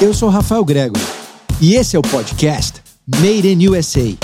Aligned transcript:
Eu 0.00 0.14
sou 0.14 0.30
Rafael 0.30 0.64
Grego 0.64 0.96
e 1.60 1.74
esse 1.74 1.94
é 1.94 1.98
o 1.98 2.02
podcast 2.02 2.80
Made 3.16 3.46
in 3.46 3.68
USA. 3.68 4.16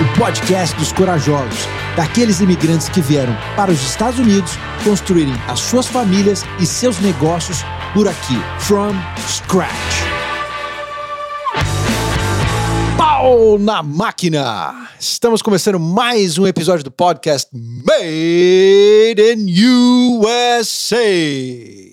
O 0.00 0.18
podcast 0.18 0.76
dos 0.76 0.90
corajosos, 0.90 1.68
daqueles 1.94 2.40
imigrantes 2.40 2.88
que 2.88 3.00
vieram 3.00 3.32
para 3.54 3.70
os 3.70 3.80
Estados 3.80 4.18
Unidos 4.18 4.50
construírem 4.82 5.32
as 5.46 5.60
suas 5.60 5.86
famílias 5.86 6.42
e 6.58 6.66
seus 6.66 6.98
negócios 6.98 7.58
por 7.94 8.08
aqui, 8.08 8.34
from 8.58 8.92
scratch. 9.28 9.70
Pau 12.96 13.56
na 13.56 13.84
máquina! 13.84 14.88
Estamos 14.98 15.40
começando 15.42 15.78
mais 15.78 16.38
um 16.38 16.46
episódio 16.48 16.82
do 16.82 16.90
podcast 16.90 17.48
Made 17.52 19.22
in 19.22 19.46
USA. 20.18 21.91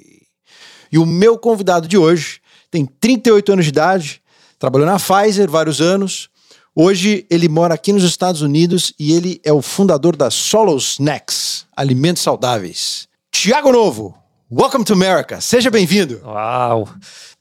E 0.91 0.97
o 0.97 1.05
meu 1.05 1.37
convidado 1.37 1.87
de 1.87 1.97
hoje 1.97 2.41
tem 2.71 2.85
38 2.85 3.53
anos 3.53 3.65
de 3.65 3.69
idade, 3.69 4.21
trabalhou 4.57 4.87
na 4.87 4.97
Pfizer 4.97 5.49
vários 5.49 5.81
anos. 5.81 6.29
Hoje 6.75 7.25
ele 7.29 7.47
mora 7.47 7.73
aqui 7.73 7.91
nos 7.93 8.03
Estados 8.03 8.41
Unidos 8.41 8.93
e 8.97 9.13
ele 9.13 9.41
é 9.43 9.51
o 9.51 9.61
fundador 9.61 10.15
da 10.15 10.31
Solo 10.31 10.75
Snacks, 10.77 11.65
alimentos 11.75 12.23
saudáveis. 12.23 13.07
Tiago 13.31 13.71
Novo, 13.71 14.17
welcome 14.51 14.83
to 14.83 14.93
America. 14.93 15.39
Seja 15.41 15.69
bem-vindo. 15.69 16.21
Uau! 16.23 16.89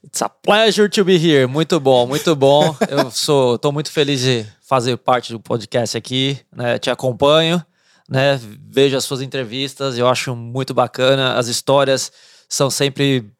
It's 0.03 0.21
a 0.21 0.29
pleasure 0.29 0.89
to 0.89 1.03
be 1.03 1.17
here. 1.17 1.45
Muito 1.45 1.79
bom, 1.79 2.07
muito 2.07 2.35
bom. 2.35 2.75
Eu 2.89 3.11
sou, 3.11 3.57
tô 3.57 3.71
muito 3.71 3.91
feliz 3.91 4.21
de 4.21 4.45
fazer 4.61 4.97
parte 4.97 5.33
do 5.33 5.39
podcast 5.39 5.97
aqui, 5.97 6.39
né? 6.55 6.77
Te 6.79 6.89
acompanho, 6.89 7.63
né? 8.07 8.39
Vejo 8.69 8.95
as 8.95 9.03
suas 9.03 9.21
entrevistas, 9.21 9.97
eu 9.97 10.07
acho 10.07 10.35
muito 10.35 10.73
bacana. 10.73 11.33
As 11.33 11.47
histórias 11.47 12.11
são 12.47 12.69
sempre 12.69 13.31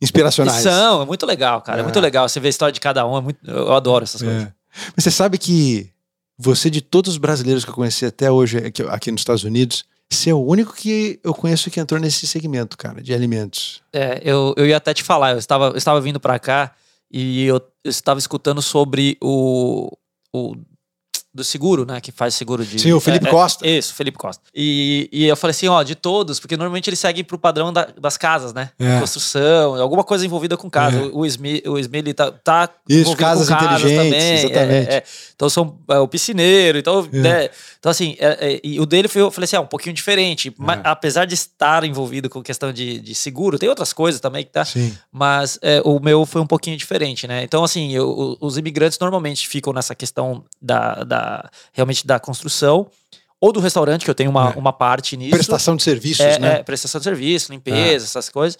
Inspiracionais. 0.00 0.62
são, 0.62 1.02
é 1.02 1.06
muito 1.06 1.24
legal, 1.24 1.62
cara. 1.62 1.78
É. 1.78 1.80
É. 1.80 1.82
muito 1.84 2.00
legal. 2.00 2.28
Você 2.28 2.40
vê 2.40 2.48
a 2.48 2.50
história 2.50 2.72
de 2.72 2.80
cada 2.80 3.06
um, 3.06 3.16
é 3.16 3.20
muito, 3.20 3.38
eu 3.48 3.72
adoro 3.72 4.04
essas 4.04 4.20
coisas. 4.20 4.44
É. 4.44 4.52
Mas 4.96 5.04
você 5.04 5.10
sabe 5.10 5.38
que 5.38 5.90
você, 6.36 6.68
de 6.68 6.80
todos 6.80 7.12
os 7.12 7.18
brasileiros 7.18 7.64
que 7.64 7.70
eu 7.70 7.74
conheci 7.74 8.04
até 8.04 8.30
hoje 8.30 8.58
aqui, 8.58 8.82
aqui 8.82 9.12
nos 9.12 9.20
Estados 9.20 9.44
Unidos, 9.44 9.84
você 10.10 10.30
é 10.30 10.34
o 10.34 10.44
único 10.44 10.74
que 10.74 11.20
eu 11.22 11.32
conheço 11.32 11.70
que 11.70 11.78
entrou 11.78 12.00
nesse 12.00 12.26
segmento, 12.26 12.76
cara, 12.76 13.00
de 13.00 13.14
alimentos. 13.14 13.80
É, 13.92 14.20
eu, 14.24 14.54
eu 14.56 14.66
ia 14.66 14.76
até 14.76 14.92
te 14.92 15.02
falar, 15.02 15.32
eu 15.32 15.38
estava, 15.38 15.68
eu 15.68 15.76
estava 15.76 16.00
vindo 16.00 16.18
pra 16.18 16.38
cá 16.38 16.72
e 17.10 17.44
eu, 17.44 17.56
eu 17.84 17.90
estava 17.90 18.18
escutando 18.18 18.60
sobre 18.60 19.16
o, 19.22 19.90
o 20.32 20.56
do 21.34 21.42
seguro, 21.42 21.84
né? 21.86 22.00
Que 22.00 22.12
faz 22.12 22.34
seguro 22.34 22.64
de. 22.64 22.78
Sim, 22.78 22.92
o 22.92 23.00
Felipe 23.00 23.26
é, 23.26 23.28
é, 23.28 23.30
Costa. 23.32 23.66
Isso, 23.66 23.94
Felipe 23.94 24.18
Costa. 24.18 24.42
E, 24.54 25.08
e 25.12 25.24
eu 25.26 25.36
falei 25.36 25.52
assim, 25.52 25.68
ó, 25.68 25.82
de 25.82 25.94
todos, 25.94 26.38
porque 26.40 26.56
normalmente 26.56 26.88
eles 26.90 26.98
seguem 26.98 27.24
pro 27.24 27.38
padrão 27.38 27.72
da- 27.72 27.88
das 27.98 28.16
casas, 28.16 28.52
né? 28.52 28.70
É. 28.78 29.00
Construção, 29.00 29.80
alguma 29.80 30.04
coisa 30.04 30.24
envolvida 30.26 30.56
com 30.56 30.68
casa. 30.70 30.98
É. 30.98 31.10
O, 31.12 31.24
Smith, 31.26 31.62
o 31.66 32.14
tá, 32.14 32.30
tá 32.32 32.68
Isso, 32.88 33.00
envolvido 33.00 33.16
casas 33.16 33.48
com 33.48 33.54
casas 33.54 33.80
inteligentes, 33.90 34.10
também. 34.12 34.34
exatamente. 34.34 34.90
É, 34.90 34.94
é. 34.96 35.04
Então 35.34 35.48
são 35.48 35.78
é, 35.88 35.98
o 35.98 36.08
piscineiro, 36.08 36.78
então, 36.78 37.08
É. 37.12 37.16
né? 37.18 37.48
Então, 37.78 37.90
assim, 37.90 38.14
é, 38.18 38.54
é, 38.54 38.60
e 38.62 38.78
o 38.78 38.86
dele 38.86 39.08
foi, 39.08 39.22
eu 39.22 39.30
falei 39.30 39.44
assim, 39.44 39.56
ah, 39.56 39.60
um 39.60 39.66
pouquinho 39.66 39.94
diferente. 39.94 40.54
Mas, 40.56 40.78
É. 40.78 40.82
apesar 40.84 41.24
de 41.24 41.34
estar 41.34 41.82
envolvido 41.84 42.28
com 42.30 42.42
questão 42.42 42.72
de, 42.72 43.00
de 43.00 43.14
seguro, 43.14 43.58
tem 43.58 43.68
outras 43.68 43.92
coisas 43.92 44.20
também 44.20 44.44
que 44.44 44.50
tá. 44.52 44.64
Sim. 44.64 44.96
Mas 45.10 45.58
é, 45.62 45.80
o 45.84 45.98
meu 45.98 46.24
foi 46.24 46.40
um 46.40 46.46
pouquinho 46.46 46.76
diferente, 46.76 47.26
né? 47.26 47.42
Então, 47.42 47.64
assim, 47.64 47.92
eu- 47.92 48.36
os 48.40 48.56
imigrantes 48.56 48.98
normalmente 48.98 49.48
ficam 49.48 49.72
nessa 49.72 49.94
questão 49.94 50.44
da, 50.60 51.02
da- 51.02 51.21
realmente 51.72 52.06
da 52.06 52.18
construção 52.20 52.86
ou 53.40 53.52
do 53.52 53.60
restaurante, 53.60 54.04
que 54.04 54.10
eu 54.10 54.14
tenho 54.14 54.30
uma, 54.30 54.50
É. 54.50 54.58
uma 54.58 54.72
parte 54.72 55.16
nisso. 55.16 55.32
Prestação 55.32 55.74
de 55.76 55.82
serviços, 55.82 56.24
é, 56.24 56.38
né? 56.38 56.54
é, 56.58 56.62
prestação 56.62 56.98
de 57.00 57.04
serviço, 57.04 57.50
limpeza, 57.52 58.04
essas 58.04 58.28
coisas. 58.28 58.58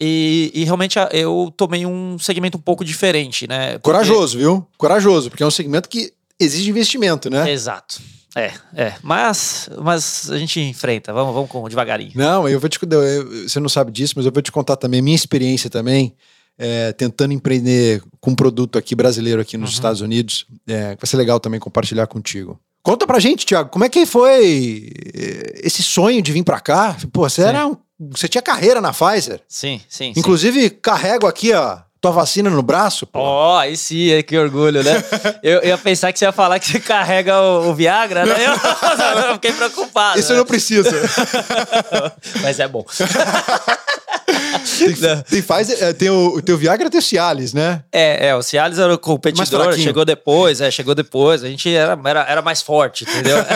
E, 0.00 0.50
e 0.54 0.64
realmente 0.64 0.98
eu 1.12 1.52
tomei 1.56 1.86
um 1.86 2.18
segmento 2.18 2.58
um 2.58 2.60
pouco 2.60 2.84
diferente, 2.84 3.46
né? 3.48 3.72
Porque- 3.78 3.82
Corajoso, 3.90 4.36
viu? 4.36 4.66
Corajoso, 4.76 5.30
porque 5.30 5.42
é 5.42 5.46
um 5.46 5.50
segmento 5.50 5.88
que 5.88 6.12
exige 6.38 6.68
investimento, 6.68 7.30
né? 7.30 7.50
Exato. 7.50 8.00
É, 8.36 8.52
é. 8.74 8.94
Mas, 9.02 9.70
mas 9.80 10.30
a 10.30 10.36
gente 10.36 10.60
enfrenta. 10.60 11.10
Vamos, 11.12 11.32
vamos 11.32 11.50
com 11.50 11.66
devagarinho. 11.66 12.12
Não, 12.14 12.46
eu 12.46 12.60
vou 12.60 12.68
te 12.68 12.78
eu- 12.82 13.48
você 13.48 13.58
não 13.58 13.68
sabe 13.70 13.90
disso, 13.90 14.12
mas 14.16 14.26
eu 14.26 14.32
vou 14.32 14.42
te 14.42 14.52
contar 14.52 14.76
também 14.76 15.00
a 15.00 15.02
minha 15.02 15.16
experiência 15.16 15.70
também, 15.70 16.14
é, 16.58 16.92
tentando 16.92 17.32
empreender 17.32 18.02
com 18.20 18.30
um 18.30 18.34
produto 18.34 18.78
aqui 18.78 18.94
brasileiro 18.94 19.40
aqui 19.40 19.56
nos 19.56 19.70
Uhum. 19.70 19.74
Estados 19.74 20.00
Unidos. 20.00 20.46
É, 20.66 20.96
vai 20.96 21.06
ser 21.06 21.16
legal 21.16 21.38
também 21.40 21.60
compartilhar 21.60 22.06
contigo. 22.06 22.58
Conta 22.82 23.06
pra 23.06 23.18
gente, 23.18 23.44
Thiago, 23.44 23.68
como 23.68 23.84
é 23.84 23.88
que 23.88 24.06
foi 24.06 24.92
eh, 25.12 25.60
esse 25.64 25.82
sonho 25.82 26.22
de 26.22 26.30
vir 26.30 26.44
pra 26.44 26.60
cá? 26.60 26.96
Pô, 27.12 27.28
você 27.28 27.42
Sim. 27.42 27.48
era 27.48 27.66
um, 27.66 27.76
você 27.98 28.28
tinha 28.28 28.40
carreira 28.40 28.80
na 28.80 28.92
Pfizer. 28.92 29.40
Sim, 29.48 29.80
sim. 29.88 30.12
sim. 30.14 30.20
Inclusive, 30.20 30.70
carrego 30.70 31.26
aqui, 31.26 31.52
ó, 31.52 31.78
tua 32.00 32.12
vacina 32.12 32.48
no 32.48 32.62
braço, 32.62 33.04
pô. 33.04 33.18
Ó, 33.18 33.58
aí 33.58 33.76
sim, 33.76 34.22
que 34.22 34.38
orgulho, 34.38 34.84
né? 34.84 35.02
eu, 35.42 35.58
eu 35.60 35.68
ia 35.70 35.78
pensar 35.78 36.12
que 36.12 36.18
você 36.20 36.26
ia 36.26 36.30
falar 36.32 36.60
que 36.60 36.66
você 36.68 36.78
carrega 36.78 37.40
o, 37.40 37.70
o 37.70 37.74
Viagra, 37.74 38.24
né? 38.24 38.36
Eu, 38.46 38.52
eu 39.28 39.34
fiquei 39.34 39.52
preocupado. 39.52 40.20
Isso 40.20 40.30
eu 40.30 40.34
né? 40.36 40.38
não 40.38 40.46
preciso. 40.46 40.88
Mas 42.40 42.60
é 42.60 42.68
bom. 42.68 42.84
Tem, 44.78 44.94
tem 45.22 45.42
Pfizer, 45.42 45.78
eh, 45.82 45.92
tem 45.92 46.10
o, 46.10 46.34
o 46.36 46.42
teu 46.42 46.56
Viagra, 46.58 46.88
tem 46.90 46.98
o 46.98 47.02
Cialis, 47.02 47.52
né? 47.52 47.82
É, 47.92 48.28
é, 48.28 48.34
o 48.36 48.42
Cialis 48.42 48.78
era 48.78 48.92
o 48.94 48.98
competidor, 48.98 49.74
chegou 49.74 50.04
depois, 50.04 50.60
é, 50.60 50.70
chegou 50.70 50.94
depois. 50.94 51.42
A 51.44 51.48
gente 51.48 51.68
era, 51.74 51.98
era, 52.04 52.20
era 52.28 52.42
mais 52.42 52.62
forte, 52.62 53.04
entendeu? 53.04 53.38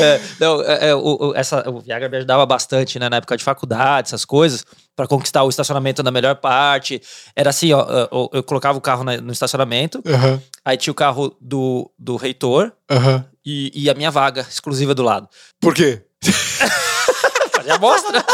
É, 0.00 0.20
não, 0.38 0.62
é, 0.62 0.88
é, 0.90 0.94
o, 0.94 1.28
o- 1.30 1.34
essa, 1.34 1.68
o 1.68 1.80
Viagra 1.80 2.08
me 2.08 2.16
ajudava 2.18 2.44
bastante, 2.44 2.98
né? 2.98 3.08
Na 3.08 3.16
época 3.16 3.36
de 3.36 3.44
faculdade, 3.44 4.08
essas 4.08 4.24
coisas, 4.24 4.64
pra 4.94 5.06
conquistar 5.06 5.42
o 5.42 5.48
estacionamento 5.48 6.02
na 6.02 6.10
melhor 6.10 6.36
parte. 6.36 7.00
Era 7.34 7.50
assim, 7.50 7.72
ó, 7.72 7.86
eu, 8.12 8.30
eu 8.34 8.42
colocava 8.42 8.76
o 8.76 8.80
carro 8.80 9.04
no 9.04 9.32
estacionamento, 9.32 10.02
Aham, 10.06 10.40
aí 10.64 10.76
tinha 10.76 10.92
o 10.92 10.94
carro 10.94 11.34
do, 11.40 11.90
do 11.98 12.16
reitor 12.16 12.72
aham. 12.90 13.24
e, 13.44 13.70
e 13.74 13.88
a 13.90 13.94
minha 13.94 14.10
vaga 14.10 14.46
exclusiva 14.48 14.94
do 14.94 15.02
lado. 15.02 15.28
Por 15.60 15.74
quê? 15.74 16.02
Fazia 17.52 17.74
amostra. 17.74 18.24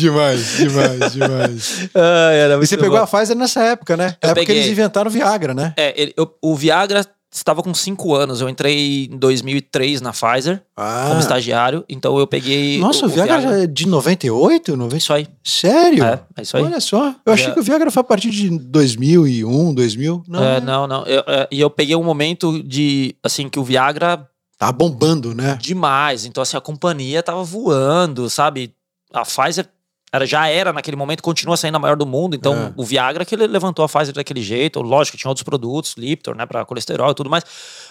Demais, 0.00 0.56
demais, 0.56 1.12
demais. 1.12 1.90
Ai, 1.94 2.36
era 2.40 2.54
E 2.54 2.66
você 2.66 2.76
pegou 2.76 2.96
bom. 2.98 3.04
a 3.04 3.06
Pfizer 3.06 3.36
nessa 3.36 3.62
época, 3.62 3.96
né? 3.96 4.16
Eu 4.22 4.30
época 4.30 4.46
que 4.46 4.52
eles 4.52 4.66
inventaram 4.66 5.08
o 5.08 5.12
Viagra, 5.12 5.54
né? 5.54 5.74
É, 5.76 5.94
ele- 6.00 6.14
eu- 6.16 6.34
o 6.42 6.54
Viagra 6.56 7.04
estava 7.32 7.62
com 7.62 7.72
5 7.72 8.12
anos. 8.14 8.40
Eu 8.40 8.48
entrei 8.48 9.04
em 9.10 9.16
2003 9.16 10.00
na 10.00 10.12
Pfizer 10.12 10.60
Ah. 10.76 11.04
como 11.08 11.20
estagiário, 11.20 11.84
então 11.88 12.18
eu 12.18 12.26
peguei. 12.26 12.80
Nossa, 12.80 13.06
o, 13.06 13.08
Viagra, 13.08 13.40
já 13.40 13.58
é 13.58 13.66
de 13.68 13.86
98? 13.86 14.76
90... 14.76 14.96
Isso 14.96 15.12
aí. 15.12 15.28
Sério? 15.44 16.02
É, 16.04 16.20
é 16.36 16.42
isso 16.42 16.56
aí. 16.56 16.62
Olha 16.64 16.80
só. 16.80 17.14
Eu 17.24 17.32
achei 17.32 17.46
Já- 17.46 17.52
que 17.54 17.60
o 17.60 17.62
Viagra 17.62 17.88
foi 17.90 18.00
a 18.00 18.04
partir 18.04 18.30
de 18.30 18.50
2001, 18.58 19.72
2000. 19.74 20.22
Não, 20.26 20.42
É, 20.42 20.60
não, 20.60 20.86
não. 20.86 21.04
Eu- 21.06 21.22
é, 21.26 21.46
E 21.52 21.60
eu, 21.60 21.70
peguei 21.70 21.94
um 21.94 22.02
momento 22.02 22.62
de, 22.64 23.14
assim, 23.22 23.48
que 23.48 23.58
o 23.60 23.64
Viagra 23.64 24.26
Tá 24.58 24.70
bombando, 24.72 25.34
né? 25.34 25.56
demais. 25.60 26.24
Então, 26.24 26.42
assim, 26.42 26.56
a 26.56 26.60
companhia 26.60 27.22
tava 27.22 27.42
voando, 27.44 28.28
sabe? 28.28 28.74
A 29.12 29.22
Pfizer 29.22 29.66
era, 30.12 30.26
já 30.26 30.48
era 30.48 30.72
naquele 30.72 30.96
momento, 30.96 31.22
continua 31.22 31.56
sendo 31.56 31.76
a 31.76 31.78
maior 31.78 31.96
do 31.96 32.06
mundo. 32.06 32.34
Então, 32.34 32.54
É. 32.54 32.72
o 32.76 32.84
Viagra 32.84 33.24
que 33.24 33.34
ele 33.34 33.46
levantou 33.46 33.84
a 33.84 33.88
Pfizer 33.88 34.14
daquele 34.14 34.42
jeito. 34.42 34.80
Lógico, 34.82 35.16
tinha 35.16 35.28
outros 35.30 35.44
produtos, 35.44 35.94
Lipton, 35.96 36.34
né, 36.34 36.46
pra 36.46 36.64
colesterol 36.64 37.10
e 37.10 37.14
tudo 37.14 37.30
mais. 37.30 37.44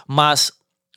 Mas 0.08 0.52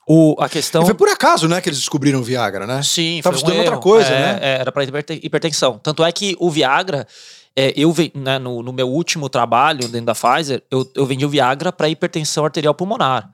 o, 0.08 0.34
a 0.40 0.48
questão. 0.48 0.82
E 0.82 0.86
foi 0.86 0.94
por 0.94 1.08
acaso, 1.08 1.46
né, 1.46 1.60
que 1.60 1.68
eles 1.68 1.78
descobriram 1.78 2.18
o 2.20 2.22
Viagra, 2.24 2.66
né? 2.66 2.82
Sim, 2.82 3.20
Tava 3.22 3.36
foi 3.36 3.44
um 3.44 3.48
estudando 3.50 3.64
outra 3.66 3.80
coisa, 3.80 4.08
É, 4.08 4.20
né? 4.20 4.38
é, 4.42 4.60
era 4.60 4.72
para 4.72 4.82
hipertensão. 4.84 5.78
Tanto 5.78 6.04
é 6.04 6.10
que 6.10 6.36
o 6.40 6.50
Viagra, 6.50 7.06
é, 7.54 7.72
eu 7.76 7.94
né, 8.14 8.38
no, 8.40 8.62
no 8.62 8.72
meu 8.72 8.88
último 8.88 9.28
trabalho 9.28 9.86
dentro 9.88 10.06
da 10.06 10.14
Pfizer, 10.14 10.62
eu, 10.70 10.90
eu 10.96 11.06
vendi 11.06 11.24
o 11.24 11.28
Viagra 11.28 11.70
para 11.70 11.88
hipertensão 11.88 12.44
arterial 12.44 12.74
pulmonar. 12.74 13.30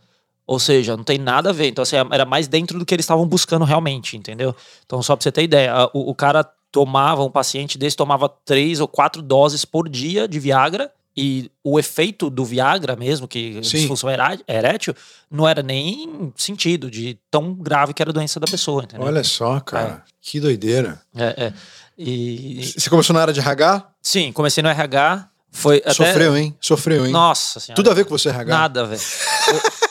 Ou 0.47 0.59
seja, 0.59 0.97
não 0.97 1.05
tem 1.05 1.19
nada 1.19 1.51
a 1.51 1.53
ver. 1.53 1.69
Então, 1.69 1.83
assim, 1.83 1.97
era 2.11 2.25
mais 2.25 2.49
dentro 2.49 2.79
do 2.79 2.85
que 2.87 2.95
eles 2.95 3.05
estavam 3.05 3.27
buscando 3.27 3.65
realmente, 3.67 4.17
entendeu? 4.17 4.55
Então, 4.85 5.03
só 5.03 5.15
pra 5.15 5.23
você 5.23 5.31
ter 5.33 5.43
ideia, 5.43 5.73
o, 5.93 6.11
o 6.11 6.15
cara 6.15 6.43
tomava, 6.71 7.25
um 7.25 7.31
paciente 7.31 7.79
desse 7.79 7.97
tomava 7.97 8.29
três 8.29 8.81
ou 8.81 8.89
quatro 8.89 9.23
doses 9.23 9.65
por 9.65 9.89
dia 9.89 10.29
de 10.29 10.39
Viagra. 10.39 10.91
E 11.21 11.51
o 11.65 11.81
efeito 11.81 12.31
do 12.31 12.45
Viagra 12.45 12.95
mesmo, 12.95 13.27
que 13.27 13.55
Sim. 13.65 13.79
disfunção 13.79 14.09
erétil, 14.47 14.95
não 15.29 15.49
era 15.49 15.65
nem 15.65 16.33
sentido 16.37 16.89
de 16.89 17.19
tão 17.29 17.55
grave 17.55 17.93
que 17.93 18.01
era 18.01 18.13
a 18.13 18.15
doença 18.15 18.39
da 18.39 18.47
pessoa, 18.47 18.85
entendeu? 18.85 19.05
Olha 19.05 19.25
só, 19.25 19.59
cara. 19.59 20.05
Que 20.23 20.39
doideira. 20.39 21.01
É, 21.17 21.47
é. 21.47 21.53
E 21.99 22.73
Você 22.77 22.89
começou 22.89 23.13
na 23.15 23.23
área 23.23 23.35
de 23.35 23.41
RH? 23.41 23.89
sim, 24.01 24.31
comecei 24.33 24.63
no 24.63 24.69
RH. 24.69 25.29
Foi 25.51 25.79
até... 25.79 25.93
Sofreu, 25.93 26.37
hein? 26.37 26.57
Sofreu, 26.61 27.07
hein? 27.07 27.11
Nossa 27.11 27.59
senhora. 27.59 27.75
Tudo 27.75 27.91
a 27.91 27.95
ver 27.95 28.05
com 28.05 28.11
você, 28.11 28.29
RH? 28.29 28.57
Nada, 28.57 28.85
velho. 28.85 29.01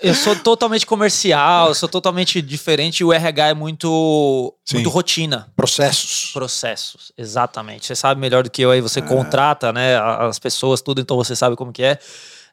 Eu 0.00 0.14
sou 0.14 0.36
totalmente 0.36 0.86
comercial, 0.86 1.68
eu 1.68 1.74
sou 1.74 1.88
totalmente 1.88 2.40
diferente. 2.40 3.00
e 3.00 3.04
O 3.04 3.12
RH 3.12 3.48
é 3.48 3.54
muito, 3.54 4.54
Sim. 4.64 4.76
muito 4.76 4.90
rotina. 4.90 5.52
Processos. 5.56 6.30
Processos, 6.32 7.12
exatamente. 7.18 7.86
Você 7.86 7.96
sabe 7.96 8.20
melhor 8.20 8.42
do 8.44 8.50
que 8.50 8.62
eu 8.62 8.70
aí, 8.70 8.78
É. 8.78 8.82
você 8.82 9.02
contrata, 9.02 9.72
né, 9.72 9.96
as 9.98 10.38
pessoas, 10.38 10.80
tudo, 10.80 11.00
então 11.00 11.16
você 11.16 11.34
sabe 11.34 11.56
como 11.56 11.72
que 11.72 11.82
é. 11.82 11.98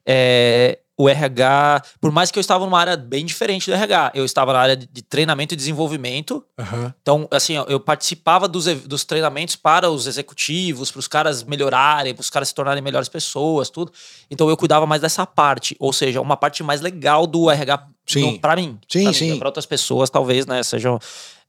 É, 0.07 0.79
o 0.97 1.09
RH, 1.09 1.81
por 1.99 2.11
mais 2.11 2.31
que 2.31 2.39
eu 2.39 2.41
estava 2.41 2.65
numa 2.65 2.79
área 2.79 2.95
bem 2.95 3.25
diferente 3.25 3.69
do 3.69 3.73
RH, 3.75 4.11
eu 4.15 4.23
estava 4.23 4.53
na 4.53 4.59
área 4.59 4.77
de, 4.77 5.01
treinamento 5.01 5.53
e 5.53 5.57
desenvolvimento. 5.57 6.43
Aham. 6.57 6.93
Então, 7.01 7.27
assim, 7.31 7.55
eu- 7.67 7.79
participava 7.79 8.47
dos, 8.47 8.65
dos 8.65 9.03
treinamentos 9.03 9.55
para 9.55 9.89
os 9.89 10.07
executivos, 10.07 10.91
para 10.91 10.99
os 10.99 11.07
caras 11.07 11.43
melhorarem, 11.43 12.13
para 12.13 12.21
os 12.21 12.29
caras 12.29 12.47
se 12.47 12.55
tornarem 12.55 12.81
melhores 12.81 13.09
pessoas, 13.09 13.69
tudo. 13.69 13.91
Então, 14.31 14.49
eu 14.49 14.55
cuidava 14.55 14.85
mais 14.85 15.01
dessa 15.01 15.25
parte, 15.25 15.75
ou 15.79 15.91
seja, 15.91 16.21
uma 16.21 16.37
parte 16.37 16.63
mais 16.63 16.79
legal 16.81 17.27
do 17.27 17.49
RH 17.51 17.87
Sim. 18.05 18.37
para 18.37 18.55
mim. 18.55 18.77
Sim, 18.87 19.11
sim. 19.13 19.37
Para 19.37 19.47
outras 19.47 19.65
pessoas, 19.65 20.09
talvez, 20.09 20.45
né, 20.45 20.61
sejam 20.63 20.99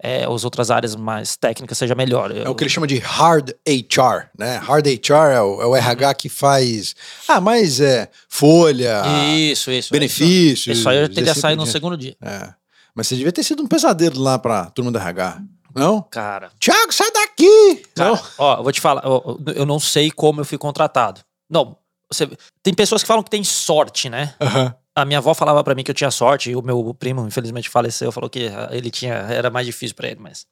é, 0.02 0.24
as 0.24 0.44
outras 0.44 0.70
áreas 0.70 0.94
mais 0.96 1.36
técnicas 1.36 1.76
seja 1.78 1.94
melhor. 1.94 2.30
É 2.34 2.48
o 2.48 2.54
que 2.54 2.64
ele 2.64 2.70
chama 2.70 2.86
de 2.86 2.98
hard 2.98 3.50
HR, 3.66 4.28
né? 4.38 4.56
Hard 4.56 4.86
HR 4.86 5.32
é 5.34 5.40
o, 5.40 5.62
é 5.62 5.66
o 5.66 5.76
RH 5.76 6.14
que 6.14 6.28
faz. 6.28 6.94
Ah, 7.28 7.40
mas 7.40 7.80
é 7.80 8.08
folha, 8.28 9.02
Isso, 9.36 9.70
isso. 9.70 9.92
benefícios. 9.92 10.78
Isso 10.78 10.88
aí 10.88 10.98
eu 10.98 11.08
teria 11.08 11.32
assim 11.32 11.40
saído 11.40 11.62
no 11.62 11.66
segundo 11.66 11.96
dia. 11.96 12.16
É. 12.22 12.52
Mas 12.94 13.08
você 13.08 13.16
devia 13.16 13.32
ter 13.32 13.42
sido 13.42 13.62
um 13.62 13.66
pesadelo 13.66 14.20
lá 14.20 14.38
pra 14.38 14.66
turma 14.70 14.90
do 14.90 14.98
RH. 14.98 15.42
Não? 15.74 16.00
Cara, 16.00 16.50
Tiago, 16.58 16.90
sai 16.90 17.10
daqui! 17.12 17.82
Cara, 17.94 18.12
Não? 18.12 18.22
ó, 18.38 18.56
eu 18.56 18.62
vou 18.62 18.72
te 18.72 18.80
falar, 18.80 19.04
eu, 19.04 19.38
eu 19.54 19.66
não 19.66 19.78
sei 19.78 20.10
como 20.10 20.40
eu 20.40 20.44
fui 20.46 20.56
contratado. 20.56 21.20
Não, 21.50 21.76
você, 22.10 22.26
tem 22.62 22.72
pessoas 22.72 23.02
que 23.02 23.06
falam 23.06 23.22
que 23.22 23.28
tem 23.28 23.44
sorte, 23.44 24.08
né? 24.08 24.34
Aham. 24.40 24.74
A 24.96 25.04
minha 25.04 25.18
avó 25.18 25.34
falava 25.34 25.62
pra 25.62 25.74
mim 25.74 25.84
que 25.84 25.90
eu 25.90 25.94
tinha 25.94 26.10
sorte, 26.10 26.50
e 26.50 26.56
o 26.56 26.62
meu 26.62 26.94
primo, 26.94 27.26
infelizmente, 27.26 27.68
faleceu, 27.68 28.10
falou 28.10 28.30
que 28.30 28.48
ah, 28.48 28.70
ele 28.72 28.90
tinha, 28.90 29.12
era 29.12 29.50
mais 29.50 29.66
difícil 29.66 29.94
pra 29.94 30.08
ele, 30.08 30.18
mas. 30.18 30.46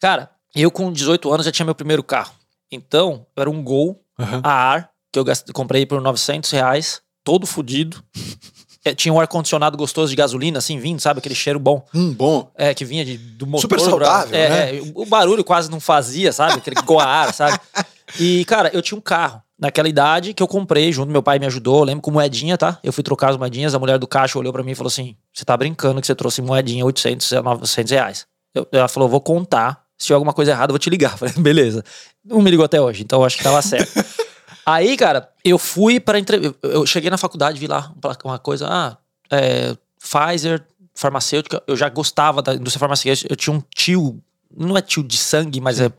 Cara, 0.00 0.28
eu 0.52 0.68
com 0.68 0.92
18 0.92 1.32
anos 1.32 1.46
já 1.46 1.52
tinha 1.52 1.64
meu 1.64 1.76
primeiro 1.76 2.02
carro. 2.02 2.32
Então, 2.72 3.24
era 3.36 3.48
um 3.48 3.62
Gol 3.62 4.02
Aham. 4.18 4.40
a 4.42 4.50
ar, 4.50 4.90
que 5.12 5.18
eu 5.20 5.24
comprei 5.54 5.86
por 5.86 6.00
900 6.00 6.50
reais, 6.50 7.00
todo 7.22 7.46
fudido. 7.46 8.02
É, 8.84 8.94
tinha 8.94 9.12
um 9.12 9.20
ar-condicionado 9.20 9.76
gostoso 9.76 10.08
de 10.08 10.16
gasolina, 10.16 10.58
assim, 10.60 10.78
vindo, 10.78 11.00
sabe? 11.00 11.18
Aquele 11.18 11.34
cheiro 11.34 11.58
bom. 11.58 11.84
Hum, 11.92 12.14
bom. 12.14 12.50
É, 12.54 12.72
que 12.72 12.84
vinha 12.84 13.04
de, 13.04 13.18
do 13.18 13.44
motor. 13.44 13.62
Super 13.62 13.80
saudável, 13.80 14.34
é, 14.38 14.48
né? 14.48 14.76
é, 14.76 14.82
o 14.94 15.04
barulho 15.04 15.42
quase 15.44 15.68
não 15.68 15.80
fazia, 15.80 16.32
sabe? 16.32 16.54
Aquele 16.54 16.80
goar, 16.82 17.34
sabe? 17.34 17.58
E, 18.18 18.42
cara, 18.46 18.70
eu 18.72 18.80
tinha 18.80 18.96
um 18.96 19.02
carro 19.02 19.42
naquela 19.58 19.88
idade 19.88 20.32
que 20.34 20.42
eu 20.42 20.46
comprei 20.48 20.92
junto, 20.92 21.10
meu 21.10 21.22
pai 21.22 21.38
me 21.38 21.46
ajudou, 21.46 21.78
eu 21.80 21.84
lembro 21.84 22.02
com 22.02 22.10
moedinha, 22.10 22.56
tá? 22.56 22.78
Eu 22.82 22.92
fui 22.92 23.02
trocar 23.02 23.30
as 23.30 23.36
moedinhas, 23.36 23.74
a 23.74 23.78
mulher 23.78 23.98
do 23.98 24.06
caixa 24.06 24.38
olhou 24.38 24.52
pra 24.52 24.62
mim 24.62 24.72
e 24.72 24.74
falou 24.74 24.88
assim: 24.88 25.16
Você 25.32 25.44
tá 25.44 25.56
brincando 25.56 26.00
que 26.00 26.06
você 26.06 26.14
trouxe 26.14 26.40
moedinha 26.42 26.84
800, 26.84 27.30
900 27.32 27.90
reais. 27.90 28.26
Eu- 28.54 28.66
ela 28.72 28.88
falou: 28.88 29.08
Vou 29.08 29.20
contar, 29.20 29.84
se 29.96 30.06
tiver 30.06 30.14
alguma 30.14 30.32
coisa 30.32 30.52
errada, 30.52 30.70
eu 30.70 30.74
vou 30.74 30.78
te 30.78 30.90
ligar. 30.90 31.12
Eu 31.14 31.18
falei: 31.18 31.34
Beleza. 31.38 31.84
Não 32.24 32.40
me 32.42 32.50
ligou 32.50 32.64
até 32.64 32.80
hoje, 32.80 33.02
então 33.02 33.20
eu 33.20 33.24
acho 33.24 33.36
que 33.38 33.42
tava 33.44 33.60
certo. 33.62 33.92
Aí, 34.66 34.98
cara, 34.98 35.26
eu 35.42 35.58
fui 35.58 35.98
pra 35.98 36.18
entrevista. 36.18 36.54
Eu 36.62 36.84
cheguei 36.84 37.08
na 37.08 37.16
faculdade, 37.16 37.58
vi 37.58 37.66
lá 37.66 37.90
uma 38.22 38.38
coisa, 38.38 38.66
ah, 38.68 38.98
é, 39.30 39.74
Pfizer, 39.98 40.62
farmacêutica. 40.94 41.62
Eu 41.66 41.74
já 41.74 41.88
gostava 41.88 42.42
da 42.42 42.54
indústria 42.54 42.78
farmacêutica. 42.80 43.32
Eu 43.32 43.36
tinha 43.36 43.54
um 43.56 43.62
tio, 43.74 44.20
não 44.54 44.76
é 44.76 44.82
tio 44.82 45.02
de 45.02 45.16
sangue, 45.16 45.58
mas 45.58 45.80
é- 45.80 45.90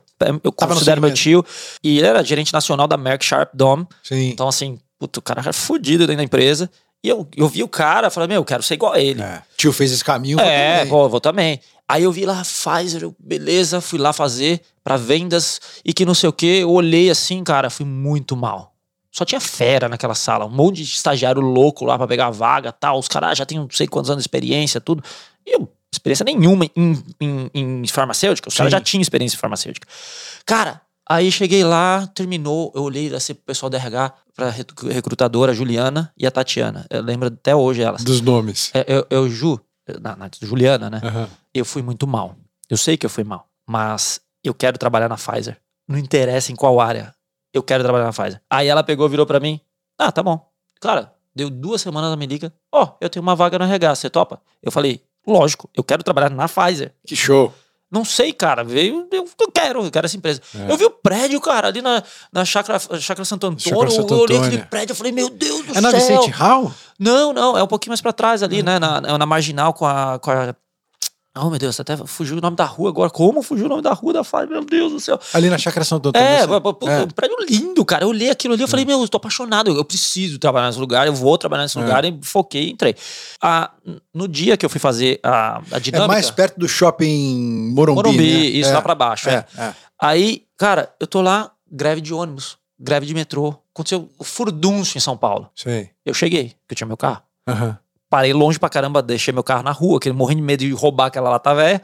eu 0.44 0.52
Tava 0.52 0.74
considero 0.74 1.02
meu 1.02 1.14
tio. 1.14 1.46
E 1.84 1.98
ele 1.98 2.08
era 2.08 2.24
gerente 2.24 2.54
nacional 2.54 2.88
da 2.88 2.98
Merck 2.98 3.24
Sharp 3.24 3.52
Dome. 3.54 3.88
Sim. 4.04 4.30
Então, 4.30 4.48
assim, 4.48 4.78
puto, 4.98 5.20
o 5.20 5.24
cara 5.24 5.42
era 5.42 5.54
fudido 5.54 6.06
dentro 6.06 6.18
da 6.18 6.24
empresa. 6.24 6.70
E 7.04 7.08
eu, 7.08 7.26
eu 7.36 7.48
vi 7.48 7.64
o 7.64 7.68
cara, 7.68 8.10
falei, 8.10 8.28
meu, 8.28 8.42
eu 8.42 8.46
quero 8.46 8.62
ser 8.62 8.74
igual 8.74 8.94
a 8.94 9.00
ele. 9.00 9.22
É. 9.22 9.42
Tio 9.56 9.72
fez 9.72 9.92
esse 9.92 10.04
caminho. 10.04 10.38
vou 10.38 10.46
É, 10.46 10.86
pô, 10.86 11.08
vou 11.08 11.22
também. 11.22 11.62
Aí 11.88 12.04
eu 12.04 12.12
vi 12.12 12.26
lá 12.26 12.44
Pfizer, 12.44 13.02
eu, 13.02 13.16
beleza, 13.18 13.82
fui 13.82 13.98
lá 13.98 14.14
fazer 14.14 14.62
pra 14.84 14.98
vendas 14.98 15.60
e 15.84 15.94
que 15.94 16.06
não 16.06 16.14
sei 16.14 16.30
o 16.30 16.34
que. 16.34 16.60
Eu 16.60 16.70
olhei 16.70 17.10
assim, 17.10 17.44
cara, 17.44 17.70
fui 17.70 17.86
muito 17.86 18.36
mal. 18.36 18.76
Só 19.12 19.26
tinha 19.26 19.40
fera 19.40 19.90
naquela 19.90 20.14
sala, 20.14 20.46
um 20.46 20.50
monte 20.50 20.78
de 20.78 20.84
estagiário 20.84 21.42
louco 21.42 21.84
lá 21.84 21.98
pra 21.98 22.08
pegar 22.08 22.30
vaga 22.30 22.72
tal. 22.72 23.00
Os 23.00 23.08
caras 23.08 23.38
já 23.38 23.46
tinham 23.46 23.64
não 23.64 23.70
sei 23.72 23.88
quantos 23.88 24.12
anos 24.12 24.22
de 24.22 24.28
experiência, 24.28 24.80
tudo. 24.80 25.04
E 25.46 25.56
eu, 25.56 25.68
experiência 25.92 26.24
nenhuma 26.24 26.66
em, 26.76 27.04
em, 27.20 27.50
em 27.54 27.88
farmacêutica. 27.88 28.50
Os 28.50 28.56
caras 28.56 28.72
já 28.72 28.80
tinham 28.82 29.02
experiência 29.02 29.36
em 29.36 29.40
farmacêutica. 29.40 29.88
Cara, 30.46 30.82
aí 31.08 31.32
cheguei 31.32 31.64
lá, 31.64 32.08
terminou. 32.08 32.72
Eu 32.76 32.84
olhei 32.84 33.14
assim 33.14 33.34
pro 33.34 33.44
pessoal 33.46 33.70
da 33.70 33.78
RH, 33.78 34.14
pra 34.36 34.50
re- 34.50 34.66
recrutadora, 34.92 35.52
a 35.52 35.56
Juliana 35.56 36.12
e 36.18 36.26
a 36.28 36.32
Tatiana. 36.32 36.86
Eu 36.90 37.02
lembro 37.02 37.28
até 37.28 37.56
hoje 37.56 37.82
elas. 37.82 38.04
Dos 38.04 38.22
nomes. 38.22 38.72
É, 38.74 38.86
eu, 38.88 39.06
eu 39.10 39.30
Ju, 39.30 39.60
na, 40.02 40.16
na 40.16 40.30
Juliana, 40.42 40.90
né? 40.90 41.02
Aham. 41.04 41.30
Eu 41.54 41.66
fui 41.66 41.82
muito 41.82 42.06
mal. 42.06 42.36
Eu 42.70 42.78
sei 42.78 42.96
que 42.98 43.06
eu 43.06 43.10
fui 43.10 43.24
mal, 43.24 43.48
mas 43.68 44.22
eu 44.44 44.54
quero 44.54 44.78
trabalhar 44.78 45.10
na 45.10 45.16
Pfizer. 45.18 45.58
Não 45.88 45.98
interessa 45.98 46.52
em 46.52 46.56
qual 46.56 46.80
área. 46.80 47.14
Eu 47.52 47.64
quero 47.64 47.84
trabalhar 47.84 48.06
na 48.06 48.14
Pfizer. 48.14 48.40
Aí 48.50 48.68
ela 48.68 48.84
pegou, 48.84 49.10
virou 49.10 49.26
pra 49.26 49.40
mim. 49.40 49.60
Ah, 49.98 50.12
tá 50.12 50.22
bom. 50.22 50.48
Cara, 50.80 51.12
deu 51.36 51.50
duas 51.50 51.82
semanas 51.82 52.08
ela 52.10 52.16
me 52.16 52.28
liga. 52.28 52.54
Ó, 52.72 52.96
eu 53.02 53.10
tenho 53.10 53.24
uma 53.24 53.36
vaga 53.36 53.58
no 53.58 53.66
RH, 53.66 53.96
você 53.96 54.10
topa? 54.10 54.40
Eu 54.62 54.72
falei, 54.72 55.02
lógico, 55.32 55.70
eu 55.76 55.84
quero 55.84 56.04
trabalhar 56.04 56.30
na 56.30 56.48
Pfizer. 56.48 56.94
Que 57.06 57.16
show. 57.16 57.54
Não 57.92 58.06
sei, 58.06 58.32
cara. 58.32 58.64
Veio, 58.64 59.08
eu, 59.12 59.28
eu 59.40 59.52
quero, 59.52 59.84
eu 59.84 59.90
quero 59.92 60.06
essa 60.06 60.16
empresa. 60.16 60.42
É. 60.56 60.72
Eu 60.72 60.78
vi 60.78 60.86
o 60.86 60.92
prédio, 60.92 61.42
cara, 61.42 61.70
ali 61.70 61.82
na, 61.82 62.04
na 62.32 62.46
Chácara, 62.46 62.80
Chácara 63.00 63.26
Santo 63.26 63.48
Antônio. 63.48 63.92
Santo 63.92 64.14
eu 64.14 64.20
olhei 64.20 64.38
aquele 64.38 64.56
Antônio. 64.56 64.68
prédio, 64.70 64.92
eu 64.92 64.96
falei, 64.96 65.12
meu 65.12 65.30
Deus 65.30 65.66
do 65.66 65.76
É 65.76 65.82
na 65.82 65.90
céu. 65.90 66.00
Vicente 66.00 66.30
Hall? 66.32 66.72
Não, 67.00 67.34
não, 67.34 67.58
é 67.58 67.64
um 67.64 67.68
pouquinho 67.68 67.92
mais 67.92 68.02
pra 68.02 68.14
trás 68.14 68.44
ali, 68.44 68.62
né? 68.62 68.78
Na, 68.78 69.02
na 69.18 69.26
marginal 69.26 69.74
com 69.74 69.88
a, 69.88 70.20
com 70.20 70.30
a. 70.30 70.54
Oh, 71.42 71.50
meu 71.50 71.58
Deus, 71.60 71.80
até 71.80 71.96
fugiu 71.98 72.38
o 72.38 72.42
nome 72.42 72.56
da 72.58 72.66
rua 72.66 72.90
agora. 72.90 73.10
Como 73.10 73.42
fugiu 73.42 73.66
o 73.66 73.70
nome 73.70 73.82
da 73.82 73.94
rua 73.94 74.12
da 74.14 74.24
Fábio? 74.24 74.50
Meu 74.52 74.66
Deus 74.66 74.92
do 74.92 75.00
céu. 75.00 75.20
Ali 75.34 75.50
na 75.50 75.58
Chácara 75.58 75.86
Santo 75.86 76.10
Antônio. 76.10 76.28
É, 76.28 76.46
você- 76.46 76.60
pô, 76.62 76.90
É. 76.90 77.02
um 77.04 77.08
prédio 77.08 77.36
lindo, 77.48 77.86
cara. 77.86 78.04
Eu 78.04 78.10
olhei 78.10 78.30
aquilo 78.30 78.54
ali, 78.54 78.64
eu 78.64 78.68
falei, 78.68 78.84
meu, 78.86 79.02
eu 79.02 79.08
tô 79.08 79.18
apaixonado, 79.18 79.70
eu 79.72 79.86
preciso 79.86 80.38
trabalhar 80.40 80.68
nesse 80.68 80.80
lugar, 80.80 81.08
eu 81.08 81.14
vou 81.14 81.38
trabalhar 81.38 81.64
nesse 81.64 81.78
É. 81.78 81.82
lugar, 81.82 82.04
e 82.06 82.20
foquei 82.24 82.68
e 82.68 82.72
entrei. 82.72 82.96
Ah, 83.42 83.72
no 84.14 84.28
dia 84.28 84.58
que 84.58 84.66
eu 84.66 84.70
fui 84.70 84.80
fazer 84.80 85.20
a, 85.24 85.62
a 85.72 85.78
É 85.78 85.80
dinâmica. 85.80 86.08
mais 86.08 86.30
perto 86.32 86.60
do 86.60 86.68
shopping 86.68 87.72
Morumbi. 87.74 87.96
Morumbi, 87.96 88.18
né? 88.34 88.46
isso, 88.46 88.70
é. 88.70 88.74
lá 88.74 88.82
pra 88.82 88.96
baixo, 88.96 89.30
é. 89.30 89.46
É, 89.58 89.62
é. 89.64 89.74
Aí, 90.02 90.44
cara, 90.58 90.94
eu 91.00 91.08
tô 91.08 91.22
lá, 91.22 91.52
greve 91.72 92.02
de 92.02 92.14
ônibus, 92.14 92.58
greve 92.80 93.06
de 93.06 93.14
metrô. 93.14 93.56
Aconteceu 93.74 94.10
o 94.18 94.24
furdunço 94.24 94.98
em 94.98 95.02
São 95.02 95.16
Paulo. 95.16 95.50
Sei. 95.56 95.92
Eu 96.06 96.14
cheguei, 96.14 96.50
porque 96.68 96.74
eu 96.74 96.76
tinha 96.76 96.88
meu 96.88 96.98
carro. 96.98 97.22
Aham. 97.48 97.78
Parei 98.10 98.34
longe 98.34 98.58
pra 98.58 98.70
caramba, 98.70 99.02
deixei 99.02 99.34
meu 99.34 99.44
carro 99.44 99.64
na 99.64 99.72
rua, 99.72 100.00
que 100.00 100.12
morrendo 100.12 100.42
de 100.42 100.46
medo 100.46 100.60
de 100.62 100.72
roubar 100.72 101.08
aquela 101.08 101.30
lata 101.30 101.54
velha. 101.54 101.82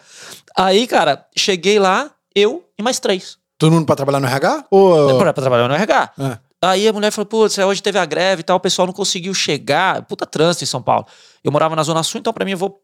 Aí, 0.58 0.88
cara, 0.88 1.26
cheguei 1.38 1.78
lá, 1.78 2.10
eu 2.36 2.64
e 2.78 2.82
mais 2.82 3.00
três. 3.00 3.38
Todo 3.58 3.72
mundo 3.72 3.86
pra 3.86 3.96
trabalhar 3.96 4.20
no 4.20 4.28
RH? 4.28 4.66
Ou... 4.72 5.18
Pra, 5.18 5.34
pra 5.34 5.44
trabalhar 5.44 5.68
no 5.68 5.76
RH. 5.76 6.12
Ah. 6.18 6.40
Aí 6.62 6.88
a 6.88 6.94
mulher 6.94 7.12
falou, 7.12 7.28
putz, 7.28 7.58
hoje 7.60 7.82
teve 7.82 8.00
a 8.00 8.06
greve 8.06 8.40
e 8.42 8.44
tal, 8.44 8.58
o 8.58 8.60
pessoal 8.60 8.88
não 8.88 8.94
conseguiu 8.94 9.34
chegar. 9.34 10.02
Puta 10.04 10.26
trânsito 10.26 10.64
em 10.64 10.68
São 10.68 10.82
Paulo. 10.82 11.06
Eu 11.44 11.52
morava 11.52 11.76
na 11.76 11.84
Zona 11.84 12.02
Sul, 12.02 12.20
então 12.20 12.34
pra 12.34 12.44
mim 12.44 12.52
eu 12.52 12.58
vou 12.58 12.82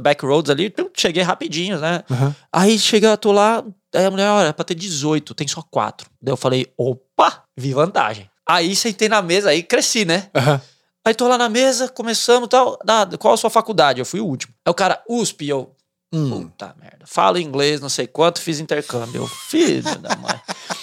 back 0.00 0.24
roads 0.24 0.50
ali, 0.50 0.68
pum, 0.68 0.88
cheguei 0.94 1.22
rapidinho, 1.22 1.78
né? 1.78 2.04
Aham. 2.10 2.36
Aí 2.52 2.78
chega, 2.78 3.16
tô 3.16 3.32
lá, 3.32 3.64
aí 3.94 4.04
a 4.04 4.10
mulher, 4.10 4.28
olha, 4.28 4.48
é 4.48 4.52
pra 4.52 4.64
ter 4.64 4.74
18, 4.74 5.34
tem 5.34 5.48
só 5.48 5.62
quatro. 5.62 6.10
Daí 6.20 6.32
eu 6.32 6.36
falei, 6.36 6.66
opa, 6.76 7.42
vi 7.56 7.72
vantagem. 7.72 8.28
Aí 8.46 8.76
sentei 8.76 9.08
na 9.08 9.22
mesa, 9.22 9.48
aí 9.50 9.62
cresci, 9.62 10.04
né? 10.04 10.28
Aham. 10.34 10.60
Aí 11.04 11.14
tô 11.14 11.26
lá 11.26 11.36
na 11.36 11.48
mesa, 11.48 11.88
começamos 11.88 12.48
tal. 12.48 12.78
Ah, 12.86 13.06
qual 13.18 13.34
a 13.34 13.36
sua 13.36 13.50
faculdade? 13.50 14.00
Eu 14.00 14.06
fui 14.06 14.20
o 14.20 14.26
último. 14.26 14.54
Aí 14.64 14.70
o 14.70 14.74
cara, 14.74 15.02
USP, 15.08 15.48
eu, 15.48 15.74
Hum. 16.12 16.42
puta 16.48 16.74
merda. 16.80 17.04
Falo 17.06 17.38
inglês, 17.38 17.80
não 17.80 17.88
sei 17.88 18.06
quanto, 18.06 18.40
fiz 18.40 18.60
intercâmbio. 18.60 19.22
Eu, 19.22 19.26
filho 19.26 19.82
da 19.98 20.14
mãe. 20.16 20.40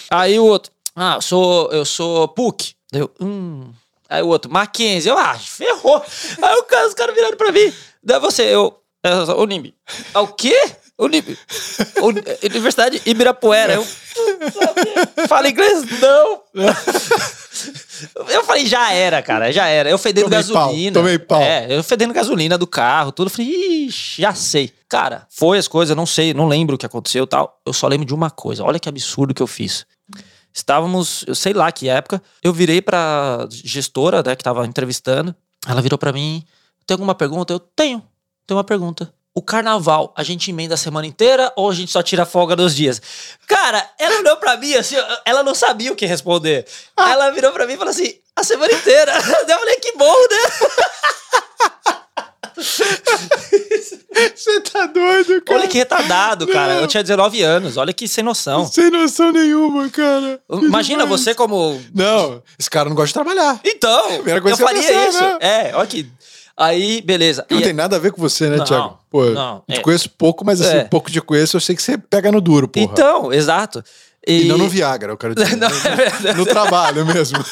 Aí 0.10 0.40
o 0.40 0.46
outro, 0.46 0.72
ah, 0.96 1.16
eu 1.16 1.22
sou, 1.22 1.72
eu 1.72 1.86
sou 1.86 2.28
PUC. 2.28 2.74
Eu, 2.92 3.10
hum. 3.22 3.72
Aí 4.10 4.24
o 4.24 4.28
outro, 4.28 4.52
Mackenzie. 4.52 5.10
Eu, 5.12 5.18
ah, 5.18 5.38
ferrou. 5.38 6.04
Aí 6.42 6.56
o 6.56 6.64
cara, 6.64 6.88
os 6.88 6.94
caras 6.96 7.14
viraram 7.16 7.38
pra 7.38 7.52
mim. 7.52 7.72
Daí 8.04 8.20
você, 8.20 8.44
eu, 8.44 8.76
é. 9.06 9.10
Ah, 10.14 10.22
o 10.22 10.28
quê? 10.28 10.56
Unimbi. 10.98 11.38
Uni- 12.02 12.24
Universidade 12.44 13.02
Ibirapuera. 13.06 13.76
Eu, 13.76 13.86
fala 15.30 15.48
inglês? 15.48 15.84
Não. 16.02 16.42
Eu 18.30 18.44
falei, 18.44 18.66
já 18.66 18.92
era, 18.92 19.22
cara, 19.22 19.52
já 19.52 19.68
era. 19.68 19.90
Eu 19.90 19.98
fedendo 19.98 20.26
Tomei 20.26 20.44
pau, 20.44 20.54
gasolina. 20.68 20.94
tomei 20.94 21.20
pau. 21.20 21.42
É, 21.42 21.68
eu 21.70 21.84
fedendo 21.84 22.14
gasolina 22.14 22.58
do 22.58 22.68
carro, 22.68 23.12
tudo. 23.12 23.28
Eu 23.28 23.32
falei, 23.32 23.86
ixi, 23.86 24.22
já 24.22 24.34
sei. 24.34 24.72
Cara, 24.88 25.28
foi 25.30 25.58
as 25.58 25.68
coisas, 25.68 25.96
não 25.96 26.06
sei, 26.06 26.34
não 26.34 26.48
lembro 26.48 26.76
o 26.76 26.78
que 26.78 26.86
aconteceu 26.86 27.24
e 27.24 27.28
tal. 27.28 27.60
Eu 27.66 27.74
só 27.74 27.88
lembro 27.88 28.06
de 28.06 28.14
uma 28.14 28.30
coisa. 28.30 28.64
Olha 28.64 28.80
que 28.80 28.90
absurdo 28.90 29.34
que 29.34 29.42
eu 29.42 29.48
fiz. 29.48 29.86
Estávamos, 30.54 31.24
eu 31.28 31.36
sei 31.36 31.54
lá 31.54 31.72
que 31.72 31.88
época, 31.88 32.22
eu 32.44 32.52
virei 32.52 32.82
pra 32.82 33.48
gestora, 33.52 34.24
né, 34.26 34.36
que 34.36 34.44
tava 34.44 34.66
entrevistando. 34.66 35.36
Ela 35.68 35.82
virou 35.82 35.98
pra 35.98 36.12
mim, 36.12 36.44
tem 36.88 36.96
alguma 36.96 37.14
pergunta? 37.14 37.54
Eu 37.54 37.60
tenho, 37.60 38.04
tenho 38.48 38.58
uma 38.58 38.64
pergunta. 38.64 39.14
O 39.40 39.42
carnaval, 39.42 40.14
a 40.18 40.22
gente 40.22 40.52
emenda 40.52 40.74
a 40.74 40.78
semana 40.78 41.08
inteira 41.08 41.50
ou 41.56 41.70
a 41.70 41.74
gente 41.74 41.90
só 41.94 42.04
tira 42.04 42.26
folga 42.26 42.58
nos 42.58 42.76
dias? 42.76 43.02
Cara, 43.48 43.90
ela 43.98 44.20
olhou 44.20 44.36
pra 44.36 44.58
mim 44.58 44.74
assim, 44.74 44.98
ela 45.24 45.42
não 45.44 45.56
sabia 45.56 45.94
o 45.94 45.96
que 45.96 46.06
responder. 46.06 46.68
Ela 46.98 47.32
virou 47.32 47.54
pra 47.54 47.66
mim 47.66 47.76
e 47.76 47.78
falou 47.78 47.90
assim, 47.90 48.16
a 48.36 48.44
semana 48.44 48.74
inteira. 48.74 49.14
Eu 49.48 49.60
falei, 49.60 49.76
que 49.78 49.94
bom, 49.94 50.14
né? 50.14 50.38
Você 54.36 54.60
tá 54.60 54.86
doido, 54.88 55.42
cara? 55.42 55.60
Olha 55.60 55.68
que 55.70 55.78
retardado, 55.78 56.46
cara. 56.48 56.74
Eu 56.74 56.88
tinha 56.88 57.02
19 57.02 57.42
anos. 57.42 57.78
Olha 57.78 57.94
que 57.94 58.08
sem 58.08 58.24
noção. 58.24 58.68
Sem 58.68 58.90
noção 58.90 59.32
nenhuma, 59.32 59.90
cara. 59.90 60.42
Imagina 60.52 61.04
demais. 61.04 61.22
você 61.22 61.34
como. 61.34 61.82
Não, 61.94 62.44
esse 62.58 62.70
cara 62.70 62.90
não 62.90 62.96
gosta 62.96 63.08
de 63.08 63.14
trabalhar. 63.14 63.60
Então, 63.64 64.08
Primeira 64.22 64.50
eu 64.50 64.58
faria 64.58 64.82
pensei, 64.82 65.08
isso. 65.08 65.24
É, 65.40 65.72
olha 65.74 65.88
que. 65.88 66.12
Aí, 66.60 67.02
beleza. 67.02 67.46
Não 67.50 67.60
E- 67.60 67.64
tem 67.64 67.74
nada 67.74 67.96
a 67.96 68.00
ver 68.00 68.12
com 68.12 68.22
você, 68.22 68.50
né, 68.50 68.58
Não, 68.58 68.66
Thiago? 68.66 69.00
Pô, 69.10 69.26
não, 69.30 69.64
eu 69.68 69.76
te 69.76 69.80
é. 69.80 69.82
conheço 69.82 70.10
pouco, 70.10 70.44
mas 70.46 70.60
assim, 70.60 70.78
É. 70.80 70.84
pouco 70.84 71.10
te 71.10 71.22
conheço, 71.22 71.56
eu 71.56 71.62
sei 71.62 71.74
que 71.76 71.82
você 71.82 71.98
pega 71.98 72.30
no 72.32 72.42
duro, 72.42 72.68
porra. 72.68 72.86
Então, 72.86 73.32
exato. 73.32 73.82
E 74.28 74.44
não 74.44 74.58
no 74.58 74.68
Viagra, 74.68 75.14
eu 75.14 75.18
quero 75.18 75.34
dizer. 75.34 75.56
Não, 75.56 75.68
é 75.70 75.96
verdade. 75.96 76.38
no 76.38 76.46
trabalho 76.46 77.06
mesmo. 77.06 77.40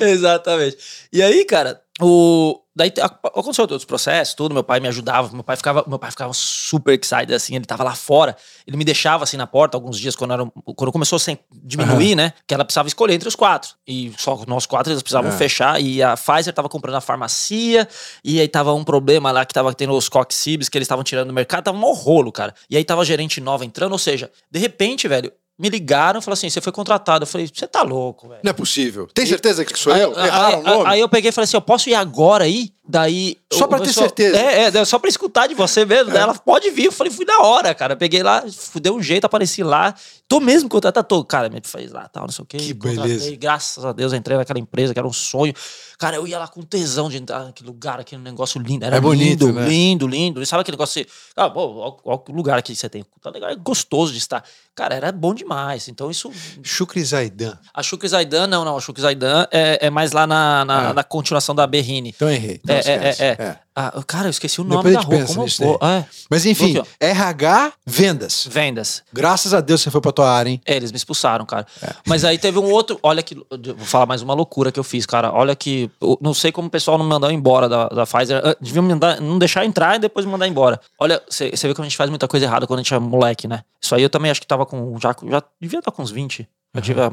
Exatamente. 0.00 0.76
E 1.12 1.22
aí, 1.22 1.44
cara, 1.44 1.80
o. 2.00 2.60
Daí 2.78 2.90
te- 2.90 3.00
ac- 3.00 3.18
aconteceu 3.24 3.62
outros 3.62 3.86
processos, 3.86 4.34
tudo. 4.34 4.52
Meu 4.52 4.62
pai 4.62 4.80
me 4.80 4.88
ajudava, 4.88 5.32
meu 5.32 5.42
pai 5.42 5.56
ficava, 5.56 5.82
meu 5.88 5.98
pai 5.98 6.10
ficava 6.10 6.30
super 6.34 6.92
excited, 6.92 7.32
assim, 7.32 7.56
ele 7.56 7.64
tava 7.64 7.82
lá 7.82 7.94
fora. 7.94 8.36
Ele 8.66 8.76
me 8.76 8.84
deixava 8.84 9.24
assim 9.24 9.38
na 9.38 9.46
porta 9.46 9.78
alguns 9.78 9.98
dias 9.98 10.14
quando, 10.14 10.34
era, 10.34 10.44
quando 10.76 10.92
começou 10.92 11.16
a 11.16 11.20
sem- 11.20 11.38
diminuir, 11.50 12.14
né? 12.14 12.34
Que 12.46 12.52
ela 12.52 12.66
precisava 12.66 12.86
escolher 12.86 13.14
entre 13.14 13.26
os 13.26 13.34
quatro. 13.34 13.70
E 13.88 14.12
só 14.18 14.38
nós 14.46 14.66
quatro 14.66 14.92
eles 14.92 15.02
precisavam 15.02 15.30
É. 15.30 15.36
fechar. 15.38 15.80
E 15.80 16.02
a 16.02 16.14
Pfizer 16.18 16.52
tava 16.52 16.68
comprando 16.68 16.96
a 16.96 17.00
farmácia. 17.00 17.88
E 18.22 18.38
aí 18.40 18.46
tava 18.48 18.74
um 18.74 18.84
problema 18.84 19.30
lá 19.32 19.46
que 19.46 19.54
tava 19.54 19.72
tendo 19.72 19.94
os 19.94 20.08
coxibs 20.10 20.68
que 20.68 20.76
eles 20.76 20.84
estavam 20.84 21.02
tirando 21.02 21.28
do 21.28 21.32
mercado. 21.32 21.64
Tava 21.64 21.78
um 21.78 21.92
rolo, 21.94 22.30
cara. 22.30 22.54
E 22.68 22.76
aí 22.76 22.84
tava 22.84 23.06
gerente 23.06 23.40
nova 23.40 23.64
entrando. 23.64 23.92
Ou 23.92 23.98
seja, 23.98 24.30
de 24.50 24.58
repente, 24.58 25.08
velho, 25.08 25.32
me 25.58 25.68
ligaram 25.68 26.20
e 26.20 26.22
falaram 26.22 26.34
assim: 26.34 26.50
você 26.50 26.60
foi 26.60 26.72
contratado. 26.72 27.22
Eu 27.22 27.26
falei: 27.26 27.48
você 27.52 27.66
tá 27.66 27.82
louco, 27.82 28.28
velho. 28.28 28.40
Não 28.42 28.50
é 28.50 28.52
possível. 28.52 29.06
Tem 29.12 29.26
certeza 29.26 29.64
que 29.64 29.78
sou 29.78 29.94
eu? 29.96 30.12
Erraram 30.12 30.60
o 30.60 30.62
nome? 30.62 30.90
Aí 30.90 31.00
eu 31.00 31.08
peguei 31.08 31.30
e 31.30 31.32
falei 31.32 31.44
assim: 31.44 31.56
eu 31.56 31.62
posso 31.62 31.88
ir 31.88 31.94
agora 31.94 32.44
aí? 32.44 32.72
Daí. 32.88 33.36
Só 33.52 33.66
pra 33.66 33.80
ter 33.80 33.92
certeza. 33.92 34.36
É, 34.38 34.64
é, 34.66 34.84
só 34.84 34.98
pra 34.98 35.08
escutar 35.08 35.46
de 35.46 35.54
você 35.54 35.84
mesmo. 35.84 36.12
Daí 36.12 36.22
ela 36.22 36.34
pode 36.34 36.70
vir. 36.70 36.84
Eu 36.86 36.92
falei: 36.92 37.12
fui 37.12 37.24
na 37.24 37.40
hora, 37.40 37.74
cara. 37.74 37.96
Peguei 37.96 38.22
lá, 38.22 38.44
deu 38.80 38.94
um 38.96 39.02
jeito, 39.02 39.24
apareci 39.24 39.62
lá. 39.62 39.94
Tô 40.28 40.40
mesmo 40.40 40.68
contratado. 40.68 41.06
Tô, 41.06 41.24
cara, 41.24 41.48
me 41.48 41.60
fez 41.64 41.92
lá, 41.92 42.08
tal, 42.08 42.24
não 42.24 42.32
sei 42.32 42.42
o 42.42 42.46
quê. 42.46 42.56
Que 42.58 42.74
beleza. 42.74 43.34
Graças 43.36 43.84
a 43.84 43.92
Deus 43.92 44.12
entrei 44.12 44.36
naquela 44.36 44.58
empresa 44.58 44.92
que 44.92 44.98
era 44.98 45.06
um 45.06 45.12
sonho. 45.12 45.54
Cara, 45.98 46.16
eu 46.16 46.26
ia 46.26 46.38
lá 46.38 46.46
com 46.48 46.62
tesão 46.62 47.08
de 47.08 47.16
entrar 47.16 47.44
naquele 47.44 47.68
lugar, 47.68 48.00
aquele 48.00 48.20
negócio 48.20 48.60
lindo. 48.60 48.84
Era 48.84 48.96
É 48.96 49.00
bonito, 49.00 49.46
lindo, 49.46 49.52
né? 49.52 49.68
lindo, 49.68 50.06
lindo. 50.06 50.42
E 50.42 50.46
sabe 50.46 50.60
aquele 50.62 50.76
negócio 50.76 51.00
assim? 51.00 51.08
Ah, 51.36 51.46
ó, 51.54 51.96
ó, 52.04 52.22
o 52.28 52.32
lugar 52.32 52.58
aqui 52.58 52.72
que 52.72 52.78
você 52.78 52.88
tem. 52.88 53.04
Tá 53.22 53.30
legal, 53.30 53.50
é 53.50 53.56
gostoso 53.56 54.12
de 54.12 54.18
estar. 54.18 54.44
Cara, 54.74 54.94
era 54.94 55.10
bom 55.12 55.32
demais. 55.32 55.88
Então 55.88 56.10
isso 56.10 56.30
Shukri 56.62 57.02
Zaidan. 57.04 57.56
a 57.72 57.82
Shukri 57.82 58.08
Zaidan, 58.08 58.46
não, 58.46 58.64
não. 58.64 58.76
A 58.76 58.80
Shukri 58.80 59.00
Zaidan 59.02 59.46
é, 59.50 59.78
é 59.86 59.90
mais 59.90 60.12
lá 60.12 60.26
na, 60.26 60.64
na, 60.64 60.88
Ah. 60.90 60.92
na 60.92 61.02
continuação 61.04 61.54
da 61.54 61.66
Berrine. 61.66 62.12
Então 62.14 62.28
errei. 62.28 62.60
Então 62.62 62.75
É, 62.76 62.94
esquece. 63.10 63.22
é, 63.22 63.26
é, 63.38 63.56
Ah, 63.74 63.92
cara, 64.06 64.26
eu 64.26 64.30
esqueci 64.30 64.60
o 64.60 64.64
nome 64.64 64.90
Depois 64.90 64.94
da 64.94 65.00
rua. 65.00 65.26
Como 65.26 65.42
eu 65.46 65.48
vou? 65.58 65.78
É, 65.88 66.04
Mas 66.30 66.46
enfim, 66.46 66.78
Aqui, 66.78 66.88
RH, 67.00 67.72
vendas. 67.84 68.46
vendas. 68.50 69.02
Graças 69.12 69.52
a 69.52 69.60
Deus 69.60 69.82
você 69.82 69.90
foi 69.90 70.00
pra 70.00 70.12
tua 70.12 70.30
área, 70.30 70.50
hein? 70.50 70.60
É, 70.64 70.76
eles 70.76 70.90
me 70.92 70.96
expulsaram, 70.96 71.44
cara. 71.44 71.66
É. 71.82 71.90
Mas 72.06 72.24
aí 72.24 72.38
teve 72.38 72.58
um 72.58 72.70
outro. 72.70 72.98
Olha 73.02 73.22
que. 73.22 73.34
Vou 73.34 73.86
falar 73.86 74.06
mais 74.06 74.22
uma 74.22 74.34
loucura 74.34 74.72
que 74.72 74.80
eu 74.80 74.84
fiz, 74.84 75.04
cara. 75.06 75.32
Olha 75.32 75.54
que. 75.54 75.90
não 76.20 76.32
sei 76.34 76.50
como 76.52 76.68
o 76.68 76.70
pessoal 76.70 76.96
não 76.98 77.04
me 77.04 77.10
mandou 77.10 77.30
embora 77.30 77.68
da, 77.68 77.88
da 77.88 78.06
Pfizer. 78.06 78.40
Ah, 78.44 78.56
Deviam 78.60 78.82
me 78.82 78.90
mandar, 78.90 79.20
não 79.20 79.38
deixar 79.38 79.64
entrar 79.64 79.96
e 79.96 79.98
depois 79.98 80.24
me 80.24 80.32
mandar 80.32 80.46
embora. 80.48 80.80
Olha, 80.98 81.22
você 81.28 81.50
vê 81.50 81.74
como 81.74 81.84
a 81.84 81.88
gente 81.88 81.96
faz 81.96 82.08
muita 82.10 82.26
coisa 82.26 82.46
errada 82.46 82.66
quando 82.66 82.80
a 82.80 82.82
gente 82.82 82.94
é 82.94 82.98
moleque, 82.98 83.46
né? 83.46 83.62
Isso 83.80 83.94
aí 83.94 84.02
eu 84.02 84.10
também 84.10 84.30
acho 84.30 84.40
que 84.40 84.46
tava 84.46 84.64
com. 84.64 84.98
Já, 85.00 85.14
já 85.28 85.42
devia 85.60 85.78
estar 85.78 85.90
com 85.90 86.02
uns 86.02 86.10
20. 86.10 86.48
Eu 86.74 86.82
tive, 86.82 87.00
ah, 87.00 87.10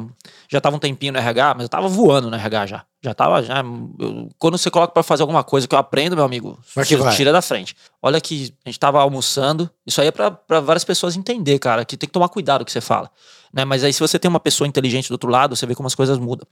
já 0.50 0.60
tava 0.60 0.76
um 0.76 0.80
tempinho 0.80 1.14
no 1.14 1.20
RH, 1.20 1.54
mas 1.56 1.64
eu 1.64 1.70
tava 1.70 1.88
voando 1.88 2.30
no 2.30 2.36
RH 2.36 2.66
já. 2.68 2.84
Já 3.04 3.14
tava. 3.14 3.44
Já, 3.44 3.62
eu- 4.00 4.30
quando 4.40 4.58
você 4.58 4.72
coloca 4.72 4.94
pra 4.94 5.04
fazer 5.04 5.24
alguma 5.24 5.44
coisa 5.44 5.68
que 5.68 5.76
eu 5.76 5.80
aprendo, 5.80 6.16
meu 6.16 6.24
amigo, 6.26 6.58
vai. 7.04 7.16
tira 7.16 7.32
da 7.34 7.42
frente. 7.42 7.76
Olha 8.02 8.22
que 8.22 8.54
a 8.66 8.70
gente 8.70 8.80
tava 8.80 9.02
almoçando. 9.02 9.70
Isso 9.86 10.00
aí 10.00 10.08
é 10.08 10.12
pra, 10.12 10.32
pra 10.32 10.60
várias 10.62 10.84
pessoas 10.86 11.18
entender, 11.18 11.60
cara, 11.60 11.84
que 11.84 11.98
tem 11.98 12.08
que 12.08 12.14
tomar 12.14 12.30
cuidado 12.30 12.60
com 12.60 12.64
o 12.64 12.66
que 12.66 12.72
você 12.72 12.80
fala. 12.82 13.12
Né? 13.54 13.66
Mas 13.66 13.84
aí, 13.84 13.92
se 13.92 14.00
você 14.00 14.18
tem 14.18 14.30
uma 14.30 14.40
pessoa 14.40 14.68
inteligente 14.68 15.10
do 15.10 15.14
outro 15.14 15.30
lado, 15.30 15.56
você 15.56 15.66
vê 15.66 15.76
como 15.76 15.86
as 15.88 15.94
coisas 15.96 16.18
mudam. 16.18 16.48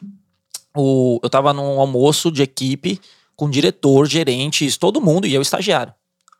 O, 0.75 1.19
eu 1.23 1.29
tava 1.29 1.51
num 1.53 1.79
almoço 1.79 2.31
de 2.31 2.41
equipe 2.43 2.99
com 3.35 3.49
diretor, 3.49 4.05
gerentes, 4.05 4.77
todo 4.77 5.01
mundo, 5.01 5.25
e 5.27 5.33
eu 5.33 5.41
estagiário. 5.41 5.93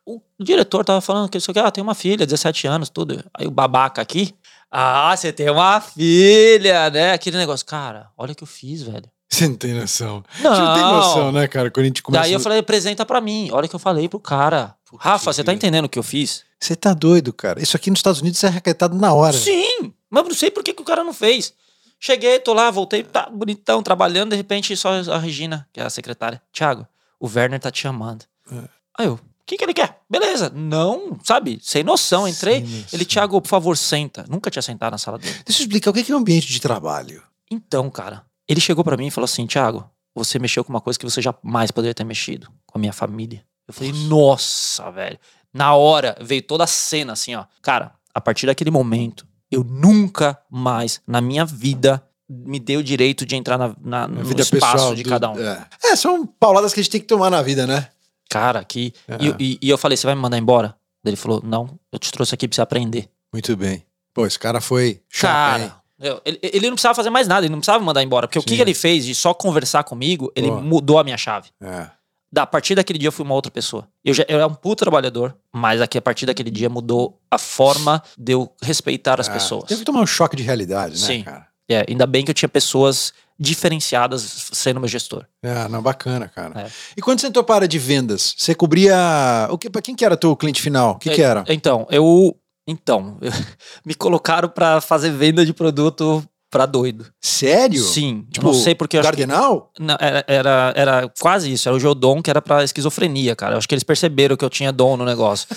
O 0.06 0.22
diretor 0.40 0.84
tava 0.86 1.00
falando 1.02 1.30
que 1.30 1.38
isso 1.38 1.52
aqui, 1.52 1.60
ah, 1.60 1.72
tem 1.72 1.82
uma 1.84 1.96
filha, 1.96 2.26
17 2.26 2.68
anos, 2.68 2.90
tudo. 2.90 3.24
Aí 3.34 3.46
o 3.48 3.52
babaca 3.52 4.02
aqui, 4.02 4.34
ah, 4.70 5.16
você 5.16 5.32
tem 5.34 5.50
uma 5.50 5.80
filha, 5.82 6.90
né? 6.90 7.14
Aquele 7.14 7.38
negócio. 7.38 7.66
Cara, 7.66 8.10
olha 8.18 8.32
o 8.32 8.36
que 8.36 8.44
eu 8.44 8.48
fiz, 8.48 8.82
velho. 8.84 9.10
Você 9.42 9.48
não 9.48 9.56
tem 9.56 9.74
noção. 9.74 10.24
Não. 10.42 10.54
Você 10.54 10.62
não 10.62 10.74
tem 10.74 10.84
noção, 10.84 11.32
né, 11.32 11.48
cara? 11.48 11.72
Quando 11.72 11.86
a 11.86 11.88
gente 11.88 12.04
começa... 12.04 12.24
Daí 12.24 12.34
eu 12.34 12.40
falei, 12.40 12.60
apresenta 12.60 13.06
pra 13.06 13.22
mim. 13.22 13.50
Olha 13.52 13.66
o 13.66 13.70
que 13.70 13.76
eu 13.76 13.80
falei 13.80 14.10
pro 14.10 14.20
cara. 14.20 14.76
Rafa, 15.00 15.32
você 15.32 15.42
tá 15.44 15.54
entendendo 15.54 15.86
o 15.86 15.90
que 15.90 15.98
eu 15.98 16.04
fiz? 16.04 16.44
Você 16.60 16.76
tá 16.76 16.94
doido, 16.94 17.32
cara. 17.32 17.62
Isso 17.62 17.78
aqui 17.78 17.90
nos 17.90 18.00
Estados 18.00 18.20
Unidos 18.20 18.44
é 18.44 18.48
arrequetado 18.48 18.96
na 18.96 19.14
hora. 19.14 19.36
Sim, 19.36 19.94
mas 20.10 20.26
não 20.26 20.34
sei 20.34 20.52
por 20.52 20.64
que, 20.64 20.74
que 20.74 20.82
o 20.82 20.86
cara 20.86 21.04
não 21.04 21.14
fez. 21.14 21.54
Cheguei, 22.00 22.40
tô 22.40 22.54
lá, 22.54 22.70
voltei, 22.70 23.04
tá 23.04 23.30
bonitão, 23.30 23.82
trabalhando, 23.82 24.32
de 24.32 24.36
repente 24.36 24.76
só 24.76 24.90
a 25.12 25.18
Regina, 25.18 25.68
que 25.72 25.80
é 25.80 25.84
a 25.84 25.90
secretária. 25.90 26.42
Tiago, 26.52 26.86
o 27.20 27.28
Werner 27.28 27.60
tá 27.60 27.72
te 27.72 27.82
chamando. 27.82 28.26
É. 28.52 28.64
Aí 28.98 29.06
eu, 29.06 29.14
o 29.14 29.20
que, 29.46 29.56
que 29.58 29.64
ele 29.64 29.74
quer? 29.74 30.00
Beleza. 30.10 30.52
Não, 30.54 31.18
sabe? 31.24 31.60
Sem 31.64 31.84
noção. 31.84 32.28
Entrei. 32.28 32.62
Noção. 32.62 32.86
Ele, 32.92 33.06
Tiago, 33.06 33.42
por 33.42 33.48
favor, 33.48 33.78
senta. 33.78 34.26
Nunca 34.28 34.52
tinha 34.52 34.62
sentado 34.62 34.92
na 34.92 34.98
sala 34.98 35.18
dele. 35.18 35.36
Deixa 35.46 35.62
eu 35.62 35.66
explicar 35.66 35.92
o 35.92 35.94
que 35.94 36.12
é 36.12 36.16
um 36.16 36.20
ambiente 36.20 36.48
de 36.48 36.60
trabalho. 36.60 37.24
Então, 37.50 37.90
cara, 37.90 38.24
ele 38.52 38.62
chegou 38.62 38.84
pra 38.84 38.98
mim 38.98 39.08
e 39.08 39.12
falou 39.12 39.26
assim: 39.26 39.46
Tiago, 39.46 39.90
você 40.16 40.38
mexeu 40.40 40.64
com 40.64 40.72
uma 40.72 40.82
coisa 40.82 40.98
que 41.00 41.06
você 41.06 41.22
jamais 41.22 41.72
poderia 41.72 41.94
ter 41.94 42.04
mexido 42.04 42.48
com 42.66 42.78
a 42.78 42.80
minha 42.80 42.94
família. 42.94 43.44
Eu 43.68 43.74
falei, 43.74 43.92
nossa, 43.94 44.92
velho. 44.92 45.18
Na 45.54 45.74
hora 45.76 46.16
veio 46.22 46.42
toda 46.42 46.64
a 46.64 46.68
cena 46.68 47.14
assim, 47.14 47.36
ó. 47.36 47.46
Cara, 47.62 47.94
a 48.14 48.20
partir 48.22 48.46
daquele 48.46 48.72
momento, 48.72 49.26
eu 49.50 49.64
nunca 49.64 50.38
mais 50.50 51.02
na 51.08 51.22
minha 51.22 51.46
vida 51.46 52.04
me 52.30 52.60
dei 52.60 52.78
o 52.78 52.84
direito 52.84 53.26
de 53.26 53.36
entrar 53.36 53.58
na, 53.58 53.76
na- 53.82 54.08
no 54.08 54.24
vida 54.24 54.42
espaço 54.42 54.72
pessoal 54.74 54.96
de 54.96 55.04
do- 55.04 55.10
cada 55.10 55.30
um. 55.30 55.38
É. 55.40 55.66
É, 55.84 55.96
são 55.96 56.26
pauladas 56.26 56.74
que 56.74 56.80
a 56.80 56.84
gente 56.84 56.92
tem 56.92 57.02
que 57.02 57.08
tomar 57.08 57.30
na 57.30 57.42
vida, 57.42 57.68
né? 57.68 57.90
Cara, 58.30 58.64
que. 58.64 58.94
É. 59.08 59.18
E, 59.20 59.36
e- 59.40 59.60
e 59.62 59.70
eu 59.70 59.78
falei, 59.78 59.98
você 59.98 60.08
vai 60.08 60.16
me 60.16 60.22
mandar 60.22 60.38
embora? 60.38 60.76
Ele 61.04 61.16
falou, 61.18 61.42
não, 61.44 61.78
eu 61.92 62.00
te 62.00 62.12
trouxe 62.12 62.34
aqui 62.34 62.48
pra 62.48 62.56
você 62.56 62.62
aprender. 62.62 63.10
Muito 63.34 63.56
bem. 63.58 63.84
Pô, 64.14 64.26
esse 64.26 64.38
cara 64.40 64.62
foi? 64.62 65.02
Cara, 65.20 65.81
ele, 66.26 66.40
ele 66.42 66.68
não 66.68 66.76
precisava 66.76 66.96
fazer 66.96 67.10
mais 67.10 67.28
nada, 67.28 67.46
ele 67.46 67.52
não 67.52 67.60
precisava 67.60 67.84
mandar 67.84 68.02
embora. 68.04 68.28
Porque 68.28 68.40
o 68.40 68.44
que 68.44 68.50
Sim. 68.52 68.56
que 68.58 68.62
ele 68.62 68.74
fez 68.74 69.06
de 69.06 69.14
só 69.16 69.34
conversar 69.34 69.84
comigo, 69.84 70.32
ele 70.36 70.48
Boa. 70.48 70.62
mudou 70.62 71.00
a 71.00 71.04
minha 71.04 71.18
chave. 71.18 71.50
É. 71.62 71.88
Da, 72.34 72.44
a 72.44 72.48
partir 72.48 72.76
daquele 72.76 72.98
dia 72.98 73.10
eu 73.10 73.12
fui 73.12 73.26
uma 73.26 73.36
outra 73.36 73.52
pessoa. 73.52 73.88
Eu, 74.06 74.14
já, 74.14 74.24
eu 74.30 74.38
era 74.38 74.48
um 74.48 74.54
puto 74.54 74.84
trabalhador, 74.86 75.36
mas 75.54 75.82
aqui, 75.82 75.98
a 75.98 76.02
partir 76.02 76.26
daquele 76.26 76.50
dia 76.50 76.70
mudou 76.70 77.20
a 77.30 77.38
forma 77.38 78.02
de 78.18 78.32
eu 78.32 78.50
respeitar 78.62 79.20
as 79.20 79.28
É. 79.28 79.34
pessoas. 79.34 79.66
Teve 79.66 79.82
que 79.82 79.86
tomar 79.86 80.00
um 80.02 80.08
choque 80.08 80.36
de 80.38 80.44
realidade, 80.44 80.94
né, 81.02 81.08
Sim. 81.08 81.24
cara? 81.24 81.48
É, 81.70 81.86
ainda 81.90 82.06
bem 82.06 82.24
que 82.24 82.32
eu 82.32 82.36
tinha 82.36 82.50
pessoas 82.50 83.14
diferenciadas 83.40 84.50
sendo 84.54 84.80
meu 84.80 84.88
gestor. 84.88 85.26
É, 85.44 85.68
não, 85.68 85.82
bacana, 85.82 86.28
cara. 86.28 86.62
É. 86.62 86.72
E 86.96 87.02
quando 87.02 87.20
você 87.20 87.28
entrou 87.28 87.44
para 87.44 87.68
de 87.68 87.78
vendas, 87.80 88.34
você 88.38 88.54
cobria. 88.56 89.48
O 89.52 89.58
que, 89.58 89.70
pra 89.70 89.82
quem 89.82 89.96
que 89.96 90.06
era 90.06 90.16
teu 90.16 90.36
cliente 90.36 90.62
final? 90.62 90.92
O 90.92 91.00
que, 91.00 91.10
que 91.10 91.22
era? 91.22 91.44
Então, 91.48 91.88
eu. 91.90 92.36
Então, 92.68 93.18
me 93.86 93.94
colocaram 93.94 94.48
pra 94.50 94.80
fazer 94.82 95.12
venda 95.12 95.46
de 95.46 95.54
produto 95.54 96.24
pra 96.50 96.66
doido. 96.66 97.06
Sério? 97.22 97.82
Sim, 97.82 98.26
Tipo, 98.32 98.48
não 98.48 98.54
sei 98.54 98.76
porque 98.76 98.98
eu 98.98 99.02
acho 99.02 99.14
que-? 99.14 99.26
Não, 99.26 99.70
era, 100.00 100.24
era, 100.28 100.74
era 100.76 101.12
quase 101.20 101.52
isso, 101.52 101.70
era 101.70 101.76
o 101.76 101.80
Geodon 101.80 102.22
que 102.22 102.30
era 102.30 102.42
pra 102.42 102.62
esquizofrenia, 102.64 103.36
cara. 103.38 103.54
Eu 103.54 103.58
acho 103.58 103.68
que 103.68 103.74
eles 103.74 103.86
perceberam 103.86 104.36
que 104.36 104.44
eu 104.44 104.50
tinha 104.50 104.72
dom 104.72 104.98
no 104.98 105.06
negócio. 105.06 105.48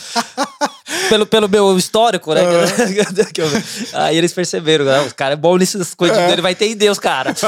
pelo, 1.10 1.26
pelo 1.26 1.48
meu 1.48 1.76
histórico, 1.76 2.32
né? 2.32 2.42
Eu- 3.36 4.00
aí 4.00 4.16
eles 4.16 4.32
perceberam, 4.32 4.84
né? 4.84 5.00
O 5.00 5.14
cara 5.14 5.32
é 5.32 5.36
bom 5.36 5.56
nessas 5.56 5.94
coisas 5.94 6.16
É. 6.16 6.28
dele, 6.28 6.40
vai 6.40 6.52
entender 6.52 6.88
os 6.88 7.00
caras. 7.00 7.40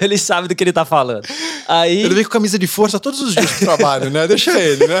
ele 0.00 0.16
sabe 0.16 0.48
do 0.48 0.54
que 0.54 0.64
ele 0.64 0.72
tá 0.72 0.86
falando. 0.86 1.26
Aí. 1.68 2.00
Ele 2.02 2.14
vem 2.14 2.24
com 2.24 2.30
camisa 2.30 2.58
de 2.58 2.66
força 2.66 2.98
todos 2.98 3.20
os 3.20 3.34
dias 3.34 3.50
pro 3.52 3.66
trabalho, 3.66 4.10
né? 4.10 4.26
Deixa 4.26 4.58
ele, 4.58 4.86
né? 4.86 5.00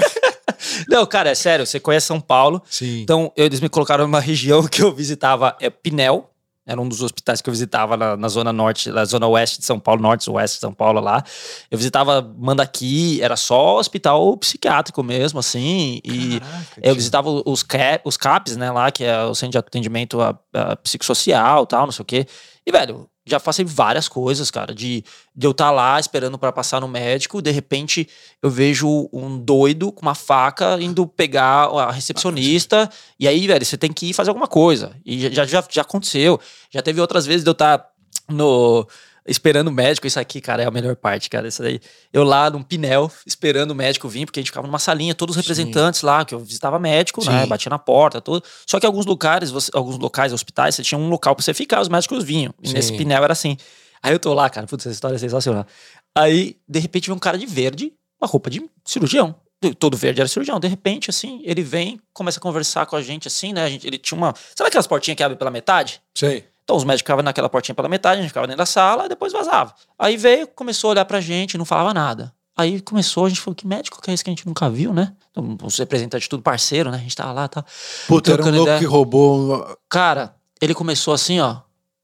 Não, 0.88 1.04
cara, 1.06 1.30
é 1.30 1.34
sério, 1.34 1.66
você 1.66 1.80
conhece 1.80 2.06
São 2.06 2.20
Paulo. 2.20 2.62
Sim. 2.68 3.02
Então, 3.02 3.32
eles 3.36 3.60
me 3.60 3.68
colocaram 3.68 4.04
numa 4.04 4.20
região 4.20 4.66
que 4.66 4.82
eu 4.82 4.92
visitava, 4.92 5.56
é 5.60 5.70
Pinel. 5.70 6.28
Era 6.64 6.80
um 6.80 6.88
dos 6.88 7.02
hospitais 7.02 7.42
que 7.42 7.50
eu 7.50 7.52
visitava 7.52 7.96
na, 7.96 8.16
na 8.16 8.28
zona 8.28 8.52
norte, 8.52 8.88
na 8.88 9.04
zona 9.04 9.26
oeste 9.26 9.58
de 9.58 9.64
São 9.64 9.80
Paulo, 9.80 10.00
norte 10.00 10.30
oeste 10.30 10.58
de 10.58 10.60
São 10.60 10.72
Paulo 10.72 11.00
lá. 11.00 11.24
Eu 11.68 11.76
visitava 11.76 12.22
Mandaqui, 12.38 13.20
era 13.20 13.34
só 13.34 13.78
hospital 13.78 14.36
psiquiátrico 14.36 15.02
mesmo, 15.02 15.40
assim. 15.40 16.00
E 16.04 16.38
Caraca, 16.38 16.80
eu 16.80 16.94
visitava 16.94 17.28
os, 17.28 17.64
os 18.04 18.16
CAPs, 18.16 18.56
né, 18.56 18.70
lá, 18.70 18.92
que 18.92 19.02
é 19.02 19.24
o 19.24 19.34
Centro 19.34 19.52
de 19.52 19.58
Atendimento 19.58 20.20
a, 20.20 20.38
a 20.54 20.76
Psicossocial 20.76 21.66
tal, 21.66 21.86
não 21.86 21.92
sei 21.92 22.02
o 22.02 22.06
quê. 22.06 22.26
E, 22.64 22.70
velho, 22.70 23.08
já 23.24 23.38
passei 23.38 23.64
várias 23.64 24.08
coisas, 24.08 24.50
cara, 24.50 24.74
de, 24.74 25.04
de 25.34 25.46
eu 25.46 25.52
estar 25.52 25.70
lá 25.70 25.98
esperando 26.00 26.38
pra 26.38 26.50
passar 26.50 26.80
no 26.80 26.88
médico, 26.88 27.40
de 27.40 27.50
repente 27.50 28.08
eu 28.42 28.50
vejo 28.50 29.08
um 29.12 29.38
doido 29.38 29.92
com 29.92 30.02
uma 30.02 30.14
faca 30.14 30.80
indo 30.80 31.06
pegar 31.06 31.68
a 31.68 31.92
recepcionista, 31.92 32.90
e 33.18 33.28
aí, 33.28 33.46
velho, 33.46 33.64
você 33.64 33.76
tem 33.76 33.92
que 33.92 34.10
ir 34.10 34.12
fazer 34.12 34.30
alguma 34.30 34.48
coisa. 34.48 34.96
E 35.06 35.30
já, 35.30 35.44
já, 35.44 35.64
já 35.70 35.82
aconteceu. 35.82 36.40
Já 36.70 36.82
teve 36.82 37.00
outras 37.00 37.24
vezes 37.24 37.44
de 37.44 37.50
eu 37.50 37.52
estar 37.52 37.86
no. 38.28 38.86
Esperando 39.26 39.68
o 39.68 39.72
médico. 39.72 40.06
Isso 40.06 40.18
aqui, 40.18 40.40
cara, 40.40 40.62
é 40.62 40.66
a 40.66 40.70
melhor 40.70 40.96
parte, 40.96 41.30
cara. 41.30 41.48
Isso 41.48 41.62
daí. 41.62 41.80
Eu 42.12 42.24
lá 42.24 42.50
num 42.50 42.62
pinel, 42.62 43.10
esperando 43.26 43.70
o 43.70 43.74
médico 43.74 44.08
vir, 44.08 44.26
porque 44.26 44.40
a 44.40 44.42
gente 44.42 44.50
ficava 44.50 44.66
numa 44.66 44.78
salinha, 44.78 45.14
todos 45.14 45.36
os 45.36 45.42
representantes 45.42 46.00
Sim. 46.00 46.06
lá, 46.06 46.24
que 46.24 46.34
eu 46.34 46.40
visitava 46.40 46.78
médico, 46.78 47.20
né, 47.24 47.30
Sim. 47.30 47.36
né? 47.38 47.46
Batia 47.46 47.70
na 47.70 47.78
porta, 47.78 48.20
tudo. 48.20 48.44
Só 48.66 48.78
que 48.80 48.86
alguns 48.86 49.06
lugares, 49.06 49.50
você, 49.50 49.70
alguns 49.74 49.98
locais, 49.98 50.32
hospitais, 50.32 50.74
você 50.74 50.82
tinha 50.82 50.98
um 50.98 51.08
local 51.08 51.34
pra 51.34 51.44
você 51.44 51.54
ficar, 51.54 51.80
os 51.80 51.88
médicos 51.88 52.24
vinham. 52.24 52.54
E 52.62 52.68
Sim. 52.68 52.74
nesse 52.74 52.96
pinel 52.96 53.22
era 53.22 53.32
assim. 53.32 53.56
Aí 54.02 54.12
eu 54.12 54.18
tô 54.18 54.34
lá, 54.34 54.50
cara, 54.50 54.66
putz, 54.66 54.84
essa 54.84 54.94
história 54.94 55.14
é 55.14 55.18
sensacional. 55.18 55.66
Aí, 56.14 56.56
de 56.68 56.78
repente, 56.78 57.06
vem 57.06 57.16
um 57.16 57.20
cara 57.20 57.38
de 57.38 57.46
verde, 57.46 57.92
uma 58.20 58.28
roupa 58.28 58.50
de 58.50 58.62
cirurgião. 58.84 59.34
Todo 59.78 59.96
verde 59.96 60.20
era 60.20 60.28
cirurgião. 60.28 60.58
De 60.58 60.66
repente, 60.66 61.08
assim, 61.08 61.40
ele 61.44 61.62
vem, 61.62 62.00
começa 62.12 62.40
a 62.40 62.42
conversar 62.42 62.84
com 62.86 62.96
a 62.96 63.02
gente, 63.02 63.28
assim, 63.28 63.52
né? 63.52 63.62
A 63.62 63.68
gente, 63.68 63.86
ele 63.86 63.96
tinha 63.96 64.18
uma. 64.18 64.34
Sabe 64.56 64.68
aquelas 64.68 64.88
portinhas 64.88 65.16
que 65.16 65.22
abrem 65.22 65.38
pela 65.38 65.52
metade? 65.52 66.02
Sei. 66.16 66.44
Então 66.72 66.78
os 66.78 66.84
médicos 66.84 67.02
ficavam 67.02 67.22
naquela 67.22 67.50
portinha 67.50 67.74
pela 67.74 67.86
metade, 67.86 68.20
a 68.20 68.22
gente 68.22 68.30
ficava 68.30 68.46
dentro 68.46 68.58
da 68.58 68.64
sala 68.64 69.04
e 69.04 69.08
depois 69.10 69.30
vazava. 69.30 69.74
Aí 69.98 70.16
veio, 70.16 70.46
começou 70.48 70.88
a 70.88 70.90
olhar 70.92 71.04
pra 71.04 71.20
gente, 71.20 71.58
não 71.58 71.66
falava 71.66 71.92
nada. 71.92 72.32
Aí 72.56 72.80
começou, 72.80 73.26
a 73.26 73.28
gente 73.28 73.42
falou, 73.42 73.54
que 73.54 73.66
médico 73.66 74.00
que 74.00 74.10
é 74.10 74.14
esse 74.14 74.24
que 74.24 74.30
a 74.30 74.32
gente 74.32 74.46
nunca 74.46 74.70
viu, 74.70 74.94
né? 74.94 75.12
Então, 75.30 75.58
os 75.62 75.76
representantes 75.76 76.28
tudo 76.28 76.42
parceiro, 76.42 76.90
né? 76.90 76.96
A 76.96 77.00
gente 77.00 77.14
tava 77.14 77.32
lá, 77.32 77.46
tá. 77.46 77.62
Puta, 78.08 78.32
era 78.32 78.42
um 78.42 78.46
louco 78.46 78.62
ideia. 78.62 78.78
que 78.78 78.86
roubou. 78.86 79.78
Cara, 79.86 80.34
ele 80.62 80.72
começou 80.72 81.12
assim, 81.12 81.40
ó. 81.40 81.58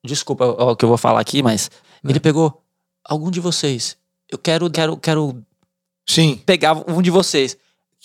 Desculpa 0.04 0.44
o 0.44 0.76
que 0.76 0.84
eu 0.84 0.88
vou 0.90 0.98
falar 0.98 1.20
aqui, 1.20 1.42
mas 1.42 1.70
é. 2.04 2.10
ele 2.10 2.20
pegou 2.20 2.62
algum 3.02 3.30
de 3.30 3.40
vocês. 3.40 3.96
Eu 4.30 4.37
quero, 4.37 4.70
quero, 4.70 4.98
quero. 4.98 5.42
Sim. 6.06 6.42
Pegar 6.44 6.84
um 6.87 7.00
de 7.00 7.10
vocês. 7.10 7.56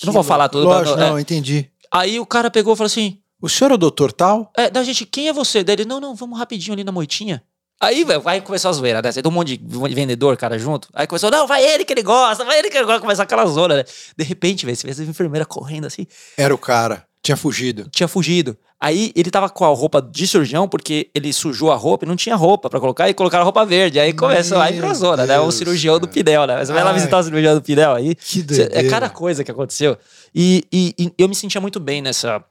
Eu 0.01 0.05
não 0.05 0.13
vou 0.13 0.23
falar 0.23 0.47
tudo. 0.47 0.65
Lógico, 0.65 0.95
pra, 0.95 1.09
não, 1.09 1.17
é. 1.17 1.21
entendi. 1.21 1.69
Aí 1.91 2.21
o 2.21 2.25
cara 2.25 2.49
pegou 2.49 2.73
e 2.73 2.77
falou 2.77 2.87
assim: 2.87 3.19
o 3.43 3.49
senhor 3.49 3.71
é 3.71 3.73
o 3.73 3.77
doutor 3.77 4.13
tal? 4.13 4.49
É, 4.57 4.69
da 4.69 4.81
gente, 4.83 5.05
quem 5.05 5.27
é 5.27 5.33
você? 5.33 5.65
Daí 5.65 5.75
ele, 5.75 5.85
não, 5.85 5.99
não, 5.99 6.15
vamos 6.15 6.39
rapidinho 6.39 6.71
ali 6.71 6.83
na 6.85 6.93
moitinha. 6.93 7.43
Aí, 7.77 8.05
velho, 8.05 8.21
vai 8.21 8.39
começar 8.39 8.69
a 8.69 8.71
zoeira, 8.71 9.01
né? 9.01 9.11
Você 9.11 9.21
tem 9.21 9.29
um 9.29 9.35
monte 9.35 9.57
de 9.57 9.93
vendedor, 9.93 10.37
cara, 10.37 10.57
junto. 10.57 10.87
Aí 10.93 11.05
começou, 11.05 11.29
não, 11.29 11.45
vai 11.45 11.61
ele 11.61 11.83
que 11.83 11.91
ele 11.91 12.03
gosta, 12.03 12.45
vai 12.45 12.59
ele 12.59 12.69
que 12.69 12.77
ele 12.77 12.85
gosta, 12.85 13.01
começar 13.01 13.23
aquela 13.23 13.45
zona, 13.45 13.75
né? 13.75 13.83
De 14.17 14.23
repente, 14.23 14.65
velho, 14.65 14.77
você 14.77 14.87
vê 14.87 14.91
essa 14.91 15.03
enfermeira 15.03 15.45
correndo 15.45 15.85
assim. 15.85 16.07
Era 16.37 16.55
o 16.55 16.57
cara. 16.57 17.05
Tinha 17.21 17.35
fugido. 17.35 17.89
Tinha 17.91 18.07
fugido. 18.07 18.57
Aí 18.79 19.11
ele 19.13 19.29
tava 19.29 19.49
com 19.49 19.65
a 19.65 19.69
roupa 19.69 20.01
de 20.01 20.25
cirurgião, 20.25 20.65
porque 20.65 21.09
ele 21.13 21.33
sujou 21.33 21.69
a 21.69 21.75
roupa 21.75 22.05
e 22.05 22.07
não 22.07 22.15
tinha 22.15 22.37
roupa 22.37 22.69
para 22.69 22.79
colocar, 22.79 23.09
e 23.09 23.13
colocaram 23.13 23.41
a 23.41 23.45
roupa 23.45 23.65
verde. 23.65 23.99
Aí 23.99 24.13
começou, 24.13 24.57
aí 24.59 24.79
pra 24.79 24.93
zona, 24.93 25.25
né? 25.25 25.37
O 25.41 25.51
cirurgião 25.51 25.95
cara. 25.95 26.07
do 26.07 26.07
Pinel, 26.07 26.47
né? 26.47 26.63
Você 26.63 26.71
vai 26.71 26.83
lá 26.83 26.93
visitar 26.93 27.19
o 27.19 27.23
cirurgião 27.23 27.55
do 27.55 27.61
Pinel 27.61 27.93
aí. 27.93 28.15
Que 28.15 28.41
doideira. 28.41 28.79
É 28.79 28.89
cada 28.89 29.09
coisa 29.09 29.43
que 29.43 29.51
aconteceu. 29.51 29.97
E, 30.33 30.63
e, 30.71 30.95
e 30.97 31.13
eu 31.17 31.27
me 31.27 31.35
sentia 31.35 31.59
muito 31.59 31.81
bem 31.81 32.01
nessa 32.01 32.41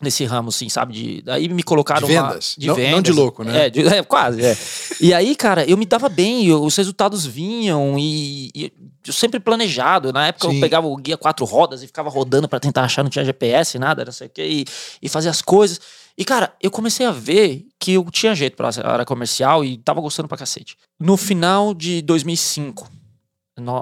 nesse 0.00 0.24
ramo, 0.24 0.50
assim, 0.50 0.68
sabe? 0.68 0.92
De, 0.92 1.30
aí 1.30 1.48
me 1.48 1.62
colocaram 1.62 2.06
de 2.06 2.12
vendas. 2.14 2.54
De 2.56 2.66
não, 2.66 2.74
vendas. 2.74 2.92
Não 2.92 3.02
de 3.02 3.12
louco, 3.12 3.42
né? 3.42 3.66
É, 3.66 3.70
de, 3.70 3.86
é 3.86 4.02
quase, 4.02 4.44
é. 4.44 4.56
e 5.00 5.14
aí, 5.14 5.34
cara, 5.34 5.64
eu 5.64 5.76
me 5.76 5.86
dava 5.86 6.08
bem, 6.08 6.46
eu, 6.46 6.62
os 6.62 6.76
resultados 6.76 7.24
vinham 7.24 7.98
e, 7.98 8.50
e, 8.54 8.72
eu 9.06 9.12
sempre 9.12 9.40
planejado. 9.40 10.12
Na 10.12 10.28
época 10.28 10.48
Sim. 10.48 10.54
eu 10.54 10.60
pegava 10.60 10.86
o 10.86 10.96
guia 10.96 11.16
quatro 11.16 11.44
rodas 11.44 11.82
e 11.82 11.86
ficava 11.86 12.10
rodando 12.10 12.48
para 12.48 12.60
tentar 12.60 12.82
achar, 12.82 13.02
não 13.02 13.10
tinha 13.10 13.24
GPS, 13.24 13.78
nada, 13.78 14.04
não 14.04 14.12
sei 14.12 14.26
o 14.26 14.30
quê, 14.30 14.46
e, 14.46 14.64
e 15.02 15.08
fazia 15.08 15.30
as 15.30 15.40
coisas. 15.40 15.80
E, 16.18 16.24
cara, 16.24 16.52
eu 16.62 16.70
comecei 16.70 17.04
a 17.04 17.12
ver 17.12 17.66
que 17.78 17.92
eu 17.92 18.04
tinha 18.10 18.34
jeito 18.34 18.56
pra 18.56 18.70
área 18.84 19.04
comercial 19.04 19.64
e 19.64 19.76
tava 19.76 20.00
gostando 20.00 20.28
pra 20.28 20.38
cacete. 20.38 20.76
No 20.98 21.16
final 21.16 21.74
de 21.74 22.00
2005, 22.02 22.88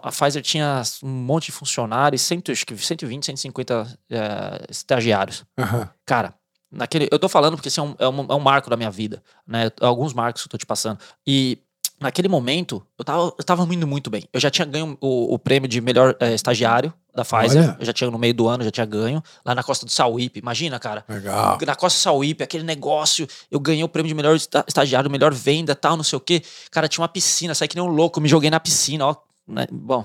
a 0.03 0.11
Pfizer 0.11 0.43
tinha 0.43 0.83
um 1.03 1.09
monte 1.09 1.47
de 1.47 1.53
funcionários, 1.53 2.23
100, 2.23 2.43
acho 2.51 2.67
que 2.67 2.77
120, 2.77 3.27
150 3.27 3.99
é, 4.11 4.67
estagiários. 4.71 5.45
Uhum. 5.59 5.87
Cara, 6.07 6.35
naquele, 6.71 7.09
eu 7.11 7.19
tô 7.19 7.29
falando 7.29 7.57
porque 7.57 7.69
esse 7.69 7.81
assim, 7.81 7.95
é, 7.99 8.09
um, 8.09 8.13
é, 8.13 8.23
um, 8.23 8.27
é 8.31 8.35
um 8.35 8.41
marco 8.41 8.71
da 8.71 8.77
minha 8.77 8.91
vida, 8.91 9.23
né? 9.47 9.71
Alguns 9.81 10.13
marcos 10.13 10.43
que 10.43 10.47
eu 10.47 10.51
tô 10.51 10.59
te 10.59 10.67
passando. 10.67 10.99
E 11.27 11.59
naquele 12.01 12.29
momento, 12.29 12.85
eu 12.99 13.05
tava, 13.05 13.35
eu 13.39 13.45
tava 13.45 13.75
indo 13.75 13.87
muito 13.87 14.11
bem. 14.11 14.29
Eu 14.33 14.41
já 14.41 14.51
tinha 14.51 14.67
ganho 14.67 14.97
o, 15.01 15.35
o 15.35 15.39
prêmio 15.39 15.69
de 15.69 15.81
melhor 15.81 16.17
é, 16.21 16.35
estagiário 16.35 16.93
da 17.15 17.25
Pfizer. 17.25 17.63
Olha. 17.63 17.77
Eu 17.79 17.87
já 17.87 17.93
tinha 17.93 18.11
no 18.11 18.19
meio 18.19 18.35
do 18.35 18.49
ano, 18.49 18.65
já 18.65 18.71
tinha 18.71 18.87
ganho. 18.87 19.23
Lá 19.45 19.55
na 19.55 19.63
costa 19.63 19.87
do 19.87 19.93
Sauípe. 19.93 20.41
Imagina, 20.41 20.79
cara. 20.79 21.05
Legal. 21.09 21.59
Na 21.65 21.75
costa 21.75 21.99
do 21.99 22.03
Sauípe, 22.03 22.43
aquele 22.43 22.65
negócio. 22.65 23.27
Eu 23.51 23.61
ganhei 23.61 23.85
o 23.85 23.89
prêmio 23.89 24.09
de 24.09 24.15
melhor 24.15 24.37
estagiário, 24.37 25.11
melhor 25.11 25.33
venda, 25.33 25.75
tal, 25.75 25.97
não 25.97 26.05
sei 26.05 26.17
o 26.17 26.21
quê. 26.21 26.43
Cara, 26.71 26.89
tinha 26.89 27.03
uma 27.03 27.09
piscina, 27.09 27.55
saí 27.55 27.69
que 27.69 27.77
nem 27.77 27.85
um 27.85 27.89
louco. 27.89 28.21
Me 28.21 28.29
joguei 28.29 28.51
na 28.51 28.61
piscina, 28.61 29.07
ó. 29.07 29.17
Né? 29.47 29.67
Bom, 29.71 30.05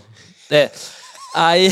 é. 0.50 0.72
Aí. 1.34 1.70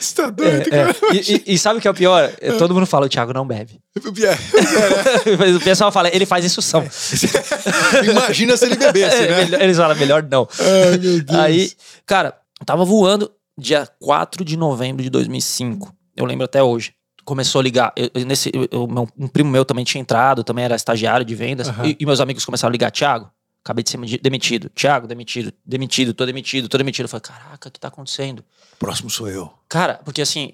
Você 0.00 0.14
tá 0.14 0.30
doido, 0.30 0.62
é, 0.62 0.70
cara? 0.70 0.90
É. 0.90 1.14
E, 1.14 1.34
e, 1.48 1.54
e, 1.54 1.58
sabe 1.58 1.78
o 1.78 1.82
que 1.82 1.88
é 1.88 1.90
o 1.90 1.94
pior? 1.94 2.32
É, 2.40 2.52
todo 2.52 2.74
mundo 2.74 2.86
fala, 2.86 3.06
o 3.06 3.08
Thiago 3.08 3.32
não 3.32 3.46
bebe. 3.46 3.80
Mas 5.38 5.56
o 5.56 5.60
pessoal 5.60 5.92
fala, 5.92 6.08
ele 6.14 6.26
faz 6.26 6.44
instrução. 6.44 6.84
Imagina 8.10 8.56
se 8.56 8.66
ele 8.66 8.76
bebesse, 8.76 9.20
né? 9.22 9.62
Eles 9.62 9.76
falam, 9.76 9.96
melhor 9.96 10.22
não. 10.22 10.48
Ai, 10.58 10.98
meu 10.98 11.22
Deus. 11.22 11.38
Aí, 11.38 11.72
cara, 12.06 12.36
tava 12.64 12.84
voando 12.84 13.30
dia 13.56 13.88
4 14.00 14.44
de 14.44 14.56
novembro 14.56 15.02
de 15.02 15.10
2005. 15.10 15.94
Eu 16.16 16.24
lembro 16.24 16.44
até 16.44 16.62
hoje. 16.62 16.94
Começou 17.24 17.60
a 17.60 17.62
ligar. 17.62 17.92
Eu, 17.96 18.10
nesse, 18.26 18.50
eu, 18.70 18.88
um 19.18 19.28
primo 19.28 19.50
meu 19.50 19.64
também 19.64 19.84
tinha 19.84 20.00
entrado, 20.00 20.44
também 20.44 20.64
era 20.64 20.76
estagiário 20.76 21.24
de 21.24 21.34
vendas. 21.34 21.68
Uhum. 21.68 21.86
E, 21.86 21.96
e 21.98 22.06
meus 22.06 22.20
amigos 22.20 22.44
começaram 22.44 22.70
a 22.70 22.72
ligar, 22.72 22.90
Thiago, 22.90 23.30
acabei 23.64 23.82
de 23.82 23.90
ser 23.90 23.98
demitido. 24.20 24.70
Tiago, 24.74 25.06
demitido, 25.06 25.52
demitido, 25.64 26.12
tô 26.12 26.26
demitido, 26.26 26.68
tô 26.68 26.76
demitido. 26.76 27.06
Eu 27.06 27.08
falei, 27.08 27.22
caraca, 27.22 27.68
o 27.68 27.72
que 27.72 27.80
tá 27.80 27.88
acontecendo? 27.88 28.44
Próximo 28.78 29.08
sou 29.08 29.28
eu. 29.28 29.50
Cara, 29.68 30.00
porque 30.04 30.20
assim, 30.20 30.52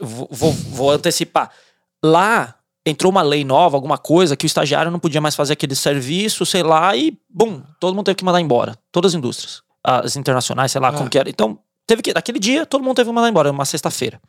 vou, 0.00 0.26
vou, 0.30 0.52
vou 0.52 0.90
antecipar. 0.90 1.50
Lá 2.02 2.54
entrou 2.84 3.12
uma 3.12 3.22
lei 3.22 3.44
nova, 3.44 3.76
alguma 3.76 3.98
coisa, 3.98 4.34
que 4.34 4.44
o 4.44 4.46
estagiário 4.46 4.90
não 4.90 4.98
podia 4.98 5.20
mais 5.20 5.36
fazer 5.36 5.52
aquele 5.52 5.74
serviço, 5.76 6.44
sei 6.46 6.62
lá, 6.62 6.96
e, 6.96 7.16
bum, 7.28 7.62
todo 7.78 7.94
mundo 7.94 8.06
teve 8.06 8.16
que 8.16 8.24
mandar 8.24 8.40
embora. 8.40 8.76
Todas 8.90 9.12
as 9.12 9.18
indústrias. 9.18 9.62
As 9.84 10.16
internacionais, 10.16 10.72
sei 10.72 10.80
lá, 10.80 10.88
ah. 10.88 10.92
como 10.92 11.10
que 11.10 11.18
era. 11.18 11.28
Então, 11.28 11.58
teve 11.86 12.02
que, 12.02 12.14
naquele 12.14 12.38
dia, 12.38 12.64
todo 12.64 12.82
mundo 12.82 12.96
teve 12.96 13.10
que 13.10 13.14
mandar 13.14 13.28
embora, 13.28 13.50
uma 13.50 13.64
sexta-feira. 13.64 14.20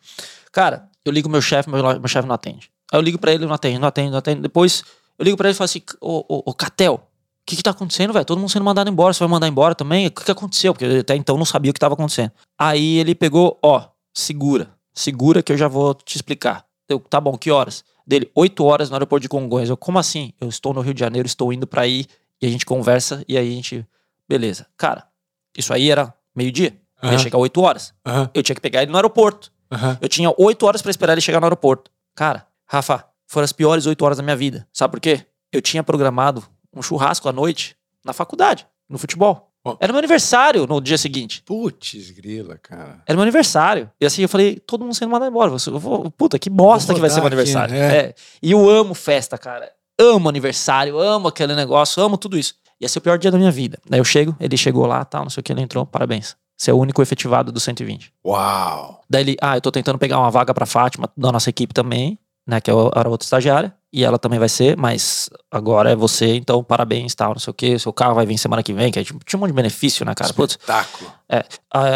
Cara, 0.52 0.88
eu 1.04 1.10
ligo 1.10 1.28
meu 1.28 1.40
chefe, 1.40 1.70
meu, 1.70 1.82
meu 1.82 2.08
chefe 2.08 2.28
não 2.28 2.34
atende. 2.34 2.70
Aí 2.92 2.98
eu 2.98 3.02
ligo 3.02 3.18
para 3.18 3.32
ele, 3.32 3.46
não 3.46 3.54
atende, 3.54 3.78
não 3.78 3.88
atende, 3.88 4.10
não 4.10 4.18
atende. 4.18 4.40
Depois, 4.42 4.84
eu 5.18 5.24
ligo 5.24 5.36
para 5.36 5.48
ele 5.48 5.54
e 5.54 5.58
falo 5.58 5.64
assim, 5.64 5.82
ô, 6.00 6.24
ô, 6.28 6.42
ô 6.50 6.54
Catel, 6.54 7.00
o 7.44 7.46
que, 7.46 7.56
que 7.56 7.62
tá 7.62 7.72
acontecendo, 7.72 8.10
velho? 8.10 8.24
Todo 8.24 8.38
mundo 8.38 8.48
sendo 8.48 8.64
mandado 8.64 8.88
embora, 8.88 9.12
você 9.12 9.18
vai 9.18 9.28
mandar 9.28 9.46
embora 9.46 9.74
também? 9.74 10.06
O 10.06 10.10
que, 10.10 10.24
que 10.24 10.30
aconteceu? 10.30 10.72
Porque 10.72 10.86
até 11.00 11.14
então 11.14 11.36
não 11.36 11.44
sabia 11.44 11.70
o 11.70 11.74
que 11.74 11.78
tava 11.78 11.92
acontecendo. 11.92 12.32
Aí 12.58 12.96
ele 12.96 13.14
pegou, 13.14 13.58
ó, 13.62 13.86
segura, 14.14 14.70
segura 14.94 15.42
que 15.42 15.52
eu 15.52 15.56
já 15.58 15.68
vou 15.68 15.92
te 15.92 16.16
explicar. 16.16 16.64
Eu, 16.88 16.98
tá 16.98 17.20
bom, 17.20 17.36
que 17.36 17.50
horas? 17.50 17.84
Dele, 18.06 18.30
8 18.34 18.64
horas 18.64 18.88
no 18.88 18.96
aeroporto 18.96 19.20
de 19.20 19.28
Congonhas. 19.28 19.68
Eu, 19.68 19.76
como 19.76 19.98
assim? 19.98 20.32
Eu 20.40 20.48
estou 20.48 20.72
no 20.72 20.80
Rio 20.80 20.94
de 20.94 21.00
Janeiro, 21.00 21.26
estou 21.26 21.52
indo 21.52 21.66
para 21.66 21.82
aí, 21.82 22.06
e 22.40 22.46
a 22.46 22.48
gente 22.48 22.64
conversa, 22.64 23.22
e 23.28 23.36
aí 23.36 23.46
a 23.46 23.54
gente. 23.54 23.86
Beleza. 24.26 24.66
Cara, 24.74 25.06
isso 25.54 25.72
aí 25.74 25.90
era 25.90 26.14
meio-dia. 26.34 26.74
Uhum. 27.02 27.12
Ia 27.12 27.18
chegar 27.18 27.36
8 27.36 27.60
horas. 27.60 27.92
Uhum. 28.06 28.28
Eu 28.32 28.42
tinha 28.42 28.54
que 28.54 28.62
pegar 28.62 28.82
ele 28.82 28.90
no 28.90 28.96
aeroporto. 28.96 29.52
Uhum. 29.70 29.98
Eu 30.00 30.08
tinha 30.08 30.32
8 30.34 30.64
horas 30.64 30.80
para 30.80 30.90
esperar 30.90 31.12
ele 31.12 31.20
chegar 31.20 31.40
no 31.40 31.46
aeroporto. 31.46 31.90
Cara, 32.14 32.46
Rafa, 32.66 33.04
foram 33.26 33.44
as 33.44 33.52
piores 33.52 33.84
8 33.84 34.02
horas 34.02 34.16
da 34.16 34.22
minha 34.22 34.36
vida. 34.36 34.66
Sabe 34.72 34.92
por 34.92 35.00
quê? 35.00 35.26
Eu 35.52 35.60
tinha 35.60 35.82
programado 35.82 36.42
um 36.74 36.82
churrasco 36.82 37.28
à 37.28 37.32
noite 37.32 37.76
na 38.04 38.12
faculdade, 38.12 38.66
no 38.88 38.98
futebol. 38.98 39.50
Oh. 39.66 39.76
Era 39.80 39.92
meu 39.92 39.98
aniversário 39.98 40.66
no 40.66 40.78
dia 40.78 40.98
seguinte. 40.98 41.42
Putz, 41.42 42.10
grila, 42.10 42.58
cara. 42.58 43.02
Era 43.06 43.16
meu 43.16 43.22
aniversário. 43.22 43.90
E 43.98 44.04
assim 44.04 44.20
eu 44.20 44.28
falei, 44.28 44.58
todo 44.58 44.82
mundo 44.82 44.94
sendo 44.94 45.10
mandado 45.10 45.30
embora. 45.30 45.50
Eu 45.50 45.78
vou, 45.78 46.10
puta, 46.10 46.38
que 46.38 46.50
bosta 46.50 46.92
que 46.92 47.00
vai 47.00 47.08
ser 47.08 47.16
meu 47.16 47.28
aniversário. 47.28 47.74
é. 47.74 47.96
É. 47.96 48.14
E 48.42 48.50
eu 48.52 48.68
amo 48.68 48.92
festa, 48.92 49.38
cara. 49.38 49.72
Amo 49.98 50.28
aniversário, 50.28 50.98
amo 50.98 51.28
aquele 51.28 51.54
negócio, 51.54 52.02
amo 52.02 52.18
tudo 52.18 52.36
isso. 52.36 52.54
Ia 52.78 52.88
ser 52.88 52.98
o 52.98 53.02
pior 53.02 53.16
dia 53.16 53.30
da 53.30 53.38
minha 53.38 53.50
vida. 53.50 53.78
Daí 53.88 54.00
eu 54.00 54.04
chego, 54.04 54.36
ele 54.38 54.56
chegou 54.56 54.84
lá, 54.86 55.02
tal, 55.04 55.22
não 55.22 55.30
sei 55.30 55.40
o 55.40 55.44
que, 55.44 55.52
ele 55.52 55.62
entrou, 55.62 55.86
parabéns. 55.86 56.36
Você 56.58 56.70
é 56.70 56.74
o 56.74 56.78
único 56.78 57.00
efetivado 57.00 57.50
do 57.50 57.58
120. 57.58 58.12
Uau! 58.26 59.00
Daí 59.08 59.22
ele, 59.22 59.36
ah, 59.40 59.56
eu 59.56 59.60
tô 59.60 59.72
tentando 59.72 59.98
pegar 59.98 60.18
uma 60.18 60.30
vaga 60.30 60.52
pra 60.52 60.66
Fátima, 60.66 61.08
da 61.16 61.32
nossa 61.32 61.48
equipe 61.48 61.72
também, 61.72 62.18
né, 62.46 62.60
que 62.60 62.70
era 62.70 63.08
outra 63.08 63.24
estagiária 63.24 63.74
e 63.92 64.04
ela 64.04 64.18
também 64.18 64.38
vai 64.38 64.48
ser, 64.48 64.76
mas 64.76 65.30
agora 65.56 65.90
é 65.90 65.96
você, 65.96 66.34
então 66.36 66.62
parabéns, 66.62 67.14
tal, 67.14 67.30
não 67.30 67.38
sei 67.38 67.50
o 67.50 67.54
que, 67.54 67.78
seu 67.78 67.92
carro 67.92 68.14
vai 68.14 68.26
vir 68.26 68.36
semana 68.38 68.62
que 68.62 68.72
vem, 68.72 68.90
que 68.90 68.98
é, 68.98 69.04
tinha 69.04 69.18
um 69.34 69.38
monte 69.38 69.50
de 69.50 69.54
benefício, 69.54 70.04
né, 70.04 70.14
cara? 70.14 70.30
Espetáculo. 70.30 71.12
É, 71.26 71.44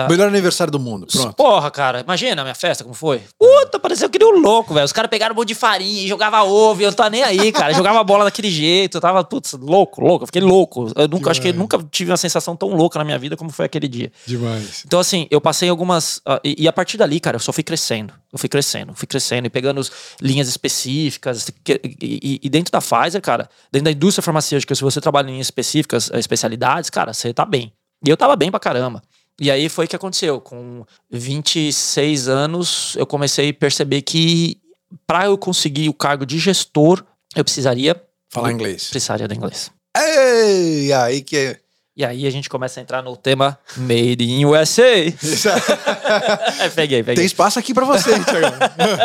Melhor 0.08 0.26
aniversário 0.26 0.70
do 0.70 0.80
mundo, 0.80 1.06
pronto. 1.06 1.34
Porra, 1.34 1.70
cara, 1.70 2.00
imagina 2.00 2.40
a 2.40 2.44
minha 2.44 2.54
festa, 2.54 2.82
como 2.82 2.94
foi? 2.94 3.20
Puta, 3.38 3.78
pareceu 3.78 4.08
que 4.08 4.18
nem 4.18 4.26
um 4.26 4.40
louco, 4.40 4.72
velho. 4.72 4.84
Os 4.84 4.92
caras 4.92 5.10
pegaram 5.10 5.34
um 5.34 5.36
monte 5.36 5.48
de 5.48 5.54
farinha 5.54 6.02
e 6.02 6.08
jogava 6.08 6.42
ovo, 6.42 6.80
e 6.80 6.84
eu 6.84 6.88
não 6.88 6.96
tava 6.96 7.10
nem 7.10 7.22
aí, 7.22 7.52
cara. 7.52 7.72
jogava 7.74 8.02
bola 8.02 8.24
daquele 8.24 8.50
jeito, 8.50 8.96
eu 8.96 9.00
tava, 9.00 9.22
putz, 9.22 9.52
louco, 9.52 10.00
louco, 10.00 10.24
eu 10.24 10.26
fiquei 10.26 10.42
louco. 10.42 10.90
Eu 10.96 11.06
nunca, 11.06 11.30
acho 11.30 11.40
que 11.40 11.52
nunca 11.52 11.78
tive 11.90 12.10
uma 12.10 12.16
sensação 12.16 12.56
tão 12.56 12.70
louca 12.70 12.98
na 12.98 13.04
minha 13.04 13.18
vida 13.18 13.36
como 13.36 13.50
foi 13.50 13.66
aquele 13.66 13.86
dia. 13.86 14.10
Demais. 14.26 14.82
Então, 14.86 14.98
assim, 14.98 15.26
eu 15.30 15.40
passei 15.40 15.68
algumas. 15.68 16.16
Uh, 16.18 16.40
e, 16.42 16.64
e, 16.64 16.68
a 16.68 16.72
partir 16.72 16.96
dali, 16.96 17.20
cara, 17.20 17.36
eu 17.36 17.40
só 17.40 17.52
fui 17.52 17.62
crescendo. 17.62 18.14
Eu 18.32 18.38
fui 18.38 18.48
crescendo, 18.48 18.94
fui 18.94 19.06
crescendo 19.06 19.46
e 19.46 19.50
pegando 19.50 19.80
linhas 20.20 20.48
específicas. 20.48 21.48
E, 21.68 21.80
e, 22.02 22.40
e 22.42 22.48
dentro 22.48 22.72
da 22.72 22.80
Pfizer, 22.80 23.22
cara, 23.22 23.47
dentro 23.70 23.84
da 23.84 23.90
indústria 23.92 24.22
farmacêutica, 24.22 24.74
se 24.74 24.82
você 24.82 25.00
trabalha 25.00 25.30
em 25.30 25.40
específicas, 25.40 26.10
eh, 26.12 26.18
especialidades, 26.18 26.90
cara, 26.90 27.12
você 27.12 27.32
tá 27.32 27.44
bem. 27.44 27.72
E 28.04 28.10
eu 28.10 28.16
tava 28.16 28.36
bem 28.36 28.50
pra 28.50 28.60
caramba. 28.60 29.02
E 29.40 29.50
aí 29.50 29.68
foi 29.68 29.84
o 29.84 29.88
que 29.88 29.96
aconteceu. 29.96 30.40
Com 30.40 30.84
26 31.10 32.28
anos, 32.28 32.96
eu 32.96 33.06
comecei 33.06 33.50
a 33.50 33.54
perceber 33.54 34.02
que 34.02 34.60
para 35.06 35.26
eu 35.26 35.38
conseguir 35.38 35.88
o 35.88 35.94
cargo 35.94 36.26
de 36.26 36.38
gestor, 36.38 37.04
eu 37.36 37.44
precisaria 37.44 38.00
falar 38.28 38.52
inglês. 38.52 38.88
Precisaria 38.88 39.28
do 39.28 39.34
inglês. 39.34 39.70
Ei, 39.96 40.92
aí 40.92 41.22
que. 41.22 41.58
E 41.98 42.04
aí 42.04 42.28
a 42.28 42.30
gente 42.30 42.48
começa 42.48 42.78
a 42.78 42.82
entrar 42.84 43.02
no 43.02 43.16
tema 43.16 43.58
Made 43.76 44.22
in 44.22 44.46
USA. 44.46 44.82
é, 46.62 46.68
peguei, 46.68 47.02
peguei. 47.02 47.16
Tem 47.16 47.24
espaço 47.24 47.58
aqui 47.58 47.74
pra 47.74 47.84
você, 47.84 48.12
Thiago. 48.20 48.56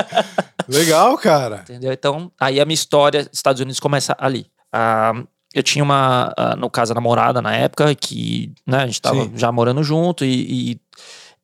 Legal, 0.69 1.17
cara. 1.17 1.61
Entendeu? 1.63 1.91
Então, 1.91 2.31
aí 2.39 2.61
a 2.61 2.65
minha 2.65 2.75
história 2.75 3.27
Estados 3.33 3.59
Unidos 3.59 3.79
começa 3.79 4.15
ali. 4.19 4.45
Ah, 4.71 5.11
eu 5.55 5.63
tinha 5.63 5.83
uma, 5.83 6.31
ah, 6.37 6.55
no 6.55 6.69
caso, 6.69 6.93
namorada 6.93 7.41
na 7.41 7.55
época, 7.55 7.95
que 7.95 8.53
né, 8.63 8.83
a 8.83 8.85
gente 8.85 9.01
tava 9.01 9.23
Sim. 9.23 9.31
já 9.35 9.51
morando 9.51 9.83
junto 9.83 10.23
e, 10.23 10.77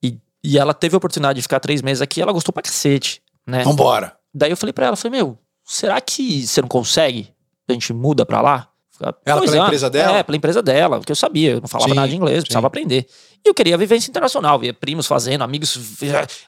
e, 0.03 0.07
e, 0.07 0.19
e 0.43 0.59
ela 0.59 0.75
teve 0.75 0.93
a 0.93 0.99
oportunidade 0.99 1.37
de 1.37 1.41
ficar 1.41 1.59
três 1.59 1.81
meses 1.81 1.99
aqui 1.99 2.21
ela 2.21 2.31
gostou 2.31 2.53
pra 2.53 2.61
cacete, 2.61 3.23
né? 3.47 3.63
Vambora. 3.63 4.15
Daí 4.31 4.51
eu 4.51 4.57
falei 4.57 4.71
pra 4.71 4.85
ela, 4.85 4.95
falei, 4.95 5.19
meu, 5.19 5.35
será 5.65 5.99
que 5.99 6.45
você 6.45 6.61
não 6.61 6.69
consegue? 6.69 7.33
A 7.67 7.73
gente 7.73 7.91
muda 7.91 8.23
pra 8.23 8.39
lá? 8.39 8.69
Ela 9.01 9.13
pela 9.41 9.41
anos. 9.41 9.55
empresa 9.55 9.89
dela? 9.89 10.17
É, 10.17 10.23
pela 10.23 10.35
empresa 10.35 10.61
dela, 10.61 10.97
porque 10.97 11.11
eu 11.11 11.15
sabia, 11.15 11.51
eu 11.51 11.61
não 11.61 11.67
falava 11.67 11.89
Sim, 11.89 11.95
nada 11.95 12.07
de 12.07 12.15
inglês, 12.15 12.43
precisava 12.43 12.65
sim. 12.65 12.67
aprender. 12.67 13.07
E 13.45 13.49
eu 13.49 13.53
queria 13.53 13.77
vivência 13.77 14.09
internacional, 14.09 14.59
via 14.59 14.73
primos 14.73 15.07
fazendo, 15.07 15.43
amigos, 15.43 15.77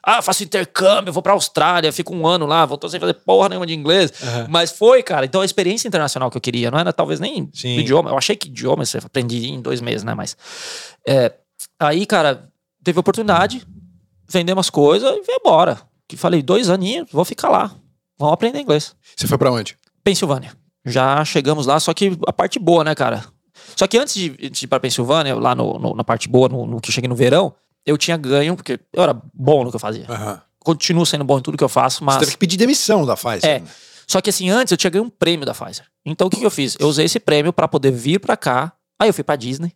ah, 0.02 0.20
faço 0.20 0.44
intercâmbio, 0.44 1.12
vou 1.12 1.22
pra 1.22 1.32
Austrália, 1.32 1.90
fico 1.92 2.14
um 2.14 2.26
ano 2.26 2.44
lá, 2.46 2.66
voltou 2.66 2.90
sem 2.90 3.00
fazer 3.00 3.14
porra 3.14 3.48
nenhuma 3.48 3.66
de 3.66 3.74
inglês. 3.74 4.12
Aham. 4.22 4.46
Mas 4.50 4.70
foi, 4.70 5.02
cara, 5.02 5.24
então 5.24 5.40
a 5.40 5.44
experiência 5.44 5.88
internacional 5.88 6.30
que 6.30 6.36
eu 6.36 6.40
queria, 6.40 6.70
não 6.70 6.78
era 6.78 6.92
talvez 6.92 7.18
nem 7.18 7.48
Sim. 7.54 7.78
idioma, 7.78 8.10
eu 8.10 8.18
achei 8.18 8.36
que 8.36 8.48
idioma 8.48 8.84
você 8.84 8.98
aprendia 8.98 9.48
em 9.48 9.60
dois 9.60 9.80
meses, 9.80 10.04
né, 10.04 10.14
mas... 10.14 10.36
é, 11.06 11.32
aí, 11.80 12.04
cara, 12.04 12.48
teve 12.84 12.98
oportunidade, 12.98 13.66
vendemos 14.28 14.66
as 14.66 14.70
coisas 14.70 15.10
e 15.10 15.22
veio 15.22 15.38
embora. 15.40 15.80
Que 16.08 16.16
falei, 16.16 16.42
dois 16.42 16.68
aninhos, 16.68 17.08
vou 17.10 17.24
ficar 17.24 17.48
lá, 17.48 17.74
vamos 18.18 18.34
aprender 18.34 18.60
inglês. 18.60 18.94
Você 19.16 19.26
foi 19.26 19.38
pra 19.38 19.50
onde? 19.50 19.78
Pensilvânia. 20.04 20.52
Já 20.84 21.24
chegamos 21.24 21.66
lá, 21.66 21.78
só 21.78 21.92
que 21.94 22.16
a 22.26 22.32
parte 22.32 22.58
boa, 22.58 22.82
né, 22.84 22.94
cara? 22.94 23.24
Só 23.76 23.86
que 23.86 23.96
antes 23.98 24.14
de, 24.14 24.30
de 24.50 24.64
ir 24.64 24.68
pra 24.68 24.80
Pensilvânia, 24.80 25.34
lá 25.34 25.54
no, 25.54 25.78
no- 25.78 25.94
na 25.94 26.02
parte 26.04 26.28
boa, 26.28 26.48
no, 26.48 26.66
no 26.66 26.80
que 26.80 26.90
eu 26.90 26.92
cheguei 26.92 27.08
no 27.08 27.14
verão, 27.14 27.54
eu 27.86 27.96
tinha 27.96 28.16
ganho, 28.16 28.56
porque 28.56 28.78
eu 28.92 29.02
era 29.02 29.20
bom 29.34 29.64
no 29.64 29.70
que 29.70 29.76
eu 29.76 29.80
fazia. 29.80 30.06
Aham. 30.08 30.40
Continuo 30.60 31.04
sendo 31.04 31.24
bom 31.24 31.38
em 31.38 31.42
tudo 31.42 31.56
que 31.58 31.64
eu 31.64 31.68
faço, 31.68 32.04
mas. 32.04 32.14
Você 32.14 32.20
teve 32.20 32.32
que 32.32 32.38
pedir 32.38 32.56
demissão 32.56 33.04
da 33.04 33.16
Pfizer. 33.16 33.44
É. 33.44 33.58
né? 33.60 33.66
Só 34.06 34.20
que 34.20 34.30
assim, 34.30 34.50
antes 34.50 34.70
eu 34.70 34.76
tinha 34.76 34.90
ganho 34.90 35.04
um 35.04 35.10
prêmio 35.10 35.46
da 35.46 35.54
Pfizer. 35.54 35.84
Então 36.04 36.26
o 36.26 36.30
que, 36.30 36.36
que 36.38 36.46
eu 36.46 36.50
fiz? 36.50 36.76
Eu 36.78 36.88
usei 36.88 37.06
esse 37.06 37.18
prêmio 37.20 37.52
pra 37.52 37.66
poder 37.66 37.90
vir 37.90 38.18
pra 38.20 38.36
cá. 38.36 38.72
Aí 39.00 39.08
eu 39.08 39.14
fui 39.14 39.24
pra 39.24 39.36
Disney. 39.36 39.72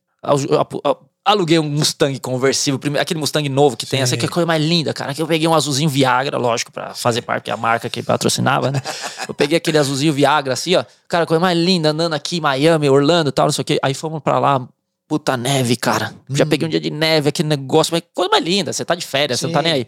Aluguei 1.24 1.58
um 1.58 1.64
Mustang 1.68 2.16
conversível, 2.20 2.78
aquele 3.00 3.18
Mustang 3.18 3.48
novo 3.48 3.76
que 3.76 3.84
tem, 3.84 3.98
Sim. 3.98 4.02
essa 4.04 4.14
é 4.14 4.24
a 4.24 4.30
coisa 4.30 4.46
mais 4.46 4.62
linda, 4.62 4.94
cara. 4.94 5.12
Que 5.12 5.20
eu 5.20 5.26
peguei 5.26 5.48
um 5.48 5.54
azulzinho 5.54 5.88
Viagra, 5.90 6.38
lógico, 6.38 6.70
pra 6.70 6.94
fazer 6.94 7.20
parte, 7.22 7.44
que 7.44 7.50
é 7.50 7.54
a 7.54 7.56
marca 7.56 7.90
que 7.90 8.00
patrocinava, 8.00 8.70
né? 8.70 8.80
Eu 9.26 9.34
peguei 9.34 9.56
aquele 9.56 9.76
azulzinho 9.76 10.12
Viagra, 10.12 10.52
assim, 10.52 10.76
ó. 10.76 10.84
Cara, 11.08 11.24
a 11.24 11.26
coisa 11.26 11.40
mais 11.40 11.58
linda, 11.58 11.90
andando 11.90 12.12
aqui 12.14 12.36
em 12.36 12.40
Miami, 12.40 12.88
Orlando 12.88 13.30
e 13.30 13.32
tal, 13.32 13.46
não 13.46 13.52
sei 13.52 13.62
o 13.62 13.64
quê. 13.64 13.76
Aí 13.82 13.92
fomos 13.92 14.22
pra 14.22 14.38
lá, 14.38 14.68
puta 15.08 15.36
neve, 15.36 15.74
cara. 15.74 16.14
Já 16.30 16.44
Hum. 16.44 16.48
peguei 16.48 16.68
um 16.68 16.70
dia 16.70 16.78
de 16.80 16.90
neve, 16.90 17.28
aquele 17.28 17.48
negócio, 17.48 17.92
mas 17.92 18.02
coisa 18.14 18.30
mais 18.30 18.44
linda. 18.44 18.72
Você 18.72 18.84
tá 18.84 18.94
de 18.94 19.04
férias, 19.04 19.40
você 19.40 19.46
não 19.46 19.52
tá 19.52 19.58
Sim. 19.58 19.64
nem 19.64 19.72
aí. 19.72 19.86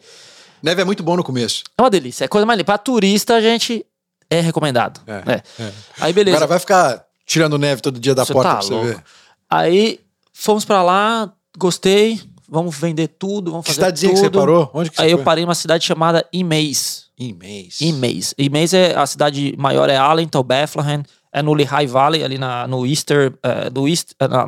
Neve 0.61 0.83
é 0.83 0.85
muito 0.85 1.05
bom 1.05 1.17
no 1.17 1.23
começo. 1.23 1.63
É 1.79 1.83
uma 1.83 1.89
delícia, 1.91 2.25
é 2.25 2.29
coisa 2.29 2.45
mais 2.45 2.57
linda. 2.57 2.65
Pra 2.65 2.79
turista, 2.79 3.37
a 3.37 3.41
gente 3.41 3.87
é 4.29 4.41
recomendado. 4.41 5.01
É, 5.07 5.23
né? 5.25 5.43
é. 5.61 5.71
Aí 6.01 6.13
beleza. 6.13 6.37
Agora 6.37 6.49
vai 6.49 6.59
ficar 6.59 7.05
tirando 7.25 7.57
neve 7.59 7.81
todo 7.81 8.01
dia 8.01 8.13
da 8.13 8.25
Você 8.25 8.33
porta 8.33 8.49
tá 8.51 8.57
pra 8.57 8.63
você 8.67 8.73
louco. 8.75 8.89
ver. 8.89 9.03
Aí 9.49 10.01
fomos 10.41 10.65
pra 10.65 10.83
lá, 10.83 11.33
gostei, 11.59 12.21
vamos 12.49 12.77
vender 12.79 13.09
tudo, 13.09 13.51
vamos 13.51 13.67
Que 13.67 13.73
fazer 13.73 13.81
cidadezinha 13.97 14.13
tudo. 14.15 14.23
que 14.23 14.29
você 14.31 14.39
parou? 14.39 14.71
Onde 14.73 14.91
que 14.91 15.01
Aí 15.03 15.09
você 15.09 15.15
eu 15.15 15.19
foi? 15.19 15.25
parei 15.25 15.45
numa 15.45 15.55
cidade 15.55 15.85
chamada 15.85 16.27
Imais. 16.33 17.07
Em 17.19 17.33
mês. 17.33 17.81
Imais. 17.81 18.35
Imais 18.39 18.73
é 18.73 18.95
a 18.97 19.05
cidade 19.05 19.53
maior 19.59 19.91
é 19.91 19.97
Allentown, 19.97 20.43
Bethlehem, 20.45 21.03
é 21.33 21.43
no 21.43 21.53
Lehigh 21.53 21.87
Valley, 21.89 22.23
ali 22.23 22.39
na, 22.39 22.67
no 22.69 22.87
Easter, 22.87 23.35
eh, 23.43 23.69
do 23.71 23.89
East, 23.89 24.13
eh, 24.21 24.29
na- 24.29 24.47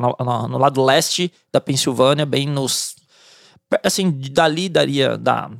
no 0.48 0.56
lado 0.56 0.82
leste 0.84 1.32
da 1.52 1.60
Pensilvânia, 1.60 2.24
bem 2.24 2.46
nos, 2.46 2.94
assim, 3.82 4.10
dali 4.30 4.68
daria, 4.68 5.18
da, 5.18 5.50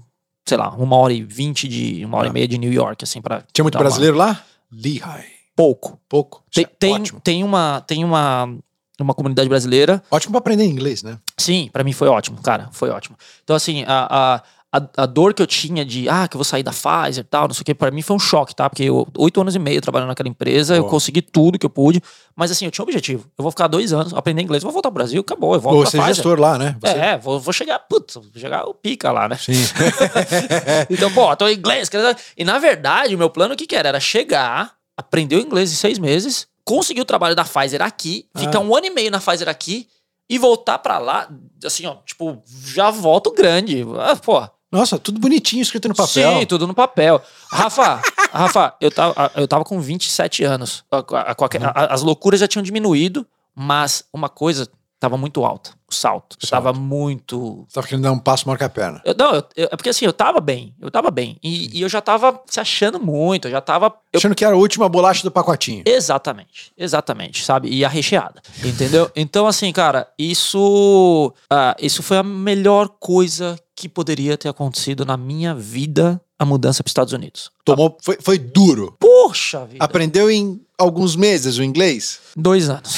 sei 0.49 0.57
lá, 0.57 0.71
uma 0.71 0.97
hora 0.97 1.13
e 1.13 1.23
vinte 1.23 1.67
de, 1.67 2.05
uma 2.05 2.19
hora 2.19 2.29
Ah. 2.29 2.31
e 2.31 2.33
meia 2.33 2.47
de 2.49 2.57
New 2.59 2.73
York, 2.73 3.03
assim, 3.05 3.21
pra 3.21 3.43
Tinha 3.53 3.65
muito 3.65 3.73
dar 3.75 3.81
uma- 3.81 3.85
brasileiro 3.85 4.17
lá? 4.17 4.41
Lehigh. 4.73 5.27
Pouco. 5.57 6.01
Pouco. 6.09 6.43
Tem, 6.55 6.65
é 6.65 6.67
tem, 6.79 7.03
tem 7.25 7.45
uma, 7.45 7.81
tem 7.87 8.05
uma, 8.05 8.55
uma 9.03 9.15
comunidade 9.15 9.49
brasileira 9.49 10.03
Ótimo 10.11 10.33
pra 10.33 10.39
aprender 10.39 10.65
inglês, 10.65 11.03
né? 11.03 11.19
Sim, 11.37 11.69
pra 11.73 11.85
mim 11.85 11.93
foi 11.93 12.09
ótimo, 12.09 12.41
cara, 12.43 12.69
foi 12.73 12.91
ótimo. 12.91 13.17
Então, 13.43 13.57
assim, 13.57 13.85
a, 13.87 14.43
a, 14.73 14.83
a, 14.97 15.07
dor 15.07 15.35
que 15.35 15.43
eu 15.43 15.47
tinha 15.47 15.85
de, 15.85 16.09
ah, 16.09 16.29
que 16.29 16.37
eu 16.37 16.39
vou 16.39 16.45
sair 16.45 16.63
da 16.63 16.71
Pfizer 16.71 17.25
e 17.25 17.29
tal, 17.29 17.49
não 17.49 17.55
sei 17.55 17.63
o 17.63 17.65
que, 17.65 17.75
pra 17.75 17.91
mim 17.91 18.03
foi 18.03 18.15
um 18.15 18.19
choque, 18.19 18.55
tá? 18.55 18.71
Porque 18.71 18.85
eu, 18.85 19.07
oito 19.19 19.41
anos 19.41 19.55
e 19.55 19.59
meio 19.59 19.81
trabalhando 19.81 20.09
naquela 20.09 20.29
empresa, 20.29 20.77
eu 20.77 20.83
Boa. 20.83 20.91
consegui 20.91 21.23
tudo 21.23 21.59
que 21.59 21.67
eu 21.67 21.71
pude, 21.71 22.01
mas 22.37 22.51
assim, 22.51 22.67
eu 22.67 22.71
tinha 22.71 22.83
um 22.83 22.87
objetivo. 22.87 23.27
Eu 23.37 23.43
vou 23.43 23.51
ficar 23.51 23.67
dois 23.67 23.93
anos, 23.93 24.15
aprender 24.15 24.43
inglês, 24.43 24.63
vou 24.63 24.73
voltar 24.73 24.91
pro 24.91 24.95
Brasil, 24.95 25.21
acabou, 25.21 25.55
eu 25.55 25.61
volto 25.61 25.79
Você 25.79 25.97
pra 25.97 26.07
é 26.07 26.09
Pfizer. 26.09 26.15
gestor 26.15 26.41
lá, 26.41 26.57
né? 26.57 26.77
Você... 26.81 26.93
É, 26.93 27.19
vou, 27.19 27.41
vou 27.41 27.53
chegar, 27.53 27.79
putz, 27.81 28.15
vou 28.15 28.25
chegar 28.37 28.65
o 28.65 28.75
pica 28.75 29.11
lá, 29.11 29.29
né? 29.29 29.37
Sim. 29.37 29.55
Então, 30.89 31.13
pô, 31.13 31.35
tô 31.37 31.49
em 31.49 31.55
inglês. 31.57 31.91
E 32.37 32.45
na 32.45 32.59
verdade, 32.59 33.15
o 33.15 33.19
meu 33.19 33.31
plano 33.31 33.55
o 33.55 33.57
que, 33.57 33.67
que 33.67 33.77
era? 33.77 33.89
Era 33.89 34.01
chegar, 34.01 34.73
aprender 34.97 35.37
o 35.37 35.41
inglês 35.41 35.73
em 35.73 35.75
seis 35.75 35.99
meses, 35.99 36.47
conseguir 36.65 37.01
o 37.01 37.05
trabalho 37.05 37.35
da 37.35 37.45
Pfizer 37.45 37.83
aqui, 37.83 38.27
ficar 38.37 38.59
Ah. 38.59 38.63
um 38.63 38.75
ano 38.75 38.87
e 38.87 38.91
meio 38.91 39.11
na 39.11 39.19
Pfizer 39.21 39.49
aqui 39.49 39.89
e 40.29 40.39
voltar 40.39 40.79
pra 40.79 40.99
lá, 40.99 41.29
assim, 41.65 41.87
ó, 41.87 41.97
tipo, 42.07 42.43
já 42.47 42.91
volto 42.91 43.33
grande. 43.33 43.85
Ah, 43.99 44.17
pô. 44.17 44.47
Nossa, 44.73 44.99
tudo 45.01 45.19
bonitinho 45.19 45.63
escrito 45.63 45.89
no 45.89 45.95
papel. 45.97 46.39
Sim, 46.39 46.47
tudo 46.47 46.65
no 46.67 46.75
papel. 46.75 47.21
Rafa, 47.51 48.01
Rafa, 48.33 48.75
eu 48.81 48.89
tava, 48.91 49.33
eu 49.35 49.49
tava 49.49 49.65
com 49.65 49.81
27 49.81 50.45
anos. 50.45 50.85
A- 50.91 50.99
a- 50.99 51.01
Uhum. 51.03 51.73
a- 51.75 51.93
as 51.93 52.03
loucuras 52.03 52.39
já 52.39 52.47
tinham 52.47 52.63
diminuído, 52.63 53.27
mas 53.53 54.05
uma 54.13 54.29
coisa 54.29 54.69
tava 55.01 55.17
muito 55.17 55.45
alta. 55.45 55.71
O 55.91 55.95
salto. 55.95 56.37
Eu 56.41 56.47
Salto. 56.47 56.63
tava 56.65 56.79
muito 56.79 57.65
Você 57.69 57.75
tava 57.75 57.87
querendo 57.89 58.05
dar 58.05 58.13
um 58.13 58.19
passo 58.21 58.47
maior 58.47 58.57
que 58.57 58.63
a 58.63 58.69
perna. 58.69 59.03
eu- 59.05 59.13
não, 59.19 59.35
eu- 59.35 59.45
eu- 59.57 59.69
é 59.73 59.77
porque 59.77 59.89
assim, 59.89 60.05
eu 60.05 60.13
tava 60.13 60.39
bem, 60.41 60.73
eu 60.81 60.89
tava 60.89 61.11
bem. 61.11 61.37
E, 61.43 61.77
e 61.79 61.83
eu 61.83 61.89
já 61.89 62.01
tava 62.01 62.41
se 62.47 62.61
achando 62.61 63.01
muito, 63.01 63.49
eu 63.49 63.51
já 63.51 63.61
tava. 63.61 63.93
Achando 64.15 64.37
que 64.37 64.45
era 64.45 64.55
a 64.55 64.59
última 64.59 64.89
bolacha 64.89 65.25
do 65.25 65.31
pacotinho. 65.33 65.83
exatamente, 65.85 66.71
exatamente, 66.79 67.43
sabe? 67.45 67.69
E 67.71 67.85
a 67.85 67.89
recheada, 67.89 68.41
entendeu? 68.65 69.11
Então, 69.17 69.49
assim, 69.49 69.73
cara, 69.73 70.07
isso. 70.17 71.33
ah, 71.51 71.75
isso 71.81 72.03
foi 72.03 72.19
a 72.19 72.23
melhor 72.23 72.89
coisa 73.01 73.59
que 73.75 73.89
poderia 73.89 74.37
ter 74.37 74.49
acontecido 74.49 75.05
na 75.07 75.17
minha 75.17 75.55
vida, 75.55 76.21
a 76.39 76.45
mudança 76.45 76.83
para 76.83 76.89
os 76.89 76.91
Estados 76.91 77.13
Unidos. 77.13 77.51
Tomou, 77.65 77.97
foi, 78.03 78.19
foi 78.21 78.39
duro. 78.39 78.95
Poxa 79.01 79.65
vida! 79.65 79.85
Aprendeu 79.85 80.31
em 80.31 80.61
alguns 80.79 81.17
meses 81.17 81.57
o 81.59 81.65
inglês? 81.65 82.21
Dois 82.37 82.69
anos. 82.69 82.95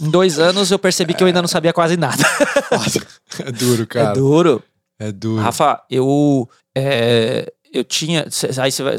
Em 0.00 0.10
dois 0.10 0.38
anos 0.38 0.70
eu 0.70 0.78
percebi 0.78 1.14
que 1.14 1.22
eu 1.22 1.26
ainda 1.26 1.42
não 1.42 1.48
sabia 1.48 1.72
quase 1.72 1.96
nada. 1.96 2.22
Nossa, 2.70 3.06
é 3.40 3.52
duro, 3.52 3.86
cara. 3.86 4.10
É 4.10 4.12
duro. 4.12 4.62
É 4.98 5.12
duro. 5.12 5.42
Rafa, 5.42 5.82
eu. 5.90 6.48
é, 6.74 7.52
eu 7.72 7.84
tinha. 7.84 8.26
Aí 8.60 8.70
você 8.70 8.82
vai. 8.82 8.96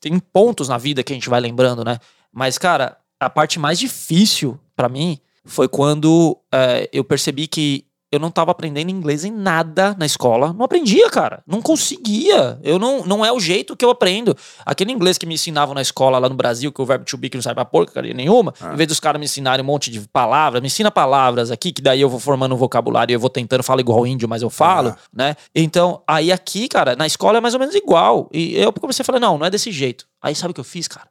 Tem 0.00 0.18
pontos 0.18 0.68
na 0.68 0.78
vida 0.78 1.02
que 1.02 1.12
a 1.12 1.16
gente 1.16 1.28
vai 1.28 1.40
lembrando, 1.40 1.84
né? 1.84 1.98
Mas, 2.32 2.58
cara, 2.58 2.96
a 3.18 3.28
parte 3.28 3.58
mais 3.58 3.78
difícil 3.78 4.58
pra 4.76 4.88
mim 4.88 5.18
foi 5.44 5.68
quando 5.68 6.38
é, 6.52 6.88
eu 6.92 7.02
percebi 7.02 7.46
que 7.46 7.84
eu 8.12 8.18
não 8.18 8.30
tava 8.30 8.50
aprendendo 8.50 8.90
inglês 8.90 9.24
em 9.24 9.30
nada 9.30 9.94
na 9.98 10.04
escola. 10.04 10.52
Não 10.52 10.64
aprendia, 10.64 11.08
cara. 11.10 11.42
Não 11.46 11.62
conseguia. 11.62 12.58
Eu 12.62 12.78
não, 12.78 13.04
não 13.04 13.24
é 13.24 13.30
o 13.32 13.38
jeito 13.38 13.76
que 13.76 13.84
eu 13.84 13.90
aprendo. 13.90 14.36
Aquele 14.66 14.90
inglês 14.92 15.16
que 15.16 15.26
me 15.26 15.34
ensinavam 15.34 15.74
na 15.74 15.82
escola 15.82 16.18
lá 16.18 16.28
no 16.28 16.34
Brasil, 16.34 16.72
que 16.72 16.82
o 16.82 16.84
verbo 16.86 17.04
to 17.04 17.16
be 17.16 17.28
que 17.30 17.36
não 17.36 17.42
sai 17.42 17.54
pra 17.54 17.64
porcaria 17.64 18.12
nenhuma, 18.12 18.52
Ah. 18.60 18.72
em 18.72 18.76
vez 18.76 18.88
dos 18.88 18.98
caras 19.00 19.18
me 19.20 19.26
ensinarem 19.26 19.62
um 19.64 19.66
monte 19.66 19.90
de 19.90 20.00
palavras, 20.08 20.60
me 20.60 20.66
ensina 20.66 20.90
palavras 20.90 21.50
aqui, 21.50 21.72
que 21.72 21.80
daí 21.80 22.00
eu 22.00 22.08
vou 22.08 22.18
formando 22.18 22.54
um 22.54 22.58
vocabulário 22.58 23.12
e 23.12 23.14
eu 23.14 23.20
vou 23.20 23.30
tentando 23.30 23.62
falar 23.62 23.80
igual 23.80 24.06
índio, 24.06 24.28
mas 24.28 24.42
eu 24.42 24.50
falo, 24.50 24.88
Ah. 24.90 24.96
né? 25.12 25.36
Então, 25.54 26.02
aí 26.06 26.32
aqui, 26.32 26.68
cara, 26.68 26.96
na 26.96 27.06
escola 27.06 27.38
é 27.38 27.40
mais 27.40 27.54
ou 27.54 27.60
menos 27.60 27.74
igual. 27.74 28.28
E 28.32 28.56
eu 28.56 28.72
comecei 28.72 29.02
a 29.02 29.06
falar, 29.06 29.20
não, 29.20 29.38
não 29.38 29.46
é 29.46 29.50
desse 29.50 29.70
jeito. 29.70 30.06
Aí 30.20 30.34
sabe 30.34 30.50
o 30.50 30.54
que 30.54 30.60
eu 30.60 30.64
fiz, 30.64 30.88
cara? 30.88 31.06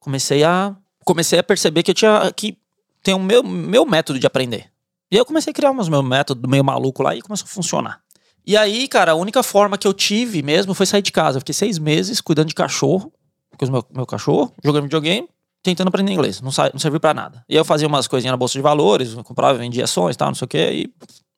Comecei 0.00 0.44
a 0.44 0.74
comecei 1.04 1.38
a 1.38 1.42
perceber 1.42 1.82
que 1.82 1.90
eu 1.90 1.94
tinha 1.94 2.30
que 2.36 2.56
tem 3.02 3.14
o 3.14 3.18
meu, 3.18 3.42
meu 3.42 3.86
método 3.86 4.18
de 4.18 4.26
aprender. 4.26 4.70
E 5.10 5.16
aí 5.16 5.20
eu 5.20 5.24
comecei 5.26 5.50
a 5.50 5.54
criar 5.54 5.70
uns 5.70 5.88
meus 5.88 6.04
métodos 6.04 6.48
meio 6.50 6.64
maluco 6.64 7.02
lá 7.02 7.14
e 7.16 7.22
começou 7.22 7.44
a 7.44 7.48
funcionar. 7.48 8.00
E 8.46 8.56
aí, 8.56 8.88
cara, 8.88 9.12
a 9.12 9.14
única 9.14 9.42
forma 9.42 9.76
que 9.76 9.86
eu 9.86 9.92
tive 9.92 10.42
mesmo 10.42 10.74
foi 10.74 10.86
sair 10.86 11.02
de 11.02 11.12
casa. 11.12 11.36
Eu 11.36 11.40
fiquei 11.40 11.54
seis 11.54 11.78
meses 11.78 12.20
cuidando 12.20 12.48
de 12.48 12.54
cachorro, 12.54 13.12
com 13.58 13.66
o 13.66 13.70
meu, 13.70 13.84
meu 13.94 14.06
cachorro, 14.06 14.52
jogando 14.64 14.84
videogame, 14.84 15.28
tentando 15.62 15.88
aprender 15.88 16.12
inglês. 16.12 16.40
Não, 16.40 16.50
sa- 16.50 16.70
não 16.72 16.78
serviu 16.80 17.00
pra 17.00 17.12
nada. 17.12 17.44
E 17.48 17.54
eu 17.56 17.64
fazia 17.64 17.86
umas 17.88 18.06
coisinhas 18.08 18.32
na 18.32 18.36
bolsa 18.36 18.54
de 18.54 18.62
valores, 18.62 19.14
comprava, 19.14 19.58
vendia 19.58 19.84
ações 19.84 20.14
e 20.14 20.18
tal, 20.18 20.28
não 20.28 20.34
sei 20.34 20.44
o 20.46 20.48
quê, 20.48 20.70
e 20.72 20.92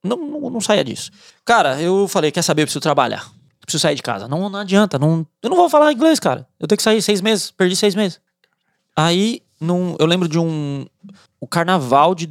não, 0.07 0.17
não, 0.17 0.51
não 0.51 0.61
saía 0.61 0.85
disso. 0.85 1.11
Cara, 1.45 1.81
eu 1.81 2.07
falei, 2.07 2.31
quer 2.31 2.43
saber, 2.43 2.63
eu 2.63 2.67
preciso 2.67 2.81
trabalhar. 2.81 3.25
Eu 3.61 3.67
preciso 3.67 3.83
sair 3.83 3.95
de 3.97 4.03
casa. 4.03 4.29
Não, 4.29 4.49
não 4.49 4.59
adianta, 4.61 4.99
não, 4.99 5.27
eu 5.43 5.51
não 5.51 5.57
vou 5.57 5.69
falar 5.69 5.93
inglês, 5.93 6.21
cara. 6.21 6.47
Eu 6.61 6.69
tenho 6.69 6.77
que 6.77 6.83
sair 6.83 7.01
seis 7.03 7.21
meses, 7.21 7.51
perdi 7.51 7.75
seis 7.77 7.95
meses. 7.95 8.21
Aí, 8.97 9.43
num, 9.61 9.97
eu 9.99 10.07
lembro 10.07 10.29
de 10.29 10.39
um. 10.39 10.87
O 11.41 11.47
carnaval 11.47 12.15
de 12.15 12.27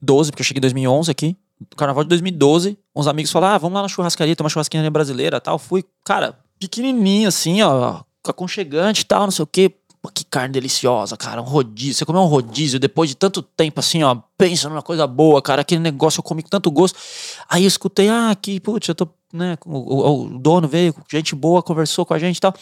2012, 0.00 0.30
porque 0.30 0.42
eu 0.42 0.44
cheguei 0.44 0.58
em 0.58 0.62
2011 0.62 1.10
aqui. 1.10 1.36
Carnaval 1.76 2.04
de 2.04 2.08
2012, 2.08 2.78
uns 2.96 3.06
amigos 3.06 3.30
falaram: 3.30 3.54
ah, 3.54 3.58
vamos 3.58 3.74
lá 3.74 3.82
na 3.82 3.88
churrascaria, 3.88 4.34
tomar 4.34 4.48
churrasquinha 4.48 4.90
brasileira 4.90 5.40
tal. 5.40 5.58
Fui, 5.58 5.84
cara, 6.04 6.38
pequenininho 6.58 7.28
assim, 7.28 7.60
ó, 7.62 8.00
aconchegante 8.26 9.02
e 9.02 9.04
tal, 9.04 9.24
não 9.24 9.30
sei 9.30 9.42
o 9.42 9.46
quê. 9.46 9.74
Pô, 10.02 10.08
que 10.08 10.24
carne 10.24 10.54
deliciosa, 10.54 11.14
cara. 11.14 11.42
Um 11.42 11.44
rodízio. 11.44 11.94
Você 11.94 12.06
comeu 12.06 12.22
um 12.22 12.26
rodízio 12.26 12.80
depois 12.80 13.10
de 13.10 13.16
tanto 13.16 13.42
tempo 13.42 13.80
assim, 13.80 14.02
ó. 14.02 14.16
Pensa 14.38 14.66
numa 14.68 14.80
coisa 14.80 15.06
boa, 15.06 15.42
cara. 15.42 15.60
Aquele 15.60 15.80
negócio 15.80 16.20
eu 16.20 16.22
comi 16.22 16.42
com 16.42 16.48
tanto 16.48 16.70
gosto. 16.70 16.98
Aí 17.46 17.64
eu 17.64 17.68
escutei, 17.68 18.08
ah, 18.08 18.34
que, 18.40 18.58
putz, 18.60 18.88
eu 18.88 18.94
tô, 18.94 19.06
né? 19.30 19.58
O, 19.66 20.22
o 20.24 20.38
dono 20.38 20.66
veio, 20.66 20.94
gente 21.10 21.34
boa, 21.34 21.62
conversou 21.62 22.06
com 22.06 22.14
a 22.14 22.18
gente 22.18 22.38
e 22.38 22.40
tal. 22.40 22.54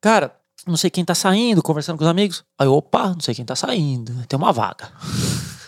Cara, 0.00 0.34
não 0.66 0.76
sei 0.76 0.88
quem 0.88 1.04
tá 1.04 1.14
saindo, 1.14 1.62
conversando 1.62 1.98
com 1.98 2.04
os 2.04 2.10
amigos. 2.10 2.44
Aí, 2.58 2.66
opa, 2.66 3.08
não 3.08 3.20
sei 3.20 3.34
quem 3.34 3.44
tá 3.44 3.54
saindo. 3.54 4.14
Tem 4.26 4.38
uma 4.38 4.50
vaga. 4.50 4.90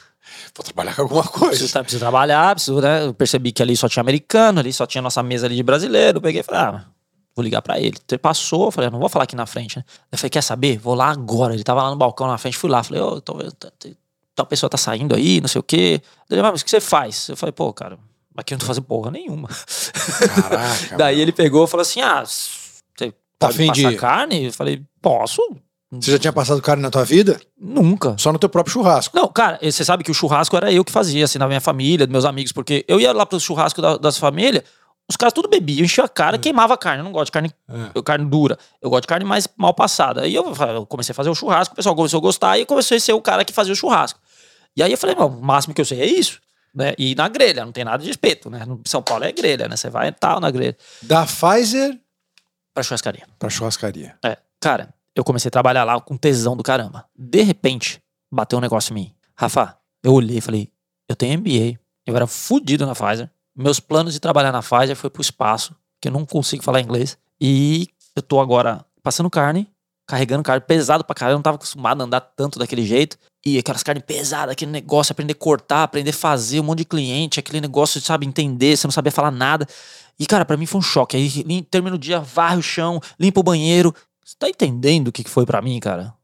Vou 0.56 0.64
trabalhar 0.64 0.94
com 0.96 1.02
alguma 1.02 1.24
coisa. 1.24 1.48
Preciso, 1.58 1.72
preciso 1.80 2.00
trabalhar, 2.00 2.54
preciso, 2.54 2.80
né? 2.80 3.04
Eu 3.06 3.14
percebi 3.14 3.52
que 3.52 3.62
ali 3.62 3.76
só 3.76 3.88
tinha 3.88 4.00
americano, 4.00 4.60
ali 4.60 4.72
só 4.72 4.86
tinha 4.86 5.00
nossa 5.02 5.22
mesa 5.22 5.46
ali 5.46 5.56
de 5.56 5.62
brasileiro. 5.62 6.18
Eu 6.18 6.22
peguei 6.22 6.40
e 6.40 6.44
falei, 6.44 6.60
ah, 6.60 6.84
vou 7.34 7.42
ligar 7.42 7.62
pra 7.62 7.78
ele. 7.80 7.96
Ele 8.10 8.18
passou, 8.18 8.66
eu 8.66 8.70
falei, 8.70 8.90
não 8.90 8.98
vou 8.98 9.08
falar 9.08 9.24
aqui 9.24 9.34
na 9.36 9.46
frente, 9.46 9.78
né? 9.78 9.84
Eu 10.10 10.18
falei, 10.18 10.30
quer 10.30 10.42
saber? 10.42 10.78
Vou 10.78 10.94
lá 10.94 11.10
agora. 11.10 11.54
Ele 11.54 11.64
tava 11.64 11.82
lá 11.82 11.90
no 11.90 11.96
balcão 11.96 12.26
na 12.26 12.36
frente, 12.38 12.56
fui 12.58 12.70
lá. 12.70 12.82
Falei, 12.82 13.02
ô, 13.02 13.14
oh, 13.14 13.20
talvez 13.20 13.52
tal 14.34 14.46
pessoa 14.46 14.68
tá 14.70 14.78
saindo 14.78 15.14
aí, 15.14 15.40
não 15.40 15.48
sei 15.48 15.58
o 15.58 15.62
quê. 15.62 16.00
Ele, 16.30 16.42
mas 16.42 16.60
o 16.60 16.64
que 16.64 16.70
você 16.70 16.80
faz? 16.80 17.28
Eu 17.28 17.36
falei, 17.36 17.52
pô, 17.52 17.72
cara, 17.72 17.98
aqui 18.36 18.52
eu 18.54 18.56
não 18.56 18.60
tô 18.60 18.66
fazendo 18.66 18.84
porra 18.84 19.10
nenhuma. 19.10 19.48
Caraca. 20.42 20.96
Daí 20.96 21.20
ele 21.20 21.32
pegou 21.32 21.64
e 21.64 21.68
falou 21.68 21.82
assim, 21.82 22.00
ah, 22.00 22.22
você 22.24 23.12
Tá 23.38 23.48
pode 23.48 23.66
passar 23.66 23.90
de- 23.90 23.96
carne? 23.96 24.44
Eu 24.46 24.52
falei, 24.52 24.82
posso. 25.00 25.42
Você 25.92 26.10
já 26.12 26.18
tinha 26.18 26.32
passado 26.32 26.60
carne 26.62 26.82
na 26.82 26.90
tua 26.90 27.04
vida? 27.04 27.38
Nunca. 27.60 28.16
Só 28.18 28.32
no 28.32 28.38
teu 28.38 28.48
próprio 28.48 28.72
churrasco. 28.72 29.14
Não, 29.16 29.28
cara, 29.28 29.58
você 29.62 29.84
sabe 29.84 30.02
que 30.02 30.10
o 30.10 30.14
churrasco 30.14 30.56
era 30.56 30.72
eu 30.72 30.82
que 30.84 30.90
fazia, 30.90 31.24
assim, 31.24 31.38
na 31.38 31.46
minha 31.46 31.60
família, 31.60 32.06
dos 32.06 32.12
meus 32.12 32.24
amigos, 32.24 32.50
porque 32.50 32.84
eu 32.88 32.98
ia 32.98 33.12
lá 33.12 33.26
pro 33.26 33.38
churrasco 33.38 33.82
da- 33.82 33.98
das 33.98 34.16
famílias, 34.16 34.64
os 35.08 35.16
caras 35.16 35.34
tudo 35.34 35.48
bebiam, 35.48 35.84
enchia 35.84 36.04
a 36.04 36.08
cara, 36.08 36.38
queimava 36.38 36.72
a 36.72 36.78
carne. 36.78 37.00
Eu 37.00 37.04
não 37.04 37.12
gosto 37.12 37.26
de 37.26 37.32
carne, 37.32 37.50
É. 37.94 38.02
carne 38.02 38.24
dura, 38.24 38.58
eu 38.80 38.88
gosto 38.88 39.02
de 39.02 39.08
carne 39.08 39.24
mais 39.26 39.46
mal 39.56 39.74
passada. 39.74 40.22
Aí 40.22 40.34
eu, 40.34 40.44
eu 40.74 40.86
comecei 40.86 41.12
a 41.12 41.14
fazer 41.14 41.28
o 41.28 41.34
churrasco, 41.34 41.74
o 41.74 41.76
pessoal 41.76 41.94
começou 41.94 42.18
a 42.18 42.20
gostar, 42.22 42.56
e 42.56 42.62
eu 42.62 42.66
comecei 42.66 42.96
a 42.96 43.00
ser 43.00 43.12
o 43.12 43.20
cara 43.20 43.44
que 43.44 43.52
fazia 43.52 43.74
o 43.74 43.76
churrasco. 43.76 44.18
E 44.74 44.82
aí 44.82 44.90
eu 44.92 44.96
falei, 44.96 45.14
o 45.16 45.28
máximo 45.28 45.74
que 45.74 45.80
eu 45.82 45.84
sei 45.84 46.00
é 46.00 46.06
isso. 46.06 46.40
Né? 46.74 46.94
E 46.96 47.14
na 47.14 47.28
grelha, 47.28 47.66
não 47.66 47.72
tem 47.72 47.84
nada 47.84 48.02
de 48.02 48.08
espeto, 48.08 48.48
né? 48.48 48.66
São 48.86 49.02
Paulo 49.02 49.24
é 49.24 49.30
grelha, 49.32 49.68
né? 49.68 49.76
Você 49.76 49.90
vai 49.90 50.08
e 50.08 50.12
tal 50.12 50.40
na 50.40 50.50
grelha. 50.50 50.74
Da 51.02 51.26
Pfizer 51.26 51.98
Pra 52.72 52.82
churrascaria. 52.82 53.24
pra 53.38 53.50
churrascaria. 53.50 54.16
É, 54.24 54.38
cara, 54.58 54.88
eu 55.14 55.24
comecei 55.24 55.48
a 55.48 55.52
trabalhar 55.52 55.84
lá 55.84 56.00
com 56.00 56.16
tesão 56.16 56.56
do 56.56 56.62
caramba. 56.62 57.06
De 57.16 57.42
repente, 57.42 58.00
bateu 58.30 58.58
um 58.58 58.62
negócio 58.62 58.92
em 58.92 58.94
mim. 58.94 59.14
Rafa, 59.36 59.76
eu 60.02 60.12
olhei 60.12 60.38
e 60.38 60.40
falei, 60.40 60.70
eu 61.08 61.14
tenho 61.14 61.38
MBA, 61.38 61.78
eu 62.06 62.16
era 62.16 62.26
fudido 62.26 62.86
na 62.86 62.94
Pfizer. 62.94 63.30
Meus 63.54 63.78
planos 63.78 64.14
de 64.14 64.20
trabalhar 64.20 64.52
na 64.52 64.62
Pfizer 64.62 64.96
foi 64.96 65.10
pro 65.10 65.20
espaço, 65.20 65.76
que 66.00 66.08
eu 66.08 66.12
não 66.12 66.24
consigo 66.24 66.62
falar 66.62 66.80
inglês. 66.80 67.18
E 67.40 67.88
eu 68.16 68.22
tô 68.22 68.40
agora 68.40 68.84
passando 69.02 69.28
carne, 69.28 69.68
carregando 70.06 70.42
carne 70.42 70.64
pesado 70.66 71.04
pra 71.04 71.14
caramba, 71.14 71.34
eu 71.34 71.38
não 71.38 71.42
tava 71.42 71.56
acostumado 71.56 72.00
a 72.00 72.04
andar 72.04 72.20
tanto 72.20 72.58
daquele 72.58 72.84
jeito. 72.84 73.18
E 73.44 73.58
aquelas 73.58 73.82
carnes 73.82 74.04
pesadas, 74.06 74.52
aquele 74.52 74.70
negócio, 74.70 75.12
aprender 75.12 75.32
a 75.32 75.36
cortar, 75.36 75.82
aprender 75.82 76.10
a 76.10 76.14
fazer, 76.14 76.60
um 76.60 76.62
monte 76.62 76.78
de 76.78 76.84
cliente, 76.84 77.40
aquele 77.40 77.60
negócio, 77.60 78.00
sabe, 78.00 78.24
entender, 78.24 78.76
você 78.76 78.86
não 78.86 78.92
sabia 78.92 79.10
falar 79.10 79.32
nada. 79.32 79.66
E, 80.18 80.26
cara, 80.26 80.44
pra 80.44 80.56
mim 80.56 80.66
foi 80.66 80.78
um 80.78 80.82
choque. 80.82 81.16
Aí 81.16 81.62
termina 81.62 81.96
o 81.96 81.98
dia, 81.98 82.20
varre 82.20 82.56
o 82.56 82.62
chão, 82.62 83.00
limpa 83.18 83.40
o 83.40 83.42
banheiro. 83.42 83.94
Você 84.24 84.36
tá 84.38 84.48
entendendo 84.48 85.08
o 85.08 85.12
que 85.12 85.24
foi 85.28 85.44
pra 85.44 85.60
mim, 85.62 85.78
cara? 85.80 86.14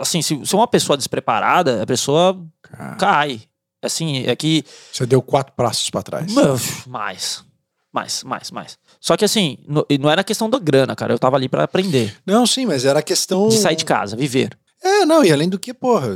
Assim, 0.00 0.22
se, 0.22 0.44
se 0.46 0.54
uma 0.54 0.66
pessoa 0.66 0.96
despreparada, 0.96 1.82
a 1.82 1.86
pessoa 1.86 2.40
Cara, 2.62 2.96
cai. 2.96 3.42
Assim, 3.82 4.24
é 4.26 4.34
que. 4.34 4.64
você 4.92 5.04
deu 5.06 5.20
quatro 5.22 5.52
passos 5.54 5.88
pra 5.90 6.02
trás. 6.02 6.32
Meu, 6.34 6.56
mais. 6.86 7.44
Mais, 7.92 8.22
mais, 8.22 8.50
mais. 8.50 8.78
Só 9.00 9.16
que 9.16 9.24
assim, 9.24 9.58
no- 9.66 9.86
não 10.00 10.10
era 10.10 10.22
questão 10.24 10.48
da 10.48 10.58
grana, 10.58 10.94
cara. 10.96 11.12
Eu 11.12 11.18
tava 11.18 11.36
ali 11.36 11.48
pra 11.48 11.64
aprender. 11.64 12.16
Não, 12.26 12.46
sim, 12.46 12.66
mas 12.66 12.84
era 12.84 12.98
a 13.00 13.02
questão. 13.02 13.48
De 13.48 13.56
sair 13.58 13.76
de 13.76 13.84
casa, 13.84 14.16
viver. 14.16 14.56
É, 14.82 15.04
não, 15.04 15.24
e 15.24 15.32
além 15.32 15.48
do 15.48 15.58
que, 15.58 15.72
porra, 15.74 16.08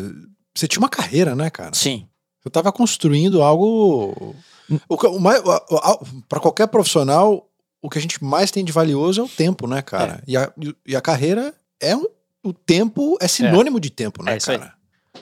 você 0.55 0.67
tinha 0.69 0.81
uma 0.81 0.89
carreira, 0.89 1.35
né, 1.35 1.51
cara? 1.51 1.75
Sim. 1.75 2.07
Você 2.43 2.51
tava 2.51 2.73
construindo 2.73 3.43
algo. 3.43 4.35
Pra 6.29 6.41
qualquer 6.41 6.69
profissional, 6.69 7.49
o 7.83 7.91
que 7.91 7.99
a 7.99 8.01
gente 8.01 8.23
mais 8.25 8.51
tem 8.51 8.65
de 8.65 8.73
valioso 8.73 9.21
é 9.21 9.25
o 9.25 9.29
tempo, 9.29 9.67
né, 9.67 9.83
cara? 9.83 10.23
E, 10.27 10.37
a, 10.37 10.51
e 10.87 10.97
a 10.97 11.01
carreira 11.01 11.53
é 11.81 11.95
um- 11.97 12.07
o 12.45 12.53
tempo, 12.53 13.17
é 13.21 13.29
sinônimo 13.29 13.79
de 13.79 13.91
tempo, 13.91 14.23
né, 14.23 14.35
É 14.35 14.37
isso 14.39 14.51
aí. 14.51 14.59
cara? 14.59 14.75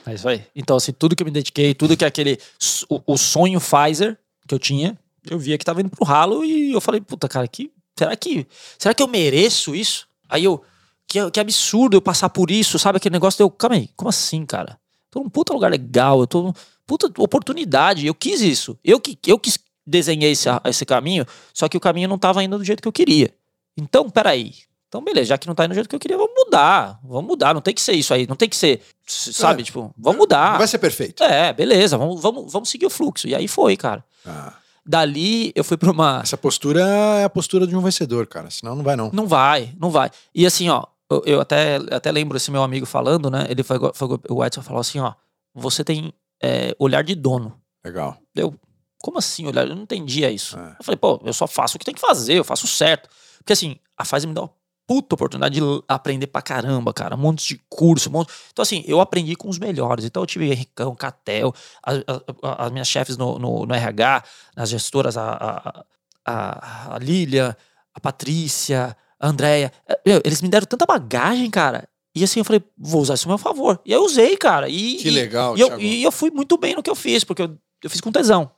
É 0.05 0.13
isso 0.13 0.27
aí. 0.29 0.45
Então, 0.55 0.77
assim, 0.77 0.91
tudo 0.93 1.15
que 1.15 1.21
eu 1.21 1.25
me 1.25 1.31
dediquei, 1.31 1.73
tudo 1.73 1.97
que 1.97 2.05
aquele. 2.05 2.39
O, 2.87 3.01
o 3.13 3.17
sonho 3.17 3.59
Pfizer 3.59 4.17
que 4.47 4.53
eu 4.55 4.59
tinha, 4.59 4.97
eu 5.29 5.37
via 5.37 5.57
que 5.57 5.65
tava 5.65 5.81
indo 5.81 5.89
pro 5.89 6.05
ralo 6.05 6.45
e 6.45 6.71
eu 6.71 6.79
falei, 6.79 7.01
puta, 7.01 7.27
cara, 7.27 7.47
que, 7.47 7.69
será 7.97 8.15
que. 8.15 8.47
Será 8.79 8.93
que 8.93 9.03
eu 9.03 9.07
mereço 9.07 9.75
isso? 9.75 10.07
Aí 10.29 10.43
eu. 10.45 10.63
Que, 11.07 11.29
que 11.29 11.39
absurdo 11.41 11.97
eu 11.97 12.01
passar 12.01 12.29
por 12.29 12.49
isso, 12.49 12.79
sabe? 12.79 12.95
Aquele 12.97 13.13
negócio 13.13 13.37
deu. 13.37 13.49
Calma 13.51 13.75
aí, 13.75 13.89
como 13.97 14.07
assim, 14.09 14.45
cara? 14.45 14.79
Tô 15.09 15.19
num 15.19 15.29
puta 15.29 15.51
lugar 15.53 15.69
legal, 15.69 16.21
eu 16.21 16.27
tô 16.27 16.53
puta 16.87 17.11
oportunidade. 17.21 18.07
Eu 18.07 18.15
quis 18.15 18.39
isso. 18.41 18.79
Eu 18.83 18.97
que 18.99 19.19
eu 19.27 19.37
quis 19.37 19.59
desenhei 19.91 20.31
esse, 20.31 20.47
esse 20.65 20.85
caminho, 20.85 21.25
só 21.53 21.67
que 21.69 21.77
o 21.77 21.79
caminho 21.79 22.07
não 22.09 22.17
tava 22.17 22.43
indo 22.43 22.57
do 22.57 22.63
jeito 22.63 22.81
que 22.81 22.87
eu 22.87 22.91
queria. 22.93 23.31
Então, 23.77 24.09
peraí. 24.09 24.53
Então, 24.87 25.01
beleza, 25.03 25.27
já 25.27 25.37
que 25.37 25.47
não 25.47 25.55
tá 25.55 25.63
indo 25.63 25.71
do 25.71 25.75
jeito 25.75 25.87
que 25.89 25.95
eu 25.95 25.99
queria, 25.99 26.17
vamos 26.17 26.33
mudar. 26.35 26.99
Vamos 27.03 27.25
mudar. 27.25 27.53
Não 27.53 27.61
tem 27.61 27.73
que 27.73 27.81
ser 27.81 27.93
isso 27.93 28.13
aí. 28.13 28.27
Não 28.27 28.35
tem 28.35 28.49
que 28.49 28.55
ser. 28.57 28.81
s- 29.07 29.31
Sabe, 29.33 29.61
É. 29.61 29.65
tipo, 29.65 29.93
vamos 29.97 30.19
mudar. 30.19 30.51
Não 30.51 30.57
vai 30.57 30.67
ser 30.67 30.79
perfeito. 30.79 31.23
É, 31.23 31.53
beleza, 31.53 31.97
vamos, 31.97 32.21
vamos, 32.21 32.51
vamos 32.51 32.69
seguir 32.69 32.85
o 32.87 32.89
fluxo. 32.89 33.27
E 33.27 33.33
aí 33.35 33.47
foi, 33.47 33.77
cara. 33.77 34.03
Ah, 34.25 34.53
Dali 34.85 35.51
eu 35.55 35.63
fui 35.63 35.77
pra 35.77 35.89
uma. 35.91 36.19
essa 36.23 36.35
postura 36.35 36.81
é 36.81 37.23
a 37.23 37.29
postura 37.29 37.65
de 37.67 37.75
um 37.75 37.81
vencedor, 37.81 38.27
cara. 38.27 38.49
Senão 38.49 38.75
não 38.75 38.83
vai, 38.83 38.95
não. 38.97 39.09
Não 39.13 39.27
vai, 39.27 39.73
não 39.79 39.89
vai. 39.89 40.09
E 40.35 40.45
assim, 40.45 40.67
ó, 40.69 40.83
eu, 41.09 41.23
eu 41.25 41.39
até, 41.41 41.75
até 41.91 42.11
lembro 42.11 42.35
esse 42.35 42.51
meu 42.51 42.61
amigo 42.63 42.85
falando, 42.85 43.29
né? 43.31 43.45
Ele 43.49 43.63
foi, 43.63 43.77
foi 43.93 44.19
o 44.29 44.43
Edson 44.43 44.61
falou 44.61 44.81
assim, 44.81 44.99
ó, 44.99 45.13
você 45.53 45.83
tem 45.85 46.11
é, 46.43 46.75
olhar 46.79 47.01
de 47.03 47.15
dono. 47.15 47.57
Legal. 47.85 48.17
Eu, 48.35 48.53
como 49.01 49.17
assim 49.17 49.47
olhar? 49.47 49.67
Eu 49.67 49.75
não 49.75 49.83
entendia 49.83 50.29
isso. 50.31 50.57
É. 50.57 50.75
Eu 50.79 50.83
falei, 50.83 50.97
pô, 50.97 51.21
eu 51.23 51.33
só 51.33 51.47
faço 51.47 51.75
o 51.75 51.79
que 51.79 51.85
tem 51.85 51.93
que 51.93 52.01
fazer, 52.01 52.35
eu 52.35 52.43
faço 52.43 52.67
certo. 52.67 53.09
Porque 53.39 53.53
assim, 53.53 53.77
a 53.97 54.03
Pfizer 54.03 54.27
me 54.27 54.33
dá 54.33 54.41
uma 54.41 54.53
puta 54.87 55.15
oportunidade 55.15 55.55
de 55.55 55.61
aprender 55.87 56.27
pra 56.27 56.41
caramba, 56.41 56.93
cara. 56.93 57.15
Um 57.15 57.19
monte 57.19 57.47
de 57.47 57.61
curso, 57.69 58.09
um 58.09 58.11
monte... 58.11 58.31
Então 58.51 58.61
assim, 58.63 58.83
eu 58.85 58.99
aprendi 58.99 59.35
com 59.35 59.47
os 59.47 59.57
melhores. 59.57 60.03
Então 60.03 60.21
eu 60.21 60.27
tive 60.27 60.51
Henricão, 60.51 60.95
Catel, 60.95 61.53
as 61.83 62.71
minhas 62.71 62.87
chefes 62.87 63.15
no, 63.17 63.39
no, 63.39 63.65
no 63.65 63.73
RH, 63.73 64.23
as 64.55 64.69
gestoras, 64.69 65.15
a, 65.17 65.31
a, 65.31 65.85
a, 66.25 66.95
a 66.95 66.99
Lília, 66.99 67.57
a 67.93 67.99
Patrícia, 67.99 68.95
a 69.19 69.27
Andréia. 69.27 69.71
É, 69.87 70.21
Eles 70.25 70.41
me 70.41 70.49
deram 70.49 70.65
tanta 70.65 70.85
bagagem, 70.85 71.49
cara. 71.49 71.87
E 72.13 72.23
assim, 72.23 72.41
eu 72.41 72.45
falei, 72.45 72.61
vou 72.77 73.01
usar 73.01 73.13
isso 73.13 73.27
a 73.27 73.29
meu 73.29 73.37
favor. 73.37 73.79
E 73.85 73.93
aí 73.93 73.97
eu 73.97 74.03
usei, 74.03 74.35
cara. 74.35 74.67
E, 74.67 74.97
Que 74.97 75.09
legal, 75.09 75.57
e 75.57 75.61
eu, 75.61 75.79
e 75.79 76.03
eu 76.03 76.11
fui 76.11 76.29
muito 76.29 76.57
bem 76.57 76.75
no 76.75 76.83
que 76.83 76.89
eu 76.89 76.95
fiz, 76.95 77.23
porque 77.23 77.43
eu, 77.43 77.57
eu 77.81 77.89
fiz 77.89 78.01
com 78.01 78.11
tesão. 78.11 78.51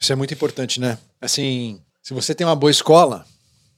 Isso 0.00 0.12
é 0.12 0.16
muito 0.16 0.32
importante, 0.34 0.80
né? 0.80 0.98
Assim, 1.20 1.80
se 2.02 2.14
você 2.14 2.34
tem 2.34 2.46
uma 2.46 2.56
boa 2.56 2.70
escola, 2.70 3.24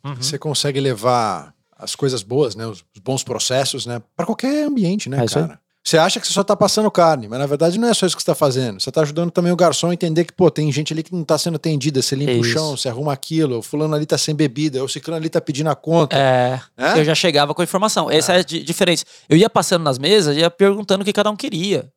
Uhum. 0.04 0.14
você 0.16 0.38
consegue 0.38 0.80
levar 0.80 1.54
as 1.78 1.94
coisas 1.94 2.22
boas, 2.22 2.54
né? 2.54 2.66
Os, 2.66 2.84
bons 3.02 3.22
processos, 3.22 3.86
né? 3.86 4.00
Pra 4.16 4.26
qualquer 4.26 4.64
ambiente, 4.66 5.08
né, 5.08 5.24
É 5.24 5.26
cara? 5.26 5.58
Você 5.82 5.96
acha 5.96 6.20
que 6.20 6.26
você 6.26 6.34
só 6.34 6.44
tá 6.44 6.54
passando 6.54 6.90
carne, 6.90 7.26
mas 7.26 7.38
na 7.38 7.46
verdade 7.46 7.78
não 7.78 7.88
é 7.88 7.94
só 7.94 8.04
isso 8.06 8.14
que 8.14 8.20
você 8.22 8.26
tá 8.26 8.34
fazendo. 8.34 8.78
Você 8.78 8.92
tá 8.92 9.00
ajudando 9.00 9.30
também 9.30 9.50
o 9.50 9.56
garçom 9.56 9.88
a 9.88 9.94
entender 9.94 10.26
que, 10.26 10.32
pô, 10.32 10.50
tem 10.50 10.70
gente 10.70 10.92
ali 10.92 11.02
que 11.02 11.10
não 11.14 11.24
tá 11.24 11.38
sendo 11.38 11.56
atendida. 11.56 12.02
Você 12.02 12.14
limpa 12.14 12.32
É 12.32 12.36
o 12.36 12.44
chão, 12.44 12.76
você 12.76 12.90
arruma 12.90 13.14
aquilo, 13.14 13.58
o 13.58 13.62
fulano 13.62 13.94
ali 13.94 14.04
tá 14.04 14.18
sem 14.18 14.34
bebida, 14.34 14.84
o 14.84 14.88
ciclano 14.88 15.16
ali 15.16 15.30
tá 15.30 15.40
pedindo 15.40 15.70
a 15.70 15.74
conta. 15.74 16.14
É, 16.18 16.60
É? 16.76 16.98
eu 17.00 17.04
já 17.04 17.14
chegava 17.14 17.54
com 17.54 17.62
a 17.62 17.64
informação. 17.64 18.10
Essa 18.10 18.34
é 18.34 18.40
a 18.40 18.42
di- 18.42 18.62
diferença. 18.62 19.06
Eu 19.26 19.38
ia 19.38 19.48
passando 19.48 19.82
nas 19.82 19.98
mesas 19.98 20.36
e 20.36 20.40
ia 20.40 20.50
perguntando 20.50 21.00
o 21.00 21.04
que 21.04 21.14
cada 21.14 21.30
um 21.30 21.36
queria. 21.36 21.90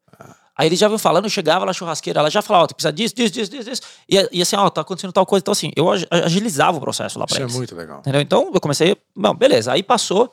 Aí 0.55 0.67
eles 0.67 0.77
já 0.77 0.87
vinham 0.87 0.99
falando, 0.99 1.23
eu 1.25 1.29
chegava 1.29 1.65
lá 1.65 1.73
churrasqueira, 1.73 2.19
ela 2.19 2.29
já 2.29 2.41
falava, 2.41 2.65
ó, 2.65 2.67
tu 2.67 2.75
precisa 2.75 2.93
disso, 2.93 3.15
disso, 3.15 3.33
disso, 3.33 3.51
disso, 3.51 3.69
disso. 3.69 3.81
E, 4.07 4.29
e 4.31 4.41
assim, 4.41 4.55
ó, 4.55 4.69
tá 4.69 4.81
acontecendo 4.81 5.11
tal 5.11 5.25
coisa. 5.25 5.41
Então, 5.41 5.51
assim, 5.51 5.71
eu 5.75 5.89
ag- 5.91 6.07
agilizava 6.11 6.77
o 6.77 6.81
processo 6.81 7.17
lá 7.17 7.25
pra 7.25 7.33
Isso 7.33 7.41
é 7.41 7.45
eles. 7.45 7.55
muito 7.55 7.75
legal. 7.75 7.99
Entendeu? 7.99 8.21
Então, 8.21 8.51
eu 8.53 8.61
comecei, 8.61 8.95
não, 9.15 9.33
beleza, 9.33 9.71
aí 9.71 9.81
passou. 9.81 10.31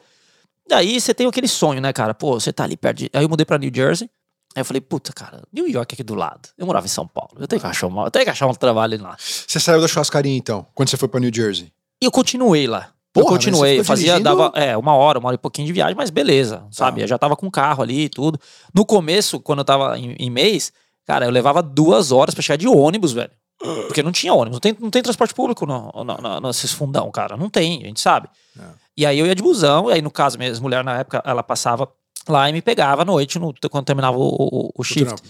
Daí 0.69 1.01
você 1.01 1.15
tem 1.15 1.27
aquele 1.27 1.49
sonho, 1.49 1.81
né, 1.81 1.93
cara? 1.93 2.13
Pô, 2.15 2.39
você 2.39 2.53
tá 2.53 2.65
ali 2.65 2.77
perto 2.77 2.99
de... 2.99 3.11
Aí 3.13 3.25
eu 3.25 3.29
mudei 3.29 3.45
pra 3.47 3.59
New 3.59 3.71
Jersey. 3.75 4.09
Aí 4.55 4.61
eu 4.61 4.65
falei, 4.65 4.81
puta, 4.81 5.13
cara, 5.13 5.43
New 5.53 5.69
York 5.69 5.95
aqui 5.95 6.03
do 6.03 6.15
lado. 6.15 6.49
Eu 6.59 6.67
morava 6.67 6.85
em 6.87 6.89
São 6.91 7.07
Paulo. 7.07 7.31
Eu 7.39 7.49
tenho 7.49 7.61
que 7.61 7.67
achar, 7.67 7.87
uma, 7.87 8.05
eu 8.07 8.11
tenho 8.11 8.25
que 8.25 8.31
achar 8.31 8.47
um 8.47 8.53
trabalho 8.55 9.01
lá. 9.01 9.17
Você 9.19 9.59
saiu 9.59 9.81
da 9.81 9.89
churrascaria 9.89 10.37
então, 10.37 10.67
quando 10.75 10.89
você 10.91 10.97
foi 10.97 11.09
pra 11.09 11.19
New 11.21 11.31
Jersey? 11.35 11.73
E 12.03 12.05
eu 12.05 12.11
continuei 12.11 12.67
lá. 12.67 12.93
Porra, 13.13 13.27
eu 13.27 13.31
continuei, 13.31 13.83
fazia, 13.85 14.15
dirigindo- 14.15 14.25
dava 14.37 14.53
é, 14.55 14.77
uma 14.77 14.95
hora, 14.95 15.19
uma 15.19 15.29
hora 15.29 15.35
e 15.35 15.39
pouquinho 15.39 15.67
de 15.67 15.73
viagem, 15.73 15.97
mas 15.97 16.11
beleza, 16.11 16.65
sabe? 16.71 16.99
Tá. 17.01 17.05
Eu 17.05 17.09
já 17.09 17.19
tava 17.19 17.37
com 17.37 17.51
carro 17.51 17.83
ali 17.83 18.05
e 18.05 18.09
tudo. 18.09 18.39
No 18.75 18.85
começo, 18.87 19.41
quando 19.41 19.59
eu 19.61 19.65
tava 19.65 19.99
em, 19.99 20.13
em 20.19 20.31
mês, 20.31 20.73
cara, 21.07 21.25
eu 21.27 21.31
levava 21.31 21.63
duas 21.63 22.13
horas 22.13 22.35
pra 22.35 22.43
chegar 22.43 22.57
de 22.57 22.69
ônibus, 22.69 23.13
velho. 23.13 23.31
Porque 23.59 24.03
não 24.03 24.13
tinha 24.13 24.33
ônibus, 24.33 24.53
não 24.53 24.61
tem, 24.61 24.77
não 24.81 24.91
tem 24.91 25.03
transporte 25.03 25.35
público 25.35 25.67
no, 25.67 25.91
no, 25.93 26.17
no- 26.17 26.41
nesses 26.41 26.73
fundão, 26.73 27.11
cara. 27.11 27.37
Não 27.37 27.51
tem, 27.51 27.83
a 27.83 27.87
gente 27.87 28.01
sabe. 28.01 28.29
É. 28.59 28.63
E 28.97 29.05
aí 29.07 29.19
eu 29.19 29.27
ia 29.27 29.35
de 29.35 29.43
busão, 29.43 29.91
e 29.91 29.95
aí 29.95 30.03
no 30.03 30.11
caso, 30.11 30.39
minha 30.39 30.53
mulher 30.61 30.83
na 30.85 31.01
época, 31.01 31.23
ela 31.27 31.43
passava 31.43 31.89
lá 32.29 32.49
e 32.49 32.53
me 32.53 32.63
pegava 32.63 33.03
à 33.03 33.05
noite, 33.05 33.39
no, 33.39 33.53
quando 33.71 33.85
terminava 33.85 34.17
o, 34.17 34.23
o, 34.23 34.71
o 34.79 34.85
shift. 34.85 35.05
trampo. 35.07 35.23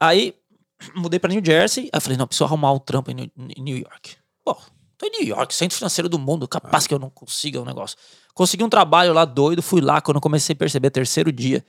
Aí 0.00 0.34
mudei 0.96 1.18
pra 1.18 1.30
New 1.32 1.42
Jersey, 1.44 1.88
aí 1.92 2.00
falei, 2.00 2.18
não, 2.18 2.26
preciso 2.26 2.44
arrumar 2.44 2.72
um 2.72 2.78
trampo 2.78 3.10
em 3.10 3.14
New, 3.14 3.30
em 3.56 3.62
New 3.62 3.76
York. 3.78 4.16
Pô, 4.44 4.56
Tô 5.00 5.06
em 5.06 5.10
New 5.12 5.28
York, 5.28 5.54
centro 5.54 5.78
financeiro 5.78 6.10
do 6.10 6.18
mundo, 6.18 6.46
capaz 6.46 6.86
que 6.86 6.92
eu 6.92 6.98
não 6.98 7.08
consiga 7.08 7.58
um 7.58 7.64
negócio. 7.64 7.96
Consegui 8.34 8.62
um 8.62 8.68
trabalho 8.68 9.14
lá 9.14 9.24
doido, 9.24 9.62
fui 9.62 9.80
lá, 9.80 9.98
quando 9.98 10.16
eu 10.16 10.20
comecei 10.20 10.52
a 10.52 10.56
perceber, 10.56 10.90
terceiro 10.90 11.32
dia, 11.32 11.64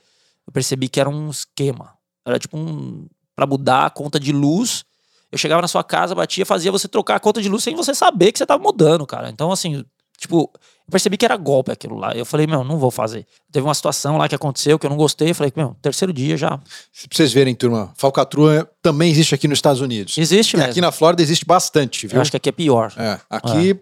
eu 0.46 0.52
percebi 0.52 0.86
que 0.86 1.00
era 1.00 1.08
um 1.08 1.30
esquema. 1.30 1.94
Era 2.26 2.38
tipo 2.38 2.58
um. 2.58 3.08
pra 3.34 3.46
mudar 3.46 3.86
a 3.86 3.90
conta 3.90 4.20
de 4.20 4.32
luz. 4.32 4.84
Eu 5.30 5.38
chegava 5.38 5.62
na 5.62 5.68
sua 5.68 5.82
casa, 5.82 6.14
batia, 6.14 6.44
fazia 6.44 6.70
você 6.70 6.86
trocar 6.86 7.16
a 7.16 7.20
conta 7.20 7.40
de 7.40 7.48
luz 7.48 7.64
sem 7.64 7.74
você 7.74 7.94
saber 7.94 8.32
que 8.32 8.38
você 8.38 8.44
tava 8.44 8.62
mudando, 8.62 9.06
cara. 9.06 9.30
Então, 9.30 9.50
assim, 9.50 9.82
tipo, 10.22 10.50
eu 10.54 10.90
percebi 10.90 11.16
que 11.16 11.24
era 11.24 11.36
golpe 11.36 11.70
aquilo 11.70 11.96
lá. 11.96 12.14
Eu 12.14 12.24
falei, 12.24 12.46
meu, 12.46 12.64
não 12.64 12.78
vou 12.78 12.90
fazer. 12.90 13.26
Teve 13.50 13.66
uma 13.66 13.74
situação 13.74 14.16
lá 14.16 14.28
que 14.28 14.34
aconteceu 14.34 14.78
que 14.78 14.86
eu 14.86 14.90
não 14.90 14.96
gostei. 14.96 15.30
Eu 15.30 15.34
falei, 15.34 15.52
meu, 15.54 15.76
terceiro 15.82 16.12
dia 16.12 16.36
já. 16.36 16.56
Pra 16.58 16.66
vocês 17.12 17.32
verem, 17.32 17.54
turma, 17.54 17.92
falcatrua 17.96 18.70
também 18.80 19.10
existe 19.10 19.34
aqui 19.34 19.46
nos 19.48 19.58
Estados 19.58 19.80
Unidos. 19.80 20.16
Existe 20.16 20.54
E 20.54 20.56
mesmo. 20.58 20.70
aqui 20.70 20.80
na 20.80 20.92
Flórida 20.92 21.22
existe 21.22 21.44
bastante, 21.44 22.06
viu? 22.06 22.16
Eu 22.16 22.22
acho 22.22 22.30
que 22.30 22.36
aqui 22.36 22.48
é 22.48 22.52
pior. 22.52 22.92
É, 22.96 23.18
aqui 23.28 23.72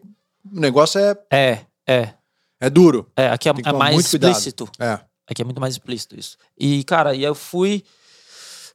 o 0.53 0.61
negócio 0.61 0.99
é, 0.99 1.17
É, 1.31 1.59
é. 1.87 2.09
é 2.61 2.71
duro. 2.71 3.07
É, 3.17 3.29
aqui 3.29 3.49
é, 3.49 3.53
é 3.65 3.73
mais 3.73 3.99
explícito. 3.99 4.69
É. 4.79 4.99
Aqui 5.29 5.43
é 5.43 5.45
muito 5.45 5.61
mais 5.61 5.75
explícito 5.75 6.19
isso. 6.19 6.37
E, 6.59 6.83
cara, 6.85 7.15
e 7.15 7.23
eu 7.23 7.35
fui. 7.35 7.85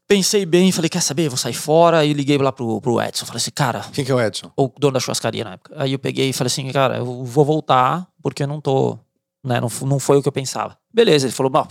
Pensei 0.08 0.46
bem, 0.46 0.72
falei, 0.72 0.88
quer 0.89 1.02
saber? 1.02 1.30
Vou 1.30 1.38
sair 1.38 1.54
fora. 1.54 2.06
E 2.06 2.13
liguei 2.13 2.38
lá 2.38 2.52
pro, 2.52 2.80
pro 2.80 3.02
Edson. 3.02 3.26
Falei 3.26 3.38
assim, 3.38 3.52
cara, 3.52 3.82
Quem 3.91 4.06
que 4.06 4.12
é 4.12 4.15
o 4.15 4.22
Edson? 4.22 4.52
o 4.56 4.72
dono 4.80 4.94
da 4.94 5.00
churrascaria 5.00 5.44
na 5.44 5.54
época. 5.54 5.74
Aí 5.78 5.94
eu 5.94 6.00
peguei 6.00 6.30
e 6.30 6.34
falei 6.34 6.48
assim, 6.48 6.72
cara, 6.72 6.98
eu 6.98 7.24
vou 7.24 7.44
voltar 7.46 8.08
porque 8.22 8.44
eu 8.44 8.48
não 8.48 8.62
tô. 8.62 8.98
Né, 9.44 9.60
não, 9.62 9.70
não 9.88 10.00
foi 10.00 10.18
o 10.18 10.22
que 10.22 10.28
eu 10.28 10.32
pensava. 10.32 10.78
Beleza, 10.94 11.28
ele 11.28 11.34
falou, 11.34 11.52
"Bah, 11.52 11.68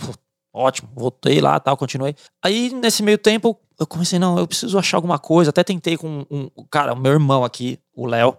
ótimo, 0.53 0.87
voltei 0.95 1.41
lá 1.41 1.59
tal, 1.59 1.75
continuei. 1.75 2.15
Aí 2.43 2.73
nesse 2.73 3.03
meio 3.03 3.17
tempo 3.17 3.57
eu 3.77 3.85
comecei, 3.85 4.17
não, 4.17 4.37
eu 4.39 4.47
preciso 4.47 4.77
achar 4.79 4.97
alguma 4.97 5.19
coisa. 5.19 5.49
Até 5.49 5.63
tentei 5.63 5.97
com 5.97 6.25
um, 6.31 6.49
um- 6.57 6.65
cara, 6.71 6.93
o 6.93 6.97
meu 6.99 7.11
irmão 7.11 7.43
aqui, 7.43 7.77
o 7.93 8.05
Léo. 8.05 8.37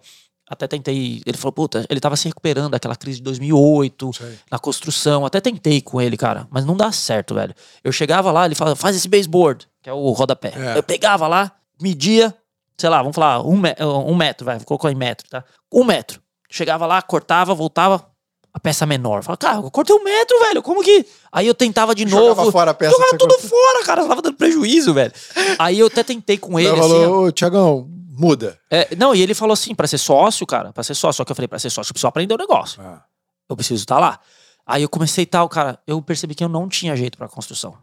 Até 0.49 0.69
tentei. 0.69 1.21
Ele 1.27 1.37
falou, 1.37 1.53
puta, 1.53 1.85
ele 1.91 1.99
tava 1.99 2.17
se 2.17 2.29
recuperando 2.29 2.71
daquela 2.71 2.95
crise 2.95 3.19
de 3.19 3.25
2008 3.25 4.11
Sei. 4.15 4.39
na 4.51 4.59
construção. 4.59 5.27
Até 5.27 5.41
tentei 5.41 5.81
com 5.81 6.01
ele, 6.01 6.17
cara, 6.17 6.47
mas 6.51 6.65
não 6.65 6.77
dá 6.77 6.93
certo, 6.93 7.35
velho. 7.35 7.55
Eu 7.83 7.91
chegava 7.91 8.31
lá, 8.31 8.47
ele 8.47 8.55
falava, 8.55 8.77
faz 8.77 8.95
esse 8.97 9.09
baseboard, 9.09 9.67
que 9.83 9.91
é 9.91 9.93
o 9.93 10.11
rodapé. 10.13 10.53
É. 10.57 10.79
Eu 10.79 10.83
pegava 10.83 11.27
lá, 11.27 11.51
media, 11.83 12.33
sei 12.79 12.89
lá, 12.89 12.99
vamos 13.03 13.15
falar, 13.17 13.43
um, 13.45 13.57
me- 13.57 13.75
um 14.07 14.15
metro, 14.15 14.45
vai, 14.45 14.61
colocou 14.61 14.89
em 14.89 14.95
metro, 14.95 15.29
tá? 15.29 15.43
Um 15.73 15.83
metro. 15.85 16.21
Chegava 16.49 16.87
lá, 16.87 17.03
cortava, 17.03 17.53
voltava, 17.53 18.07
a 18.55 18.61
peça 18.61 18.87
menor. 18.87 19.25
Falava, 19.25 19.37
cara, 19.39 19.57
eu 19.59 19.71
cortei 19.71 19.97
um 19.97 20.05
metro, 20.05 20.39
velho, 20.39 20.63
como 20.63 20.81
que. 20.81 21.05
Aí 21.33 21.47
eu 21.49 21.55
tentava 21.55 21.93
de 21.93 22.09
Jogava 22.09 22.43
novo. 22.43 22.53
fora 22.53 22.71
a 22.71 22.75
peça 22.75 22.93
Jogava 22.93 23.19
tudo 23.19 23.35
cortou. 23.35 23.51
fora, 23.51 23.85
cara, 23.85 24.07
tava 24.07 24.23
dando 24.23 24.37
prejuízo, 24.37 24.95
velho. 24.95 25.13
Aí 25.59 25.81
eu 25.81 25.89
até 25.89 26.05
tentei 26.05 26.39
com 26.39 26.57
ele, 26.59 26.69
Ele 26.69 26.79
assim, 26.79 26.89
ó. 26.89 27.01
falou, 27.01 27.25
ô, 27.27 27.33
Tiagão, 27.33 27.89
muda. 28.17 28.59
É, 28.71 28.95
não, 28.97 29.15
e 29.15 29.21
ele 29.21 29.35
falou 29.35 29.53
assim, 29.53 29.75
pra 29.75 29.87
ser 29.87 29.99
sócio, 29.99 30.47
cara, 30.47 30.73
pra 30.73 30.83
ser 30.83 30.95
sócio. 30.95 31.19
Só 31.19 31.25
que 31.25 31.33
eu 31.33 31.37
falei, 31.37 31.49
pra 31.49 31.59
ser 31.59 31.71
sócio, 31.71 31.91
eu 31.91 31.95
preciso 31.95 32.09
aprender 32.09 32.35
o 32.35 32.39
negócio. 32.39 32.81
Ah, 32.83 33.05
Eu 33.49 33.57
preciso 33.57 33.83
estar 33.83 33.99
lá. 33.99 34.19
Aí 34.67 34.83
eu 34.83 34.89
comecei 34.89 35.23
e 35.23 35.27
tal, 35.27 35.49
cara. 35.49 35.79
Eu 35.87 36.03
percebi 36.03 36.35
que 36.35 36.43
eu 36.43 36.49
não 36.49 36.69
tinha 36.69 36.97
jeito 36.97 37.17
pra 37.17 37.29
construção. 37.29 37.77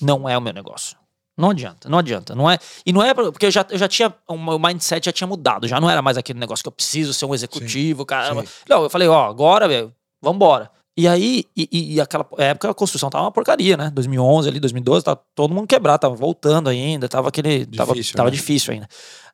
Não 0.00 0.28
é 0.28 0.38
o 0.38 0.40
meu 0.40 0.52
negócio. 0.52 0.96
Não 1.36 1.50
adianta, 1.50 1.88
não 1.88 1.98
adianta. 1.98 2.34
Não 2.34 2.50
é, 2.50 2.58
e 2.84 2.92
não 2.92 3.02
é 3.02 3.14
porque 3.14 3.46
eu 3.46 3.50
já, 3.50 3.64
eu 3.70 3.78
já 3.78 3.88
tinha. 3.88 4.14
O 4.28 4.36
meu 4.36 4.58
mindset 4.58 5.06
já 5.06 5.12
tinha 5.12 5.26
mudado. 5.26 5.66
Já 5.66 5.80
não 5.80 5.88
era 5.88 6.02
mais 6.02 6.18
aquele 6.18 6.38
negócio 6.38 6.62
que 6.62 6.68
eu 6.68 6.72
preciso 6.72 7.14
ser 7.14 7.24
um 7.24 7.34
executivo, 7.34 8.04
cara. 8.04 8.44
Não, 8.68 8.82
eu 8.82 8.90
falei, 8.90 9.08
ó, 9.08 9.26
agora, 9.26 9.66
velho, 9.66 9.92
vambora. 10.20 10.70
E 10.96 11.08
aí, 11.08 11.44
e, 11.56 11.94
e, 11.94 12.00
aquela 12.00 12.26
época 12.36 12.68
a 12.68 12.74
construção 12.74 13.08
tava 13.08 13.24
uma 13.24 13.32
porcaria, 13.32 13.74
né? 13.74 13.90
2011 13.94 14.48
ali, 14.50 14.60
2012, 14.60 15.04
tava 15.04 15.18
todo 15.34 15.54
mundo 15.54 15.66
quebrado, 15.66 16.00
tava 16.00 16.14
voltando 16.14 16.68
ainda, 16.68 17.08
tava 17.08 17.28
aquele. 17.28 17.64
tava 17.64 17.94
Difícil, 17.94 18.16
tava 18.16 18.28
né? 18.28 18.36
difícil 18.36 18.74
ainda. 18.74 18.88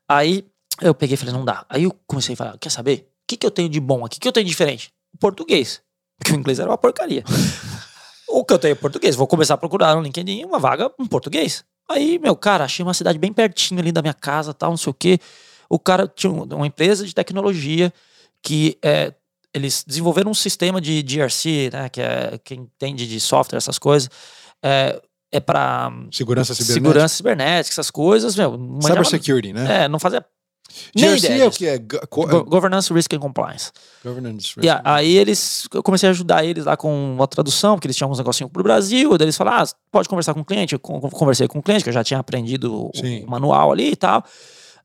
Aí 0.09 0.45
eu 0.81 0.95
peguei 0.95 1.15
e 1.15 1.17
falei, 1.17 1.35
não 1.35 1.45
dá. 1.45 1.65
Aí 1.69 1.85
eu 1.85 1.95
comecei 2.07 2.35
a 2.35 2.37
falar, 2.37 2.59
quer 2.59 2.71
saber? 2.71 3.09
O 3.23 3.27
que, 3.27 3.37
que 3.37 3.47
eu 3.47 3.51
tenho 3.51 3.69
de 3.69 3.81
bom 3.81 4.05
aqui? 4.05 4.19
O 4.19 4.21
que 4.21 4.29
eu 4.29 4.33
tenho 4.33 4.45
de 4.45 4.51
diferente? 4.51 4.91
O 5.15 5.19
português. 5.19 5.83
Porque 6.19 6.33
o 6.33 6.37
inglês 6.37 6.59
era 6.59 6.71
uma 6.71 6.79
porcaria. 6.79 7.25
o 8.29 8.45
que 8.45 8.53
eu 8.53 8.59
tenho 8.59 8.73
é 8.73 8.75
português. 8.75 9.17
Vou 9.17 9.27
começar 9.27 9.55
a 9.55 9.59
procurar 9.59 9.95
no 9.97 10.03
LinkedIn 10.03 10.45
uma 10.45 10.59
vaga 10.59 10.91
em 10.99 11.07
português. 11.07 11.65
Aí, 11.89 12.19
meu, 12.19 12.37
cara, 12.37 12.65
achei 12.65 12.83
uma 12.85 12.95
cidade 12.95 13.19
bem 13.19 13.33
pertinho 13.33 13.81
ali 13.81 13.93
da 13.93 14.03
minha 14.03 14.15
casa, 14.15 14.53
tal, 14.53 14.71
não 14.71 14.77
sei 14.77 14.91
o 14.91 14.95
quê. 14.95 15.19
O 15.69 15.79
cara 15.79 16.07
tinha 16.09 16.33
um- 16.33 16.43
uma 16.43 16.67
empresa 16.67 17.05
de 17.07 17.15
tecnologia 17.15 17.93
que 18.43 18.79
é, 18.83 19.13
eles 19.55 19.85
desenvolveram 19.87 20.31
um 20.31 20.35
sistema 20.35 20.81
de 20.81 21.03
GRC, 21.03 21.71
né, 21.73 21.89
que 21.89 22.01
é 22.01 22.39
quem 22.45 22.61
entende 22.61 23.07
de 23.07 23.21
software, 23.21 23.57
essas 23.59 23.79
coisas. 23.79 24.09
É, 24.63 25.01
é 25.33 25.41
para 25.41 25.91
segurança 26.13 26.55
cibernética. 26.55 26.89
segurança 26.89 27.17
cibernética, 27.17 27.75
essas 27.75 27.91
coisas, 27.91 28.37
meu. 28.37 28.59
Cybersecurity, 28.83 29.53
né? 29.53 29.85
É, 29.85 29.89
não 29.89 29.99
fazia 29.99 30.25
nem 30.95 31.07
GRC 31.11 31.27
ideia 31.27 31.45
é 31.45 31.47
o 31.47 31.51
que 31.51 31.67
é? 31.67 31.79
Go- 31.79 32.07
co- 32.09 32.27
Go- 32.27 32.45
Governance, 32.45 32.93
Risk 32.93 33.13
and 33.15 33.19
Compliance. 33.21 33.71
Governance. 34.05 34.55
E 34.61 34.69
a- 34.69 34.83
aí 34.85 35.17
eles, 35.17 35.67
eu 35.73 35.83
comecei 35.83 36.09
a 36.09 36.11
ajudar 36.13 36.45
eles 36.45 36.65
lá 36.65 36.77
com 36.77 37.15
uma 37.15 37.27
tradução, 37.27 37.75
porque 37.77 37.87
eles 37.87 37.97
tinham 37.97 38.11
uns 38.11 38.19
negocinhos 38.19 38.53
pro 38.53 38.63
Brasil, 38.63 39.17
daí 39.17 39.27
eles 39.27 39.37
falaram, 39.37 39.63
ah, 39.65 39.67
pode 39.91 40.09
conversar 40.09 40.35
com 40.35 40.41
o 40.41 40.45
cliente, 40.45 40.75
eu 40.75 40.79
con- 40.81 41.01
conversei 41.01 41.49
com 41.49 41.59
o 41.61 41.63
cliente, 41.63 41.83
que 41.85 41.89
eu 41.91 41.95
já 41.95 42.05
tinha 42.05 42.21
aprendido 42.21 42.89
o, 42.89 42.91
Sim. 42.95 43.25
o 43.25 43.31
manual 43.31 43.73
ali 43.73 43.93
e 43.93 43.97
tal. 43.97 44.23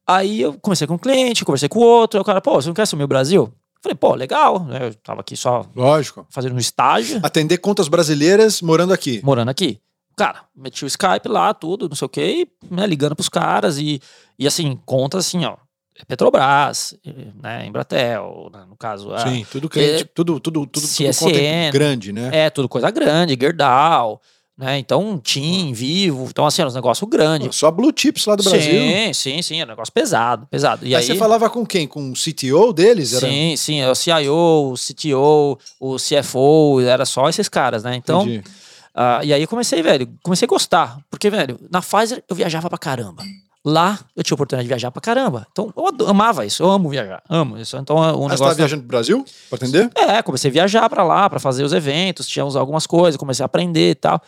Aí 0.07 0.41
eu 0.41 0.53
comecei 0.61 0.87
com 0.87 0.95
o 0.95 0.99
cliente, 0.99 1.43
conversei 1.45 1.67
com 1.69 1.79
o 1.79 1.83
outro, 1.83 2.19
aí 2.19 2.21
o 2.21 2.25
cara, 2.25 2.41
pô, 2.41 2.53
você 2.61 2.67
não 2.67 2.73
quer 2.73 2.83
assumir 2.83 3.03
o 3.03 3.07
Brasil? 3.07 3.51
Falei, 3.81 3.95
pô, 3.95 4.13
legal, 4.13 4.63
né, 4.65 4.87
eu 4.89 4.93
tava 4.95 5.21
aqui 5.21 5.35
só 5.35 5.65
Lógico. 5.75 6.25
fazendo 6.29 6.53
um 6.55 6.59
estágio, 6.59 7.19
Atender 7.23 7.57
contas 7.57 7.87
brasileiras 7.87 8.61
morando 8.61 8.93
aqui. 8.93 9.19
morando 9.23 9.49
aqui. 9.49 9.79
Cara, 10.21 10.43
meti 10.55 10.85
o 10.85 10.87
Skype 10.87 11.27
lá, 11.27 11.51
tudo, 11.51 11.89
não 11.89 11.95
sei 11.95 12.05
o 12.05 12.09
quê, 12.09 12.47
e, 12.69 12.73
né, 12.75 12.85
ligando 12.85 13.15
pros 13.15 13.27
caras 13.27 13.79
e, 13.79 13.99
e 14.37 14.45
assim, 14.45 14.79
conta 14.85 15.17
assim, 15.17 15.43
ó, 15.45 15.55
Petrobras, 16.07 16.93
né, 17.41 17.65
Embratel, 17.65 18.51
né, 18.53 18.63
no 18.69 18.75
caso, 18.77 19.11
a- 19.11 19.27
Sim, 19.27 19.43
tudo 19.49 19.67
cliente, 19.67 20.03
É, 20.03 20.05
tudo, 20.13 20.39
tudo, 20.39 20.67
tudo, 20.67 20.87
tudo 20.87 20.87
CSN. 20.87 21.15
conta 21.15 21.71
grande, 21.71 22.13
né? 22.13 22.29
É, 22.31 22.49
tudo 22.51 22.69
coisa 22.69 22.91
grande, 22.91 23.35
Gerdau, 23.39 24.21
né? 24.55 24.77
Então, 24.77 25.17
TIM, 25.17 25.73
Vivo. 25.73 26.27
Então, 26.29 26.45
assim, 26.45 26.61
era 26.61 26.69
um 26.69 26.73
negócio 26.73 27.07
grande. 27.07 27.47
Pô, 27.47 27.51
Só 27.51 27.71
blue 27.71 27.91
chips 27.95 28.27
lá 28.27 28.35
do 28.35 28.43
Brasil. 28.43 28.79
Sim, 28.79 29.13
sim, 29.13 29.41
sim. 29.41 29.55
Era 29.59 29.69
um 29.69 29.73
negócio 29.73 29.91
pesado, 29.91 30.45
pesado. 30.51 30.85
E 30.85 30.95
aí, 30.95 31.01
aí, 31.01 31.03
você 31.07 31.15
falava 31.15 31.49
com 31.49 31.65
quem? 31.65 31.87
Com 31.87 32.11
o 32.11 32.15
CTO 32.15 32.71
deles? 32.71 33.13
Era... 33.13 33.25
sim, 33.25 33.55
sim. 33.57 33.79
é 33.81 33.89
O 33.89 33.95
CIO, 33.95 34.71
o 34.71 34.75
CTO, 34.77 35.57
o 35.79 35.95
CFO, 35.97 36.79
era 36.81 37.05
só 37.05 37.27
esses 37.27 37.49
caras, 37.49 37.83
né? 37.83 37.95
Então, 37.95 38.21
Entendi. 38.21 38.43
Ah, 38.93 39.21
e 39.23 39.33
aí 39.33 39.41
eu 39.41 39.47
comecei, 39.47 39.81
velho, 39.81 40.11
comecei 40.23 40.45
a 40.45 40.49
gostar. 40.49 40.97
Porque, 41.09 41.29
velho, 41.29 41.59
na 41.71 41.81
Pfizer 41.81 42.23
eu 42.29 42.35
viajava 42.35 42.69
pra 42.69 42.77
caramba. 42.77 43.23
Lá 43.63 43.99
eu 44.15 44.23
tinha 44.23 44.33
oportunidade 44.33 44.63
de 44.65 44.69
viajar 44.69 44.89
pra 44.89 44.99
caramba. 45.01 45.45
Então, 45.51 45.71
eu 45.99 46.07
amava 46.09 46.45
isso. 46.45 46.63
Eu 46.63 46.71
amo 46.71 46.89
viajar. 46.89 47.21
Amo 47.29 47.59
isso. 47.59 47.77
Então, 47.77 47.95
o 47.95 47.99
Ah, 48.01 48.11
você 48.11 48.17
negócio. 48.19 48.37
tava 48.39 48.53
viajando 48.55 48.81
pro 48.81 48.87
Brasil 48.89 49.23
pra 49.49 49.55
atender? 49.57 49.89
É, 49.95 50.21
comecei 50.23 50.49
a 50.49 50.53
viajar 50.53 50.89
pra 50.89 51.03
lá, 51.03 51.29
pra 51.29 51.39
fazer 51.39 51.63
os 51.63 51.71
eventos, 51.71 52.25
tínhamos 52.27 52.55
algumas 52.55 52.87
coisas, 52.87 53.17
comecei 53.17 53.43
a 53.43 53.45
aprender 53.45 53.91
e 53.91 53.95
tal. 53.95 54.19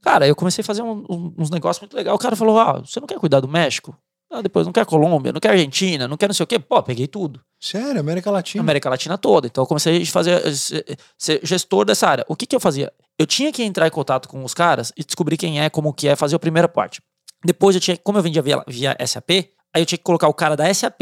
Cara, 0.00 0.26
eu 0.26 0.34
comecei 0.34 0.62
a 0.62 0.64
fazer 0.64 0.80
um- 0.82 1.04
um- 1.10 1.34
uns 1.36 1.50
negócios 1.50 1.82
muito 1.82 1.94
legais. 1.94 2.14
O 2.14 2.18
cara 2.18 2.34
falou: 2.34 2.58
Ah, 2.58 2.80
você 2.84 2.98
não 2.98 3.06
quer 3.06 3.18
cuidar 3.18 3.40
do 3.40 3.48
México? 3.48 3.94
Ah, 4.30 4.40
depois 4.42 4.64
não 4.66 4.72
quer 4.72 4.86
Colômbia, 4.86 5.32
não 5.32 5.40
quer 5.40 5.50
Argentina, 5.50 6.06
não 6.08 6.16
quer 6.16 6.28
não 6.28 6.34
sei 6.34 6.44
o 6.44 6.46
quê. 6.46 6.58
Pô, 6.58 6.82
peguei 6.82 7.06
tudo. 7.06 7.40
Sério, 7.60 7.98
América 8.00 8.30
Latina. 8.30 8.62
América 8.62 8.88
Latina 8.88 9.18
toda. 9.18 9.46
Então 9.48 9.64
eu 9.64 9.66
comecei 9.66 10.00
a 10.02 10.06
fazer 10.06 10.46
eh, 10.46 10.52
ser, 10.52 10.84
ser 11.18 11.40
gestor 11.42 11.84
dessa 11.84 12.06
área. 12.08 12.24
O 12.28 12.36
que, 12.36 12.46
que 12.46 12.54
eu 12.56 12.60
fazia? 12.60 12.90
Eu 13.18 13.26
tinha 13.26 13.50
que 13.52 13.62
entrar 13.62 13.86
em 13.86 13.90
contato 13.90 14.28
com 14.28 14.44
os 14.44 14.54
caras 14.54 14.92
e 14.96 15.04
descobrir 15.04 15.36
quem 15.36 15.60
é, 15.60 15.68
como 15.68 15.92
que 15.92 16.06
é, 16.06 16.14
fazer 16.14 16.36
a 16.36 16.38
primeira 16.38 16.68
parte. 16.68 17.00
Depois 17.44 17.74
eu 17.74 17.80
tinha, 17.80 17.96
como 17.96 18.18
eu 18.18 18.22
vendia 18.22 18.42
via, 18.42 18.62
via 18.68 18.96
SAP, 19.06 19.30
aí 19.74 19.82
eu 19.82 19.86
tinha 19.86 19.98
que 19.98 20.04
colocar 20.04 20.28
o 20.28 20.34
cara 20.34 20.56
da 20.56 20.72
SAP, 20.72 21.00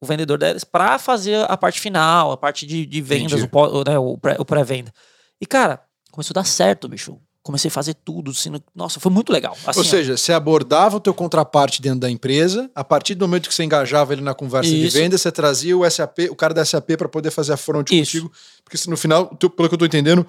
o 0.00 0.06
vendedor 0.06 0.38
deles, 0.38 0.64
pra 0.64 0.98
fazer 0.98 1.44
a 1.50 1.56
parte 1.56 1.80
final, 1.80 2.32
a 2.32 2.36
parte 2.36 2.66
de, 2.66 2.86
de 2.86 3.00
vendas, 3.02 3.40
Entendi. 3.40 3.50
o, 3.52 3.84
né, 3.84 3.98
o 3.98 4.16
pré- 4.16 4.36
pré-venda. 4.44 4.92
e 5.40 5.46
cara, 5.46 5.80
começou 6.10 6.32
a 6.32 6.40
dar 6.40 6.44
certo, 6.44 6.88
bicho. 6.88 7.18
Comecei 7.42 7.68
a 7.68 7.72
fazer 7.72 7.94
tudo, 7.94 8.30
assim, 8.30 8.50
no- 8.50 8.62
nossa, 8.74 9.00
foi 9.00 9.10
muito 9.10 9.32
legal. 9.32 9.56
Assim, 9.66 9.80
Ou 9.80 9.86
ó. 9.86 9.88
seja, 9.88 10.16
você 10.16 10.32
abordava 10.34 10.96
o 10.96 11.00
teu 11.00 11.14
contraparte 11.14 11.80
dentro 11.80 12.00
da 12.00 12.10
empresa, 12.10 12.70
a 12.74 12.84
partir 12.84 13.14
do 13.14 13.26
momento 13.26 13.48
que 13.48 13.54
você 13.54 13.64
engajava 13.64 14.12
ele 14.12 14.20
na 14.22 14.34
conversa 14.34 14.68
de 14.70 14.86
Isso. 14.86 14.96
venda, 14.96 15.16
você 15.16 15.32
trazia 15.32 15.76
o 15.76 15.88
SAP, 15.90 16.18
o 16.30 16.36
cara 16.36 16.52
da 16.52 16.64
SAP 16.64 16.90
para 16.98 17.08
poder 17.08 17.30
fazer 17.30 17.52
a 17.54 17.56
front 17.56 17.90
Isso. 17.90 17.98
contigo, 18.20 18.32
porque 18.64 18.78
no 18.90 18.96
final, 18.96 19.26
pelo 19.28 19.68
que 19.68 19.74
eu 19.74 19.78
tô 19.78 19.86
entendendo, 19.86 20.26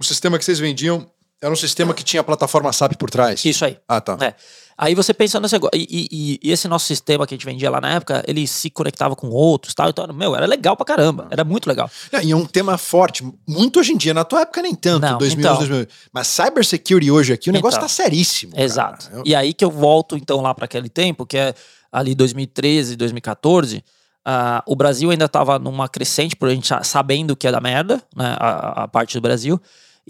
o 0.00 0.04
sistema 0.04 0.38
que 0.38 0.44
vocês 0.44 0.58
vendiam 0.58 1.06
era 1.42 1.52
um 1.52 1.56
sistema 1.56 1.94
que 1.94 2.02
tinha 2.04 2.20
a 2.20 2.24
plataforma 2.24 2.72
SAP 2.72 2.94
por 2.96 3.08
trás. 3.10 3.44
Isso 3.44 3.64
aí. 3.64 3.78
Ah, 3.88 4.00
tá. 4.00 4.16
É. 4.20 4.34
Aí 4.76 4.94
você 4.94 5.12
pensa 5.14 5.38
nesse 5.40 5.54
negócio. 5.54 5.78
E, 5.78 5.86
e- 6.10 6.38
e- 6.42 6.50
esse 6.52 6.66
nosso 6.68 6.86
sistema 6.86 7.26
que 7.26 7.34
a 7.34 7.36
gente 7.36 7.44
vendia 7.46 7.70
lá 7.70 7.80
na 7.80 7.94
época, 7.94 8.22
ele 8.26 8.46
se 8.46 8.68
conectava 8.70 9.14
com 9.16 9.28
outros 9.28 9.74
tal. 9.74 9.88
Então, 9.90 10.06
meu, 10.12 10.34
era 10.36 10.46
legal 10.46 10.74
pra 10.76 10.84
caramba. 10.86 11.28
Era 11.30 11.44
muito 11.44 11.66
legal. 11.66 11.90
É, 12.12 12.22
E 12.24 12.30
é 12.32 12.36
um 12.36 12.44
tema 12.46 12.76
forte, 12.78 13.22
muito 13.46 13.78
hoje 13.80 13.92
em 13.92 13.96
dia, 13.96 14.12
na 14.14 14.24
tua 14.24 14.42
época 14.42 14.60
nem 14.62 14.74
tanto, 14.74 15.02
Não, 15.02 15.18
2011, 15.18 15.56
então. 15.56 15.68
2000. 15.68 15.88
Mas 16.12 16.26
cybersecurity 16.28 17.10
hoje 17.10 17.32
aqui, 17.34 17.50
o 17.50 17.52
negócio 17.52 17.76
Então. 17.78 17.88
tá 17.88 17.94
seríssimo. 17.94 18.52
cara. 18.52 18.64
Exato. 18.64 19.08
Eu- 19.12 19.22
E 19.26 19.34
aí 19.34 19.52
que 19.54 19.64
eu 19.64 19.70
volto, 19.70 20.16
então, 20.16 20.40
lá 20.40 20.54
para 20.54 20.64
aquele 20.66 20.88
tempo, 20.88 21.24
que 21.26 21.36
é 21.38 21.54
ali 21.92 22.14
2013, 22.14 22.96
2014. 22.96 23.82
ah, 24.24 24.62
o 24.66 24.76
Brasil 24.76 25.10
ainda 25.10 25.24
estava 25.24 25.58
numa 25.58 25.88
crescente, 25.88 26.36
por 26.36 26.48
a 26.48 26.54
gente 26.54 26.68
sabendo 26.84 27.34
que 27.34 27.46
é 27.48 27.50
da 27.52 27.60
merda, 27.60 28.02
né? 28.14 28.36
A, 28.38 28.82
a 28.84 28.88
parte 28.88 29.14
do 29.16 29.20
Brasil. 29.22 29.58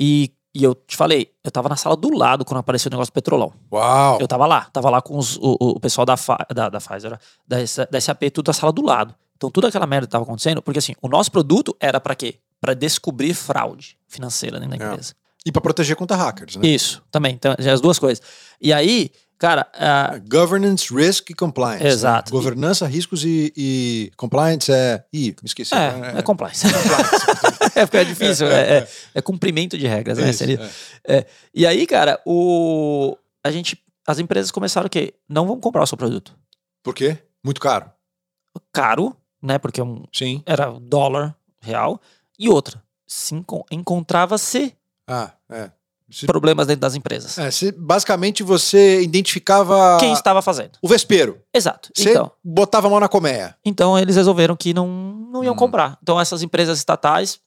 E, 0.01 0.32
e 0.55 0.64
eu 0.64 0.74
te 0.74 0.96
falei, 0.96 1.30
eu 1.44 1.51
tava 1.51 1.68
na 1.68 1.76
sala 1.76 1.94
do 1.96 2.16
lado 2.16 2.44
quando 2.44 2.59
apareceu 2.59 2.88
o 2.88 2.92
negócio 2.92 3.12
do 3.12 3.14
Petrolão. 3.14 3.53
Uau! 3.70 4.18
Eu 4.20 4.26
tava 4.26 4.46
lá, 4.46 4.62
tava 4.72 4.88
lá 4.88 5.03
com 5.03 5.18
os- 5.18 5.36
o, 5.36 5.57
o 5.61 5.78
pessoal 5.80 6.07
da, 6.07 6.14
da, 6.55 6.68
da 6.70 6.80
Pfizer, 6.80 7.18
da, 7.46 7.57
da 7.90 8.01
SAP, 8.01 8.22
tudo 8.32 8.48
na 8.48 8.55
sala 8.55 8.72
do 8.72 8.82
lado. 8.82 9.14
Então 9.36 9.51
tudo 9.51 9.66
aquela 9.66 9.86
merda 9.86 10.07
que 10.07 10.11
tava 10.12 10.24
acontecendo, 10.24 10.62
porque 10.62 10.78
assim, 10.78 10.94
o 11.03 11.09
nosso 11.09 11.30
produto 11.30 11.76
era 11.78 12.01
pra 12.01 12.14
quê? 12.14 12.36
Pra 12.61 12.74
descobrir 12.74 13.34
fraude 13.34 13.96
financeira 14.09 14.59
dentro 14.59 14.78
da 14.78 14.84
É. 14.84 14.88
empresa. 14.88 15.14
E 15.46 15.51
pra 15.53 15.62
proteger 15.62 15.96
contra 15.96 16.16
hackers, 16.16 16.57
né? 16.57 16.66
Isso, 16.68 17.03
também. 17.11 17.32
Então, 17.34 17.55
já 17.59 17.72
as 17.72 17.80
duas 17.80 17.98
coisas. 17.98 18.22
E 18.61 18.72
aí, 18.72 19.11
cara, 19.41 19.66
ah, 19.74 20.20
Governance, 20.30 20.95
risk 20.95 21.30
e 21.30 21.34
compliance. 21.34 21.82
né? 21.82 21.91
Exato. 21.91 22.30
Governança, 22.30 22.86
riscos 22.86 23.24
e, 23.24 23.53
e 23.57 24.12
compliance 24.16 24.70
é. 24.70 25.05
Ih, 25.12 25.30
me 25.43 25.47
esqueci. 25.47 25.74
é, 25.74 26.18
é 26.18 26.22
compliance. 26.22 26.64
é 27.74 27.84
porque 27.86 27.97
é 27.97 28.05
difícil, 28.05 28.47
é, 28.47 28.78
é- 28.78 28.88
é 29.14 29.20
cumprimento 29.22 29.76
de 29.76 29.86
regras, 29.88 30.18
né? 30.18 30.30
Isso, 30.30 30.38
Seria- 30.38 30.61
é. 31.05 31.16
É. 31.16 31.26
E 31.53 31.66
aí, 31.66 31.86
cara, 31.86 32.20
o 32.24 33.16
a 33.43 33.51
gente, 33.51 33.82
as 34.07 34.18
empresas 34.18 34.51
começaram 34.53 34.86
o 34.86 34.91
quê? 34.91 35.14
Não 35.28 35.47
vão 35.47 35.59
comprar 35.59 35.82
o 35.82 35.86
seu 35.86 35.97
produto. 35.99 36.36
Por 36.84 36.95
quê? 36.95 37.18
Muito 37.45 37.61
caro. 37.61 37.91
Caro, 38.72 39.16
né? 39.43 39.59
Porque 39.59 39.80
um- 39.80 40.05
Sim. 40.12 40.43
era 40.47 40.70
dólar 40.80 41.34
real. 41.61 42.01
E 42.38 42.49
outra, 42.49 42.82
se 43.07 43.34
enco- 43.34 43.64
encontrava-se 43.70 44.74
Ah, 45.09 45.32
é. 45.51 45.70
Problemas 46.26 46.66
dentro 46.66 46.80
das 46.80 46.94
empresas. 46.94 47.38
é, 47.38 47.50
se- 47.50 47.72
basicamente 47.72 48.42
você 48.42 49.00
identificava 49.02 49.96
Quem 50.00 50.12
estava 50.12 50.42
fazendo? 50.42 50.72
o 50.82 50.88
vespeiro. 50.88 51.40
Exato. 51.54 51.90
Você 51.96 52.11
Então, 52.11 52.30
botava 52.42 52.86
a 52.86 52.90
mão 52.90 52.98
na 53.00 53.08
colmeia. 53.08 53.56
então 53.64 53.98
eles 53.98 54.16
resolveram 54.16 54.56
que 54.56 54.74
não, 54.74 54.86
não 54.88 55.44
iam 55.44 55.54
Hum. 55.54 55.56
comprar. 55.56 55.98
Então 56.02 56.20
essas 56.20 56.42
empresas 56.42 56.78
estatais 56.78 57.38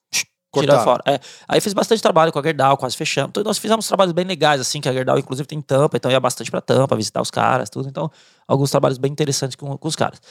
Cortaram. 0.51 0.80
tiraram 0.80 0.84
fora. 0.84 1.03
É. 1.16 1.20
Aí 1.47 1.59
fiz 1.59 1.74
bastante 1.74 2.01
trabalho 2.01 2.32
com 2.32 2.39
a 2.39 2.43
Gerdau, 2.43 2.78
quase 2.78 2.95
fechamos. 2.95 3.30
Então, 3.32 3.43
nós 3.43 3.57
fizemos 3.57 3.88
trabalhos 3.88 4.14
bem 4.14 4.24
legais, 4.24 4.61
assim, 4.61 4.80
que 4.80 4.88
a 4.88 4.93
Gerdau, 4.93 5.18
inclusive, 5.18 5.47
tem 5.47 5.59
tampa, 5.59 5.97
então 5.97 6.11
ia 6.11 6.20
bastante 6.20 6.51
pra 6.51 6.61
tampa, 6.61 6.95
visitar 6.95 7.22
os 7.22 7.32
caras, 7.32 7.70
tudo. 7.72 7.89
Então, 7.89 8.09
alguns 8.47 8.70
trabalhos 8.70 8.97
bem 8.99 9.11
interessantes 9.11 9.55
com, 9.55 9.76
com 9.78 9.88
os 9.88 9.95
caras. 9.95 10.22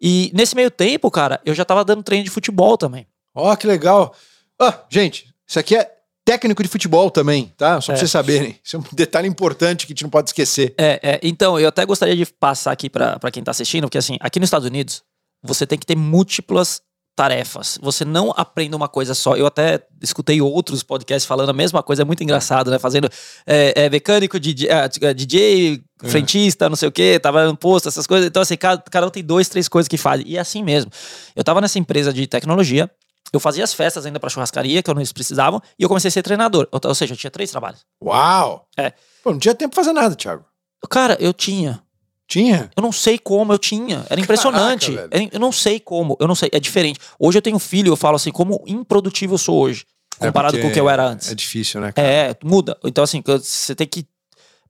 E 0.00 0.30
nesse 0.34 0.56
meio 0.56 0.70
tempo, 0.70 1.10
cara, 1.10 1.40
eu 1.44 1.54
já 1.54 1.64
tava 1.64 1.84
dando 1.84 2.02
treino 2.02 2.24
de 2.24 2.30
futebol 2.30 2.78
também. 2.78 3.06
Ó, 3.34 3.54
que 3.54 3.66
legal. 3.66 4.14
Ah, 4.58 4.80
gente, 4.88 5.28
isso 5.46 5.58
aqui 5.58 5.76
é 5.76 5.90
técnico 6.24 6.62
de 6.62 6.68
futebol 6.68 7.10
também, 7.10 7.52
tá? 7.56 7.80
Só 7.80 7.86
pra 7.86 7.94
É. 7.94 7.98
vocês 7.98 8.10
saberem. 8.10 8.58
Isso 8.62 8.76
é 8.76 8.78
um 8.78 8.84
detalhe 8.92 9.26
importante 9.28 9.86
que 9.86 9.92
a 9.92 9.94
gente 9.94 10.02
não 10.02 10.10
pode 10.10 10.30
esquecer. 10.30 10.74
É, 10.78 11.00
é, 11.02 11.20
então, 11.22 11.58
eu 11.58 11.68
até 11.68 11.84
gostaria 11.84 12.16
de 12.16 12.26
passar 12.26 12.72
aqui 12.72 12.88
pra 12.88 13.18
pra 13.18 13.30
quem 13.30 13.42
tá 13.42 13.50
assistindo, 13.50 13.82
porque 13.84 13.98
assim, 13.98 14.16
aqui 14.20 14.38
nos 14.38 14.46
Estados 14.48 14.66
Unidos, 14.66 15.02
você 15.42 15.66
tem 15.66 15.78
que 15.78 15.86
ter 15.86 15.96
múltiplas 15.96 16.82
tarefas. 17.16 17.78
Você 17.82 18.02
não 18.04 18.32
aprende 18.34 18.74
uma 18.74 18.88
coisa 18.88 19.12
só. 19.14 19.36
Eu 19.36 19.44
até 19.46 19.82
escutei 20.00 20.40
outros 20.40 20.82
podcasts 20.82 21.26
falando 21.26 21.50
a 21.50 21.52
mesma 21.52 21.82
coisa, 21.82 22.00
é 22.00 22.04
muito 22.04 22.22
engraçado, 22.22 22.70
né? 22.70 22.78
Fazendo 22.78 23.10
é, 23.46 23.74
é, 23.84 23.90
mecânico, 23.90 24.38
DJ, 24.40 24.70
ah, 24.70 24.86
DJ, 25.12 25.82
É. 26.02 26.08
frentista, 26.08 26.68
não 26.68 26.76
sei 26.76 26.88
o 26.88 26.92
quê, 26.92 27.18
tava 27.20 27.44
no 27.46 27.56
posto, 27.56 27.88
essas 27.88 28.06
coisas. 28.06 28.26
Então, 28.28 28.40
assim, 28.40 28.56
cada, 28.56 28.80
cada 28.90 29.06
um 29.06 29.10
tem 29.10 29.22
dois, 29.22 29.48
três 29.50 29.68
coisas 29.68 29.86
que 29.88 29.98
faz. 29.98 30.22
E 30.24 30.36
é 30.36 30.40
assim 30.40 30.62
mesmo. 30.62 30.90
Eu 31.36 31.44
tava 31.44 31.60
nessa 31.60 31.78
empresa 31.78 32.10
de 32.10 32.26
tecnologia, 32.26 32.90
eu 33.32 33.40
fazia 33.40 33.64
as 33.64 33.72
festas 33.72 34.06
ainda 34.06 34.18
pra 34.18 34.28
churrascaria, 34.30 34.82
que 34.82 34.90
eles 34.90 35.12
precisavam, 35.12 35.60
e 35.78 35.82
eu 35.82 35.88
comecei 35.88 36.08
a 36.08 36.12
ser 36.12 36.22
treinador. 36.22 36.68
Ou, 36.72 36.80
ou 36.84 36.94
seja, 36.94 37.14
eu 37.14 37.16
tinha 37.16 37.30
três 37.30 37.50
trabalhos. 37.50 37.84
Uau! 38.02 38.66
É. 38.76 38.92
Pô, 39.22 39.32
não 39.32 39.38
tinha 39.38 39.54
tempo 39.54 39.74
pra 39.74 39.84
fazer 39.84 39.92
nada, 39.92 40.14
Thiago. 40.14 40.44
Cara, 40.88 41.16
eu 41.20 41.32
tinha. 41.32 41.82
Tinha? 42.26 42.70
Eu 42.76 42.82
não 42.82 42.92
sei 42.92 43.18
como 43.18 43.52
eu 43.52 43.58
tinha. 43.58 44.06
Era 44.08 44.20
impressionante. 44.20 44.94
Caraca, 44.94 45.28
eu 45.32 45.40
não 45.40 45.50
sei 45.50 45.80
como. 45.80 46.16
Eu 46.20 46.28
não 46.28 46.34
sei. 46.36 46.48
É 46.52 46.60
diferente. 46.60 47.00
Hoje 47.18 47.36
eu 47.38 47.42
tenho 47.42 47.58
filho, 47.58 47.92
eu 47.92 47.96
falo 47.96 48.14
assim, 48.16 48.30
como 48.30 48.62
improdutivo 48.66 49.34
eu 49.34 49.38
sou 49.38 49.58
hoje. 49.60 49.84
Comparado 50.16 50.56
É 50.56 50.60
com 50.60 50.68
o 50.68 50.72
que 50.72 50.78
eu 50.78 50.88
era 50.88 51.04
antes. 51.04 51.30
É 51.32 51.34
difícil, 51.34 51.80
né, 51.80 51.90
cara? 51.92 52.06
É, 52.06 52.36
muda. 52.44 52.78
Então, 52.84 53.02
assim, 53.02 53.22
você 53.26 53.74
tem 53.74 53.86
que 53.86 54.06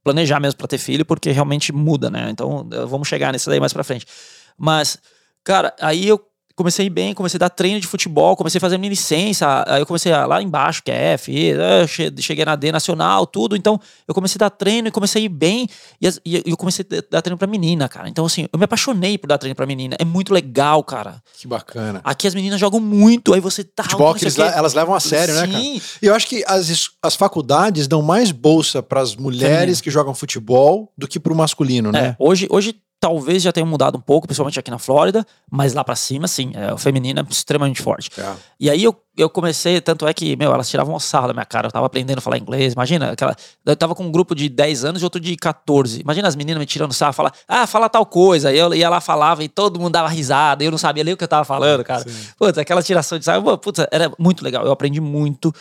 planejar 0.02 0.40
mesmo 0.40 0.56
pra 0.56 0.66
ter 0.66 0.78
filho, 0.78 1.04
porque 1.04 1.30
realmente 1.32 1.72
muda, 1.72 2.08
né? 2.08 2.28
Então, 2.30 2.66
eh, 2.72 2.86
vamos 2.86 3.06
chegar 3.08 3.32
nisso 3.32 3.50
daí 3.50 3.60
mais 3.60 3.72
pra 3.72 3.84
frente. 3.84 4.06
Mas, 4.56 4.96
cara, 5.44 5.74
aí 5.80 6.08
eu 6.08 6.18
comecei 6.60 6.84
a 6.84 6.86
ir 6.86 6.90
bem, 6.90 7.14
comecei 7.14 7.38
a 7.38 7.40
dar 7.40 7.48
treino 7.50 7.80
de 7.80 7.86
futebol, 7.86 8.36
comecei 8.36 8.58
a 8.58 8.60
fazer 8.60 8.76
minha 8.78 8.90
licença, 8.90 9.64
aí 9.66 9.80
eu 9.80 9.86
comecei 9.86 10.12
a, 10.12 10.26
lá 10.26 10.42
embaixo, 10.42 10.82
que 10.82 10.90
é 10.90 11.14
F, 11.14 11.32
che- 11.88 12.12
cheguei 12.20 12.44
na 12.44 12.54
D 12.54 12.70
nacional, 12.70 13.26
tudo. 13.26 13.56
Então, 13.56 13.80
eu 14.06 14.14
comecei 14.14 14.36
a 14.38 14.40
dar 14.40 14.50
treino 14.50 14.88
e 14.88 14.90
comecei 14.90 15.22
a 15.22 15.24
ir 15.24 15.28
bem, 15.28 15.66
e, 16.00 16.06
as- 16.06 16.20
e 16.24 16.42
eu 16.46 16.56
comecei 16.56 16.84
a 16.92 17.02
dar 17.10 17.22
treino 17.22 17.38
pra 17.38 17.46
menina, 17.46 17.88
cara. 17.88 18.08
Então, 18.08 18.24
assim, 18.26 18.46
eu 18.52 18.58
me 18.58 18.64
apaixonei 18.64 19.16
por 19.16 19.26
dar 19.26 19.38
treino 19.38 19.54
pra 19.54 19.66
menina. 19.66 19.96
É 19.98 20.04
muito 20.04 20.32
legal, 20.34 20.84
cara. 20.84 21.22
Que 21.38 21.46
bacana. 21.48 22.00
Aqui 22.04 22.26
as 22.26 22.34
meninas 22.34 22.60
jogam 22.60 22.78
muito, 22.80 23.32
aí 23.32 23.40
você 23.40 23.64
tá. 23.64 23.84
Futebol 23.84 24.14
que 24.14 24.24
eles 24.24 24.38
elas 24.38 24.74
levam 24.74 24.94
a 24.94 25.00
sério, 25.00 25.34
né, 25.34 25.46
cara? 25.46 25.58
Sim. 25.58 25.80
E 26.02 26.06
eu 26.06 26.14
acho 26.14 26.26
que 26.26 26.44
as, 26.46 26.90
as 27.02 27.14
faculdades 27.14 27.88
dão 27.88 28.02
mais 28.02 28.30
bolsa 28.32 28.82
pras 28.82 29.16
mulheres 29.16 29.50
Feminino. 29.56 29.82
que 29.82 29.90
jogam 29.90 30.14
futebol 30.14 30.92
do 30.96 31.08
que 31.08 31.18
pro 31.18 31.34
masculino, 31.34 31.88
É, 31.90 31.92
né? 31.92 32.16
hoje, 32.18 32.46
hoje 32.50 32.74
talvez 33.00 33.42
já 33.42 33.50
tenha 33.50 33.64
mudado 33.64 33.96
um 33.96 34.00
pouco, 34.00 34.26
principalmente 34.26 34.60
aqui 34.60 34.70
na 34.70 34.78
Flórida, 34.78 35.26
mas 35.50 35.72
lá 35.72 35.82
pra 35.82 35.96
cima, 35.96 36.28
sim, 36.28 36.52
é, 36.54 36.72
o 36.72 36.76
feminino 36.76 37.20
é 37.20 37.24
extremamente 37.30 37.80
forte. 37.80 38.10
É. 38.20 38.34
E 38.60 38.68
aí 38.68 38.84
eu, 38.84 38.94
eu 39.16 39.30
comecei, 39.30 39.80
tanto 39.80 40.06
é 40.06 40.12
que, 40.12 40.36
meu, 40.36 40.52
elas 40.52 40.68
tiravam 40.68 40.94
um 40.94 41.00
sarro 41.00 41.28
da 41.28 41.32
minha 41.32 41.46
cara, 41.46 41.68
eu 41.68 41.72
tava 41.72 41.86
aprendendo 41.86 42.18
a 42.18 42.20
falar 42.20 42.36
inglês, 42.36 42.74
imagina, 42.74 43.12
aquela, 43.12 43.34
eu 43.64 43.74
tava 43.74 43.94
com 43.94 44.04
um 44.04 44.12
grupo 44.12 44.34
de 44.34 44.50
10 44.50 44.84
anos 44.84 45.00
e 45.00 45.04
outro 45.04 45.18
de 45.18 45.34
14, 45.34 46.02
imagina 46.02 46.28
as 46.28 46.36
meninas 46.36 46.60
me 46.60 46.66
tirando 46.66 46.92
sarro, 46.92 47.14
falar, 47.14 47.32
ah, 47.48 47.66
fala 47.66 47.88
tal 47.88 48.04
coisa, 48.04 48.52
e 48.52 48.58
eu 48.58 48.74
ia 48.74 48.90
lá, 48.90 49.00
falava 49.00 49.42
e 49.42 49.48
todo 49.48 49.80
mundo 49.80 49.92
dava 49.92 50.08
risada, 50.08 50.62
e 50.62 50.66
eu 50.66 50.70
não 50.70 50.78
sabia 50.78 51.02
nem 51.02 51.14
o 51.14 51.16
que 51.16 51.24
eu 51.24 51.28
tava 51.28 51.44
falando, 51.44 51.82
cara. 51.82 52.04
Putz, 52.36 52.58
aquela 52.58 52.82
tiração 52.82 53.18
de 53.18 53.24
sarro, 53.24 53.56
putz, 53.56 53.80
era 53.90 54.12
muito 54.18 54.44
legal, 54.44 54.66
eu 54.66 54.72
aprendi 54.72 55.00
muito, 55.00 55.54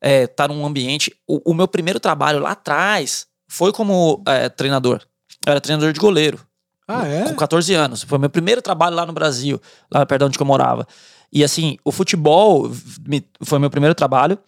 é, 0.00 0.28
tá 0.28 0.46
num 0.46 0.64
ambiente, 0.64 1.12
o, 1.26 1.50
o 1.50 1.54
meu 1.54 1.66
primeiro 1.66 1.98
trabalho 1.98 2.38
lá 2.38 2.52
atrás 2.52 3.26
foi 3.48 3.72
como 3.72 4.22
é, 4.28 4.48
treinador, 4.48 5.00
eu 5.44 5.50
era 5.50 5.60
treinador 5.60 5.92
de 5.92 5.98
goleiro 5.98 6.38
Ah, 6.86 7.06
é? 7.06 7.24
com 7.24 7.34
14 7.34 7.72
anos. 7.74 8.02
Foi 8.02 8.18
meu 8.18 8.28
primeiro 8.30 8.60
trabalho 8.60 8.94
lá 8.96 9.06
no 9.06 9.12
Brasil, 9.12 9.60
lá 9.90 10.04
perto 10.04 10.20
de 10.20 10.24
onde 10.26 10.40
eu 10.40 10.46
morava. 10.46 10.86
E 11.32 11.42
assim, 11.42 11.76
o 11.84 11.90
futebol 11.90 12.70
me- 13.06 13.24
foi 13.42 13.58
meu 13.58 13.70
primeiro 13.70 13.94
trabalho. 13.94 14.38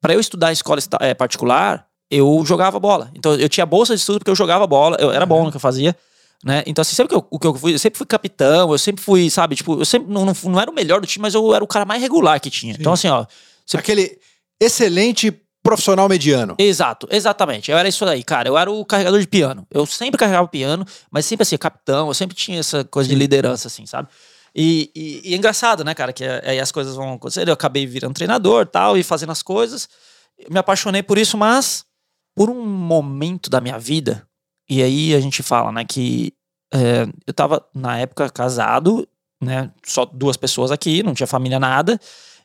Para 0.00 0.14
eu 0.14 0.20
estudar 0.20 0.50
em 0.50 0.52
escola 0.52 0.80
eh, 1.00 1.14
particular, 1.14 1.86
eu 2.10 2.42
jogava 2.44 2.78
bola. 2.78 3.10
Então 3.14 3.34
eu 3.34 3.48
tinha 3.48 3.64
bolsa 3.64 3.94
de 3.94 4.00
estudo 4.00 4.18
porque 4.18 4.30
eu 4.30 4.36
jogava 4.36 4.66
bola, 4.66 4.96
eu 5.00 5.10
era 5.12 5.24
bom 5.24 5.44
no 5.44 5.50
que 5.50 5.56
eu 5.56 5.60
fazia. 5.60 5.96
Né? 6.44 6.62
Então, 6.66 6.82
assim, 6.82 6.96
sempre 6.96 7.10
que 7.10 7.14
eu, 7.14 7.24
o 7.30 7.38
que 7.38 7.46
eu 7.46 7.54
fui, 7.54 7.72
eu 7.74 7.78
sempre 7.78 7.96
fui 7.98 8.06
capitão, 8.06 8.72
eu 8.72 8.78
sempre 8.78 9.02
fui, 9.02 9.30
sabe, 9.30 9.54
tipo, 9.54 9.78
eu 9.80 9.84
sempre 9.84 10.12
não, 10.12 10.24
não, 10.24 10.34
não 10.44 10.60
era 10.60 10.68
o 10.70 10.74
melhor 10.74 11.00
do 11.00 11.06
time, 11.06 11.22
mas 11.22 11.34
eu 11.34 11.54
era 11.54 11.62
o 11.62 11.68
cara 11.68 11.84
mais 11.84 12.02
regular 12.02 12.40
que 12.40 12.50
tinha. 12.50 12.74
Então, 12.78 12.92
assim, 12.92 13.08
ó, 13.08 13.24
Você- 13.64 13.76
Aquele 13.76 14.18
excelente 14.60 15.30
profissional 15.62 16.08
mediano. 16.08 16.54
Exato, 16.58 17.06
exatamente. 17.10 17.70
Eu 17.70 17.78
era 17.78 17.88
isso 17.88 18.04
daí, 18.04 18.22
cara. 18.24 18.48
Eu 18.48 18.58
era 18.58 18.70
o 18.70 18.84
carregador 18.84 19.20
de 19.20 19.26
piano. 19.28 19.66
Eu 19.70 19.86
sempre 19.86 20.18
carregava 20.18 20.44
o 20.44 20.48
piano, 20.48 20.84
mas 21.10 21.24
sempre 21.26 21.42
assim, 21.42 21.56
capitão, 21.56 22.08
eu 22.08 22.14
sempre 22.14 22.34
tinha 22.36 22.58
essa 22.60 22.84
coisa 22.84 23.08
de 23.08 23.14
liderança, 23.14 23.68
assim, 23.68 23.86
sabe? 23.86 24.08
E, 24.54 24.90
e- 24.94 25.30
e 25.30 25.34
é 25.34 25.36
engraçado, 25.36 25.82
né, 25.84 25.94
cara, 25.94 26.12
que 26.12 26.24
aí 26.24 26.58
as 26.60 26.70
coisas 26.72 26.94
vão 26.96 27.14
acontecer. 27.14 27.48
Eu 27.48 27.52
acabei 27.54 27.86
virando 27.86 28.14
treinador 28.14 28.66
tal, 28.66 28.96
e 28.98 29.02
fazendo 29.02 29.32
as 29.32 29.42
coisas. 29.42 29.88
Me 30.50 30.58
apaixonei 30.58 31.02
por 31.02 31.16
isso, 31.16 31.38
mas 31.38 31.84
por 32.34 32.50
um 32.50 32.66
momento 32.66 33.48
da 33.48 33.60
minha 33.60 33.78
vida, 33.78 34.26
e 34.68 34.82
aí 34.82 35.14
a 35.14 35.20
gente 35.20 35.42
fala, 35.42 35.70
né, 35.70 35.84
que 35.84 36.32
é, 36.72 37.06
eu 37.26 37.32
tava, 37.34 37.64
na 37.74 37.98
época, 37.98 38.28
casado, 38.30 39.06
né, 39.40 39.70
só 39.84 40.04
duas 40.04 40.36
pessoas 40.36 40.70
aqui, 40.70 41.02
não 41.02 41.14
tinha 41.14 41.26
família, 41.26 41.58
nada. 41.60 41.98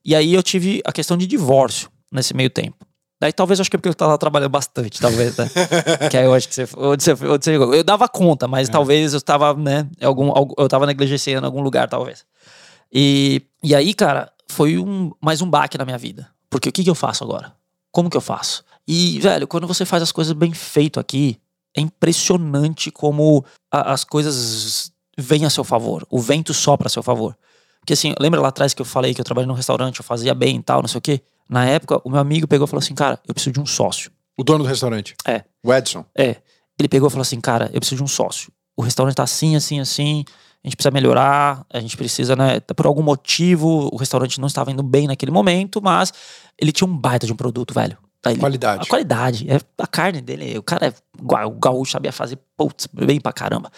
E 0.03 0.15
aí 0.15 0.33
eu 0.33 0.43
tive 0.43 0.81
a 0.85 0.91
questão 0.91 1.17
de 1.17 1.25
divórcio 1.27 1.89
nesse 2.11 2.33
meio 2.33 2.49
tempo. 2.49 2.85
Daí 3.19 3.33
talvez 3.33 3.59
eu 3.59 3.61
acho 3.63 3.69
que 3.69 3.75
é 3.75 3.79
porque 3.79 3.89
eu 3.89 3.95
tava 3.95 4.17
trabalhando 4.17 4.49
bastante, 4.51 4.99
talvez, 4.99 5.35
né? 5.37 5.49
que 6.11 6.17
aí 6.17 6.25
eu 6.25 6.33
acho 6.33 6.47
que 6.47 6.53
você, 6.55 6.67
onde 6.77 7.03
você, 7.03 7.11
onde 7.13 7.43
você 7.45 7.55
Eu 7.55 7.83
dava 7.83 8.07
conta, 8.07 8.47
mas 8.47 8.69
talvez 8.69 9.13
eu 9.13 9.21
tava, 9.21 9.53
né? 9.55 9.87
Algum, 10.01 10.29
algu- 10.35 10.55
eu 10.57 10.67
tava 10.67 10.85
negligenciando 10.85 11.45
em 11.45 11.47
algum 11.47 11.61
lugar, 11.61 11.89
talvez. 11.89 12.25
E, 12.93 13.41
e 13.63 13.73
aí, 13.75 13.93
cara, 13.93 14.31
foi 14.47 14.77
um, 14.77 15.11
mais 15.19 15.41
um 15.41 15.49
baque 15.49 15.77
na 15.77 15.85
minha 15.85 15.97
vida. 15.97 16.29
Porque 16.49 16.69
o 16.69 16.71
que, 16.71 16.83
que 16.83 16.89
eu 16.89 16.95
faço 16.95 17.23
agora? 17.23 17.53
Como 17.91 18.09
que 18.09 18.15
eu 18.17 18.21
faço? 18.21 18.63
E, 18.87 19.19
velho, 19.19 19.47
quando 19.47 19.67
você 19.67 19.83
faz 19.85 20.03
as 20.03 20.11
coisas 20.11 20.33
bem 20.33 20.53
feito 20.53 20.99
aqui, 20.99 21.39
é 21.75 21.81
impressionante 21.81 22.89
como 22.91 23.43
a- 23.71 23.93
as 23.93 24.03
coisas 24.03 24.91
vêm 25.17 25.45
a 25.45 25.49
seu 25.49 25.63
favor. 25.63 26.05
O 26.09 26.19
vento 26.19 26.53
sopra 26.53 26.87
a 26.87 26.89
seu 26.89 27.03
favor. 27.03 27.35
Porque 27.79 27.93
assim, 27.93 28.13
lembra 28.19 28.39
lá 28.41 28.49
atrás 28.49 28.73
que 28.73 28.81
eu 28.81 28.85
falei 28.85 29.13
que 29.13 29.21
eu 29.21 29.25
trabalhei 29.25 29.47
num 29.47 29.53
restaurante, 29.53 29.99
eu 29.99 30.03
fazia 30.05 30.33
bem 30.35 30.57
e 30.57 30.63
tal, 30.63 30.81
não 30.81 30.87
sei 30.87 30.99
o 30.99 31.01
quê? 31.01 31.21
Na 31.49 31.65
época, 31.65 32.01
o 32.03 32.09
meu 32.09 32.19
amigo 32.19 32.47
pegou 32.47 32.65
e 32.65 32.69
falou 32.69 32.79
assim, 32.79 32.93
cara, 32.95 33.19
eu 33.27 33.33
preciso 33.33 33.53
de 33.53 33.59
um 33.59 33.65
sócio. 33.65 34.11
O 34.37 34.43
dono 34.43 34.63
do 34.63 34.67
restaurante. 34.69 35.15
É. 35.25 35.43
O 35.63 35.73
Edson. 35.73 36.05
É. 36.17 36.37
Ele 36.79 36.87
pegou 36.87 37.07
e 37.07 37.11
falou 37.11 37.21
assim, 37.21 37.39
cara, 37.41 37.69
eu 37.73 37.79
preciso 37.79 37.97
de 37.97 38.03
um 38.03 38.07
sócio. 38.07 38.51
O 38.75 38.81
restaurante 38.83 39.15
tá 39.15 39.23
assim, 39.23 39.55
assim, 39.55 39.79
assim. 39.79 40.23
A 40.63 40.67
gente 40.67 40.75
precisa 40.75 40.91
melhorar. 40.91 41.65
A 41.73 41.79
gente 41.79 41.95
precisa, 41.97 42.35
né? 42.35 42.59
Por 42.59 42.85
algum 42.85 43.01
motivo, 43.01 43.89
o 43.91 43.97
restaurante 43.97 44.39
não 44.39 44.47
estava 44.47 44.71
indo 44.71 44.83
bem 44.83 45.07
naquele 45.07 45.31
momento, 45.31 45.81
mas 45.81 46.13
ele 46.59 46.71
tinha 46.71 46.87
um 46.87 46.95
baita 46.95 47.25
de 47.25 47.33
um 47.33 47.35
produto, 47.35 47.73
velho. 47.73 47.97
Ele- 48.25 48.39
Qualidade. 48.39 48.83
A 48.83 48.85
qualidade. 48.89 49.49
É 49.49 49.59
a 49.77 49.87
carne 49.87 50.21
dele. 50.21 50.57
O 50.57 50.63
cara 50.63 50.87
é 50.87 50.93
igual, 51.19 51.47
o 51.47 51.51
gaúcho 51.51 51.91
sabia 51.93 52.11
fazer, 52.11 52.37
putz, 52.57 52.87
bem 52.91 53.19
pra 53.21 53.31
caramba. 53.31 53.71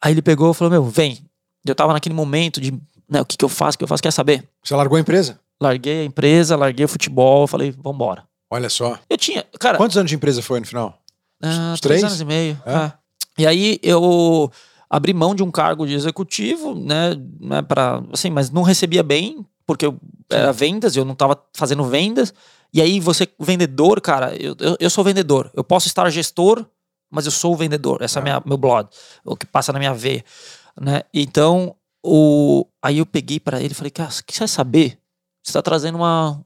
Aí 0.00 0.12
ele 0.12 0.20
pegou 0.22 0.50
e 0.50 0.54
falou, 0.54 0.70
meu, 0.70 0.84
vem. 0.84 1.18
Eu 1.66 1.74
tava 1.74 1.94
naquele 1.94 2.14
momento 2.14 2.60
de, 2.60 2.72
né, 3.08 3.22
o 3.22 3.24
que 3.24 3.36
que 3.38 3.44
eu 3.44 3.48
faço, 3.48 3.76
o 3.76 3.78
que 3.78 3.84
eu 3.84 3.88
faço, 3.88 4.02
quer 4.02 4.10
saber? 4.12 4.46
Você 4.62 4.74
largou 4.76 4.96
a 4.98 5.00
empresa? 5.00 5.40
Larguei 5.64 6.02
a 6.02 6.04
empresa, 6.04 6.56
larguei 6.56 6.84
o 6.84 6.88
futebol, 6.88 7.46
falei, 7.46 7.70
vambora. 7.70 8.24
Olha 8.50 8.68
só. 8.68 8.98
Eu 9.08 9.16
tinha, 9.16 9.44
cara, 9.58 9.78
Quantos 9.78 9.96
anos 9.96 10.10
de 10.10 10.14
empresa 10.14 10.42
foi 10.42 10.60
no 10.60 10.66
final? 10.66 10.98
Ah, 11.42 11.72
Uns 11.72 11.80
três 11.80 12.00
três? 12.00 12.04
anos 12.04 12.20
e 12.20 12.24
meio. 12.24 12.62
É? 12.66 12.74
é. 12.74 12.92
E 13.38 13.46
aí 13.46 13.78
eu. 13.82 14.50
abri 14.90 15.14
mão 15.14 15.34
de 15.34 15.42
um 15.42 15.50
cargo 15.50 15.86
de 15.86 15.94
executivo, 15.94 16.74
né, 16.74 17.16
né 17.40 17.62
para 17.62 18.02
assim, 18.12 18.30
mas 18.30 18.50
não 18.50 18.62
recebia 18.62 19.02
bem, 19.02 19.44
porque 19.66 19.86
eu 19.86 19.98
era 20.30 20.52
vendas, 20.52 20.96
eu 20.96 21.04
não 21.04 21.14
estava 21.14 21.42
fazendo 21.54 21.82
vendas. 21.84 22.32
E 22.72 22.80
aí 22.82 23.00
você, 23.00 23.26
vendedor, 23.40 24.00
cara, 24.00 24.34
eu, 24.36 24.54
eu, 24.60 24.76
eu, 24.78 24.90
sou 24.90 25.02
vendedor. 25.02 25.50
Eu 25.54 25.64
posso 25.64 25.86
estar 25.86 26.08
gestor, 26.10 26.66
mas 27.10 27.24
eu 27.24 27.32
sou 27.32 27.54
o 27.54 27.56
vendedor. 27.56 28.02
Essa 28.02 28.18
é, 28.18 28.20
é 28.20 28.22
minha, 28.22 28.42
meu 28.44 28.58
blog, 28.58 28.88
o 29.24 29.36
que 29.36 29.46
passa 29.46 29.72
na 29.72 29.78
minha 29.78 29.94
veia, 29.94 30.24
né? 30.78 31.02
Então, 31.14 31.74
o 32.04 32.66
aí 32.82 32.98
eu 32.98 33.06
peguei 33.06 33.40
para 33.40 33.60
ele 33.60 33.72
e 33.72 33.74
falei, 33.74 33.90
cara, 33.90 34.10
que 34.26 34.34
você 34.34 34.40
vai 34.40 34.48
saber? 34.48 34.98
Você 35.44 35.50
está 35.50 35.62
trazendo 35.62 35.96
uma 35.96 36.42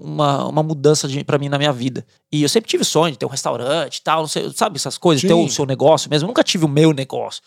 uma, 0.00 0.46
uma 0.48 0.62
mudança 0.62 1.06
para 1.26 1.38
mim 1.38 1.48
na 1.48 1.58
minha 1.58 1.72
vida. 1.72 2.06
E 2.32 2.42
eu 2.42 2.48
sempre 2.48 2.68
tive 2.70 2.84
sonho 2.84 3.12
de 3.12 3.18
ter 3.18 3.26
um 3.26 3.28
restaurante 3.28 3.98
e 3.98 4.02
tal, 4.02 4.26
sei, 4.26 4.50
sabe 4.54 4.76
essas 4.76 4.96
coisas, 4.96 5.20
Sim. 5.20 5.28
ter 5.28 5.34
o 5.34 5.48
seu 5.48 5.66
negócio 5.66 6.08
mesmo. 6.10 6.24
Eu 6.24 6.28
nunca 6.28 6.42
tive 6.42 6.64
o 6.64 6.68
meu 6.68 6.92
negócio. 6.92 7.42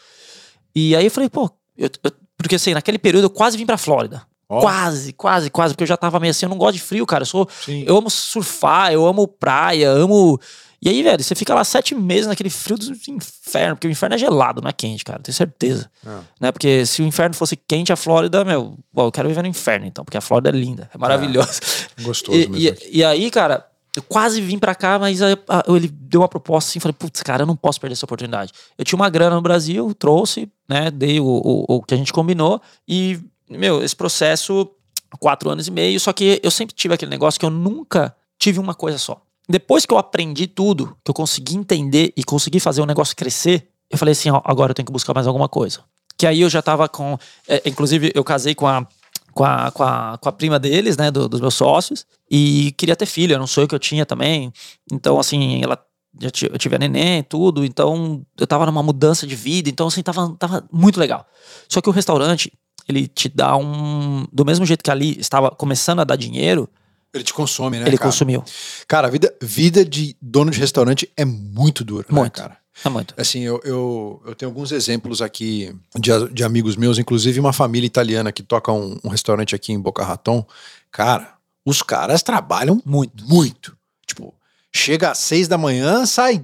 E 0.75 0.95
aí 0.95 1.05
eu 1.05 1.11
falei, 1.11 1.29
pô, 1.29 1.49
eu, 1.75 1.89
eu, 2.03 2.11
porque 2.37 2.55
assim, 2.55 2.73
naquele 2.73 2.99
período 2.99 3.25
eu 3.25 3.29
quase 3.29 3.57
vim 3.57 3.65
pra 3.65 3.77
Flórida. 3.77 4.21
Oh. 4.47 4.59
Quase, 4.59 5.13
quase, 5.13 5.49
quase, 5.49 5.73
porque 5.73 5.83
eu 5.83 5.87
já 5.87 5.97
tava 5.97 6.19
meio 6.19 6.31
assim, 6.31 6.45
eu 6.45 6.49
não 6.49 6.57
gosto 6.57 6.75
de 6.75 6.81
frio, 6.81 7.05
cara. 7.05 7.23
Eu 7.23 7.25
sou. 7.25 7.49
Sim. 7.65 7.83
Eu 7.87 7.97
amo 7.97 8.09
surfar, 8.09 8.93
eu 8.93 9.05
amo 9.05 9.27
praia, 9.27 9.89
amo. 9.89 10.39
E 10.83 10.89
aí, 10.89 11.01
velho, 11.01 11.23
você 11.23 11.33
fica 11.33 11.55
lá 11.55 11.63
sete 11.63 11.95
meses 11.95 12.27
naquele 12.27 12.49
frio 12.49 12.77
do 12.77 12.91
inferno, 13.07 13.77
porque 13.77 13.87
o 13.87 13.89
inferno 13.89 14.15
é 14.15 14.17
gelado, 14.17 14.61
não 14.61 14.67
é 14.67 14.73
quente, 14.73 15.05
cara, 15.05 15.19
tenho 15.19 15.33
certeza. 15.33 15.89
É. 16.05 16.19
Né? 16.41 16.51
Porque 16.51 16.85
se 16.85 17.01
o 17.01 17.05
inferno 17.05 17.33
fosse 17.33 17.55
quente, 17.55 17.93
a 17.93 17.95
Flórida, 17.95 18.43
meu, 18.43 18.77
bom, 18.91 19.05
eu 19.05 19.11
quero 19.11 19.29
viver 19.29 19.41
no 19.41 19.47
inferno, 19.47 19.85
então, 19.85 20.03
porque 20.03 20.17
a 20.17 20.21
Flórida 20.21 20.49
é 20.49 20.51
linda, 20.51 20.89
é 20.93 20.97
maravilhosa. 20.97 21.61
É. 21.97 22.01
Gostoso 22.03 22.37
e, 22.37 22.49
mesmo. 22.49 22.77
E, 22.83 22.97
e, 22.97 23.03
aí, 23.03 23.31
cara, 23.31 23.65
eu 23.95 24.03
quase 24.03 24.41
vim 24.41 24.59
pra 24.59 24.75
cá, 24.75 24.99
mas 24.99 25.21
aí, 25.21 25.37
ele 25.69 25.87
deu 25.87 26.19
uma 26.19 26.27
proposta 26.27 26.69
assim, 26.69 26.81
falei, 26.81 26.95
putz, 26.99 27.23
cara, 27.23 27.43
eu 27.43 27.47
não 27.47 27.55
posso 27.55 27.79
perder 27.79 27.93
essa 27.93 28.05
oportunidade. 28.05 28.51
Eu 28.77 28.83
tinha 28.83 28.97
uma 28.97 29.09
grana 29.09 29.37
no 29.37 29.41
Brasil, 29.41 29.93
trouxe, 29.93 30.51
né, 30.67 30.91
dei 30.91 31.17
o, 31.17 31.25
o, 31.25 31.75
o 31.77 31.81
que 31.81 31.93
a 31.93 31.97
gente 31.97 32.11
combinou 32.11 32.61
e, 32.85 33.21
meu, 33.49 33.81
esse 33.81 33.95
processo, 33.95 34.69
quatro 35.17 35.49
anos 35.49 35.65
e 35.65 35.71
meio, 35.71 35.97
só 35.97 36.11
que 36.11 36.41
eu 36.43 36.51
sempre 36.51 36.75
tive 36.75 36.93
aquele 36.93 37.09
negócio 37.09 37.39
que 37.39 37.45
eu 37.45 37.49
nunca 37.49 38.13
tive 38.37 38.59
uma 38.59 38.73
coisa 38.73 38.97
só. 38.97 39.21
Depois 39.47 39.85
que 39.85 39.93
eu 39.93 39.97
aprendi 39.97 40.47
tudo, 40.47 40.97
que 41.03 41.11
eu 41.11 41.13
consegui 41.13 41.55
entender 41.55 42.13
e 42.15 42.23
consegui 42.23 42.59
fazer 42.59 42.81
o 42.81 42.85
negócio 42.85 43.15
crescer, 43.15 43.67
eu 43.89 43.97
falei 43.97 44.13
assim, 44.13 44.29
ó, 44.29 44.41
agora 44.43 44.71
eu 44.71 44.75
tenho 44.75 44.85
que 44.85 44.91
buscar 44.91 45.13
mais 45.13 45.27
alguma 45.27 45.49
coisa. 45.49 45.81
Que 46.17 46.25
aí 46.25 46.41
eu 46.41 46.49
já 46.49 46.61
tava 46.61 46.87
com. 46.87 47.17
É, 47.47 47.61
inclusive, 47.65 48.11
eu 48.15 48.23
casei 48.23 48.55
com 48.55 48.67
a, 48.67 48.87
com 49.33 49.43
a, 49.43 49.71
com 49.71 49.83
a, 49.83 50.17
com 50.17 50.29
a 50.29 50.31
prima 50.31 50.59
deles, 50.59 50.95
né, 50.95 51.11
do, 51.11 51.27
dos 51.27 51.41
meus 51.41 51.55
sócios, 51.55 52.05
e 52.29 52.73
queria 52.77 52.95
ter 52.95 53.05
filho, 53.05 53.33
era 53.33 53.43
um 53.43 53.47
sonho 53.47 53.67
que 53.67 53.75
eu 53.75 53.79
tinha 53.79 54.05
também. 54.05 54.53
Então, 54.91 55.19
assim, 55.19 55.61
ela 55.61 55.77
já 56.19 56.29
eu 56.51 56.57
tive 56.59 56.75
a 56.75 56.79
neném 56.79 57.19
e 57.19 57.23
tudo, 57.23 57.65
então 57.65 58.23
eu 58.37 58.45
tava 58.45 58.65
numa 58.65 58.83
mudança 58.83 59.25
de 59.25 59.35
vida, 59.35 59.69
então 59.69 59.87
assim, 59.87 60.03
tava, 60.03 60.35
tava 60.37 60.63
muito 60.71 60.99
legal. 60.99 61.25
Só 61.67 61.81
que 61.81 61.89
o 61.89 61.91
restaurante, 61.91 62.53
ele 62.87 63.07
te 63.07 63.27
dá 63.29 63.55
um. 63.57 64.25
Do 64.31 64.45
mesmo 64.45 64.65
jeito 64.65 64.83
que 64.83 64.91
ali 64.91 65.19
estava 65.19 65.49
começando 65.49 65.99
a 65.99 66.03
dar 66.03 66.15
dinheiro, 66.15 66.69
ele 67.13 67.23
te 67.23 67.33
consome, 67.33 67.79
né? 67.79 67.87
Ele 67.87 67.97
cara? 67.97 68.09
consumiu. 68.09 68.43
Cara, 68.87 69.07
a 69.07 69.11
vida, 69.11 69.33
vida 69.41 69.85
de 69.85 70.15
dono 70.21 70.49
de 70.49 70.59
restaurante 70.59 71.09
é 71.15 71.23
muito 71.23 71.83
dura, 71.83 72.07
né, 72.09 72.19
muito. 72.19 72.37
né, 72.37 72.43
cara? 72.47 72.57
É 72.83 72.89
muito. 72.89 73.13
Assim, 73.17 73.41
eu, 73.41 73.61
eu, 73.63 74.21
eu, 74.25 74.35
tenho 74.35 74.49
alguns 74.49 74.71
exemplos 74.71 75.21
aqui 75.21 75.75
de, 75.95 76.09
de 76.29 76.43
amigos 76.43 76.75
meus, 76.75 76.97
inclusive 76.97 77.39
uma 77.39 77.53
família 77.53 77.85
italiana 77.85 78.31
que 78.31 78.41
toca 78.41 78.71
um, 78.71 78.97
um 79.03 79.09
restaurante 79.09 79.53
aqui 79.53 79.71
em 79.71 79.79
Boca 79.79 80.03
Raton. 80.03 80.43
Cara, 80.91 81.35
os 81.63 81.83
caras 81.83 82.23
trabalham 82.23 82.81
muito, 82.83 83.23
muito. 83.25 83.77
Tipo, 84.07 84.33
chega 84.73 85.11
às 85.11 85.19
seis 85.19 85.47
da 85.47 85.57
manhã, 85.57 86.05
sai 86.07 86.43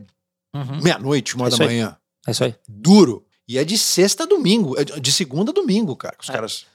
uhum. 0.53 0.81
meia-noite, 0.81 1.35
uma 1.35 1.47
é 1.47 1.49
da 1.49 1.57
manhã. 1.57 1.97
É 2.27 2.31
isso 2.31 2.43
aí. 2.43 2.55
Duro. 2.67 3.25
E 3.47 3.57
é 3.57 3.63
de 3.63 3.79
sexta 3.79 4.23
a 4.23 4.27
domingo, 4.27 4.79
é 4.79 4.83
de 4.83 5.11
segunda 5.11 5.49
a 5.49 5.53
domingo, 5.53 5.95
cara. 5.95 6.15
Os 6.21 6.29
é. 6.29 6.33
caras. 6.33 6.65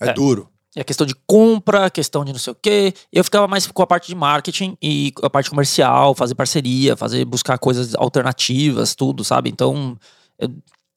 É, 0.00 0.08
é, 0.08 0.12
duro. 0.14 0.50
A 0.78 0.84
questão 0.84 1.06
de 1.06 1.14
compra, 1.26 1.90
questão 1.90 2.24
de 2.24 2.32
não 2.32 2.38
sei 2.38 2.52
o 2.52 2.56
quê. 2.56 2.92
Eu 3.12 3.24
ficava 3.24 3.48
mais 3.48 3.66
com 3.66 3.82
a 3.82 3.86
parte 3.86 4.08
de 4.08 4.14
marketing 4.14 4.76
e 4.82 5.12
a 5.22 5.30
parte 5.30 5.48
comercial, 5.48 6.14
fazer 6.14 6.34
parceria, 6.34 6.96
fazer 6.96 7.24
buscar 7.24 7.58
coisas 7.58 7.94
alternativas, 7.94 8.94
tudo, 8.94 9.24
sabe? 9.24 9.48
Então, 9.48 9.98
eu, 10.38 10.50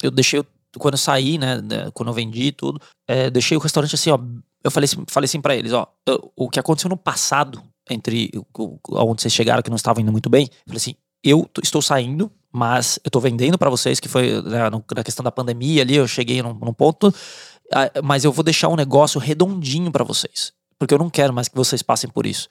eu 0.04 0.12
deixei, 0.12 0.44
quando 0.78 0.96
eu 0.96 0.98
saí, 0.98 1.38
né, 1.38 1.62
né 1.62 1.90
quando 1.94 2.10
eu 2.10 2.14
vendi 2.14 2.52
tudo, 2.52 2.80
é, 3.08 3.30
deixei 3.30 3.56
o 3.56 3.60
restaurante 3.62 3.96
assim, 3.96 4.12
ó. 4.12 4.20
Eu 4.62 4.70
falei, 4.70 4.90
falei 5.10 5.26
assim 5.26 5.40
para 5.40 5.56
eles, 5.56 5.72
ó, 5.72 5.88
o 6.36 6.50
que 6.50 6.60
aconteceu 6.60 6.90
no 6.90 6.98
passado, 6.98 7.64
entre 7.90 8.30
onde 8.90 9.22
vocês 9.22 9.34
chegaram, 9.34 9.64
que 9.64 9.70
não 9.70 9.78
estavam 9.78 10.02
indo 10.02 10.12
muito 10.12 10.30
bem, 10.30 10.50
eu 10.52 10.64
falei 10.68 10.78
assim, 10.78 10.96
eu 11.24 11.50
estou 11.64 11.82
saindo, 11.82 12.30
mas 12.52 13.00
eu 13.04 13.12
tô 13.12 13.20
vendendo 13.20 13.58
para 13.58 13.70
vocês, 13.70 14.00
que 14.00 14.10
foi 14.10 14.42
né, 14.42 14.70
na 14.96 15.04
questão 15.04 15.24
da 15.24 15.32
pandemia 15.32 15.82
ali, 15.82 15.96
eu 15.96 16.08
cheguei 16.08 16.42
num, 16.42 16.54
num 16.54 16.74
ponto 16.74 17.14
mas 18.04 18.24
eu 18.24 18.32
vou 18.32 18.44
deixar 18.44 18.68
um 18.70 18.76
negócio 18.76 19.20
redondinho 19.20 19.92
para 19.92 20.04
vocês, 20.04 20.54
porque 20.78 20.94
eu 20.94 20.98
não 20.98 21.10
quero 21.10 21.34
mais 21.34 21.48
que 21.48 21.56
vocês 21.56 21.82
passem 21.82 22.10
por 22.10 22.26
isso. 22.26 22.48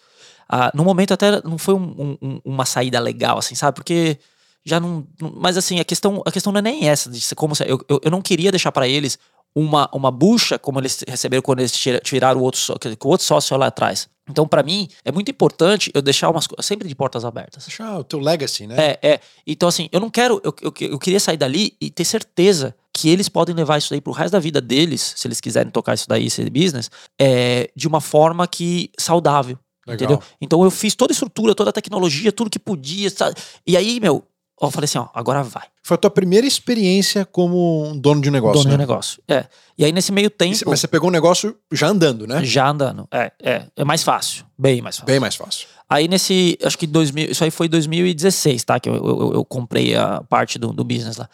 Ah, 0.49 0.71
no 0.75 0.85
momento 0.85 1.13
até 1.13 1.43
não 1.43 1.59
foi 1.59 1.75
um, 1.75 2.17
um, 2.23 2.41
uma 2.45 2.65
saída 2.65 2.99
legal, 2.99 3.39
assim, 3.39 3.55
sabe? 3.55 3.75
Porque 3.75 4.19
já 4.65 4.81
não, 4.81 5.07
Mas 5.37 5.57
assim, 5.57 5.79
a 5.81 5.85
questão, 5.85 6.23
a 6.27 6.33
questão 6.33 6.53
não 6.53 6.59
é 6.59 6.63
nem 6.63 6.89
essa 6.89 7.11
de 7.11 7.35
como. 7.35 7.55
Eu, 7.67 7.85
eu, 7.89 8.01
eu 8.03 8.11
não 8.11 8.23
queria 8.23 8.51
deixar 8.51 8.73
para 8.73 8.89
eles 8.89 9.19
uma, 9.55 9.89
uma 9.93 10.11
bucha 10.11 10.59
como 10.59 10.79
eles 10.79 11.05
receberam 11.07 11.43
quando 11.43 11.61
eles 11.61 11.73
tiraram 12.03 12.41
o 12.41 12.43
outro, 12.43 12.61
o 12.71 13.09
outro 13.09 13.27
sócio 13.27 13.57
lá 13.57 13.67
atrás. 13.67 14.09
Então, 14.31 14.47
para 14.47 14.63
mim, 14.63 14.89
é 15.05 15.11
muito 15.11 15.31
importante 15.31 15.91
eu 15.95 16.03
deixar 16.03 16.29
umas 16.29 16.47
coisas 16.47 16.67
sempre 16.67 16.87
de 16.87 16.95
portas 16.95 17.25
abertas. 17.25 17.65
Deixar 17.65 17.99
o 17.99 18.05
teu 18.05 18.19
legacy, 18.19 18.67
né? 18.67 18.77
É, 18.79 18.99
é. 19.03 19.21
Então, 19.47 19.69
assim, 19.69 19.89
eu 19.91 20.01
não 20.01 20.11
quero. 20.11 20.41
Eu, 20.45 20.55
eu, 20.61 20.73
eu 20.81 20.99
queria 20.99 21.19
sair 21.19 21.39
dali 21.39 21.75
e 21.81 21.91
ter 21.91 22.05
certeza 22.05 22.75
que 22.99 23.09
eles 23.09 23.29
podem 23.29 23.55
levar 23.55 23.79
isso 23.79 23.91
daí 23.91 24.01
pro 24.01 24.13
resto 24.13 24.33
da 24.33 24.41
vida 24.41 24.61
deles, 24.61 25.15
se 25.17 25.29
eles 25.29 25.41
quiserem 25.41 25.71
tocar 25.71 25.95
isso 25.95 26.09
daí, 26.09 26.27
esse 26.27 26.43
business, 26.51 26.91
é, 27.21 27.71
de 27.77 27.87
uma 27.87 28.01
forma 28.01 28.47
que 28.49 28.91
saudável. 28.99 29.57
Legal. 29.87 29.95
Entendeu? 29.95 30.23
Então 30.41 30.65
eu 30.65 30.71
fiz 30.71 30.95
toda 30.95 31.13
a 31.13 31.15
estrutura, 31.15 31.55
toda 31.55 31.71
a 31.71 31.73
tecnologia, 31.73 32.33
tudo 32.33 32.51
que 32.51 32.59
podia. 32.59 33.09
Sabe? 33.09 33.37
E 33.67 33.77
aí, 33.77 34.01
meu, 34.01 34.25
eu 34.61 34.71
falei 34.71 34.85
assim, 34.87 34.99
ó, 34.99 35.07
agora 35.15 35.43
vai. 35.43 35.63
Foi 35.83 35.95
a 35.95 35.99
tua 35.99 36.11
primeira 36.11 36.47
experiência 36.47 37.25
como 37.25 37.89
um 37.89 37.97
dono 37.97 38.21
de 38.21 38.29
um 38.29 38.33
negócio, 38.33 38.59
Dono 38.59 38.65
né? 38.65 38.71
de 38.71 38.75
um 38.75 38.79
negócio, 38.79 39.23
é. 39.29 39.47
E 39.79 39.85
aí 39.85 39.93
nesse 39.93 40.11
meio 40.11 40.29
tempo... 40.29 40.59
Mas 40.67 40.81
você 40.81 40.89
pegou 40.89 41.09
um 41.09 41.13
negócio 41.13 41.57
já 41.73 41.87
andando, 41.87 42.27
né? 42.27 42.45
Já 42.45 42.69
andando, 42.69 43.09
é. 43.11 43.33
É, 43.41 43.67
é 43.77 43.85
mais 43.85 44.03
fácil, 44.03 44.45
bem 44.59 44.83
mais 44.83 44.97
fácil. 44.97 45.07
Bem 45.07 45.21
mais 45.21 45.37
fácil. 45.37 45.69
Aí 45.89 46.07
nesse, 46.09 46.59
acho 46.63 46.77
que 46.77 46.87
2000, 46.87 47.31
isso 47.31 47.43
aí 47.45 47.51
foi 47.51 47.69
2016, 47.69 48.65
tá? 48.65 48.79
Que 48.79 48.91
eu, 48.91 48.97
eu, 48.97 49.33
eu 49.35 49.45
comprei 49.45 49.95
a 49.95 50.21
parte 50.29 50.59
do, 50.59 50.73
do 50.73 50.85
business 50.85 51.17
lá. 51.17 51.29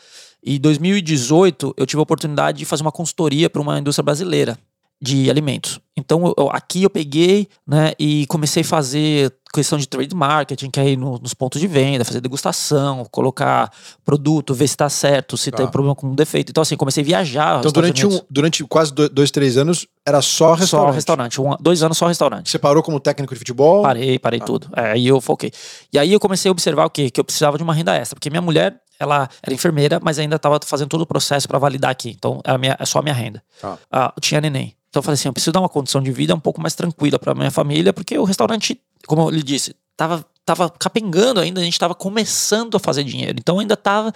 E 0.45 0.57
em 0.57 0.61
2018 0.61 1.75
eu 1.77 1.87
tive 1.87 2.01
a 2.01 2.03
oportunidade 2.03 2.59
de 2.59 2.65
fazer 2.65 2.83
uma 2.83 2.93
consultoria 2.93 3.49
para 3.49 3.63
uma 3.63 3.79
indústria 3.79 4.03
brasileira 4.03 4.59
de 5.01 5.31
alimentos. 5.31 5.81
Então 5.97 6.35
eu, 6.37 6.51
aqui 6.51 6.83
eu 6.83 6.91
peguei, 6.91 7.49
né, 7.67 7.93
e 7.99 8.27
comecei 8.27 8.63
a 8.63 8.65
fazer 8.65 9.33
questão 9.53 9.79
de 9.79 9.87
trade 9.87 10.15
marketing, 10.15 10.69
que 10.69 10.81
é 10.81 10.91
ir 10.91 10.97
no, 10.97 11.17
nos 11.19 11.33
pontos 11.33 11.61
de 11.61 11.67
venda, 11.69 12.05
fazer 12.05 12.21
degustação, 12.21 13.05
colocar 13.11 13.71
produto, 14.05 14.53
ver 14.53 14.67
se 14.67 14.75
está 14.75 14.89
certo, 14.89 15.37
se 15.37 15.51
tá. 15.51 15.59
tem 15.59 15.69
problema 15.69 15.95
com 15.95 16.09
um 16.09 16.15
defeito. 16.15 16.51
Então 16.51 16.63
assim, 16.63 16.77
comecei 16.77 17.03
a 17.03 17.07
viajar. 17.07 17.59
Então 17.61 17.71
durante, 17.71 18.05
um, 18.05 18.21
durante 18.29 18.65
quase 18.65 18.93
dois, 18.93 19.31
três 19.31 19.57
anos 19.57 19.87
era 20.05 20.21
só 20.21 20.55
restaurante? 20.55 20.91
Só 20.91 20.95
restaurante, 20.95 21.41
um, 21.41 21.55
dois 21.61 21.83
anos 21.85 21.97
só 21.97 22.09
restaurante. 22.09 22.51
Você 22.51 22.59
parou 22.59 22.83
como 22.83 22.99
técnico 22.99 23.33
de 23.33 23.39
futebol? 23.39 23.83
Parei, 23.83 24.19
parei 24.19 24.41
ah. 24.43 24.45
tudo. 24.45 24.69
É, 24.77 24.93
aí 24.93 25.07
eu 25.07 25.21
foquei. 25.21 25.53
E 25.93 25.99
aí 25.99 26.13
eu 26.13 26.19
comecei 26.19 26.49
a 26.49 26.53
observar 26.53 26.87
o 26.87 26.91
quê? 26.91 27.09
Que 27.09 27.21
eu 27.21 27.25
precisava 27.25 27.57
de 27.57 27.63
uma 27.63 27.73
renda 27.73 27.95
extra, 27.95 28.17
porque 28.17 28.31
minha 28.31 28.43
mulher 28.43 28.81
ela 28.99 29.29
era 29.43 29.55
enfermeira, 29.55 30.01
mas 30.03 30.19
ainda 30.19 30.37
estava 30.37 30.59
fazendo 30.65 30.89
todo 30.89 31.03
o 31.03 31.07
processo 31.07 31.49
para 31.49 31.59
validar 31.59 31.91
aqui. 31.91 32.11
Então, 32.11 32.41
era 32.45 32.59
minha, 32.59 32.77
é 32.79 32.87
só 32.87 33.01
a 33.01 33.03
minha 33.03 33.15
renda. 33.15 33.43
Ah. 33.63 33.79
Ah, 33.91 34.15
tinha 34.21 34.41
neném. 34.41 34.77
Então, 34.89 35.01
eu 35.01 35.03
falei 35.03 35.15
assim: 35.15 35.29
eu 35.29 35.33
preciso 35.33 35.53
dar 35.53 35.61
uma 35.61 35.69
condição 35.69 36.01
de 36.03 36.11
vida 36.13 36.35
um 36.35 36.41
pouco 36.41 36.61
mais 36.61 36.75
tranquila 36.75 37.19
para 37.19 37.35
minha 37.35 37.51
família, 37.51 37.93
porque 37.93 38.17
o 38.19 38.25
restaurante, 38.25 38.81
como 39.07 39.23
eu 39.23 39.31
lhe 39.31 39.43
disse, 39.43 39.75
tava, 39.97 40.25
tava 40.45 40.71
capengando 40.71 41.41
ainda, 41.41 41.61
a 41.61 41.65
gente 41.65 41.73
estava 41.73 41.95
começando 41.95 42.77
a 42.77 42.81
fazer 42.81 43.05
dinheiro. 43.05 43.37
Então, 43.39 43.59
ainda 43.59 43.77
tava. 43.77 44.13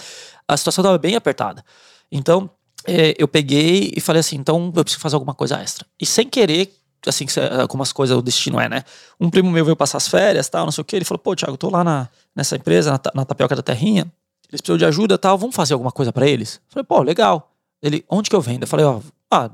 A 0.47 0.57
situação 0.57 0.83
estava 0.83 0.99
bem 0.99 1.17
apertada. 1.17 1.65
Então, 2.11 2.49
é, 2.87 3.15
eu 3.19 3.27
peguei 3.27 3.93
e 3.97 4.01
falei 4.01 4.21
assim: 4.21 4.37
então, 4.37 4.73
eu 4.75 4.85
preciso 4.85 5.01
fazer 5.01 5.17
alguma 5.17 5.35
coisa 5.35 5.59
extra. 5.61 5.85
E 6.01 6.07
sem 6.07 6.29
querer, 6.29 6.73
assim, 7.07 7.27
como 7.69 7.83
as 7.83 7.93
coisas, 7.93 8.17
o 8.17 8.23
destino 8.23 8.61
é, 8.61 8.69
né? 8.69 8.85
Um 9.19 9.29
primo 9.29 9.51
meu 9.51 9.65
veio 9.65 9.77
passar 9.77 9.99
as 9.99 10.07
férias, 10.07 10.49
tal, 10.49 10.65
não 10.65 10.73
sei 10.73 10.83
o 10.83 10.85
que. 10.85 10.95
Ele 10.95 11.05
falou: 11.05 11.19
pô, 11.19 11.35
Thiago, 11.35 11.55
eu 11.55 11.59
tô 11.59 11.69
lá 11.69 11.83
na, 11.83 12.09
nessa 12.35 12.55
empresa, 12.55 12.93
na, 12.93 13.01
na 13.15 13.25
Tapioca 13.25 13.57
da 13.57 13.63
Terrinha 13.63 14.11
eles 14.51 14.61
precisam 14.61 14.79
de 14.79 14.85
ajuda 14.85 15.19
tal, 15.19 15.37
vamos 15.37 15.55
fazer 15.55 15.75
alguma 15.75 15.93
coisa 15.93 16.13
para 16.13 16.27
eles? 16.27 16.57
Eu 16.57 16.63
falei, 16.71 16.85
pô, 16.85 17.03
legal. 17.03 17.53
Ele, 17.83 18.05
onde 18.09 18.31
que 18.31 18.35
eu 18.35 18.41
vendo? 18.41 18.63
Eu 18.63 18.67
falei, 18.67 18.85
ó, 18.87 19.01
ah, 19.31 19.51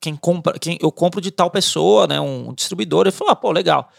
quem 0.00 0.16
compra, 0.16 0.58
quem 0.58 0.78
eu 0.80 0.90
compro 0.90 1.20
de 1.20 1.30
tal 1.30 1.50
pessoa, 1.50 2.06
né, 2.06 2.20
um 2.20 2.52
distribuidor. 2.54 3.02
Ele 3.02 3.12
falou, 3.12 3.32
ah, 3.32 3.36
pô, 3.36 3.52
legal. 3.52 3.90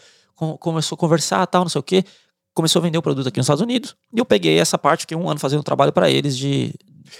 Começou 0.58 0.96
a 0.96 0.98
conversar, 0.98 1.46
tal, 1.46 1.62
não 1.62 1.68
sei 1.68 1.78
o 1.78 1.82
quê. 1.82 2.04
Começou 2.52 2.80
a 2.80 2.82
vender 2.82 2.98
o 2.98 3.02
produto 3.02 3.28
aqui 3.28 3.38
nos 3.38 3.46
Estados 3.46 3.62
Unidos. 3.62 3.94
E 4.12 4.18
eu 4.18 4.24
peguei 4.24 4.58
essa 4.58 4.76
parte, 4.76 5.02
fiquei 5.02 5.16
um 5.16 5.28
ano 5.30 5.38
fazendo 5.38 5.62
trabalho 5.62 5.92
para 5.92 6.10
eles 6.10 6.36
de, 6.36 6.66
de 6.66 6.74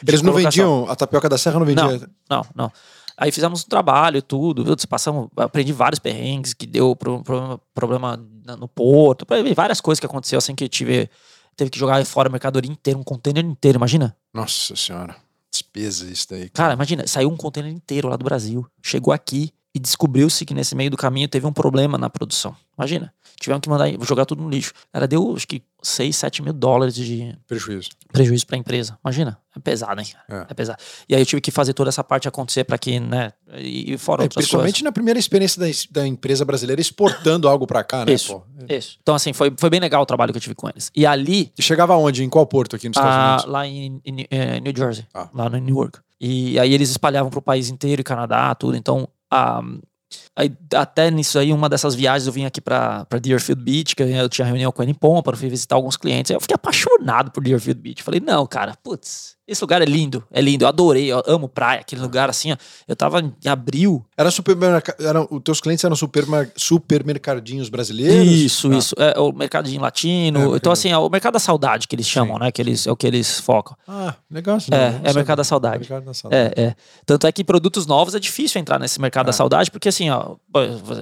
Eles 0.07 0.22
não 0.22 0.33
vendiam, 0.33 0.87
a 0.89 0.97
tapioca 0.97 1.28
da 1.28 1.39
serra 1.39 1.59
não 1.59 1.66
vendia? 1.66 1.85
Não, 2.28 2.39
não, 2.39 2.47
não. 2.55 2.72
Aí 3.16 3.30
fizemos 3.30 3.62
um 3.64 3.68
trabalho 3.68 4.18
e 4.18 4.22
tudo, 4.22 4.64
passamos, 4.89 5.28
aprendi 5.37 5.72
vários 5.72 5.99
perrengues 5.99 6.55
que 6.55 6.66
deu 6.66 6.97
problema, 6.97 7.61
problema 7.72 8.16
no 8.59 8.66
porto, 8.66 9.26
várias 9.55 9.80
coisas 9.80 10.01
que 10.01 10.07
aconteceu 10.07 10.39
assim 10.39 10.55
que 10.55 10.68
tive 10.68 11.09
teve 11.57 11.71
que 11.71 11.79
jogar 11.79 12.05
fora 12.05 12.29
a 12.29 12.33
mercadoria 12.33 12.71
inteira, 12.71 12.99
um 12.99 13.05
container 13.05 13.45
inteiro, 13.45 13.79
imagina? 13.79 14.17
Nossa 14.33 14.75
senhora. 14.77 15.17
despesa 15.51 16.11
isso 16.11 16.27
daí. 16.31 16.49
Cara, 16.49 16.75
imagina, 16.75 17.07
saiu 17.07 17.29
um 17.29 17.37
container 17.37 17.71
inteiro 17.71 18.09
lá 18.09 18.17
do 18.17 18.25
Brasil, 18.25 18.67
chegou 18.83 19.13
aqui 19.13 19.53
e 19.75 19.79
descobriu-se 19.79 20.45
que 20.45 20.55
nesse 20.55 20.75
meio 20.75 20.91
do 20.91 20.97
caminho 20.97 21.29
teve 21.29 21.47
um 21.47 21.53
problema 21.53 21.97
na 21.99 22.11
produção. 22.11 22.57
Imagina, 22.83 23.14
tivemos 23.41 23.61
que 23.62 23.68
mandar 23.68 23.89
jogar 24.05 24.26
tudo 24.26 24.43
no 24.43 24.51
lixo. 24.51 24.72
Cara, 24.93 25.07
deu 25.07 25.35
acho 25.37 25.47
que 25.47 25.62
6, 25.80 26.16
7 26.16 26.43
mil 26.43 26.53
dólares 26.53 26.95
de 26.97 27.37
Prejuízo. 27.47 27.91
prejuízo 28.12 28.45
pra 28.45 28.57
empresa. 28.57 28.99
Imagina, 29.05 29.39
é 29.57 29.61
pesado, 29.61 30.01
hein? 30.01 30.07
É. 30.28 30.47
É, 30.51 30.55
pesado. 30.55 30.78
E 31.09 31.14
aí 31.14 31.22
eu 31.22 31.26
tive 31.26 31.41
que 31.41 31.53
fazer 31.53 31.74
toda 31.74 31.89
essa 31.89 32.03
parte 32.03 32.26
acontecer 32.26 32.64
pra 32.64 32.76
que, 32.76 32.99
né? 32.99 33.33
E, 33.55 33.93
e 33.95 33.99
fora 33.99 34.22
É, 34.22 34.24
outras 34.24 34.45
principalmente 34.45 34.83
na 34.83 34.91
primeira 34.91 35.18
experiência 35.18 35.61
da, 35.61 35.66
da 36.01 36.07
empresa 36.07 36.45
brasileira 36.45 36.80
exportando 36.80 37.49
algo 37.49 37.66
pra 37.68 37.85
cá, 37.85 38.05
né? 38.05 38.12
Isso. 38.12 38.41
coisas. 38.41 38.66
Isso. 38.68 38.99
Então, 39.01 39.14
assim, 39.14 39.33
foi, 39.33 39.53
foi 39.57 39.70
bem 39.70 39.78
legal 39.80 40.03
o 40.03 40.07
trabalho 40.07 40.33
que 40.33 40.39
eu 40.39 40.43
tive 40.43 40.57
com 40.57 40.68
eles. 40.68 40.91
E 40.95 41.07
ali, 41.07 41.53
E 41.57 41.62
chegava 41.62 41.97
onde? 41.97 42.24
Em 42.24 42.28
qual 42.28 42.45
porto 42.47 42.74
aqui 42.74 42.89
nos 42.89 42.97
Estados 42.97 43.16
ah, 43.16 43.28
Unidos? 43.35 43.45
lá 43.53 43.66
em, 43.66 44.01
em, 44.05 44.26
eh, 44.28 44.59
New 44.61 44.72
Jersey, 44.76 45.07
Ah. 45.14 45.28
lá 45.33 45.49
no 45.49 45.59
Newark. 45.59 46.01
E 46.20 46.59
aí 46.59 46.72
eles 46.74 46.91
espalhavam 46.91 47.30
pro 47.30 47.43
país 47.43 47.68
inteiro, 47.68 48.01
e 48.01 48.05
Canadá, 48.05 48.55
tudo. 48.55 48.76
Então, 48.76 49.09
ah, 49.30 49.61
aí, 50.37 50.53
até 50.75 51.11
nisso 51.11 51.39
aí, 51.39 51.53
uma 51.53 51.69
dessas 51.69 51.95
viagens 51.95 52.27
eu 52.27 52.33
vim 52.33 52.45
aqui 52.45 52.61
pra, 52.61 53.05
pra 53.07 53.19
Deerfield 53.19 53.63
Beach, 53.63 53.97
que 53.97 54.03
eu 54.03 54.29
tinha 54.29 54.47
reunião 54.47 54.71
com 54.73 54.83
em 54.83 54.95
Pompa, 54.95 55.33
eu 55.33 55.37
fui 55.37 55.49
visitar 55.49 55.77
alguns 55.77 55.97
clientes. 55.97 56.31
Aí 56.31 56.37
eu 56.37 56.41
fiquei 56.41 56.55
apaixonado 56.55 56.91
por 57.33 57.43
Deerfield 57.43 57.81
Beach. 57.81 58.03
Falei, 58.03 58.21
não, 58.21 58.47
cara, 58.47 58.77
putz, 58.83 59.37
esse 59.47 59.61
lugar 59.63 59.83
é 59.83 59.85
lindo, 59.85 60.23
é 60.31 60.41
lindo. 60.41 60.65
Eu 60.65 60.69
adorei, 60.69 61.13
eu 61.13 61.23
amo 61.27 61.49
praia, 61.49 61.81
aquele 61.81 62.01
lugar 62.01 62.31
assim, 62.31 62.53
ó. 62.53 62.57
Eu 62.87 62.95
tava 62.97 63.21
em 63.21 63.49
abril, 63.49 64.05
Era 64.17 64.31
supermercado. 64.31 65.01
Eram, 65.05 65.27
os 65.31 65.43
teus 65.43 65.61
clientes 65.61 65.85
eram 65.85 65.97
supermer, 65.97 66.51
supermercadinhos 66.57 67.69
brasileiros? 67.69 68.27
Isso, 68.29 68.71
Ah. 68.71 68.77
isso. 68.77 68.95
É 68.99 69.19
o 69.19 69.33
mercadinho 69.33 69.81
latino. 69.81 70.55
É, 70.55 70.57
então, 70.57 70.73
assim, 70.73 70.91
é 70.91 70.99
o 70.99 71.09
mercado 71.09 71.35
da 71.35 71.39
saudade 71.39 71.89
que 71.89 71.95
eles 71.95 72.07
chamam, 72.09 72.39
né? 72.39 72.53
Que 72.53 72.63
eles, 72.63 72.87
é 72.87 72.93
o 72.93 72.97
que 72.97 73.07
eles 73.07 73.41
focam. 73.41 73.77
Ah, 73.87 74.15
legal. 74.31 74.57
isso 74.59 74.73
É, 74.73 74.91
não 74.93 75.11
é 75.11 75.13
mercado 75.15 75.39
da 75.39 75.45
saudade. 75.45 75.79
Mercado 75.81 76.05
da 76.05 76.15
saudade. 76.15 76.53
É, 76.57 76.63
é. 76.63 76.75
Tanto 77.05 77.27
é 77.27 77.33
que 77.33 77.43
produtos 77.43 77.87
novos 77.87 78.15
é 78.15 78.19
difícil 78.21 78.61
entrar 78.61 78.79
nesse 78.79 79.01
mercado 79.01 79.27
da 79.27 79.31
É. 79.31 79.33
saudade, 79.33 79.71
porque 79.71 79.89
assim, 79.89 80.09
ó, 80.11 80.37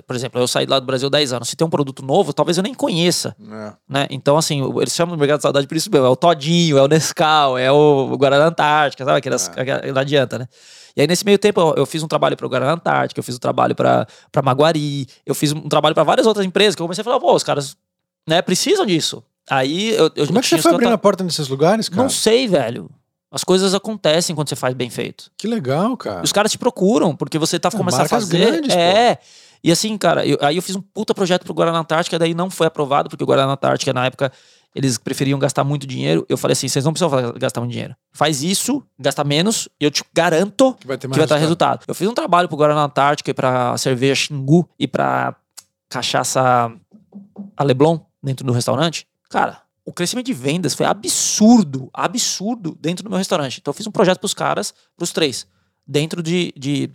por- 0.07 0.17
exemplo, 0.17 0.41
eu 0.41 0.49
saí 0.49 0.67
lá 0.67 0.79
do 0.81 0.87
Brasil 0.87 1.11
10 1.11 1.33
anos. 1.33 1.49
Se 1.49 1.57
tem 1.57 1.67
um 1.67 1.71
produto 1.71 2.03
novo, 2.05 2.33
talvez 2.33 2.57
eu 2.57 2.63
nem 2.63 2.73
conheça, 2.75 3.37
É. 3.41 3.73
né? 3.89 4.07
Então, 4.11 4.37
assim, 4.39 4.63
eles 4.79 4.95
chamam 4.95 5.15
de 5.15 5.21
mercado 5.21 5.39
da 5.39 5.43
saudade 5.43 5.67
por 5.67 5.77
isso 5.77 5.89
mesmo. 5.91 6.07
É 6.07 6.11
o 6.11 6.16
Todinho, 6.16 6.78
é 6.78 6.82
o 6.82 6.88
Nescau, 6.88 7.59
é 7.59 7.70
o 7.70 8.16
Guaraná 8.16 8.47
Antártica, 8.47 9.05
sabe? 9.05 9.18
Aquelas, 9.18 9.49
aquela- 9.57 9.82
não 9.93 10.01
adianta, 10.01 10.38
né? 10.38 10.47
E 10.97 11.01
aí, 11.01 11.07
nesse 11.07 11.24
meio 11.24 11.38
tempo, 11.38 11.61
eu, 11.61 11.74
eu 11.78 11.86
fiz 11.86 12.03
um 12.03 12.09
trabalho 12.09 12.36
para 12.36 12.47
o 12.47 12.49
Guaraná 12.49 12.72
Antártica, 12.72 13.18
eu 13.20 13.24
fiz 13.24 13.36
um 13.36 13.38
trabalho 13.38 13.74
para 13.74 14.07
Maguari, 14.43 15.07
eu 15.24 15.34
fiz 15.34 15.53
um 15.53 15.68
trabalho 15.68 15.95
para 15.95 16.05
várias 16.05 16.26
outras 16.26 16.45
empresas 16.45 16.74
que 16.74 16.82
eu 16.82 16.86
comecei 16.86 17.03
a 17.03 17.05
falar, 17.05 17.20
pô, 17.20 17.34
os 17.34 17.43
caras 17.45 17.76
né, 18.28 18.43
precisam 18.43 18.84
disso. 18.84 19.22
Aí 19.49 19.91
eu, 19.95 20.11
eu 20.16 20.26
Como 20.26 20.38
é 20.38 20.43
que 20.43 20.49
você 20.49 20.59
foi 20.59 20.72
abrindo 20.74 20.93
a 20.93 20.99
porta 20.99 21.24
nesses 21.24 21.49
lugares, 21.49 21.88
cara? 21.88 22.03
Não 22.03 22.11
sei, 22.11 22.47
velho. 22.47 22.91
As 23.32 23.45
coisas 23.45 23.74
acontecem 23.74 24.34
quando 24.34 24.49
você 24.49 24.57
faz 24.57 24.74
bem 24.74 24.91
feito. 24.91 25.30
Que 25.38 25.47
legal, 25.47 25.97
cara. 25.97 26.22
Os 26.22 26.32
caras 26.32 26.51
te 26.51 26.59
procuram, 26.59 27.14
porque 27.14 27.38
você 27.38 27.59
tá 27.61 27.70
começando 27.70 28.01
a 28.07 28.09
fazer. 28.09 28.38
grandes, 28.38 28.74
é. 28.74 29.18
E 29.62 29.70
assim, 29.70 29.97
cara, 29.97 30.26
eu- 30.26 30.38
aí 30.41 30.57
eu 30.57 30.62
fiz 30.62 30.74
um 30.74 30.80
puta 30.80 31.14
projeto 31.14 31.45
pro 31.45 31.55
Guaraná 31.55 31.78
Antártica, 31.78 32.18
daí 32.18 32.34
não 32.34 32.51
foi 32.51 32.66
aprovado, 32.66 33.09
porque 33.09 33.22
o 33.22 33.26
Guaraná 33.26 33.53
Antártica, 33.53 33.93
na 33.93 34.07
época, 34.07 34.32
eles 34.75 34.99
preferiam 34.99 35.39
gastar 35.39 35.64
muito 35.64 35.87
dinheiro. 35.87 36.25
Eu 36.29 36.37
falei 36.37 36.53
assim: 36.53 36.68
vocês 36.68 36.85
não 36.85 36.93
precisam 36.93 37.33
gastar 37.39 37.61
muito 37.61 37.73
dinheiro. 37.73 37.95
Faz 38.12 38.43
isso, 38.43 38.83
gasta 38.99 39.25
menos, 39.25 39.68
e 39.81 39.85
eu 39.85 39.91
te 39.91 40.05
garanto 40.14 40.75
Que 40.75 40.87
vai 40.87 40.97
ter 40.99 41.09
que 41.09 41.16
vai 41.18 41.27
dar 41.27 41.37
resultado. 41.37 41.41
resultado. 41.79 41.85
Eu 41.89 41.95
fiz 41.95 42.09
um 42.09 42.14
trabalho 42.14 42.49
pro 42.49 42.57
Guaraná 42.57 42.85
Antártica 42.85 43.31
e 43.31 43.35
pra 43.35 43.77
cerveja 43.79 44.14
Xingu 44.14 44.68
e 44.79 44.87
pra 44.87 45.35
cachaça 45.89 46.73
a 47.57 47.64
Leblon 47.64 47.99
dentro 48.23 48.47
do 48.47 48.53
restaurante. 48.53 49.07
Cara, 49.29 49.61
o 49.85 49.93
crescimento 49.93 50.27
de 50.27 50.33
vendas 50.35 50.75
foi 50.75 50.87
absurdo, 50.87 51.91
absurdo 51.93 52.77
dentro 52.81 53.03
do 53.05 53.11
meu 53.11 53.18
restaurante. 53.18 53.59
Então 53.61 53.71
eu 53.73 53.77
fiz 53.77 53.87
um 53.87 53.91
projeto 53.91 54.18
pros 54.21 54.35
caras, 54.35 54.73
pros 54.97 55.11
três, 55.12 55.47
dentro 55.87 56.23
de. 56.23 56.53
de 56.57 56.91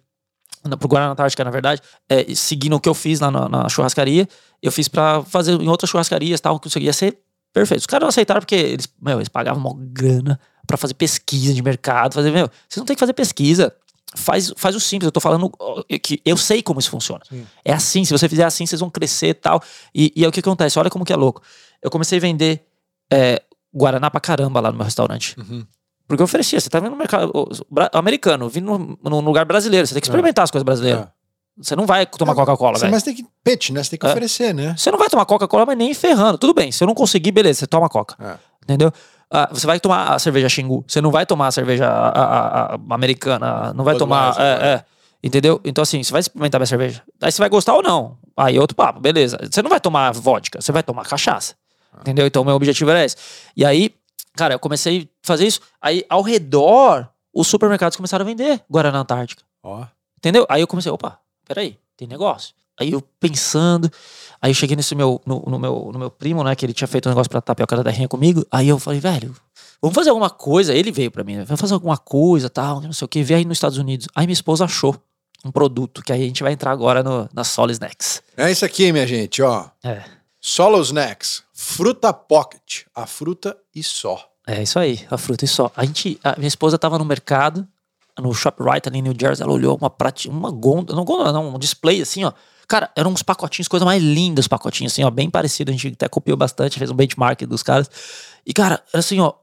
na- 0.63 0.77
pro 0.77 0.87
Guaraná 0.87 1.11
Antártica, 1.11 1.43
na 1.43 1.51
verdade, 1.51 1.81
é, 2.09 2.33
seguindo 2.33 2.75
o 2.75 2.79
que 2.79 2.89
eu 2.89 2.93
fiz 2.95 3.19
lá 3.19 3.29
na, 3.29 3.47
na 3.47 3.69
churrascaria, 3.69 4.27
eu 4.63 4.71
fiz 4.71 4.87
pra 4.87 5.21
fazer 5.23 5.59
em 5.61 5.67
outras 5.67 5.89
churrascarias 5.89 6.41
tal, 6.41 6.59
que 6.59 6.67
isso 6.67 6.79
ia 6.79 6.91
ser 6.93 7.19
perfeito. 7.55 7.79
Os 7.79 7.85
caras 7.85 8.01
não 8.01 8.09
aceitaram 8.09 8.41
porque 8.41 8.53
eles, 8.53 8.87
meu, 9.01 9.17
eles 9.17 9.29
pagavam 9.29 9.63
uma 9.63 9.73
grana 9.79 10.37
pra 10.67 10.75
fazer 10.75 10.93
pesquisa 10.93 11.53
de 11.53 11.63
mercado, 11.63 12.13
fazer, 12.13 12.29
meu, 12.29 12.49
vocês 12.67 12.77
não 12.77 12.85
tem 12.85 12.95
que 12.95 12.99
fazer 12.99 13.13
pesquisa. 13.13 13.73
Faz, 14.13 14.53
faz 14.55 14.75
o 14.75 14.79
simples, 14.79 15.07
eu 15.07 15.11
tô 15.11 15.19
falando 15.19 15.51
ó, 15.59 15.83
que 16.01 16.21
eu 16.25 16.37
sei 16.37 16.61
como 16.61 16.79
isso 16.79 16.89
funciona. 16.89 17.21
Sim. 17.29 17.45
É 17.63 17.73
assim, 17.73 18.03
se 18.03 18.11
você 18.11 18.29
fizer 18.29 18.43
assim, 18.43 18.65
vocês 18.65 18.79
vão 18.79 18.89
crescer 18.89 19.29
e 19.29 19.33
tal. 19.33 19.63
E, 19.93 20.11
e 20.15 20.25
é 20.25 20.27
o 20.27 20.31
que 20.31 20.41
acontece, 20.41 20.77
olha 20.77 20.89
como 20.89 21.05
que 21.05 21.13
é 21.13 21.15
louco. 21.15 21.41
Eu 21.81 21.89
comecei 21.89 22.17
a 22.17 22.21
vender 22.21 22.65
é, 23.11 23.41
Guaraná 23.73 24.11
pra 24.11 24.19
caramba 24.19 24.59
lá 24.59 24.71
no 24.71 24.77
meu 24.77 24.85
restaurante. 24.85 25.35
Uhum. 25.39 25.65
Porque 26.07 26.21
eu 26.21 26.25
oferecia, 26.25 26.59
você 26.59 26.69
tá 26.69 26.79
vendo 26.79 26.91
no 26.91 26.97
mercado 26.97 27.31
americano, 27.93 28.49
vindo 28.49 28.97
num 29.01 29.21
lugar 29.21 29.45
brasileiro, 29.45 29.87
você 29.87 29.93
tem 29.93 30.01
que 30.01 30.07
experimentar 30.07 30.43
as 30.43 30.51
coisas 30.51 30.63
brasileiras. 30.63 31.03
É. 31.03 31.07
Você 31.57 31.75
não 31.75 31.85
vai 31.85 32.05
tomar 32.05 32.35
Coca-Cola, 32.35 32.77
velho. 32.77 32.91
Mas 32.91 33.03
tem 33.03 33.15
que 33.15 33.25
pitch, 33.43 33.69
né? 33.69 33.81
Você 33.83 33.91
tem 33.91 33.99
que 33.99 34.05
É. 34.05 34.09
oferecer, 34.09 34.53
né? 34.53 34.75
Você 34.77 34.91
não 34.91 34.97
vai 34.99 35.09
tomar 35.09 35.25
Coca-Cola, 35.25 35.65
mas 35.65 35.77
nem 35.77 35.93
ferrando. 35.93 36.37
Tudo 36.37 36.53
bem, 36.53 36.71
se 36.71 36.83
eu 36.83 36.87
não 36.87 36.93
conseguir, 36.93 37.31
beleza, 37.31 37.59
você 37.59 37.67
toma 37.67 37.87
Coca. 37.87 38.15
É. 38.19 38.37
Entendeu? 38.63 38.91
Ah, 39.31 39.49
você 39.51 39.65
vai 39.65 39.79
tomar 39.79 40.13
a 40.13 40.19
cerveja 40.19 40.49
Xingu. 40.49 40.83
Você 40.87 40.99
não 41.01 41.11
vai 41.11 41.25
tomar 41.25 41.47
a 41.47 41.51
cerveja 41.51 41.87
a- 41.87 42.09
a- 42.09 42.75
a- 42.75 42.79
americana. 42.91 43.73
Não 43.73 43.83
vai 43.85 43.95
tomar. 43.97 44.31
Budweiser, 44.33 44.63
É, 44.63 44.67
é. 44.73 44.83
Entendeu? 45.23 45.59
Então, 45.63 45.81
assim, 45.81 46.03
você 46.03 46.11
vai 46.11 46.19
experimentar 46.19 46.59
minha 46.59 46.67
cerveja. 46.67 47.01
Aí 47.21 47.31
você 47.31 47.41
vai 47.41 47.49
gostar 47.49 47.73
ou 47.73 47.81
não. 47.81 48.17
Aí 48.37 48.59
outro 48.59 48.75
papo, 48.75 48.99
beleza. 48.99 49.37
Você 49.49 49.61
não 49.61 49.69
vai 49.69 49.79
tomar 49.79 50.11
vodka, 50.13 50.61
você 50.61 50.71
vai 50.71 50.83
tomar 50.83 51.03
cachaça. 51.05 51.55
Entendeu? 52.01 52.27
Então, 52.27 52.43
meu 52.43 52.53
objetivo 52.55 52.91
era 52.91 53.03
esse. 53.03 53.15
E 53.57 53.65
aí, 53.65 53.95
cara, 54.35 54.53
eu 54.53 54.59
comecei 54.59 55.09
a 55.23 55.27
fazer 55.27 55.47
isso. 55.47 55.61
Aí, 55.81 56.05
ao 56.09 56.21
redor, 56.21 57.07
os 57.33 57.47
supermercados 57.47 57.95
começaram 57.95 58.23
a 58.23 58.27
vender 58.27 58.61
Guaraná 58.69 58.99
Antártica. 58.99 59.41
Ó. 59.63 59.83
Entendeu? 60.17 60.45
Aí 60.49 60.61
eu 60.61 60.67
comecei, 60.67 60.91
opa, 60.91 61.17
peraí, 61.45 61.77
tem 61.95 62.07
negócio. 62.07 62.53
Aí 62.77 62.91
eu 62.91 63.01
pensando, 63.19 63.89
aí 64.41 64.51
eu 64.51 64.55
cheguei 64.55 64.75
nesse 64.75 64.93
meu, 64.95 65.21
no, 65.25 65.41
no 65.47 65.57
meu, 65.57 65.89
no 65.93 65.99
meu 65.99 66.11
primo, 66.11 66.43
né, 66.43 66.53
que 66.55 66.65
ele 66.65 66.73
tinha 66.73 66.87
feito 66.87 67.07
um 67.07 67.11
negócio 67.11 67.29
pra 67.29 67.39
tapioca 67.39 67.75
da 67.77 67.83
terrinha 67.83 68.07
comigo. 68.07 68.45
Aí 68.51 68.67
eu 68.67 68.77
falei, 68.77 68.99
velho, 68.99 69.33
vamos 69.81 69.95
fazer 69.95 70.09
alguma 70.09 70.29
coisa. 70.29 70.73
Ele 70.73 70.91
veio 70.91 71.09
pra 71.09 71.23
mim, 71.23 71.37
né, 71.37 71.45
vamos 71.45 71.61
fazer 71.61 71.73
alguma 71.73 71.97
coisa, 71.97 72.49
tal, 72.49 72.81
não 72.81 72.91
sei 72.91 73.05
o 73.05 73.07
que, 73.07 73.23
veio 73.23 73.37
aí 73.39 73.45
nos 73.45 73.57
Estados 73.57 73.77
Unidos. 73.77 74.07
Aí 74.13 74.25
minha 74.25 74.33
esposa 74.33 74.65
achou 74.65 74.95
um 75.45 75.51
produto, 75.51 76.03
que 76.03 76.11
aí 76.11 76.23
a 76.23 76.25
gente 76.25 76.43
vai 76.43 76.51
entrar 76.51 76.71
agora 76.71 77.01
no, 77.01 77.29
na 77.33 77.43
Sol 77.43 77.69
Snacks. 77.69 78.21
É 78.35 78.51
isso 78.51 78.65
aqui, 78.65 78.91
minha 78.91 79.07
gente, 79.07 79.41
ó. 79.41 79.69
É. 79.83 80.03
Solo 80.41 80.81
Snacks. 80.81 81.43
Fruta 81.53 82.13
Pocket. 82.13 82.83
A 82.93 83.07
fruta 83.07 83.57
e 83.73 83.81
só. 83.81 84.29
É 84.45 84.61
isso 84.61 84.77
aí, 84.77 85.05
a 85.09 85.17
fruta 85.17 85.43
e 85.45 85.47
só. 85.47 85.71
A 85.75 85.83
gente, 85.85 86.19
a 86.23 86.35
minha 86.37 86.47
esposa 86.47 86.77
tava 86.77 86.99
no 86.99 87.05
mercado, 87.05 87.67
no 88.19 88.33
ShopRite 88.33 88.87
ali 88.89 88.99
em 88.99 89.01
New 89.01 89.13
Jersey, 89.19 89.43
ela 89.43 89.53
olhou 89.53 89.77
uma 89.77 89.89
prate, 89.89 90.29
uma 90.29 90.49
gôndola, 90.51 90.95
não 90.97 91.05
gôndola, 91.05 91.31
não, 91.33 91.55
um 91.55 91.59
display 91.59 92.01
assim, 92.01 92.23
ó. 92.23 92.31
Cara, 92.67 92.89
eram 92.95 93.11
uns 93.11 93.21
pacotinhos, 93.21 93.67
coisa 93.67 93.85
mais 93.85 94.01
linda 94.01 94.39
os 94.39 94.47
pacotinhos, 94.47 94.91
assim, 94.93 95.03
ó, 95.03 95.11
bem 95.11 95.29
parecido. 95.29 95.69
A 95.69 95.73
gente 95.73 95.89
até 95.89 96.07
copiou 96.09 96.35
bastante, 96.35 96.79
fez 96.79 96.89
um 96.89 96.95
benchmark 96.95 97.41
dos 97.45 97.61
caras. 97.61 97.89
E, 98.45 98.53
cara, 98.53 98.81
era 98.91 98.99
assim, 98.99 99.19
ó, 99.19 99.33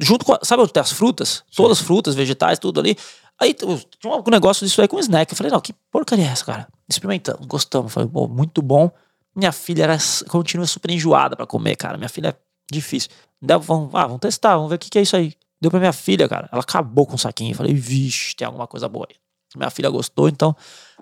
junto 0.00 0.24
com, 0.24 0.32
a- 0.32 0.40
sabe 0.42 0.62
onde 0.62 0.72
tem 0.72 0.80
as 0.80 0.90
frutas? 0.92 1.42
Todas 1.54 1.78
as 1.78 1.84
frutas, 1.84 2.14
vegetais, 2.14 2.58
tudo 2.58 2.80
ali. 2.80 2.96
Aí 3.38 3.52
tinha 3.54 3.70
um 4.04 4.30
negócio 4.30 4.66
disso 4.66 4.80
aí 4.80 4.88
com 4.88 4.98
snack. 5.00 5.30
Eu 5.32 5.36
falei, 5.36 5.52
não, 5.52 5.60
que 5.60 5.72
porcaria 5.90 6.24
é 6.24 6.28
essa, 6.28 6.44
cara? 6.44 6.68
Experimentamos, 6.88 7.46
gostamos. 7.46 7.92
Falei, 7.92 8.08
pô, 8.08 8.26
muito 8.28 8.62
bom. 8.62 8.90
Minha 9.34 9.52
filha 9.52 9.84
era, 9.84 9.98
continua 10.28 10.66
super 10.66 10.90
enjoada 10.90 11.36
pra 11.36 11.46
comer, 11.46 11.76
cara. 11.76 11.96
Minha 11.98 12.08
filha 12.08 12.28
é 12.28 12.34
difícil. 12.72 13.10
Daí, 13.40 13.58
vamos, 13.58 13.94
ah, 13.94 14.06
vamos 14.06 14.20
testar, 14.20 14.56
vamos 14.56 14.70
ver 14.70 14.76
o 14.76 14.78
que, 14.78 14.90
que 14.90 14.98
é 14.98 15.02
isso 15.02 15.16
aí. 15.16 15.34
Deu 15.60 15.70
pra 15.70 15.80
minha 15.80 15.92
filha, 15.92 16.28
cara. 16.28 16.48
Ela 16.50 16.62
acabou 16.62 17.06
com 17.06 17.14
o 17.16 17.18
saquinho. 17.18 17.54
Falei, 17.54 17.74
vixe, 17.74 18.34
tem 18.34 18.46
alguma 18.46 18.66
coisa 18.66 18.88
boa 18.88 19.06
aí. 19.08 19.16
Minha 19.56 19.70
filha 19.70 19.90
gostou, 19.90 20.28
então 20.28 20.54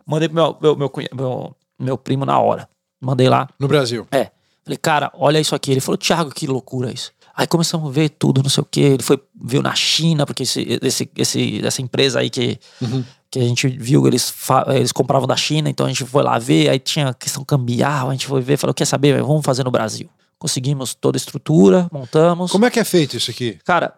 mandei 0.07 0.29
pro 0.29 0.35
meu, 0.37 0.57
meu, 0.61 0.77
meu, 0.77 0.93
meu, 1.15 1.57
meu 1.79 1.99
primo 1.99 2.25
na 2.25 2.39
hora. 2.39 2.69
Mandei 3.01 3.29
lá. 3.29 3.49
No 3.59 3.69
Brasil. 3.69 4.07
É. 4.11 4.31
Falei, 4.65 4.77
cara, 4.79 5.11
olha 5.15 5.39
isso 5.39 5.55
aqui. 5.55 5.71
Ele 5.71 5.81
falou, 5.81 5.97
Thiago, 5.99 6.31
que 6.31 6.47
loucura 6.47 6.93
isso. 6.93 7.13
Aí 7.37 7.47
começamos 7.47 7.89
a 7.89 7.93
ver 7.93 8.09
tudo, 8.09 8.43
não 8.43 8.51
sei 8.51 8.63
o 8.63 8.67
quê. 8.69 8.81
Ele 8.81 9.03
foi, 9.03 9.23
viu 9.41 9.63
na 9.63 9.75
China, 9.75 10.27
porque 10.27 10.43
esse, 10.43 10.79
esse, 10.83 11.09
esse, 11.17 11.65
essa 11.67 11.81
empresa 11.81 12.19
aí 12.19 12.29
que, 12.31 12.59
Uhum. 12.83 13.05
que 13.31 13.39
a 13.39 13.43
gente 13.43 13.69
viu, 13.69 14.07
eles, 14.09 14.35
eles 14.75 14.91
compravam 14.91 15.27
da 15.29 15.37
China, 15.37 15.71
então 15.71 15.87
a 15.87 15.89
gente 15.89 16.05
foi 16.05 16.23
lá 16.25 16.37
ver, 16.39 16.69
aí 16.69 16.81
tinha 16.81 17.15
questão 17.15 17.45
cambial, 17.45 18.09
a 18.09 18.13
gente 18.13 18.27
foi 18.27 18.41
ver, 18.41 18.57
falou, 18.57 18.75
quer 18.75 18.87
saber, 18.87 19.23
vamos 19.23 19.45
fazer 19.45 19.63
no 19.63 19.71
Brasil. 19.71 20.11
Conseguimos 20.37 20.95
toda 20.95 21.17
a 21.17 21.21
estrutura, 21.21 21.89
montamos. 21.93 22.51
Como 22.51 22.65
é 22.67 22.71
que 22.71 22.81
é 22.81 22.85
feito 22.85 23.17
isso 23.17 23.31
aqui? 23.31 23.59
Cara, 23.65 23.95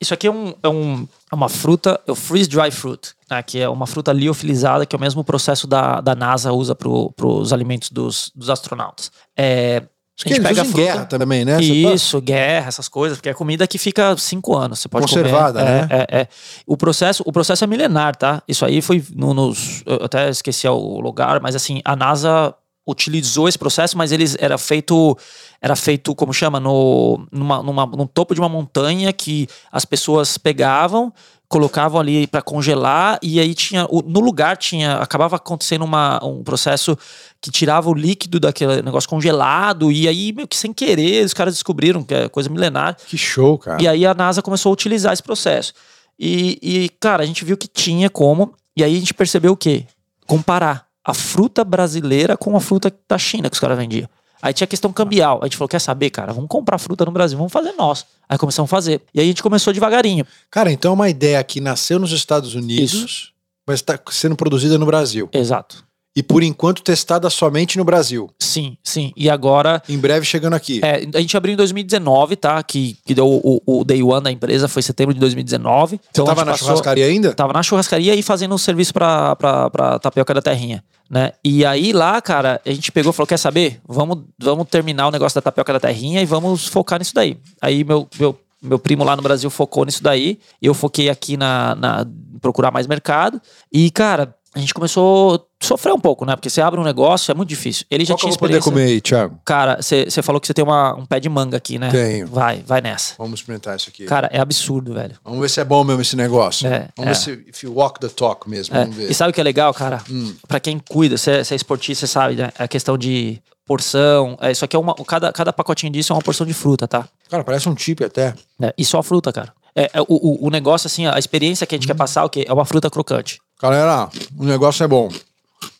isso 0.00 0.14
aqui 0.14 0.26
é, 0.26 0.30
um, 0.30 0.54
é, 0.62 0.68
um, 0.68 1.06
é 1.30 1.34
uma 1.34 1.48
fruta, 1.48 2.00
é 2.06 2.12
o 2.12 2.14
freeze 2.14 2.48
dry 2.48 2.70
fruit, 2.70 3.10
né, 3.30 3.42
que 3.42 3.58
é 3.58 3.68
uma 3.68 3.86
fruta 3.86 4.12
liofilizada, 4.12 4.86
que 4.86 4.94
é 4.94 4.98
o 4.98 5.00
mesmo 5.00 5.24
processo 5.24 5.66
da, 5.66 6.00
da 6.00 6.14
NASA 6.14 6.52
usa 6.52 6.74
para 6.74 6.88
os 6.88 7.52
alimentos 7.52 7.90
dos, 7.90 8.30
dos 8.34 8.48
astronautas. 8.48 9.10
É, 9.36 9.82
Isso 10.16 10.24
que 10.26 10.32
eles 10.34 10.50
usam 10.50 10.64
em 10.66 10.72
guerra 10.72 11.04
também, 11.04 11.44
né? 11.44 11.56
Tá- 11.56 11.62
isso, 11.62 12.20
guerra, 12.20 12.68
essas 12.68 12.88
coisas, 12.88 13.18
porque 13.18 13.28
é 13.28 13.34
comida 13.34 13.66
que 13.66 13.78
fica 13.78 14.16
cinco 14.16 14.56
anos. 14.56 14.78
Você 14.80 14.88
pode 14.88 15.06
Conservada, 15.06 15.60
comer. 15.60 15.72
né? 15.72 15.88
É, 15.90 15.96
é, 16.18 16.20
é. 16.22 16.28
O 16.66 16.76
processo, 16.76 17.22
o 17.26 17.32
processo 17.32 17.64
é 17.64 17.66
milenar, 17.66 18.14
tá? 18.16 18.42
Isso 18.48 18.64
aí 18.64 18.80
foi 18.80 19.04
no- 19.14 19.34
nos. 19.34 19.82
Eu 19.86 20.04
até 20.04 20.28
esqueci 20.30 20.66
o 20.68 21.00
lugar, 21.00 21.40
mas 21.40 21.54
assim, 21.56 21.80
a 21.84 21.94
NASA 21.96 22.54
utilizou 22.86 23.48
esse 23.48 23.58
processo, 23.58 23.98
mas 23.98 24.12
eles 24.12 24.34
era 24.40 24.56
feito 24.56 25.16
era 25.60 25.74
feito 25.74 26.14
como 26.14 26.32
chama 26.32 26.60
no 26.60 27.26
numa, 27.32 27.62
numa, 27.62 27.86
no 27.86 28.06
topo 28.06 28.34
de 28.34 28.40
uma 28.40 28.48
montanha 28.48 29.12
que 29.12 29.48
as 29.72 29.84
pessoas 29.84 30.38
pegavam 30.38 31.12
colocavam 31.48 31.98
ali 31.98 32.26
para 32.26 32.42
congelar 32.42 33.18
e 33.22 33.40
aí 33.40 33.54
tinha 33.54 33.88
no 34.04 34.20
lugar 34.20 34.56
tinha 34.56 34.96
acabava 34.96 35.36
acontecendo 35.36 35.84
uma, 35.84 36.22
um 36.22 36.44
processo 36.44 36.96
que 37.40 37.50
tirava 37.50 37.88
o 37.88 37.94
líquido 37.94 38.38
daquele 38.38 38.82
negócio 38.82 39.08
congelado 39.08 39.90
e 39.90 40.06
aí 40.06 40.32
meio 40.32 40.46
que 40.46 40.56
sem 40.56 40.72
querer 40.72 41.24
os 41.24 41.32
caras 41.32 41.54
descobriram 41.54 42.02
que 42.02 42.14
é 42.14 42.28
coisa 42.28 42.50
milenar. 42.50 42.96
Que 43.06 43.16
show, 43.16 43.58
cara. 43.58 43.82
e 43.82 43.88
aí 43.88 44.04
a 44.04 44.12
NASA 44.12 44.42
começou 44.42 44.70
a 44.70 44.72
utilizar 44.72 45.12
esse 45.12 45.22
processo. 45.22 45.72
E, 46.18 46.58
e 46.60 46.88
cara 47.00 47.22
a 47.22 47.26
gente 47.26 47.44
viu 47.44 47.56
que 47.56 47.68
tinha 47.68 48.10
como 48.10 48.52
e 48.76 48.84
aí 48.84 48.94
a 48.94 48.98
gente 48.98 49.14
percebeu 49.14 49.52
o 49.52 49.56
quê? 49.56 49.86
Comparar 50.26 50.86
a 51.02 51.14
fruta 51.14 51.64
brasileira 51.64 52.36
com 52.36 52.54
a 52.56 52.60
fruta 52.60 52.94
da 53.08 53.16
China 53.16 53.48
que 53.48 53.54
os 53.54 53.60
caras 53.60 53.78
vendiam 53.78 54.08
Aí 54.40 54.52
tinha 54.52 54.66
questão 54.66 54.92
cambial. 54.92 55.40
A 55.42 55.46
gente 55.46 55.56
falou: 55.56 55.68
quer 55.68 55.80
saber, 55.80 56.10
cara? 56.10 56.32
Vamos 56.32 56.48
comprar 56.48 56.78
fruta 56.78 57.04
no 57.04 57.10
Brasil, 57.10 57.36
vamos 57.36 57.52
fazer 57.52 57.72
nós. 57.72 58.06
Aí 58.28 58.38
começamos 58.38 58.68
a 58.68 58.74
fazer. 58.74 59.00
E 59.12 59.20
aí 59.20 59.26
a 59.26 59.28
gente 59.28 59.42
começou 59.42 59.72
devagarinho. 59.72 60.26
Cara, 60.50 60.70
então 60.70 60.92
é 60.92 60.94
uma 60.94 61.08
ideia 61.08 61.42
que 61.42 61.60
nasceu 61.60 61.98
nos 61.98 62.12
Estados 62.12 62.54
Unidos, 62.54 62.92
Isso. 62.92 63.32
mas 63.66 63.80
está 63.80 63.98
sendo 64.10 64.36
produzida 64.36 64.78
no 64.78 64.86
Brasil. 64.86 65.28
Exato. 65.32 65.84
E 66.16 66.22
por 66.22 66.42
enquanto 66.42 66.82
testada 66.82 67.30
somente 67.30 67.78
no 67.78 67.84
Brasil. 67.84 68.30
Sim, 68.58 68.76
sim. 68.82 69.12
E 69.16 69.30
agora. 69.30 69.82
Em 69.88 69.98
breve 69.98 70.24
chegando 70.26 70.54
aqui. 70.54 70.80
é, 70.82 71.06
a 71.14 71.20
gente 71.20 71.36
abriu 71.36 71.52
em 71.54 71.56
2019, 71.56 72.36
tá? 72.36 72.62
Que, 72.62 72.96
que 73.04 73.14
deu 73.14 73.26
o, 73.28 73.62
o 73.64 73.84
day 73.84 74.02
one 74.02 74.22
da 74.22 74.30
empresa, 74.32 74.66
foi 74.68 74.82
setembro 74.82 75.14
de 75.14 75.20
2019. 75.20 75.96
Você 75.96 76.02
Então 76.10 76.24
tava 76.24 76.44
na 76.44 76.52
passou- 76.52 76.68
churrascaria 76.68 77.06
ainda? 77.06 77.32
Tava 77.34 77.52
na 77.52 77.62
churrascaria 77.62 78.14
e 78.14 78.22
fazendo 78.22 78.54
um 78.54 78.58
serviço 78.58 78.92
pra, 78.92 79.36
pra, 79.36 79.70
pra 79.70 79.98
tapioca 79.98 80.34
da 80.34 80.42
terrinha, 80.42 80.82
né? 81.08 81.32
E 81.44 81.64
aí 81.64 81.92
lá, 81.92 82.20
cara, 82.20 82.60
a 82.66 82.70
gente 82.70 82.90
pegou 82.90 83.10
e 83.10 83.14
falou: 83.14 83.26
quer 83.26 83.38
saber? 83.38 83.80
Vamos, 83.86 84.18
vamos 84.38 84.66
terminar 84.68 85.08
o 85.08 85.10
negócio 85.10 85.34
da 85.36 85.42
tapioca 85.42 85.72
da 85.72 85.80
terrinha 85.80 86.20
e 86.20 86.26
vamos 86.26 86.66
focar 86.66 86.98
nisso 86.98 87.14
daí. 87.14 87.38
Aí 87.60 87.84
meu, 87.84 88.08
meu, 88.18 88.38
meu 88.62 88.78
primo 88.78 89.04
lá 89.04 89.14
no 89.14 89.22
Brasil 89.22 89.48
focou 89.50 89.84
nisso 89.84 90.02
daí. 90.02 90.38
Eu 90.60 90.74
foquei 90.74 91.08
aqui 91.08 91.36
na, 91.36 91.74
na 91.74 92.06
procurar 92.40 92.70
mais 92.70 92.86
mercado. 92.86 93.40
E, 93.72 93.90
cara, 93.90 94.34
a 94.54 94.58
gente 94.58 94.72
começou 94.72 95.34
a 95.34 95.64
sofrer 95.64 95.92
um 95.92 96.00
pouco, 96.00 96.24
né? 96.24 96.34
Porque 96.34 96.48
você 96.48 96.60
abre 96.60 96.80
um 96.80 96.84
negócio, 96.84 97.30
é 97.30 97.34
muito 97.34 97.48
difícil. 97.48 97.84
Ele 97.90 98.04
já 98.04 98.14
Qual 98.14 98.18
que 98.18 98.24
eu 98.24 98.30
tinha 98.30 98.38
vou 98.38 98.48
poder 98.48 98.62
comer 98.62 98.84
aí, 98.84 99.00
Thiago? 99.00 99.38
Cara, 99.44 99.78
você 99.80 100.22
falou 100.22 100.40
que 100.40 100.46
você 100.46 100.54
tem 100.54 100.64
uma, 100.64 100.94
um 100.94 101.04
pé 101.04 101.20
de 101.20 101.28
manga 101.28 101.56
aqui, 101.56 101.78
né? 101.78 101.90
Tenho. 101.90 102.26
Vai, 102.26 102.62
vai 102.66 102.80
nessa. 102.80 103.14
Vamos 103.18 103.40
experimentar 103.40 103.76
isso 103.76 103.88
aqui. 103.88 104.06
Cara, 104.06 104.28
é 104.32 104.40
absurdo, 104.40 104.94
velho. 104.94 105.16
Vamos 105.24 105.40
ver 105.40 105.50
se 105.50 105.60
é 105.60 105.64
bom 105.64 105.84
mesmo 105.84 106.00
esse 106.00 106.16
negócio. 106.16 106.66
É, 106.66 106.88
Vamos 106.96 107.10
é. 107.10 107.14
ver 107.14 107.14
se 107.14 107.50
if 107.50 107.62
you 107.62 107.72
walk 107.72 108.00
the 108.00 108.08
talk 108.08 108.48
mesmo. 108.48 108.76
É, 108.76 108.80
Vamos 108.80 108.96
ver. 108.96 109.10
E 109.10 109.14
sabe 109.14 109.30
o 109.30 109.34
que 109.34 109.40
é 109.40 109.44
legal, 109.44 109.72
cara? 109.74 110.02
Pra 110.46 110.58
quem 110.58 110.78
cuida, 110.78 111.16
você 111.16 111.30
é, 111.32 111.54
esportista, 111.54 112.06
você 112.06 112.12
sabe, 112.12 112.36
né? 112.36 112.50
É 112.58 112.64
a 112.64 112.68
questão 112.68 112.96
de 112.96 113.40
porção. 113.66 114.38
É, 114.40 114.50
isso 114.50 114.64
aqui 114.64 114.74
é 114.74 114.78
uma. 114.78 114.94
Cada, 114.94 115.30
cada 115.32 115.52
pacotinho 115.52 115.92
disso 115.92 116.12
é 116.12 116.16
uma 116.16 116.22
porção 116.22 116.46
de 116.46 116.54
fruta, 116.54 116.88
tá? 116.88 117.06
Cara, 117.28 117.44
parece 117.44 117.68
um 117.68 117.76
chip 117.76 118.02
até. 118.02 118.34
É, 118.60 118.74
e 118.76 118.84
só 118.84 119.02
fruta, 119.02 119.30
cara. 119.30 119.52
É, 119.76 119.90
é, 119.92 120.00
o, 120.00 120.06
o, 120.08 120.46
o 120.46 120.50
negócio, 120.50 120.86
assim, 120.86 121.06
a 121.06 121.18
experiência 121.18 121.66
que 121.66 121.74
a 121.74 121.78
gente 121.78 121.86
quer 121.86 121.94
passar, 121.94 122.24
o 122.24 122.30
quê? 122.30 122.44
É 122.48 122.52
uma 122.52 122.64
fruta 122.64 122.90
crocante. 122.90 123.38
Galera, 123.60 124.08
o 124.36 124.44
negócio 124.44 124.84
é 124.84 124.88
bom. 124.88 125.08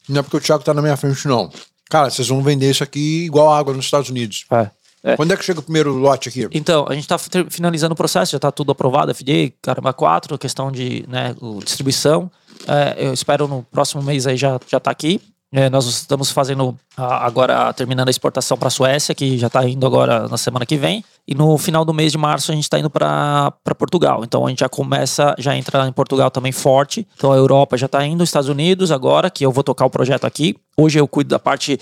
Não 0.09 0.21
é 0.21 0.23
porque 0.23 0.37
o 0.37 0.41
Thiago 0.41 0.65
tá 0.65 0.75
na 0.75 0.83
minha 0.83 0.97
frente, 0.97 1.27
não. 1.29 1.51
Cara, 1.89 2.11
vocês 2.11 2.29
vão 2.29 2.43
vender 2.43 2.71
isso 2.71 2.83
aqui 2.83 3.25
igual 3.25 3.53
água 3.53 3.73
nos 3.75 3.85
Estados 3.85 4.11
Unidos. 4.11 4.47
É. 4.51 4.71
É. 5.05 5.17
Quando 5.17 5.33
é 5.33 5.37
que 5.37 5.45
chega 5.45 5.61
o 5.61 5.63
primeiro 5.63 5.93
lote 5.95 6.29
aqui? 6.29 6.49
Então, 6.51 6.85
a 6.89 6.95
gente 6.95 7.07
tá 7.07 7.17
ter- 7.19 7.49
finalizando 7.51 7.93
o 7.93 7.97
processo, 7.97 8.33
já 8.33 8.39
tá 8.39 8.51
tudo 8.51 8.73
aprovado, 8.73 9.15
FDA, 9.15 9.53
caramba 9.63 9.93
4, 9.93 10.37
questão 10.37 10.73
de 10.73 11.05
né, 11.09 11.37
distribuição. 11.65 12.29
É, 12.67 13.07
eu 13.07 13.15
espero 13.15 13.47
no 13.47 13.63
próximo 13.63 14.03
mês 14.03 14.27
aí 14.27 14.37
já, 14.37 14.59
já 14.67 14.81
tá 14.81 14.91
aqui. 14.91 15.21
É, 15.51 15.71
nós 15.71 15.87
estamos 15.87 16.31
fazendo 16.31 16.77
agora, 16.95 17.73
terminando 17.73 18.09
a 18.09 18.11
exportação 18.11 18.59
para 18.59 18.69
a 18.69 18.71
Suécia, 18.71 19.15
que 19.15 19.39
já 19.39 19.47
está 19.47 19.67
indo 19.67 19.87
agora 19.87 20.29
na 20.29 20.37
semana 20.37 20.67
que 20.67 20.77
vem. 20.77 21.03
E 21.27 21.35
no 21.35 21.57
final 21.57 21.87
do 21.87 21.95
mês 21.95 22.13
de 22.13 22.19
março 22.19 22.53
a 22.53 22.55
gente 22.55 22.65
está 22.65 22.79
indo 22.79 22.91
para 22.91 23.53
Portugal. 23.79 24.23
Então 24.25 24.45
a 24.45 24.51
gente 24.51 24.61
já 24.61 24.69
começa, 24.69 25.35
já 25.39 25.57
entra 25.57 25.89
em 25.89 25.93
Portugal 25.93 26.31
também 26.31 26.53
forte. 26.53 27.07
Então 27.17 27.33
a 27.33 27.37
Europa 27.37 27.79
já 27.79 27.87
está 27.87 28.05
indo, 28.05 28.23
Estados 28.23 28.51
Unidos 28.51 28.93
agora, 28.93 29.31
que 29.31 29.45
eu 29.45 29.51
vou 29.51 29.65
tocar 29.65 29.87
o 29.87 29.91
projeto 29.91 30.27
aqui. 30.27 30.55
Hoje 30.77 31.01
eu 31.01 31.09
cuido 31.09 31.31
da 31.31 31.39
parte 31.39 31.79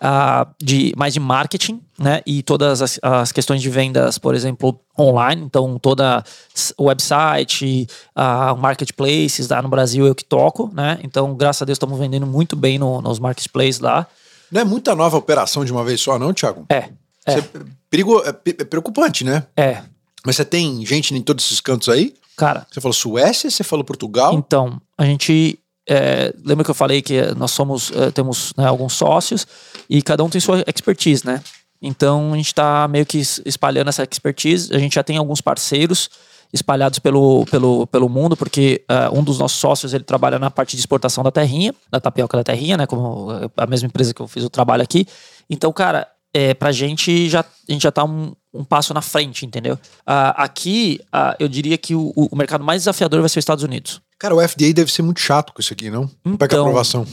ah, 0.00 0.46
de 0.58 0.92
mais 0.96 1.12
de 1.14 1.20
marketing, 1.20 1.80
né? 1.98 2.20
E 2.26 2.42
todas 2.42 2.80
as, 2.82 2.98
as 3.02 3.30
questões 3.32 3.60
de 3.60 3.68
vendas, 3.68 4.16
por 4.18 4.34
exemplo, 4.34 4.80
online. 4.98 5.42
Então, 5.42 5.78
toda 5.78 6.24
website, 6.78 7.86
ah, 8.14 8.54
marketplaces 8.54 9.48
lá 9.48 9.62
no 9.62 9.68
Brasil 9.68 10.06
eu 10.06 10.14
que 10.14 10.24
toco, 10.24 10.70
né? 10.74 10.98
Então, 11.02 11.34
graças 11.34 11.62
a 11.62 11.64
Deus, 11.64 11.76
estamos 11.76 11.98
vendendo 11.98 12.26
muito 12.26 12.56
bem 12.56 12.78
no- 12.78 13.00
nos 13.00 13.18
marketplaces 13.18 13.80
lá. 13.80 14.06
Não 14.50 14.60
é 14.60 14.64
muita 14.64 14.94
nova 14.94 15.16
operação 15.16 15.64
de 15.64 15.72
uma 15.72 15.84
vez 15.84 16.00
só, 16.00 16.18
não, 16.18 16.32
Thiago? 16.32 16.66
É, 16.68 16.88
é, 17.26 17.40
Você- 17.40 17.48
perigo, 17.88 18.20
é, 18.24 18.28
é 18.30 18.64
preocupante, 18.64 19.24
né? 19.24 19.44
é. 19.56 19.82
Mas 20.26 20.36
você 20.36 20.44
tem 20.44 20.84
gente 20.84 21.14
em 21.14 21.22
todos 21.22 21.46
esses 21.46 21.62
cantos 21.62 21.88
aí? 21.88 22.12
Cara, 22.36 22.66
Você 22.70 22.78
falou 22.78 22.92
Suécia, 22.92 23.50
você 23.50 23.64
falou 23.64 23.82
Portugal. 23.82 24.34
Então, 24.34 24.78
a 24.98 25.04
gente. 25.06 25.58
É, 25.88 26.32
lembra 26.44 26.64
que 26.64 26.70
eu 26.70 26.74
falei 26.74 27.02
que 27.02 27.20
nós 27.36 27.50
somos, 27.50 27.90
é, 27.92 28.10
temos 28.10 28.52
né, 28.56 28.66
alguns 28.66 28.92
sócios 28.92 29.46
e 29.88 30.02
cada 30.02 30.22
um 30.22 30.28
tem 30.28 30.40
sua 30.40 30.62
expertise, 30.66 31.26
né? 31.26 31.42
Então 31.82 32.32
a 32.32 32.36
gente 32.36 32.46
está 32.48 32.86
meio 32.88 33.06
que 33.06 33.18
es- 33.18 33.40
espalhando 33.44 33.88
essa 33.88 34.02
expertise. 34.02 34.74
A 34.74 34.78
gente 34.78 34.94
já 34.94 35.02
tem 35.02 35.16
alguns 35.16 35.40
parceiros 35.40 36.10
espalhados 36.52 36.98
pelo, 36.98 37.44
pelo, 37.46 37.86
pelo 37.86 38.08
mundo, 38.08 38.36
porque 38.36 38.84
é, 38.88 39.08
um 39.10 39.22
dos 39.22 39.38
nossos 39.38 39.58
sócios 39.58 39.94
ele 39.94 40.04
trabalha 40.04 40.38
na 40.38 40.50
parte 40.50 40.76
de 40.76 40.80
exportação 40.80 41.22
da 41.24 41.30
terrinha, 41.30 41.74
da 41.90 42.00
tapioca 42.00 42.36
da 42.36 42.44
terrinha, 42.44 42.76
né? 42.76 42.86
Como 42.86 43.28
a 43.56 43.66
mesma 43.66 43.86
empresa 43.86 44.12
que 44.12 44.20
eu 44.20 44.28
fiz 44.28 44.44
o 44.44 44.50
trabalho 44.50 44.82
aqui. 44.82 45.06
Então, 45.48 45.72
cara, 45.72 46.06
é, 46.34 46.52
pra 46.54 46.70
gente 46.72 47.28
já, 47.28 47.40
a 47.40 47.72
gente 47.72 47.82
já 47.82 47.90
tá 47.90 48.04
um, 48.04 48.32
um 48.52 48.64
passo 48.64 48.92
na 48.92 49.00
frente, 49.02 49.46
entendeu? 49.46 49.78
Ah, 50.06 50.42
aqui, 50.44 51.00
ah, 51.12 51.36
eu 51.38 51.48
diria 51.48 51.78
que 51.78 51.94
o, 51.94 52.12
o 52.16 52.36
mercado 52.36 52.64
mais 52.64 52.82
desafiador 52.82 53.20
vai 53.20 53.28
ser 53.28 53.38
os 53.38 53.42
Estados 53.42 53.62
Unidos. 53.64 54.00
Cara, 54.18 54.34
o 54.34 54.40
FDA 54.48 54.72
deve 54.72 54.92
ser 54.92 55.02
muito 55.02 55.20
chato 55.20 55.52
com 55.52 55.60
isso 55.60 55.72
aqui, 55.72 55.88
não? 55.90 56.06
Pega 56.06 56.22
a 56.24 56.46
Então- 56.46 56.60
aprovação. 56.62 57.06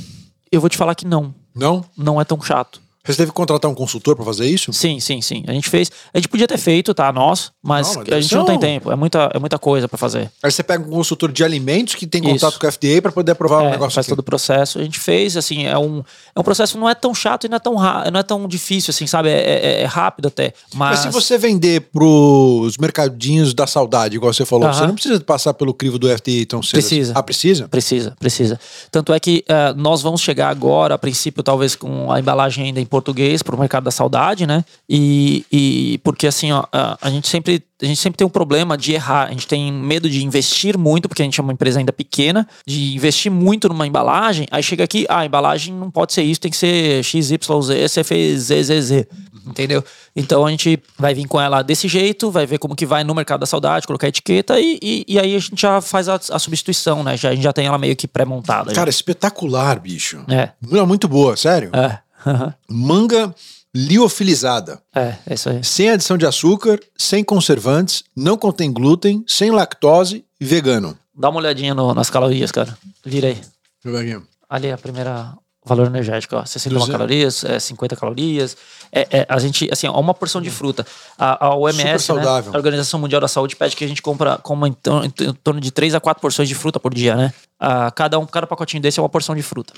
Eu 0.51 0.61
vou 0.61 0.69
te 0.69 0.77
falar 0.77 0.95
que 0.95 1.05
não. 1.05 1.33
Não? 1.53 1.83
Não 1.97 2.19
é 2.21 2.23
tão 2.25 2.41
chato. 2.41 2.81
Você 3.07 3.17
teve 3.17 3.31
que 3.31 3.35
contratar 3.35 3.69
um 3.71 3.73
consultor 3.75 4.15
pra 4.15 4.25
fazer 4.25 4.45
isso? 4.47 4.71
Sim, 4.73 4.99
sim, 4.99 5.21
sim. 5.21 5.43
A 5.47 5.51
gente 5.53 5.69
fez. 5.69 5.89
A 6.13 6.17
gente 6.17 6.27
podia 6.27 6.47
ter 6.47 6.57
feito, 6.57 6.93
tá? 6.93 7.11
Nós, 7.11 7.51
mas, 7.63 7.95
Não, 7.95 8.03
mas 8.03 8.13
a 8.13 8.19
gente 8.21 8.29
ser 8.29 8.35
não 8.35 8.45
tem 8.45 8.57
um- 8.57 8.59
tempo. 8.59 8.91
É 8.91 8.95
muita, 8.95 9.31
é 9.33 9.39
muita 9.39 9.57
coisa 9.57 9.87
pra 9.87 9.97
fazer. 9.97 10.29
Aí 10.43 10.51
você 10.51 10.61
pega 10.63 10.83
um 10.83 10.89
consultor 10.89 11.31
de 11.31 11.43
alimentos 11.43 11.95
que 11.95 12.05
tem 12.05 12.21
Isso. 12.21 12.33
contato 12.33 12.59
com 12.59 12.65
o 12.67 12.69
FDA 12.71 13.01
pra 13.01 13.11
poder 13.11 13.31
aprovar 13.31 13.63
o 13.63 13.67
É, 13.67 13.71
negócio 13.71 13.95
faz 13.95 14.05
aqui. 14.05 14.09
todo 14.11 14.19
o 14.19 14.23
processo. 14.23 14.79
A 14.79 14.83
gente 14.83 14.99
fez, 14.99 15.37
assim, 15.37 15.65
é 15.65 15.77
um, 15.77 16.03
é 16.35 16.39
um 16.39 16.43
processo 16.43 16.77
não 16.77 16.89
é 16.89 16.93
tão 16.95 17.13
chato 17.15 17.45
e 17.45 17.49
não 17.49 17.55
é 17.57 17.59
tão, 17.59 17.73
não 17.75 18.19
é 18.19 18.23
tão 18.23 18.47
difícil, 18.47 18.91
assim, 18.91 19.07
sabe? 19.07 19.29
É, 19.29 19.41
é- 19.41 19.81
é 19.81 19.85
rápido 19.85 20.27
até. 20.27 20.53
Mas 20.73 20.87
Mas, 20.87 20.99
se 20.99 21.09
você 21.09 21.37
vender 21.37 21.81
pros 21.91 22.77
mercadinhos 22.77 23.53
da 23.53 23.67
saudade, 23.67 24.15
igual 24.15 24.33
você 24.33 24.45
falou, 24.45 24.65
Aham. 24.67 24.73
você 24.73 24.87
não 24.87 24.93
precisa 24.93 25.19
passar 25.21 25.53
pelo 25.53 25.73
crivo 25.73 25.97
do 25.99 26.07
FDA 26.09 26.45
tão 26.47 26.61
cedo. 26.61 26.71
Precisa. 26.73 27.13
Ah, 27.15 27.23
precisa? 27.23 27.67
Precisa, 27.67 28.15
precisa. 28.19 28.59
Tanto 28.91 29.13
é 29.13 29.19
que 29.19 29.43
eh, 29.47 29.73
nós 29.75 30.01
vamos 30.01 30.21
chegar 30.21 30.49
agora, 30.49 30.95
a 30.95 30.97
princípio, 30.97 31.43
talvez 31.43 31.75
com 31.75 32.11
a 32.11 32.19
embalagem 32.19 32.65
ainda 32.65 32.79
em 32.79 32.85
português 32.97 33.43
para 33.43 33.55
o 33.55 33.59
mercado 33.59 33.83
da 33.83 33.91
saudade, 33.91 34.47
né? 34.47 34.65
E, 34.89 35.45
e 35.51 35.99
porque 36.03 36.25
assim, 36.25 36.51
ó, 36.51 36.65
a, 36.71 36.97
a 37.01 37.09
gente 37.09 37.27
sempre 37.27 37.63
a 37.81 37.85
gente 37.85 37.99
sempre 37.99 38.17
tem 38.17 38.25
um 38.25 38.29
problema 38.29 38.75
de 38.75 38.93
errar. 38.93 39.27
A 39.27 39.29
gente 39.29 39.47
tem 39.47 39.71
medo 39.71 40.09
de 40.09 40.25
investir 40.25 40.77
muito, 40.77 41.07
porque 41.07 41.21
a 41.21 41.25
gente 41.25 41.39
é 41.39 41.43
uma 41.43 41.53
empresa 41.53 41.77
ainda 41.77 41.93
pequena, 41.93 42.47
de 42.65 42.95
investir 42.95 43.31
muito 43.31 43.69
numa 43.69 43.85
embalagem. 43.85 44.47
Aí 44.49 44.63
chega 44.63 44.83
aqui, 44.83 45.05
ah, 45.07 45.19
a 45.19 45.25
embalagem 45.25 45.73
não 45.75 45.91
pode 45.91 46.13
ser 46.13 46.23
isso, 46.23 46.41
tem 46.41 46.49
que 46.49 46.57
ser 46.57 47.03
XYZ, 47.03 47.37
você 47.45 48.03
fez 48.03 48.45
ZZZ. 48.45 49.05
Entendeu? 49.45 49.83
Então 50.15 50.45
a 50.45 50.51
gente 50.51 50.81
vai 50.97 51.13
vir 51.13 51.25
com 51.25 51.39
ela 51.39 51.61
desse 51.61 51.87
jeito, 51.87 52.29
vai 52.29 52.45
ver 52.45 52.57
como 52.57 52.75
que 52.75 52.85
vai 52.85 53.03
no 53.03 53.15
mercado 53.15 53.41
da 53.41 53.45
saudade, 53.45 53.87
colocar 53.87 54.07
a 54.07 54.09
etiqueta 54.09 54.59
e, 54.59 54.77
e, 54.81 55.05
e 55.07 55.19
aí 55.19 55.35
a 55.35 55.39
gente 55.39 55.61
já 55.61 55.79
faz 55.79 56.09
a, 56.09 56.15
a 56.31 56.39
substituição, 56.39 57.03
né? 57.03 57.15
Já, 57.15 57.29
a 57.29 57.33
gente 57.33 57.43
já 57.43 57.53
tem 57.53 57.65
ela 57.65 57.77
meio 57.77 57.95
que 57.95 58.07
pré-montada. 58.07 58.71
já. 58.71 58.75
Cara, 58.75 58.89
espetacular, 58.89 59.79
bicho. 59.79 60.21
É, 60.27 60.49
muito 60.85 61.07
boa, 61.07 61.37
sério. 61.37 61.69
é, 61.73 61.99
aham, 62.25 62.53
Manga 62.69 63.33
liofilizada. 63.73 64.81
é, 64.95 65.15
é 65.27 65.33
isso 65.33 65.49
aí. 65.49 65.63
Sem 65.63 65.89
adição 65.89 66.17
de 66.17 66.25
açúcar, 66.25 66.79
sem 66.97 67.23
conservantes, 67.23 68.03
não 68.15 68.37
contém 68.37 68.71
glúten, 68.71 69.23
sem 69.27 69.51
lactose 69.51 70.25
e 70.39 70.45
vegano. 70.45 70.97
Dá 71.15 71.29
uma 71.29 71.39
olhadinha 71.39 71.73
no- 71.73 71.93
nas 71.93 72.09
calorias, 72.09 72.51
cara. 72.51 72.77
Vira 73.05 73.27
aí. 73.27 73.33
Deixa 73.35 73.47
eu 73.85 73.91
ver 73.91 74.15
aqui. 74.15 74.25
Ali 74.49 74.67
é 74.67 74.73
a 74.73 74.77
primeira 74.77 75.33
valor 75.65 75.87
energético, 75.87 76.35
ó. 76.37 76.45
61 76.45 76.79
Duzentos. 76.79 76.91
calorias, 76.91 77.43
é, 77.43 77.59
50 77.59 77.95
calorias. 77.95 78.55
É, 78.91 79.19
é, 79.19 79.25
a 79.27 79.37
gente, 79.37 79.67
assim, 79.71 79.87
ó, 79.87 79.99
uma 79.99 80.13
porção 80.13 80.41
de 80.41 80.49
fruta. 80.49 80.85
A, 81.17 81.47
a 81.47 81.55
OMS, 81.55 82.13
né, 82.13 82.21
a 82.25 82.55
Organização 82.55 82.99
Mundial 82.99 83.19
da 83.19 83.27
Saúde, 83.27 83.55
pede 83.55 83.75
que 83.75 83.83
a 83.83 83.87
gente 83.87 84.01
compra, 84.01 84.37
coma 84.37 84.67
em, 84.69 84.71
em 85.03 85.25
em 85.29 85.33
torno 85.33 85.59
de 85.59 85.69
3 85.71 85.93
a 85.93 85.99
4 85.99 86.21
porções 86.21 86.47
de 86.47 86.55
fruta 86.55 86.79
por 86.79 86.93
dia, 86.93 87.15
né? 87.15 87.33
Ah, 87.59 87.91
cada, 87.91 88.17
um, 88.17 88.25
cada 88.25 88.47
pacotinho 88.47 88.81
desse 88.81 88.97
é 88.99 89.03
uma 89.03 89.09
porção 89.09 89.35
de 89.35 89.41
fruta. 89.41 89.73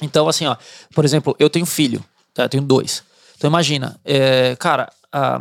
Então, 0.00 0.28
assim, 0.28 0.46
ó, 0.46 0.56
por 0.94 1.04
exemplo, 1.04 1.34
eu 1.38 1.48
tenho 1.48 1.66
filho, 1.66 2.04
tá? 2.34 2.44
Eu 2.44 2.48
tenho 2.48 2.62
dois. 2.62 3.02
Então, 3.36 3.48
imagina, 3.48 3.98
é, 4.04 4.56
cara, 4.56 4.90
ah, 5.12 5.40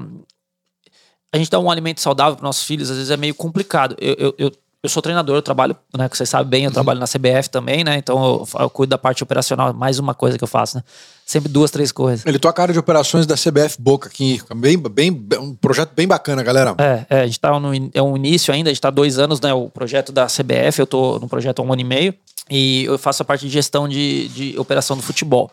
a 1.31 1.37
gente 1.37 1.49
dá 1.49 1.59
um 1.59 1.69
alimento 1.69 2.01
saudável 2.01 2.35
para 2.35 2.45
nossos 2.45 2.63
filhos, 2.63 2.89
às 2.89 2.97
vezes 2.97 3.11
é 3.11 3.17
meio 3.17 3.35
complicado. 3.35 3.95
Eu, 3.99 4.15
eu, 4.17 4.35
eu, 4.37 4.51
eu 4.85 4.89
sou 4.89 5.01
treinador, 5.01 5.35
eu 5.35 5.41
trabalho, 5.41 5.75
né? 5.97 6.07
Que 6.07 6.15
vocês 6.15 6.29
sabem 6.29 6.47
bem, 6.47 6.63
eu 6.63 6.71
trabalho 6.71 6.99
na 6.99 7.07
CBF 7.07 7.49
também, 7.49 7.83
né? 7.83 7.97
Então 7.97 8.23
eu, 8.23 8.47
eu 8.61 8.69
cuido 8.69 8.91
da 8.91 8.97
parte 8.97 9.23
operacional, 9.23 9.73
mais 9.73 9.99
uma 9.99 10.13
coisa 10.13 10.37
que 10.37 10.43
eu 10.43 10.47
faço, 10.47 10.77
né? 10.77 10.83
Sempre 11.25 11.49
duas, 11.49 11.71
três 11.71 11.91
coisas. 11.91 12.25
Ele 12.25 12.37
toca 12.37 12.61
a 12.61 12.63
área 12.63 12.73
de 12.73 12.79
operações 12.79 13.25
da 13.25 13.35
CBF 13.35 13.77
Boca 13.79 14.07
aqui. 14.07 14.39
Bem, 14.55 14.77
bem, 14.77 15.11
um 15.39 15.55
projeto 15.55 15.91
bem 15.95 16.07
bacana, 16.07 16.43
galera. 16.43 16.75
É, 16.77 17.05
é 17.09 17.21
a 17.21 17.25
gente 17.25 17.39
tá 17.39 17.59
no 17.59 17.71
é 17.93 18.01
um 18.01 18.15
início 18.15 18.53
ainda, 18.53 18.69
a 18.69 18.73
gente 18.73 18.81
tá 18.81 18.91
dois 18.91 19.17
anos, 19.17 19.41
né? 19.41 19.53
O 19.53 19.69
projeto 19.69 20.11
da 20.11 20.27
CBF, 20.27 20.79
eu 20.79 20.87
tô 20.87 21.19
no 21.19 21.27
projeto 21.27 21.59
há 21.59 21.63
um 21.63 21.73
ano 21.73 21.81
e 21.81 21.85
meio. 21.85 22.13
E 22.49 22.85
eu 22.85 22.97
faço 22.97 23.21
a 23.21 23.25
parte 23.25 23.45
de 23.45 23.51
gestão 23.51 23.87
de, 23.87 24.27
de 24.29 24.59
operação 24.59 24.95
do 24.95 25.03
futebol. 25.03 25.51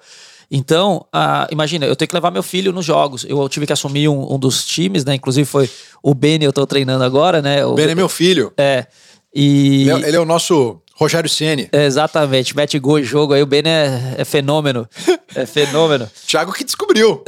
Então, 0.50 1.06
uh, 1.14 1.48
imagina, 1.50 1.86
eu 1.86 1.96
tenho 1.96 2.08
que 2.08 2.14
levar 2.14 2.30
meu 2.30 2.42
filho 2.42 2.72
nos 2.72 2.84
jogos. 2.84 3.24
Eu 3.26 3.48
tive 3.48 3.66
que 3.66 3.72
assumir 3.72 4.08
um, 4.08 4.34
um 4.34 4.38
dos 4.38 4.66
times, 4.66 5.02
né? 5.02 5.14
Inclusive 5.14 5.46
foi 5.46 5.70
o 6.02 6.14
Beni, 6.14 6.44
eu 6.44 6.52
tô 6.52 6.66
treinando 6.66 7.02
agora, 7.02 7.40
né? 7.40 7.64
O 7.64 7.72
Beni 7.72 7.92
é 7.92 7.94
meu 7.94 8.08
filho. 8.08 8.52
É. 8.58 8.86
E... 9.34 9.88
Ele, 9.88 10.04
é, 10.04 10.08
ele 10.08 10.16
é 10.18 10.20
o 10.20 10.26
nosso 10.26 10.78
Rogério 11.02 11.28
Ceni. 11.28 11.68
Exatamente, 11.72 12.54
mete 12.54 12.78
gol 12.78 13.00
em 13.00 13.02
jogo 13.02 13.34
aí, 13.34 13.42
o 13.42 13.46
Beni 13.46 13.68
é, 13.68 14.14
é 14.18 14.24
fenômeno. 14.24 14.88
É 15.34 15.46
fenômeno. 15.46 16.10
Thiago 16.26 16.52
que 16.52 16.62
descobriu. 16.62 17.22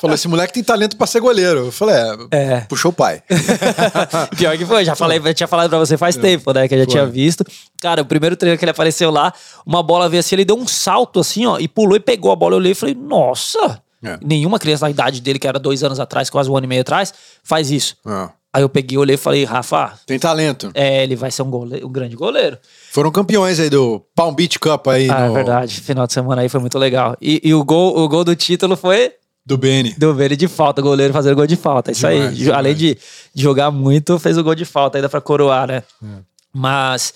Falou, 0.00 0.14
esse 0.14 0.26
moleque 0.26 0.54
tem 0.54 0.64
talento 0.64 0.96
pra 0.96 1.06
ser 1.06 1.20
goleiro. 1.20 1.66
Eu 1.66 1.70
falei, 1.70 1.94
é, 2.30 2.38
é. 2.54 2.60
puxou 2.62 2.90
o 2.90 2.94
pai. 2.94 3.22
Pior 4.34 4.56
que 4.56 4.64
foi, 4.64 4.82
já 4.82 4.96
falei, 4.96 5.20
eu 5.22 5.34
tinha 5.34 5.46
falado 5.46 5.68
pra 5.68 5.78
você 5.78 5.98
faz 5.98 6.16
é. 6.16 6.20
tempo, 6.22 6.54
né? 6.54 6.66
Que 6.66 6.74
eu 6.74 6.78
já 6.78 6.84
foi. 6.86 6.92
tinha 6.92 7.04
visto. 7.04 7.44
Cara, 7.82 8.00
o 8.00 8.06
primeiro 8.06 8.34
treino 8.34 8.56
que 8.56 8.64
ele 8.64 8.70
apareceu 8.70 9.10
lá, 9.10 9.30
uma 9.66 9.82
bola 9.82 10.08
veio 10.08 10.20
assim, 10.20 10.36
ele 10.36 10.46
deu 10.46 10.56
um 10.56 10.66
salto 10.66 11.20
assim, 11.20 11.44
ó, 11.44 11.58
e 11.58 11.68
pulou 11.68 11.96
e 11.96 12.00
pegou 12.00 12.32
a 12.32 12.36
bola. 12.36 12.54
Eu 12.54 12.60
olhei 12.60 12.72
e 12.72 12.74
falei, 12.74 12.94
nossa! 12.94 13.78
É. 14.02 14.18
Nenhuma 14.22 14.58
criança 14.58 14.86
da 14.86 14.90
idade 14.90 15.20
dele, 15.20 15.38
que 15.38 15.46
era 15.46 15.58
dois 15.58 15.84
anos 15.84 16.00
atrás, 16.00 16.30
quase 16.30 16.50
um 16.50 16.56
ano 16.56 16.64
e 16.64 16.68
meio 16.68 16.80
atrás, 16.80 17.12
faz 17.42 17.70
isso. 17.70 17.94
É. 18.06 18.37
Aí 18.58 18.64
eu 18.64 18.68
peguei, 18.68 18.98
olhei 18.98 19.14
e 19.14 19.16
falei, 19.16 19.44
Rafa. 19.44 19.92
Tem 20.04 20.18
talento. 20.18 20.72
É, 20.74 21.04
ele 21.04 21.14
vai 21.14 21.30
ser 21.30 21.42
um, 21.42 21.50
goleiro, 21.50 21.86
um 21.86 21.92
grande 21.92 22.16
goleiro. 22.16 22.58
Foram 22.90 23.08
campeões 23.12 23.60
aí 23.60 23.70
do 23.70 24.04
Palm 24.16 24.34
Beach 24.34 24.58
Cup 24.58 24.88
aí. 24.88 25.08
Ah, 25.08 25.20
é 25.20 25.28
no... 25.28 25.30
é 25.30 25.34
verdade. 25.36 25.80
Final 25.80 26.08
de 26.08 26.12
semana 26.12 26.42
aí 26.42 26.48
foi 26.48 26.58
muito 26.58 26.76
legal. 26.76 27.16
E, 27.22 27.40
e, 27.44 27.54
o, 27.54 27.64
gol, 27.64 27.96
o 27.96 28.08
gol 28.08 28.24
do 28.24 28.34
título 28.34 28.76
foi. 28.76 29.12
Do 29.46 29.56
Beni. 29.56 29.94
Do 29.96 30.12
Beni 30.12 30.34
de 30.34 30.48
falta, 30.48 30.82
goleiro 30.82 31.14
fazendo 31.14 31.36
gol 31.36 31.46
de 31.46 31.54
falta. 31.54 31.92
Isso 31.92 32.00
demais, 32.00 32.30
aí. 32.30 32.34
Demais. 32.34 32.58
Além 32.58 32.74
de, 32.74 32.98
de, 33.32 33.42
jogar 33.44 33.70
muito, 33.70 34.18
fez 34.18 34.36
o 34.36 34.42
gol 34.42 34.56
de 34.56 34.64
falta 34.64 34.98
ainda 34.98 35.08
pra 35.08 35.20
coroar, 35.20 35.68
né? 35.68 35.84
É. 36.02 36.06
Mas. 36.52 37.14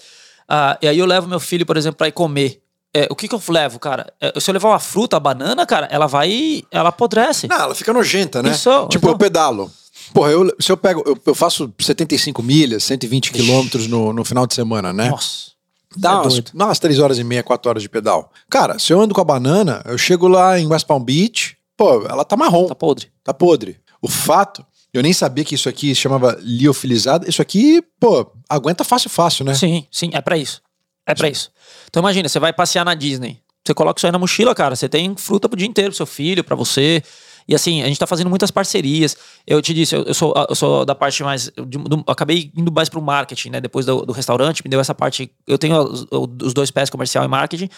Uh, 0.49 0.78
e 0.80 0.86
aí 0.86 0.99
eu 1.01 1.07
levo 1.07 1.26
meu 1.26 1.40
filho, 1.40 1.66
por 1.66 1.76
exemplo, 1.76 1.97
pra 1.97 2.07
ir 2.07 2.12
comer. 2.12 2.62
É, 2.95 3.09
o 3.11 3.16
que 3.16 3.26
que 3.26 3.34
eu 3.34 3.43
levo, 3.49 3.80
cara? 3.80 4.12
É, 4.20 4.38
se 4.38 4.49
eu 4.49 4.53
levar 4.53 4.68
uma 4.68 4.78
fruta, 4.78 5.16
a 5.16 5.20
banana, 5.20 5.66
cara, 5.66 5.88
ela 5.90 6.07
vai. 6.07 6.62
Ela 6.70 6.90
apodrece. 6.90 7.49
Não, 7.49 7.62
ela 7.62 7.74
fica 7.74 7.93
nojenta, 7.93 8.40
né? 8.45 8.51
Isso, 8.51 8.70
tipo, 8.86 9.07
então... 9.07 9.11
eu 9.11 9.18
pedalo. 9.18 9.72
Porra, 10.12 10.30
eu, 10.30 10.54
se 10.58 10.70
eu 10.70 10.76
pego. 10.76 11.02
Eu, 11.06 11.18
eu 11.24 11.34
faço 11.34 11.72
75 11.78 12.42
milhas, 12.42 12.84
120 12.84 13.32
quilômetros 13.32 13.86
no, 13.86 14.12
no 14.12 14.24
final 14.24 14.46
de 14.46 14.54
semana, 14.54 14.92
né? 14.92 15.10
Nossa. 15.10 15.52
Dá 15.96 16.12
é 16.12 16.14
umas, 16.14 16.42
umas 16.54 16.78
3 16.78 16.98
horas 16.98 17.18
e 17.18 17.24
meia, 17.24 17.42
4 17.42 17.68
horas 17.68 17.82
de 17.82 17.88
pedal. 17.88 18.30
Cara, 18.48 18.78
se 18.78 18.92
eu 18.92 19.00
ando 19.00 19.14
com 19.14 19.20
a 19.20 19.24
banana, 19.24 19.82
eu 19.84 19.98
chego 19.98 20.26
lá 20.26 20.58
em 20.58 20.66
West 20.66 20.86
Palm 20.86 21.02
Beach, 21.02 21.56
pô, 21.76 22.06
ela 22.06 22.24
tá 22.24 22.36
marrom. 22.36 22.66
Tá 22.66 22.74
podre. 22.74 23.08
Tá 23.22 23.34
podre. 23.34 23.78
O 24.00 24.08
fato, 24.08 24.64
eu 24.92 25.02
nem 25.02 25.12
sabia 25.12 25.44
que 25.44 25.54
isso 25.54 25.68
aqui 25.68 25.94
se 25.94 26.00
chamava 26.00 26.38
liofilizado. 26.40 27.28
Isso 27.28 27.42
aqui, 27.42 27.82
pô, 28.00 28.30
aguenta 28.48 28.84
fácil, 28.84 29.10
fácil, 29.10 29.44
né? 29.44 29.54
Sim, 29.54 29.86
sim, 29.90 30.10
é 30.12 30.20
para 30.20 30.36
isso. 30.36 30.62
É 31.06 31.14
para 31.14 31.28
isso. 31.28 31.50
Então 31.88 32.00
imagina, 32.00 32.28
você 32.28 32.38
vai 32.38 32.52
passear 32.52 32.84
na 32.84 32.94
Disney. 32.94 33.38
Você 33.64 33.74
coloca 33.74 33.98
isso 33.98 34.06
aí 34.06 34.12
na 34.12 34.18
mochila, 34.18 34.54
cara. 34.54 34.74
Você 34.74 34.88
tem 34.88 35.14
fruta 35.16 35.48
pro 35.48 35.56
dia 35.56 35.68
inteiro 35.68 35.90
pro 35.90 35.96
seu 35.96 36.06
filho, 36.06 36.42
para 36.42 36.56
você. 36.56 37.02
E 37.47 37.55
assim, 37.55 37.82
a 37.82 37.86
gente 37.86 37.99
tá 37.99 38.07
fazendo 38.07 38.30
muitas 38.30 38.51
parcerias. 38.51 39.16
Eu 39.47 39.61
te 39.61 39.74
disse, 39.74 39.95
eu, 39.95 40.03
eu 40.05 40.14
sou, 40.14 40.34
eu 40.49 40.55
sou 40.55 40.84
da 40.84 40.95
parte 40.95 41.22
mais. 41.22 41.51
De, 41.55 41.78
do, 41.78 42.05
acabei 42.07 42.51
indo 42.57 42.72
mais 42.72 42.88
pro 42.88 43.03
marketing, 43.03 43.51
né? 43.51 43.61
Depois 43.61 43.86
do, 43.86 44.07
do, 44.07 44.12
restaurante, 44.12 44.62
me 44.64 44.70
deu 44.70 44.80
essa 44.80 44.95
parte. 44.95 45.30
Eu 45.47 45.59
tenho 45.59 45.78
os, 45.82 46.07
os 46.43 46.55
dois 46.55 46.70
pés 46.70 46.90
comercial 46.90 47.24
e 47.24 47.28
marketing, 47.28 47.68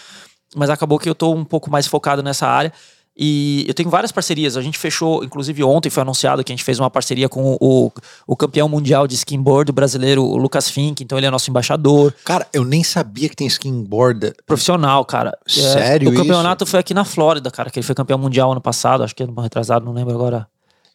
mas 0.55 0.71
acabou 0.71 0.99
que 0.99 1.09
eu 1.09 1.15
tô 1.15 1.33
um 1.33 1.45
pouco 1.45 1.71
mais 1.71 1.87
focado 1.87 2.23
nessa 2.23 2.47
área. 2.47 2.73
E 3.17 3.65
eu 3.69 3.75
tenho 3.75 3.89
várias 3.89 4.11
parcerias. 4.11 4.57
A 4.57 4.63
gente 4.63 4.79
fechou, 4.79 5.23
inclusive 5.23 5.63
ontem 5.63 5.89
foi 5.89 6.03
anunciado 6.03 6.43
que 6.43 6.53
a 6.53 6.55
gente 6.57 6.65
fez 6.65 6.81
uma 6.81 6.91
parceria 6.91 7.29
com 7.29 7.57
o, 7.61 7.93
o 8.27 8.37
campeão 8.37 8.69
mundial 8.69 9.07
de 9.07 9.15
skimboard 9.15 9.71
brasileiro, 9.71 10.25
o 10.25 10.37
Lucas 10.37 10.69
Fink. 10.69 11.03
Então 11.05 11.17
ele 11.17 11.27
é 11.27 11.31
nosso 11.31 11.49
embaixador. 11.49 12.13
Cara, 12.25 12.47
eu 12.53 12.65
nem 12.65 12.83
sabia 12.83 13.29
que 13.29 13.37
tem 13.37 13.47
skimboard. 13.47 14.33
Profissional, 14.47 15.05
cara. 15.05 15.37
Sério? 15.47 16.09
É, 16.09 16.13
o 16.13 16.17
campeonato 16.17 16.65
isso? 16.65 16.73
foi 16.73 16.81
aqui 16.81 16.93
na 16.93 17.05
Flórida, 17.05 17.51
cara, 17.51 17.71
que 17.71 17.79
ele 17.79 17.87
foi 17.87 17.95
campeão 17.95 18.19
mundial 18.19 18.51
ano 18.51 18.61
passado. 18.61 19.05
Acho 19.05 19.15
que 19.15 19.23
ano 19.23 19.41
retrasado, 19.41 19.85
não 19.85 19.93
lembro 19.93 20.15
agora. 20.15 20.49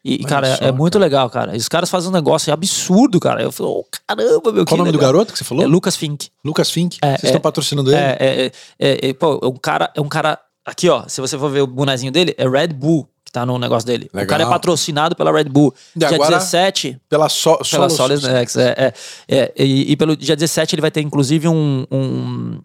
E, 0.04 0.24
cara, 0.24 0.48
é 0.48 0.56
só, 0.56 0.66
é, 0.66 0.72
muito 0.72 0.98
legal, 0.98 1.30
cara. 1.30 1.56
E 1.56 1.58
os 1.58 1.68
caras 1.68 1.90
fazem 1.90 2.10
um 2.10 2.14
negócio 2.14 2.54
absurdo, 2.54 3.20
cara. 3.20 3.42
Eu 3.42 3.52
falo, 3.52 3.80
oh, 3.80 3.86
caramba, 4.08 4.52
meu 4.52 4.66
Qual 4.66 4.76
o 4.76 4.78
nome 4.78 4.92
legal. 4.92 4.94
do 4.94 5.00
garoto 5.00 5.34
que 5.34 5.38
você 5.38 5.44
falou? 5.44 5.64
É 5.64 5.68
Lucas 5.68 5.98
Fink. 5.98 6.30
Lucas 6.44 6.72
Fink? 6.72 7.00
É, 7.02 7.10
Vocês 7.10 7.24
estão 7.26 7.38
é, 7.38 7.42
patrocinando 7.42 7.92
ele? 7.92 8.00
É, 8.00 8.18
é, 8.20 8.52
é, 8.80 9.10
é, 9.10 9.14
pô, 9.14 9.40
é 9.44 9.48
um 9.48 9.58
cara, 9.58 9.92
é 9.94 10.00
um 10.00 10.08
cara 10.08 10.40
Aqui, 10.70 10.88
ó, 10.88 11.08
se 11.08 11.20
você 11.20 11.36
for 11.36 11.50
ver 11.50 11.62
o 11.62 11.68
bonezinho 11.68 12.12
dele, 12.12 12.36
é 12.38 12.48
Red 12.48 12.68
Bull 12.68 13.10
que 13.26 13.32
tá 13.32 13.46
no 13.46 13.58
negócio 13.58 13.86
dele. 13.86 14.10
Legal. 14.12 14.26
O 14.26 14.28
cara 14.28 14.44
é 14.44 14.46
patrocinado 14.48 15.16
pela 15.16 15.32
Red 15.32 15.46
Bull. 15.46 15.74
E 15.96 16.00
dia 16.00 16.10
agora, 16.10 16.38
17. 16.38 17.00
Pela, 17.08 17.30
so, 17.30 17.58
pela 17.70 17.88
Solid 17.88 18.28
Next. 18.28 18.60
É, 18.60 18.76
é, 18.78 18.94
é, 19.28 19.54
e, 19.56 19.92
e, 19.92 19.96
pelo 19.96 20.18
dia 20.18 20.36
17 20.36 20.76
ele 20.76 20.82
vai 20.82 20.92
ter, 20.92 21.02
inclusive, 21.02 21.48
um. 21.48 21.86
um, 21.92 22.60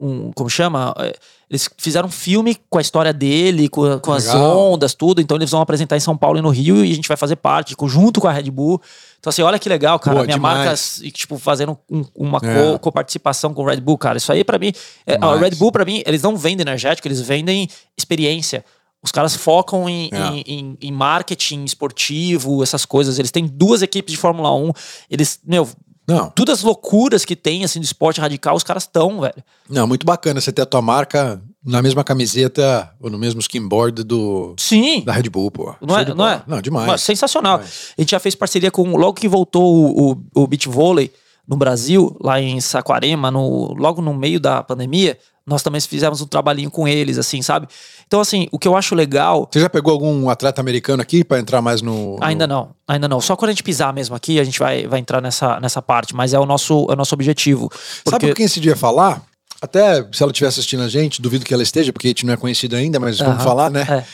um 0.00 0.32
como 0.32 0.48
chama? 0.48 0.94
É, 0.98 1.14
eles 1.50 1.68
fizeram 1.76 2.08
um 2.08 2.10
filme 2.10 2.56
com 2.68 2.78
a 2.78 2.80
história 2.80 3.12
dele, 3.12 3.68
com, 3.68 3.98
com 3.98 4.12
as 4.12 4.28
ondas, 4.28 4.94
tudo. 4.94 5.20
Então 5.20 5.36
eles 5.36 5.50
vão 5.50 5.60
apresentar 5.60 5.96
em 5.96 6.00
São 6.00 6.16
Paulo 6.16 6.38
e 6.38 6.42
no 6.42 6.48
Rio 6.48 6.84
e 6.84 6.92
a 6.92 6.94
gente 6.94 7.08
vai 7.08 7.16
fazer 7.16 7.36
parte, 7.36 7.74
junto 7.86 8.20
com 8.20 8.28
a 8.28 8.32
Red 8.32 8.50
Bull. 8.50 8.80
Então, 9.18 9.30
assim, 9.30 9.42
olha 9.42 9.58
que 9.58 9.68
legal, 9.68 9.98
cara. 9.98 10.14
Boa, 10.14 10.26
Minha 10.26 10.36
demais. 10.36 11.00
marca, 11.00 11.10
tipo, 11.10 11.38
fazendo 11.38 11.76
um, 11.90 12.04
uma 12.14 12.38
é. 12.42 12.78
co-participação 12.78 13.52
com 13.52 13.62
o 13.62 13.66
Red 13.66 13.80
Bull, 13.80 13.98
cara. 13.98 14.16
Isso 14.16 14.32
aí, 14.32 14.42
para 14.42 14.58
mim, 14.58 14.72
é, 15.06 15.18
a 15.20 15.36
Red 15.36 15.56
Bull, 15.56 15.70
para 15.70 15.84
mim, 15.84 16.02
eles 16.06 16.22
não 16.22 16.36
vendem 16.36 16.62
energético, 16.62 17.06
eles 17.06 17.20
vendem 17.20 17.68
experiência. 17.96 18.64
Os 19.02 19.10
caras 19.10 19.34
focam 19.34 19.88
em, 19.88 20.08
é. 20.12 20.18
em, 20.18 20.44
em, 20.46 20.78
em, 20.80 20.92
marketing 20.92 21.64
esportivo, 21.64 22.62
essas 22.62 22.84
coisas. 22.84 23.18
Eles 23.18 23.30
têm 23.30 23.46
duas 23.46 23.82
equipes 23.82 24.12
de 24.12 24.18
Fórmula 24.18 24.54
1. 24.54 24.72
Eles, 25.10 25.40
meu, 25.44 25.68
não. 26.10 26.30
Todas 26.30 26.58
as 26.58 26.64
loucuras 26.64 27.24
que 27.24 27.36
tem, 27.36 27.64
assim, 27.64 27.80
do 27.80 27.84
esporte 27.84 28.20
radical, 28.20 28.56
os 28.56 28.62
caras 28.62 28.84
estão, 28.84 29.20
velho. 29.20 29.42
Não, 29.68 29.86
muito 29.86 30.04
bacana 30.04 30.40
você 30.40 30.52
ter 30.52 30.62
a 30.62 30.66
tua 30.66 30.82
marca 30.82 31.40
na 31.64 31.82
mesma 31.82 32.02
camiseta 32.02 32.90
ou 33.00 33.10
no 33.10 33.18
mesmo 33.18 33.40
skimboard 33.40 34.02
do 34.02 34.54
Sim. 34.58 35.02
da 35.02 35.12
Red 35.12 35.28
Bull, 35.28 35.50
pô. 35.50 35.74
Não 35.80 35.98
é, 35.98 36.14
não 36.14 36.26
é? 36.26 36.42
Não, 36.46 36.60
demais. 36.60 37.00
sensacional. 37.02 37.58
Demais. 37.58 37.94
A 37.96 38.00
gente 38.00 38.10
já 38.10 38.18
fez 38.18 38.34
parceria 38.34 38.70
com 38.70 38.96
logo 38.96 39.14
que 39.14 39.28
voltou 39.28 39.62
o, 39.62 40.12
o, 40.12 40.42
o 40.42 40.46
beach 40.46 40.68
vôlei 40.68 41.12
no 41.46 41.56
Brasil, 41.56 42.16
lá 42.20 42.40
em 42.40 42.60
Saquarema, 42.60 43.30
no, 43.30 43.74
logo 43.74 44.00
no 44.00 44.14
meio 44.14 44.38
da 44.38 44.62
pandemia, 44.62 45.18
nós 45.46 45.62
também 45.62 45.80
fizemos 45.80 46.20
um 46.20 46.26
trabalhinho 46.26 46.70
com 46.70 46.86
eles, 46.86 47.18
assim, 47.18 47.42
sabe? 47.42 47.66
Então, 48.06 48.20
assim, 48.20 48.48
o 48.52 48.58
que 48.58 48.68
eu 48.68 48.76
acho 48.76 48.94
legal. 48.94 49.48
Você 49.50 49.60
já 49.60 49.68
pegou 49.68 49.92
algum 49.92 50.28
atleta 50.28 50.60
americano 50.60 51.02
aqui 51.02 51.24
para 51.24 51.38
entrar 51.38 51.60
mais 51.60 51.82
no, 51.82 52.16
no, 52.16 52.18
Ainda 52.20 52.46
não, 52.46 52.70
ainda 52.86 53.08
não. 53.08 53.20
Só 53.20 53.36
quando 53.36 53.50
a 53.50 53.52
gente 53.52 53.62
pisar 53.62 53.92
mesmo 53.92 54.14
aqui, 54.14 54.38
a 54.38 54.44
gente 54.44 54.58
vai, 54.58 54.86
vai 54.86 55.00
entrar 55.00 55.20
nessa, 55.20 55.58
nessa 55.60 55.82
parte, 55.82 56.14
mas 56.14 56.32
é 56.32 56.38
o 56.38 56.46
nosso, 56.46 56.86
é 56.90 56.92
o 56.92 56.96
nosso 56.96 57.14
objetivo. 57.14 57.68
Porque... 58.04 58.26
Sabe 58.26 58.34
quem 58.34 58.46
esse 58.46 58.60
dia 58.60 58.76
falar? 58.76 59.22
Até 59.60 60.06
se 60.12 60.22
ela 60.22 60.32
estiver 60.32 60.48
assistindo 60.48 60.82
a 60.82 60.88
gente, 60.88 61.20
duvido 61.20 61.44
que 61.44 61.52
ela 61.52 61.62
esteja, 61.62 61.92
porque 61.92 62.06
a 62.06 62.10
gente 62.10 62.24
não 62.24 62.32
é 62.32 62.36
conhecido 62.36 62.76
ainda, 62.76 62.98
mas 62.98 63.18
vamos 63.18 63.42
falar, 63.42 63.70
né? 63.70 63.86
É. 63.88 64.04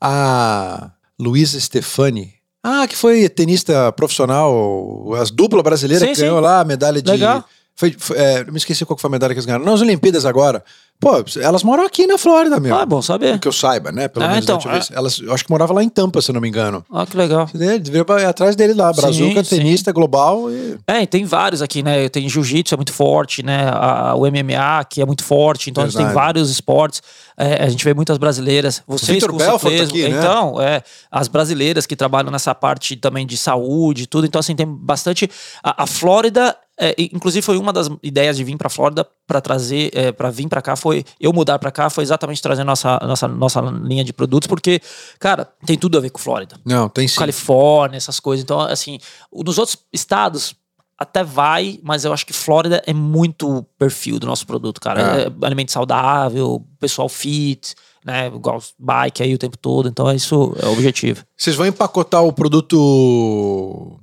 A 0.00 0.90
Luísa 1.18 1.60
Stefani. 1.60 2.34
Ah, 2.62 2.86
que 2.88 2.96
foi 2.96 3.28
tenista 3.28 3.92
profissional, 3.92 5.14
as 5.14 5.30
dupla 5.30 5.62
brasileira 5.62 6.04
sim, 6.04 6.12
que 6.12 6.20
ganhou 6.20 6.40
lá 6.40 6.60
a 6.60 6.64
medalha 6.64 7.00
de. 7.00 7.08
Legal. 7.08 7.44
Foi, 7.76 7.94
foi 7.98 8.16
é, 8.16 8.44
me 8.44 8.56
esqueci 8.56 8.86
qual 8.86 8.98
foi 8.98 9.08
a 9.08 9.12
medalha 9.12 9.34
que 9.34 9.38
eles 9.38 9.44
ganharam. 9.44 9.64
Nas 9.64 9.82
Olimpíadas 9.82 10.24
agora. 10.24 10.64
Pô, 10.98 11.22
elas 11.42 11.62
moram 11.62 11.84
aqui 11.84 12.06
na 12.06 12.16
Flórida 12.16 12.58
mesmo. 12.58 12.78
Ah, 12.78 12.82
é 12.82 12.86
bom 12.86 13.02
saber. 13.02 13.38
Que 13.38 13.46
eu 13.46 13.52
saiba, 13.52 13.92
né? 13.92 14.08
Pelo 14.08 14.24
ah, 14.24 14.28
menos 14.28 14.44
então, 14.44 14.58
é. 14.72 14.96
Elas, 14.96 15.18
eu 15.18 15.32
acho 15.34 15.44
que 15.44 15.50
morava 15.50 15.74
lá 15.74 15.84
em 15.84 15.90
Tampa, 15.90 16.22
se 16.22 16.32
não 16.32 16.40
me 16.40 16.48
engano. 16.48 16.82
Ah, 16.90 17.04
que 17.04 17.14
legal. 17.14 17.46
Deveria 17.52 18.22
ir 18.22 18.24
atrás 18.24 18.56
dele 18.56 18.72
lá. 18.72 18.90
Brazuca, 18.94 19.44
sim, 19.44 19.56
tenista 19.58 19.90
sim. 19.90 19.94
global. 19.94 20.50
E... 20.50 20.78
É, 20.86 21.02
e 21.02 21.06
tem 21.06 21.26
vários 21.26 21.60
aqui, 21.60 21.82
né? 21.82 22.08
Tem 22.08 22.26
jiu-jitsu, 22.26 22.74
é 22.74 22.78
muito 22.78 22.94
forte, 22.94 23.42
né? 23.42 23.68
A, 23.70 24.14
o 24.14 24.22
MMA, 24.22 24.84
que 24.88 25.02
é 25.02 25.04
muito 25.04 25.22
forte. 25.22 25.68
Então 25.68 25.84
a 25.84 25.86
gente 25.86 25.98
tem 25.98 26.08
vários 26.14 26.50
esportes. 26.50 27.02
É, 27.36 27.64
a 27.64 27.68
gente 27.68 27.84
vê 27.84 27.92
muitas 27.92 28.16
brasileiras. 28.16 28.82
Vocês 28.86 29.10
Victor 29.10 29.32
com 29.32 29.36
Belfort 29.36 29.76
tá 29.76 29.82
aqui, 29.84 30.08
né? 30.08 30.18
Então, 30.18 30.62
é, 30.62 30.82
as 31.12 31.28
brasileiras 31.28 31.84
que 31.84 31.94
trabalham 31.94 32.30
nessa 32.30 32.54
parte 32.54 32.96
também 32.96 33.26
de 33.26 33.36
saúde 33.36 34.04
e 34.04 34.06
tudo. 34.06 34.26
Então, 34.26 34.38
assim, 34.38 34.56
tem 34.56 34.66
bastante. 34.66 35.30
A, 35.62 35.82
a 35.82 35.86
Flórida 35.86 36.56
é, 36.78 36.94
inclusive 36.98 37.42
foi 37.42 37.56
uma 37.56 37.72
das 37.72 37.88
ideias 38.02 38.36
de 38.36 38.44
vir 38.44 38.56
para 38.56 38.68
Flórida 38.68 39.06
para 39.26 39.40
trazer, 39.40 39.90
é, 39.94 40.12
para 40.12 40.30
vir 40.30 40.46
para 40.48 40.60
cá 40.60 40.76
foi 40.76 41.04
eu 41.18 41.32
mudar 41.32 41.58
para 41.58 41.70
cá 41.70 41.88
foi 41.88 42.04
exatamente 42.04 42.42
trazer 42.42 42.64
nossa 42.64 42.98
nossa 43.02 43.26
nossa 43.26 43.60
linha 43.60 44.04
de 44.04 44.12
produtos 44.12 44.46
porque 44.46 44.80
cara 45.18 45.48
tem 45.64 45.78
tudo 45.78 45.96
a 45.96 46.00
ver 46.00 46.10
com 46.10 46.18
Flórida. 46.18 46.56
Não 46.64 46.88
tem 46.88 47.08
sim. 47.08 47.18
Califórnia 47.18 47.96
essas 47.96 48.20
coisas. 48.20 48.44
Então 48.44 48.60
assim 48.60 48.98
nos 49.32 49.56
outros 49.56 49.78
estados 49.92 50.54
até 50.98 51.22
vai, 51.22 51.78
mas 51.82 52.04
eu 52.04 52.12
acho 52.12 52.26
que 52.26 52.32
Flórida 52.32 52.82
é 52.86 52.92
muito 52.92 53.62
perfil 53.78 54.18
do 54.18 54.26
nosso 54.26 54.46
produto, 54.46 54.80
cara. 54.80 55.20
É. 55.20 55.26
É 55.26 55.46
alimento 55.46 55.70
saudável, 55.70 56.64
pessoal 56.80 57.08
fit, 57.08 57.74
né? 58.04 58.28
Igual 58.28 58.62
bike 58.78 59.22
aí 59.22 59.34
o 59.34 59.38
tempo 59.38 59.58
todo. 59.58 59.88
Então 59.88 60.08
é 60.08 60.14
isso 60.14 60.54
é 60.62 60.66
o 60.66 60.72
objetivo. 60.72 61.22
Vocês 61.36 61.54
vão 61.56 61.66
empacotar 61.66 62.22
o 62.22 62.32
produto 62.32 64.00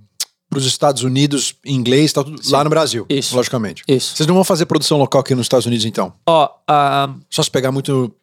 para 0.53 0.59
os 0.59 0.65
Estados 0.67 1.01
Unidos 1.03 1.55
em 1.65 1.73
inglês, 1.75 2.13
tá 2.13 2.23
tudo 2.23 2.39
lá 2.49 2.63
no 2.63 2.69
Brasil, 2.69 3.05
Isso. 3.09 3.35
logicamente. 3.35 3.83
Isso. 3.87 4.15
Vocês 4.15 4.27
não 4.27 4.35
vão 4.35 4.43
fazer 4.43 4.65
produção 4.67 4.97
local 4.99 5.21
aqui 5.21 5.33
nos 5.33 5.45
Estados 5.45 5.65
Unidos, 5.65 5.83
então? 5.85 6.13
Ó, 6.27 6.47
ah, 6.67 7.09
Só 7.29 7.41
se 7.41 7.49
pegar 7.49 7.71
muito. 7.71 8.13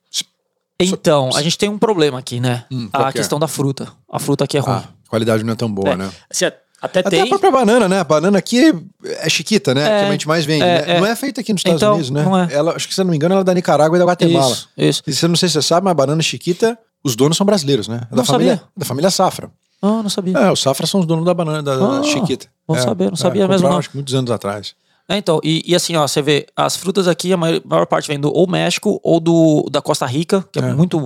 então, 0.79 1.31
a 1.35 1.43
gente 1.43 1.59
tem 1.59 1.69
um 1.69 1.79
problema 1.79 2.19
aqui, 2.19 2.39
né? 2.41 2.65
Hum, 2.71 2.89
a 2.93 3.09
é? 3.09 3.13
questão 3.13 3.39
da 3.39 3.49
fruta. 3.49 3.93
A 4.11 4.19
fruta 4.19 4.45
aqui 4.45 4.57
é 4.57 4.61
ruim. 4.61 4.75
Ah, 4.77 4.85
a 5.07 5.11
qualidade 5.11 5.43
não 5.45 5.53
é 5.53 5.57
tão 5.57 5.71
boa, 5.71 5.91
É. 5.91 5.97
né? 5.97 6.11
Assim, 6.31 6.45
até 6.47 7.01
Até 7.01 7.11
tem. 7.11 7.21
a 7.23 7.27
própria 7.27 7.51
banana, 7.51 7.89
né? 7.89 7.99
A 8.01 8.05
banana 8.05 8.39
aqui 8.39 8.73
é 9.05 9.29
chiquita, 9.29 9.75
né? 9.75 9.83
É, 9.85 10.01
que 10.03 10.09
a 10.09 10.13
gente 10.13 10.27
mais 10.29 10.45
vende. 10.47 10.63
é, 10.63 10.87
né? 10.87 10.97
é. 10.97 11.01
Não 11.01 11.07
é 11.07 11.15
feita 11.15 11.41
aqui 11.43 11.53
nos 11.53 11.61
Estados 11.61 11.83
Então, 11.83 11.93
Unidos, 11.95 12.11
né? 12.11 12.23
não 12.25 12.39
é. 12.39 12.49
Ela, 12.53 12.75
acho 12.77 12.89
que, 12.89 12.95
se 12.95 13.01
eu 13.01 13.05
não 13.05 13.11
me 13.11 13.17
engano, 13.17 13.35
ela 13.35 13.43
é 13.43 13.45
da 13.45 13.53
Nicarágua 13.53 13.99
e 13.99 13.99
da 13.99 14.07
Guatemala. 14.07 14.53
Isso, 14.55 14.69
isso. 14.79 15.03
E 15.07 15.13
você 15.13 15.29
não 15.29 15.37
sei 15.37 15.49
se 15.51 15.55
você 15.55 15.63
sabe, 15.63 15.85
mas 15.85 15.91
a 15.91 15.95
banana 15.95 16.23
chiquita, 16.23 16.79
os 17.05 17.15
donos 17.17 17.37
são 17.37 17.45
brasileiros, 17.45 17.87
né? 17.89 18.01
É 18.07 18.11
da 18.11 18.17
Não 18.17 18.25
família, 18.25 18.55
sabia. 18.57 18.69
da 18.77 18.85
família 18.87 19.11
Safra. 19.11 19.51
Ah, 19.83 20.03
não 20.03 20.11
sabia. 20.11 20.37
É, 20.37 20.51
os 20.53 20.61
Safra 20.61 20.87
são 20.87 21.01
os 21.01 21.07
donos 21.07 21.25
da 21.25 21.33
banana 21.35 21.63
da, 21.63 21.73
Ah, 21.75 22.03
chiquita. 22.03 22.47
bom 22.69 22.77
é, 22.77 22.81
saber, 22.81 23.07
não 23.07 23.15
é, 23.15 23.17
sabia 23.17 23.43
mesmo, 23.49 23.55
compraram, 23.55 23.73
não. 23.73 23.79
Acho 23.79 23.91
que 23.91 23.97
muitos 23.97 24.15
anos 24.15 24.31
atrás. 24.31 24.75
É, 25.09 25.17
então, 25.17 25.41
e, 25.43 25.65
e 25.67 25.75
assim, 25.75 25.97
ó, 25.97 26.07
você 26.07 26.23
vê, 26.23 26.47
as 26.55 26.77
frutas 26.77 27.09
aqui, 27.09 27.33
a 27.33 27.37
maior, 27.37 27.61
maior 27.65 27.85
parte 27.85 28.07
vem 28.07 28.21
do 28.21 28.33
ou 28.33 28.47
México 28.49 29.01
ou 29.03 29.19
do, 29.19 29.67
da 29.69 29.83
Costa 29.83 30.07
Rica, 30.07 30.45
que 30.53 30.61
é, 30.61 30.63
É. 30.63 30.73
muito, 30.73 30.99
um, 30.99 31.03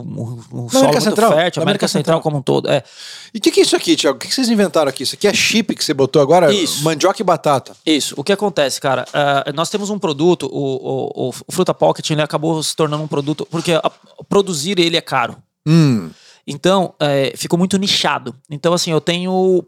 um 0.52 0.68
solo 0.68 0.88
América 0.88 0.88
muito 0.90 1.00
Central, 1.04 1.32
fértil, 1.32 1.38
América 1.40 1.60
América 1.62 1.88
Central 1.88 2.16
Central. 2.18 2.20
como 2.20 2.36
um 2.36 2.42
todo. 2.42 2.68
É, 2.70 2.82
E 3.32 3.38
o 3.38 3.40
que, 3.40 3.50
que 3.50 3.60
é 3.60 3.62
isso 3.62 3.74
aqui, 3.74 3.96
Tiago? 3.96 4.16
O 4.16 4.20
que, 4.20 4.28
que 4.28 4.34
vocês 4.34 4.50
inventaram 4.50 4.90
aqui? 4.90 5.04
Isso 5.04 5.14
aqui 5.14 5.26
é 5.26 5.32
chip 5.32 5.74
que 5.74 5.82
você 5.82 5.94
botou 5.94 6.20
agora? 6.20 6.52
Isso. 6.52 6.84
Mandioca 6.84 7.22
e 7.22 7.24
batata. 7.24 7.74
Isso. 7.86 8.12
O 8.18 8.22
que 8.22 8.32
acontece, 8.32 8.78
cara? 8.78 9.06
ah, 9.14 9.50
nós 9.54 9.70
temos 9.70 9.88
um 9.88 9.98
produto, 9.98 10.50
o, 10.52 11.28
o, 11.28 11.28
o 11.28 11.32
Fruta 11.50 11.72
Pocket, 11.72 12.10
ele 12.10 12.20
acabou 12.20 12.62
se 12.62 12.76
tornando 12.76 13.02
um 13.04 13.08
produto, 13.08 13.46
porque 13.50 13.72
a- 13.72 13.90
produzir 14.28 14.78
ele 14.78 14.98
é 14.98 15.00
caro. 15.00 15.36
Hum. 15.66 16.10
Então, 16.46 16.94
é, 17.00 17.32
ficou 17.36 17.58
muito 17.58 17.76
nichado. 17.78 18.34
Então, 18.50 18.72
assim, 18.72 18.90
eu 18.90 19.00
tenho 19.00 19.64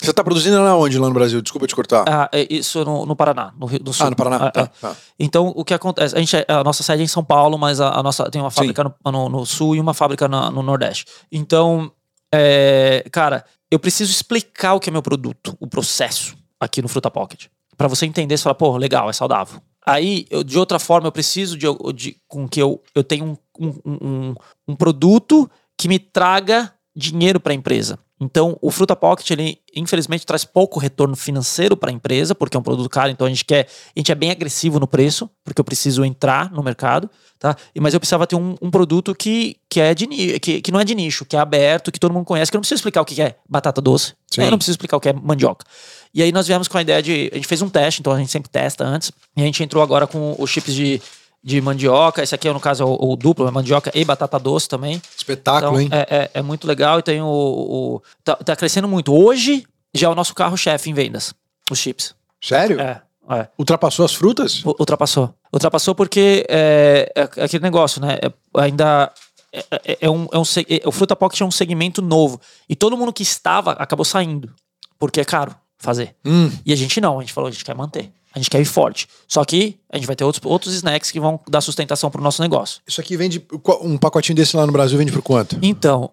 Você 0.00 0.12
tá 0.12 0.22
produzindo 0.24 0.60
lá 0.62 0.76
onde, 0.76 0.98
lá 0.98 1.08
no 1.08 1.14
Brasil? 1.14 1.42
Desculpa 1.42 1.66
te 1.66 1.74
cortar. 1.74 2.04
ah, 2.08 2.28
é, 2.32 2.46
isso 2.52 2.84
no, 2.84 3.04
no 3.04 3.14
Paraná, 3.16 3.52
no 3.58 3.66
Rio 3.66 3.80
do 3.80 3.92
Sul. 3.92 4.06
Ah, 4.06 4.10
no 4.10 4.16
Paraná. 4.16 4.36
Ah, 4.46 4.50
tá, 4.50 4.60
é. 4.62 4.66
tá. 4.80 4.96
Então, 5.18 5.48
o 5.54 5.64
que 5.64 5.74
acontece? 5.74 6.16
A, 6.16 6.18
gente, 6.20 6.36
a 6.48 6.64
nossa 6.64 6.82
sede 6.82 7.02
é 7.02 7.04
em 7.04 7.08
São 7.08 7.24
Paulo, 7.24 7.58
mas 7.58 7.80
a, 7.80 7.90
a 7.98 8.02
nossa 8.02 8.30
tem 8.30 8.40
uma 8.40 8.50
fábrica 8.50 8.84
no, 8.84 8.94
no- 9.12 9.28
no 9.28 9.46
Sul 9.46 9.74
e 9.76 9.80
uma 9.80 9.92
fábrica 9.94 10.26
na- 10.28 10.50
no 10.50 10.62
Nordeste. 10.62 11.04
Então, 11.30 11.90
é, 12.32 13.04
cara, 13.10 13.44
eu 13.70 13.78
preciso 13.78 14.10
explicar 14.10 14.74
o 14.74 14.80
que 14.80 14.88
é 14.88 14.92
meu 14.92 15.02
produto, 15.02 15.56
o 15.60 15.66
processo 15.66 16.36
aqui 16.58 16.80
no 16.80 16.88
Fruta 16.88 17.10
Pocket. 17.10 17.46
Pra 17.76 17.88
você 17.88 18.06
entender, 18.06 18.36
você 18.36 18.42
fala, 18.44 18.54
pô, 18.54 18.76
legal, 18.76 19.08
é 19.10 19.12
saudável. 19.12 19.60
Aí, 19.86 20.26
eu- 20.30 20.44
de 20.44 20.58
outra 20.58 20.78
forma, 20.78 21.08
eu 21.08 21.12
preciso 21.12 21.56
de, 21.56 21.66
de- 21.94 22.16
com 22.28 22.46
que 22.48 22.60
eu, 22.60 22.82
eu 22.94 23.02
tenha 23.02 23.24
um, 23.24 23.36
um, 23.58 23.74
um, 23.86 24.34
um 24.68 24.76
produto 24.76 25.50
que 25.80 25.88
me 25.88 25.98
traga 25.98 26.70
dinheiro 26.94 27.40
para 27.40 27.52
a 27.52 27.56
empresa. 27.56 27.98
Então, 28.20 28.58
o 28.60 28.70
Fruta 28.70 28.94
Pocket, 28.94 29.30
ele 29.30 29.56
infelizmente 29.74 30.26
traz 30.26 30.44
pouco 30.44 30.78
retorno 30.78 31.16
financeiro 31.16 31.74
para 31.74 31.88
a 31.88 31.92
empresa, 31.92 32.34
porque 32.34 32.54
é 32.54 32.60
um 32.60 32.62
produto 32.62 32.86
caro, 32.90 33.08
então 33.10 33.26
a 33.26 33.30
gente 33.30 33.46
quer, 33.46 33.66
a 33.96 33.98
gente 33.98 34.12
é 34.12 34.14
bem 34.14 34.30
agressivo 34.30 34.78
no 34.78 34.86
preço, 34.86 35.30
porque 35.42 35.58
eu 35.58 35.64
preciso 35.64 36.04
entrar 36.04 36.52
no 36.52 36.62
mercado, 36.62 37.08
tá? 37.38 37.56
E- 37.74 37.80
Mas 37.80 37.94
eu 37.94 38.00
precisava 38.00 38.26
ter 38.26 38.36
um, 38.36 38.56
um 38.60 38.70
produto 38.70 39.14
que, 39.14 39.56
que, 39.70 39.80
é 39.80 39.94
de, 39.94 40.06
que, 40.38 40.60
que 40.60 40.70
não 40.70 40.78
é 40.78 40.84
de 40.84 40.94
nicho, 40.94 41.24
que 41.24 41.34
é 41.34 41.38
aberto, 41.38 41.90
que 41.90 41.98
todo 41.98 42.12
mundo 42.12 42.26
conhece, 42.26 42.50
que 42.50 42.56
eu 42.56 42.58
não 42.58 42.62
preciso 42.62 42.80
explicar 42.80 43.00
o 43.00 43.06
que 43.06 43.22
é 43.22 43.36
batata 43.48 43.80
doce, 43.80 44.12
Sim. 44.30 44.42
eu 44.42 44.50
não 44.50 44.58
preciso 44.58 44.74
explicar 44.74 44.98
o 44.98 45.00
que 45.00 45.08
é 45.08 45.14
mandioca. 45.14 45.64
E 46.12 46.22
aí 46.22 46.30
nós 46.30 46.46
viemos 46.46 46.68
com 46.68 46.76
a 46.76 46.82
ideia 46.82 47.02
de, 47.02 47.30
a 47.32 47.36
gente 47.36 47.46
fez 47.48 47.62
um 47.62 47.70
teste, 47.70 48.02
então 48.02 48.12
a 48.12 48.18
gente 48.18 48.30
sempre 48.30 48.50
testa 48.50 48.84
antes, 48.84 49.10
e 49.34 49.40
a 49.40 49.44
gente 49.46 49.62
entrou 49.62 49.82
agora 49.82 50.06
com 50.06 50.36
os 50.38 50.50
chips 50.50 50.74
de, 50.74 51.00
de 51.42 51.60
mandioca, 51.60 52.22
esse 52.22 52.34
aqui 52.34 52.50
no 52.52 52.60
caso 52.60 52.82
é 52.82 52.86
o, 52.86 53.12
o 53.12 53.16
duplo, 53.16 53.48
é 53.48 53.50
mandioca 53.50 53.90
e 53.94 54.04
batata 54.04 54.38
doce 54.38 54.68
também. 54.68 55.00
Espetáculo, 55.16 55.80
Então, 55.80 55.98
hein? 55.98 56.04
é, 56.08 56.16
é, 56.16 56.30
é 56.34 56.42
muito 56.42 56.66
legal 56.66 56.98
e 56.98 57.02
tem 57.02 57.20
o. 57.22 57.26
o- 57.26 58.02
tá, 58.22 58.36
tá 58.36 58.54
crescendo 58.56 58.86
muito. 58.86 59.12
Hoje 59.14 59.64
já 59.94 60.06
é 60.08 60.10
o 60.10 60.14
nosso 60.14 60.34
carro-chefe 60.34 60.90
em 60.90 60.94
vendas, 60.94 61.32
os 61.70 61.78
chips. 61.78 62.14
Sério? 62.42 62.78
É, 62.80 63.02
é. 63.30 63.48
Ultrapassou 63.58 64.04
as 64.04 64.14
frutas? 64.14 64.64
U- 64.64 64.76
Ultrapassou. 64.78 65.34
Ultrapassou 65.52 65.94
porque 65.94 66.44
é, 66.48 67.10
é 67.14 67.22
aquele 67.44 67.62
negócio, 67.62 68.00
né? 68.00 68.18
É- 68.22 68.32
ainda. 68.60 69.10
É, 69.52 69.64
é- 69.84 69.98
é 70.02 70.10
um, 70.10 70.28
é 70.32 70.38
um, 70.38 70.42
é- 70.68 70.86
o 70.86 70.92
Fruta 70.92 71.16
Pocket 71.16 71.40
é 71.40 71.44
um 71.44 71.50
segmento 71.50 72.00
novo. 72.02 72.40
E 72.68 72.76
todo 72.76 72.96
mundo 72.96 73.12
que 73.12 73.22
estava 73.22 73.72
acabou 73.72 74.04
saindo. 74.04 74.52
Porque 74.98 75.20
é 75.20 75.24
caro 75.24 75.54
fazer. 75.78 76.14
Hum. 76.24 76.50
E 76.64 76.72
a 76.72 76.76
gente 76.76 77.00
não, 77.00 77.18
a 77.18 77.22
gente 77.22 77.32
falou, 77.32 77.48
a 77.48 77.50
gente 77.50 77.64
quer 77.64 77.74
manter. 77.74 78.12
A 78.34 78.38
gente 78.38 78.48
quer 78.50 78.60
ir 78.60 78.64
forte. 78.64 79.08
Só 79.26 79.44
que 79.44 79.76
a 79.90 79.96
gente 79.96 80.06
vai 80.06 80.14
ter 80.14 80.24
outros, 80.24 80.44
outros 80.44 80.74
snacks 80.74 81.10
que 81.10 81.18
vão 81.18 81.40
dar 81.48 81.60
sustentação 81.60 82.10
pro 82.10 82.22
nosso 82.22 82.40
negócio. 82.40 82.80
Isso 82.86 83.00
aqui 83.00 83.16
vende. 83.16 83.44
Um 83.82 83.98
pacotinho 83.98 84.36
desse 84.36 84.56
lá 84.56 84.64
no 84.66 84.72
Brasil 84.72 84.96
vende 84.96 85.10
por 85.12 85.22
quanto? 85.22 85.58
Então, 85.62 86.10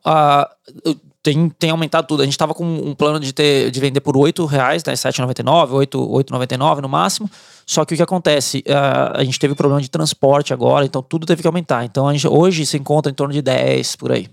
eu- 0.84 0.96
tem, 1.22 1.50
tem 1.50 1.70
aumentado 1.72 2.08
tudo. 2.08 2.22
A 2.22 2.26
gente 2.26 2.38
tava 2.38 2.54
com 2.54 2.64
um 2.64 2.96
plano 2.96 3.20
de, 3.20 3.34
ter, 3.34 3.70
de 3.70 3.80
vender 3.82 4.00
por 4.00 4.16
8 4.16 4.46
reais, 4.46 4.82
né? 4.86 4.94
R$ 4.94 4.98
7,99, 4.98 5.68
R$ 5.68 5.74
8 5.74 6.00
8,99 6.00 6.80
no 6.82 6.88
máximo. 6.88 7.30
Só 7.66 7.84
que 7.84 7.94
o 7.94 7.98
que 7.98 8.04
acontece? 8.04 8.64
A, 8.70 9.20
a 9.20 9.24
gente 9.26 9.38
teve 9.38 9.54
problema 9.54 9.82
de 9.82 9.90
transporte 9.90 10.54
agora, 10.54 10.86
então 10.86 11.02
tudo 11.02 11.26
teve 11.26 11.42
que 11.42 11.48
aumentar. 11.48 11.84
Então 11.84 12.10
gente, 12.14 12.28
hoje 12.30 12.66
se 12.66 12.78
encontra 12.78 13.12
em 13.12 13.16
torno 13.16 13.34
de 13.34 13.42
10 13.42 13.98
por 13.98 14.12
aí. 14.14 14.30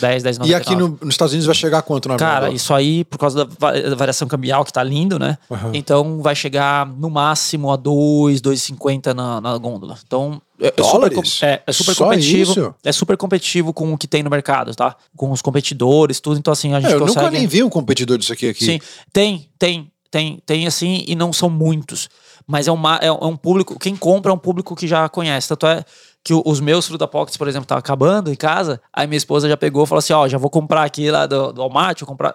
10, 0.00 0.22
10, 0.22 0.38
E 0.44 0.54
aqui 0.54 0.74
no- 0.74 0.98
nos 1.00 1.14
Estados 1.14 1.32
Unidos 1.32 1.46
vai 1.46 1.54
chegar 1.54 1.80
quanto 1.82 2.08
na 2.08 2.16
Cara, 2.16 2.50
isso 2.50 2.74
aí, 2.74 3.04
por 3.04 3.18
causa 3.18 3.44
da 3.44 3.54
va- 3.58 3.72
da 3.72 3.94
variação 3.94 4.26
cambial 4.26 4.64
que 4.64 4.72
tá 4.72 4.82
lindo, 4.82 5.18
né? 5.18 5.38
Aham. 5.50 5.70
Então 5.74 6.20
vai 6.20 6.34
chegar 6.34 6.86
no 6.86 7.08
máximo 7.08 7.70
a 7.70 7.76
2, 7.76 8.40
2,50 8.40 9.14
na, 9.14 9.40
na 9.40 9.56
gôndola. 9.58 9.96
Então 10.06 10.42
é, 10.60 10.66
é 10.66 10.70
super, 10.70 10.82
Dólares? 11.10 11.38
com- 11.40 11.46
é, 11.46 11.62
é 11.66 11.72
super 11.72 11.94
Só 11.94 12.04
competitivo. 12.04 12.50
isso? 12.52 12.74
É 12.84 12.92
super 12.92 13.16
competitivo 13.16 13.72
com 13.72 13.92
o 13.92 13.96
que 13.98 14.08
tem 14.08 14.22
no 14.22 14.30
mercado, 14.30 14.74
tá? 14.74 14.96
Com 15.16 15.30
os 15.30 15.40
competidores, 15.42 16.18
tudo. 16.20 16.38
Então, 16.38 16.52
assim, 16.52 16.72
a 16.74 16.80
gente 16.80 16.90
É, 16.90 16.94
eu 16.94 17.00
consegue. 17.00 17.24
nunca 17.26 17.30
nem 17.38 17.46
vi 17.46 17.62
um 17.62 17.68
competidor 17.70 18.18
disso 18.18 18.32
aqui. 18.32 18.48
aqui. 18.48 18.64
Sim, 18.64 18.80
tem, 19.12 19.48
tem, 19.58 19.90
tem, 20.10 20.42
tem 20.44 20.66
assim, 20.66 21.04
e 21.06 21.14
não 21.14 21.32
são 21.32 21.48
muitos. 21.48 22.08
Mas 22.46 22.68
é, 22.68 22.72
uma, 22.72 22.96
é, 23.02 23.06
é 23.08 23.12
um 23.12 23.36
público. 23.36 23.78
Quem 23.78 23.96
compra 23.96 24.30
é 24.30 24.34
um 24.34 24.38
público 24.38 24.74
que 24.76 24.86
já 24.86 25.08
conhece. 25.08 25.48
Tanto 25.48 25.66
é 25.66 25.84
que 26.26 26.34
os 26.34 26.58
meus 26.58 26.88
Fruta 26.88 27.06
Pockets, 27.06 27.36
por 27.36 27.46
exemplo, 27.46 27.68
tá 27.68 27.76
acabando 27.78 28.32
em 28.32 28.34
casa. 28.34 28.80
Aí 28.92 29.06
minha 29.06 29.16
esposa 29.16 29.48
já 29.48 29.56
pegou 29.56 29.84
e 29.84 29.86
falou 29.86 30.00
assim: 30.00 30.12
ó, 30.12 30.26
já 30.26 30.36
vou 30.36 30.50
comprar 30.50 30.82
aqui 30.82 31.08
lá 31.08 31.24
do, 31.24 31.52
do 31.52 31.60
Walmart, 31.60 32.00
vou 32.00 32.08
comprar. 32.08 32.32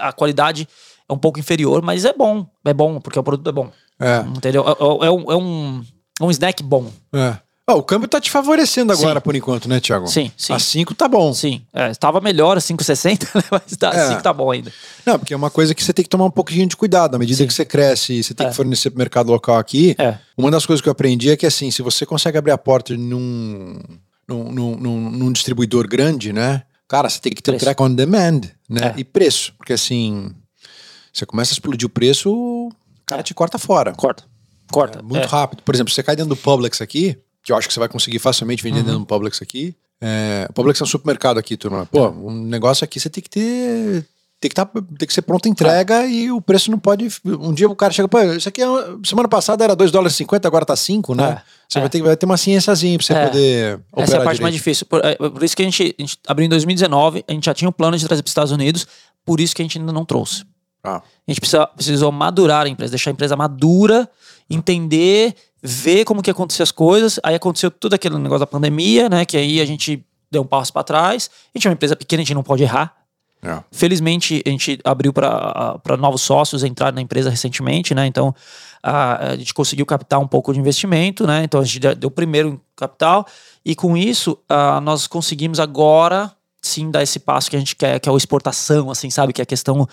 A 0.00 0.12
qualidade 0.12 0.68
é 1.08 1.12
um 1.12 1.16
pouco 1.16 1.38
inferior, 1.38 1.80
mas 1.80 2.04
é 2.04 2.12
bom. 2.12 2.44
É 2.64 2.74
bom, 2.74 3.00
porque 3.00 3.16
o 3.16 3.22
produto 3.22 3.48
é 3.48 3.52
bom. 3.52 3.70
É. 4.00 4.18
Entendeu? 4.36 4.64
É, 4.66 4.72
é- 4.72 5.06
é 5.06 5.10
um, 5.12 5.32
é 5.32 5.36
um, 5.36 5.82
é 6.20 6.24
um 6.24 6.30
snack 6.32 6.64
bom. 6.64 6.90
é. 7.14 7.38
O 7.74 7.82
câmbio 7.82 8.08
tá 8.08 8.18
te 8.20 8.30
favorecendo 8.30 8.92
agora 8.92 9.20
Sim. 9.20 9.24
por 9.24 9.36
enquanto, 9.36 9.68
né, 9.68 9.78
Thiago? 9.78 10.06
Sim, 10.08 10.32
sim. 10.36 10.52
A 10.54 10.58
5 10.58 10.94
tá 10.94 11.06
bom. 11.06 11.34
Sim. 11.34 11.62
É, 11.74 11.90
estava 11.90 12.18
melhor 12.20 12.56
a 12.56 12.60
5,60, 12.60 13.28
né? 13.36 13.42
mas 13.50 13.76
tá, 13.76 13.90
É. 13.92 14.08
5 14.08 14.22
tá 14.22 14.32
bom 14.32 14.50
ainda. 14.50 14.72
Não, 15.04 15.18
porque 15.18 15.34
é 15.34 15.36
uma 15.36 15.50
coisa 15.50 15.74
que 15.74 15.84
você 15.84 15.92
tem 15.92 16.02
que 16.02 16.08
tomar 16.08 16.24
um 16.24 16.30
pouquinho 16.30 16.66
de 16.66 16.76
cuidado. 16.76 17.14
À 17.14 17.18
medida 17.18 17.36
Sim. 17.36 17.46
que 17.46 17.52
você 17.52 17.64
cresce 17.66 18.22
você 18.22 18.32
tem 18.32 18.46
É. 18.46 18.50
que 18.50 18.56
fornecer 18.56 18.88
pro 18.90 18.98
mercado 18.98 19.30
local 19.30 19.58
aqui, 19.58 19.94
É. 19.98 20.16
uma 20.36 20.50
das 20.50 20.64
coisas 20.64 20.80
que 20.82 20.88
eu 20.88 20.92
aprendi 20.92 21.30
é 21.30 21.36
que 21.36 21.44
assim, 21.44 21.70
se 21.70 21.82
você 21.82 22.06
consegue 22.06 22.38
abrir 22.38 22.52
a 22.52 22.58
porta 22.58 22.96
num, 22.96 23.78
num, 24.26 24.44
num, 24.52 24.76
num- 24.76 25.10
num 25.10 25.32
distribuidor 25.32 25.86
grande, 25.86 26.32
né? 26.32 26.62
Cara, 26.88 27.08
você 27.10 27.20
tem 27.20 27.32
que 27.32 27.42
ter 27.42 27.50
Preço. 27.52 27.66
track 27.66 27.82
on 27.82 27.92
demand, 27.94 28.40
né? 28.68 28.94
É. 28.96 29.00
E 29.00 29.04
preço. 29.04 29.52
Porque 29.58 29.74
assim, 29.74 30.32
você 31.12 31.26
começa 31.26 31.52
a 31.52 31.54
explodir 31.54 31.84
o 31.86 31.90
preço, 31.90 32.30
o 32.32 32.70
cara 33.04 33.22
te 33.22 33.34
corta 33.34 33.58
fora. 33.58 33.92
Corta. 33.92 34.24
Corta. 34.72 35.00
É 35.00 35.02
muito 35.02 35.24
É. 35.24 35.26
rápido. 35.26 35.62
Por 35.62 35.74
exemplo, 35.74 35.92
você 35.92 36.02
cai 36.02 36.16
dentro 36.16 36.30
do 36.30 36.36
Publix 36.36 36.80
aqui, 36.80 37.16
que 37.48 37.52
eu 37.52 37.56
acho 37.56 37.66
que 37.66 37.72
você 37.72 37.80
vai 37.80 37.88
conseguir 37.88 38.18
facilmente 38.18 38.62
vender 38.62 38.80
Uhum. 38.80 38.84
dentro 38.84 38.98
do 39.00 39.06
Publix 39.06 39.40
aqui. 39.40 39.74
É, 40.00 40.46
o 40.50 40.52
Publix 40.52 40.78
é 40.80 40.84
um 40.84 40.86
supermercado 40.86 41.38
aqui, 41.38 41.56
turma. 41.56 41.86
Pô, 41.86 42.08
um 42.10 42.30
negócio 42.44 42.84
aqui 42.84 43.00
você 43.00 43.08
tem 43.08 43.22
que 43.22 43.30
ter. 43.30 44.04
Tem 44.40 44.48
que, 44.50 44.54
tá, 44.54 44.64
tem 44.66 45.08
que 45.08 45.12
ser 45.12 45.22
pronta 45.22 45.48
entrega 45.48 46.06
e 46.06 46.30
o 46.30 46.40
preço 46.40 46.70
não 46.70 46.78
pode. 46.78 47.08
Um 47.24 47.52
dia 47.52 47.68
o 47.68 47.74
cara 47.74 47.92
chega, 47.92 48.06
pô, 48.06 48.20
isso 48.22 48.48
aqui 48.48 48.62
é, 48.62 48.66
semana 49.02 49.28
passada 49.28 49.64
era 49.64 49.74
2 49.74 49.90
dólares 49.90 50.12
e 50.14 50.18
50, 50.18 50.46
agora 50.46 50.64
tá 50.64 50.76
5, 50.76 51.12
né? 51.14 51.24
É, 51.24 51.42
Você 51.68 51.78
é. 51.78 51.80
vai 51.80 51.90
ter, 51.90 52.02
vai 52.02 52.16
ter 52.16 52.26
uma 52.26 52.36
ciênciazinha 52.36 52.96
pra 52.98 53.04
você 53.06 53.14
É. 53.14 53.26
poder 53.26 53.80
Essa 53.96 54.16
é 54.16 54.20
a 54.20 54.22
parte 54.22 54.36
direito. 54.36 54.42
mais 54.42 54.54
difícil. 54.54 54.86
Por, 54.86 55.04
é, 55.04 55.16
por 55.16 55.42
isso 55.42 55.56
que 55.56 55.62
a 55.62 55.64
gente, 55.64 55.94
a 55.98 56.02
gente 56.02 56.18
abriu 56.28 56.44
em 56.46 56.48
2019, 56.50 57.24
a 57.26 57.32
gente 57.32 57.46
já 57.46 57.54
tinha 57.54 57.68
um 57.68 57.72
plano 57.72 57.96
de 57.98 58.06
trazer 58.06 58.22
para 58.22 58.28
os 58.28 58.30
Estados 58.30 58.52
Unidos, 58.52 58.86
por 59.24 59.40
isso 59.40 59.56
que 59.56 59.62
a 59.62 59.64
gente 59.64 59.76
ainda 59.78 59.92
não 59.92 60.04
trouxe. 60.04 60.44
Ah, 60.84 60.98
A 61.26 61.30
gente 61.30 61.40
precisa, 61.40 61.66
precisou 61.66 62.12
madurar 62.12 62.66
a 62.66 62.68
empresa, 62.68 62.90
deixar 62.92 63.10
a 63.10 63.14
empresa 63.14 63.34
madura, 63.34 64.08
entender, 64.48 65.34
ver 65.62 66.04
como 66.04 66.22
que 66.22 66.30
acontecer 66.30 66.62
as 66.62 66.70
coisas. 66.70 67.18
Aí 67.22 67.34
aconteceu 67.34 67.70
tudo 67.70 67.94
aquele 67.94 68.16
negócio 68.18 68.40
da 68.40 68.46
pandemia, 68.46 69.08
né? 69.08 69.24
Que 69.24 69.36
aí 69.36 69.60
a 69.60 69.64
gente 69.64 70.04
deu 70.30 70.42
um 70.42 70.46
passo 70.46 70.72
para 70.72 70.82
trás. 70.84 71.30
A 71.54 71.58
gente 71.58 71.66
é 71.66 71.70
uma 71.70 71.74
empresa 71.74 71.96
pequena, 71.96 72.20
a 72.22 72.24
gente 72.24 72.34
não 72.34 72.42
pode 72.42 72.62
errar. 72.62 72.94
é. 73.42 73.62
Felizmente, 73.72 74.42
a 74.46 74.50
gente 74.50 74.78
abriu 74.84 75.12
para 75.12 75.96
novos 75.98 76.22
sócios 76.22 76.62
entrar 76.64 76.92
na 76.92 77.00
empresa 77.00 77.30
recentemente, 77.30 77.94
né? 77.94 78.06
Então, 78.06 78.34
a, 78.82 79.30
a 79.30 79.36
gente 79.36 79.54
conseguiu 79.54 79.86
captar 79.86 80.20
um 80.20 80.26
pouco 80.26 80.52
de 80.52 80.60
investimento, 80.60 81.26
né? 81.26 81.42
Então, 81.44 81.60
a 81.60 81.64
gente 81.64 81.80
deu- 81.80 82.08
o 82.08 82.10
primeiro 82.10 82.60
capital. 82.76 83.26
E 83.64 83.74
com 83.74 83.96
isso, 83.96 84.38
ah, 84.48 84.80
nós 84.80 85.06
conseguimos 85.06 85.58
agora 85.60 86.32
sim 86.68 86.90
dar 86.90 87.02
esse 87.02 87.18
passo 87.18 87.50
que 87.50 87.56
a 87.56 87.58
gente 87.58 87.74
quer, 87.74 87.98
que 87.98 88.08
é 88.08 88.12
a 88.12 88.16
exportação, 88.16 88.90
assim, 88.90 89.10
sabe? 89.10 89.32
Que 89.32 89.40
é 89.40 89.44
a 89.44 89.46
questão. 89.46 89.88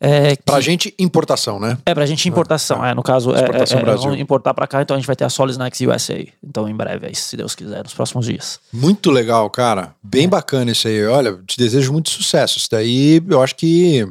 É, 0.00 0.36
que, 0.36 0.42
Pra 0.44 0.60
gente, 0.60 0.94
importação, 0.98 1.58
né? 1.60 1.76
é 1.84 1.94
pra 1.94 2.06
gente 2.06 2.28
importação, 2.28 2.84
é, 2.84 2.94
no 2.94 3.02
caso, 3.02 3.32
é, 3.34 3.40
Exportação 3.40 3.78
é, 3.78 3.80
é, 3.80 3.84
Brasil. 3.84 4.02
vamos 4.04 4.20
importar 4.20 4.54
pra 4.54 4.66
cá, 4.66 4.82
então 4.82 4.96
a 4.96 4.98
gente 4.98 5.06
vai 5.06 5.16
ter 5.16 5.24
a 5.24 5.28
Solid 5.28 5.52
Snacks 5.52 5.80
USA. 5.80 6.24
Então, 6.42 6.68
em 6.68 6.74
breve, 6.74 7.06
aí, 7.08 7.14
se 7.14 7.36
Deus 7.36 7.54
quiser, 7.54 7.82
nos 7.82 7.92
próximos 7.94 8.24
dias. 8.26 8.58
Muito 8.72 9.10
legal, 9.10 9.50
cara. 9.50 9.94
Bem 10.02 10.28
bacana 10.28 10.70
isso 10.70 10.88
aí. 10.88 11.04
Olha, 11.06 11.38
te 11.46 11.58
desejo 11.58 11.92
muito 11.92 12.10
sucesso. 12.10 12.58
Isso 12.58 12.68
daí 12.70 13.22
eu 13.28 13.42
acho 13.42 13.54
que 13.56 14.06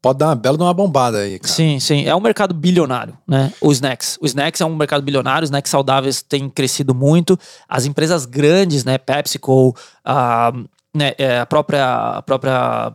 pode 0.00 0.18
dar 0.18 0.26
uma 0.28 0.34
bela 0.36 0.56
de 0.56 0.62
uma 0.62 0.72
bombada 0.72 1.18
aí, 1.18 1.38
cara. 1.38 1.52
Sim, 1.52 1.80
sim. 1.80 2.06
É 2.06 2.14
um 2.14 2.20
mercado 2.20 2.54
bilionário, 2.54 3.16
né? 3.26 3.52
O 3.60 3.72
snacks. 3.72 4.16
O 4.20 4.26
snacks 4.26 4.60
é 4.60 4.64
um 4.64 4.74
mercado 4.76 5.02
bilionário, 5.02 5.44
os 5.44 5.48
snacks 5.48 5.70
saudáveis 5.70 6.22
têm 6.22 6.48
crescido 6.48 6.94
muito. 6.94 7.38
As 7.68 7.84
empresas 7.84 8.24
grandes, 8.24 8.84
né? 8.84 8.96
PepsiCo, 8.96 9.74
a, 10.04 10.52
né, 10.94 11.12
é, 11.18 11.38
a 11.40 11.46
própria. 11.46 11.84
A 12.18 12.22
própria. 12.22 12.92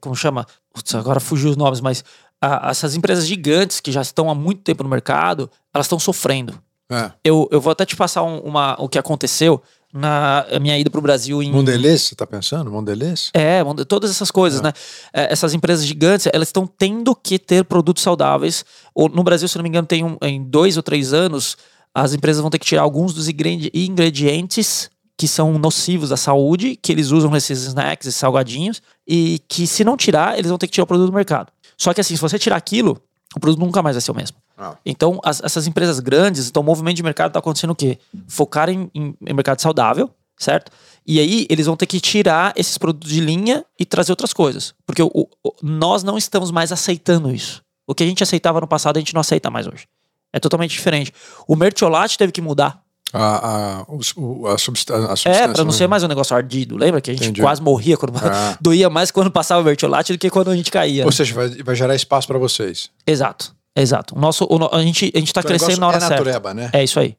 Como 0.00 0.14
chama? 0.16 0.46
Putz, 0.72 0.94
agora 0.94 1.20
fugiu 1.20 1.50
os 1.50 1.56
nomes, 1.56 1.80
mas 1.80 2.02
a, 2.40 2.70
essas 2.70 2.94
empresas 2.94 3.26
gigantes 3.26 3.80
que 3.80 3.92
já 3.92 4.02
estão 4.02 4.30
há 4.30 4.34
muito 4.34 4.62
tempo 4.62 4.82
no 4.82 4.88
mercado, 4.88 5.50
elas 5.72 5.86
estão 5.86 5.98
sofrendo. 5.98 6.58
É. 6.90 7.10
Eu, 7.22 7.48
eu 7.50 7.60
vou 7.60 7.70
até 7.70 7.84
te 7.86 7.94
passar 7.96 8.22
um- 8.22 8.40
uma, 8.40 8.76
o 8.78 8.88
que 8.88 8.98
aconteceu 8.98 9.62
na 9.92 10.44
minha 10.60 10.76
ida 10.78 10.90
para 10.90 10.98
o 10.98 11.02
Brasil 11.02 11.40
em. 11.42 11.52
Mondelez, 11.52 12.02
você 12.02 12.14
tá 12.16 12.26
pensando? 12.26 12.70
Mondelez? 12.70 13.30
É, 13.32 13.60
todas 13.86 14.10
essas 14.10 14.30
coisas, 14.30 14.60
né? 14.60 14.72
É, 15.12 15.32
essas 15.32 15.54
empresas 15.54 15.86
gigantes, 15.86 16.26
elas 16.32 16.48
estão 16.48 16.66
tendo 16.66 17.14
que 17.14 17.38
ter 17.38 17.64
produtos 17.64 18.02
saudáveis. 18.02 18.64
No 18.96 19.22
Brasil, 19.22 19.46
se 19.48 19.56
não 19.56 19.62
me 19.62 19.68
engano, 19.68 19.86
tem 19.86 20.02
um, 20.04 20.16
em 20.22 20.42
dois 20.42 20.76
ou 20.76 20.82
três 20.82 21.12
anos, 21.12 21.56
as 21.94 22.12
empresas 22.12 22.40
vão 22.42 22.50
ter 22.50 22.58
que 22.58 22.66
tirar 22.66 22.82
alguns 22.82 23.14
dos 23.14 23.28
ingredi- 23.28 23.70
ingredientes 23.72 24.90
que 25.16 25.28
são 25.28 25.52
nocivos 25.58 26.10
à 26.12 26.16
saúde, 26.16 26.76
que 26.76 26.90
eles 26.92 27.10
usam 27.10 27.30
nesses 27.30 27.62
snacks, 27.64 28.06
esses 28.06 28.18
salgadinhos, 28.18 28.82
e 29.06 29.40
que 29.48 29.66
se 29.66 29.84
não 29.84 29.96
tirar, 29.96 30.36
eles 30.38 30.48
vão 30.48 30.58
ter 30.58 30.66
que 30.66 30.72
tirar 30.72 30.84
o 30.84 30.86
produto 30.86 31.06
do 31.10 31.14
mercado. 31.14 31.52
Só 31.78 31.92
que 31.94 32.00
assim, 32.00 32.14
se 32.16 32.20
você 32.22 32.38
tirar 32.38 32.56
aquilo, 32.56 33.00
o 33.36 33.40
produto 33.40 33.60
nunca 33.60 33.82
mais 33.82 33.94
vai 33.96 34.00
ser 34.00 34.10
o 34.10 34.14
mesmo. 34.14 34.36
Ah. 34.56 34.76
Então, 34.84 35.20
as- 35.24 35.40
essas 35.42 35.66
empresas 35.66 35.98
grandes, 36.00 36.48
então 36.48 36.62
o 36.62 36.64
movimento 36.64 36.96
de 36.96 37.02
mercado 37.02 37.28
está 37.30 37.38
acontecendo 37.38 37.70
o 37.70 37.74
quê? 37.74 37.98
Focar 38.28 38.68
em, 38.68 38.90
em- 38.94 39.14
em 39.26 39.32
mercado 39.34 39.60
saudável, 39.60 40.10
certo? 40.38 40.70
E 41.06 41.18
aí 41.20 41.46
eles 41.50 41.66
vão 41.66 41.76
ter 41.76 41.86
que 41.86 42.00
tirar 42.00 42.52
esses 42.56 42.78
produtos 42.78 43.10
de 43.10 43.20
linha 43.20 43.64
e 43.78 43.84
trazer 43.84 44.12
outras 44.12 44.32
coisas. 44.32 44.74
Porque 44.86 45.02
o- 45.02 45.10
o- 45.12 45.28
nós 45.62 46.02
não 46.02 46.16
estamos 46.18 46.50
mais 46.50 46.70
aceitando 46.72 47.32
isso. 47.34 47.62
O 47.86 47.94
que 47.94 48.02
a 48.02 48.06
gente 48.06 48.22
aceitava 48.22 48.60
no 48.60 48.66
passado, 48.66 48.96
a 48.96 49.00
gente 49.00 49.12
não 49.14 49.20
aceita 49.20 49.50
mais 49.50 49.66
hoje. 49.66 49.86
É 50.32 50.40
totalmente 50.40 50.70
diferente. 50.72 51.12
O 51.46 51.54
mertiolate 51.54 52.16
teve 52.18 52.32
que 52.32 52.40
mudar. 52.40 52.82
A, 53.12 53.80
a, 53.80 53.84
o- 53.86 54.46
a, 54.48 54.58
substância, 54.58 55.08
a 55.08 55.12
É, 55.12 55.16
substância. 55.16 55.48
pra 55.50 55.58
não 55.64 55.70
né? 55.70 55.76
ser 55.78 55.86
mais 55.86 56.02
um 56.02 56.08
negócio 56.08 56.34
ardido. 56.34 56.76
Lembra 56.76 57.00
que 57.00 57.10
a 57.10 57.14
gente 57.14 57.24
Entendi. 57.24 57.40
quase 57.42 57.62
morria 57.62 57.96
quando 57.96 58.16
Ah. 58.18 58.56
doía 58.60 58.90
mais 58.90 59.10
quando 59.12 59.30
passava 59.30 59.60
o 59.60 59.64
mertiolate 59.64 60.12
do 60.12 60.18
que 60.18 60.28
quando 60.30 60.50
a 60.50 60.56
gente 60.56 60.70
caía. 60.70 61.04
Ou 61.04 61.12
seja, 61.12 61.32
vai, 61.34 61.48
vai 61.62 61.74
gerar 61.76 61.94
espaço 61.94 62.26
pra 62.26 62.38
vocês. 62.38 62.90
Exato, 63.06 63.54
exato. 63.76 64.16
O 64.16 64.20
nosso, 64.20 64.44
o 64.50 64.74
a, 64.74 64.82
gente, 64.82 65.12
a 65.14 65.18
gente 65.18 65.32
tá 65.32 65.40
Então, 65.40 65.54
o 65.54 65.58
crescendo 65.58 65.80
na 65.80 65.88
hora 65.88 65.96
é 65.98 66.00
certa. 66.00 66.14
natureba, 66.16 66.54
né? 66.54 66.70
É 66.72 66.82
isso 66.82 66.98
aí. 66.98 67.16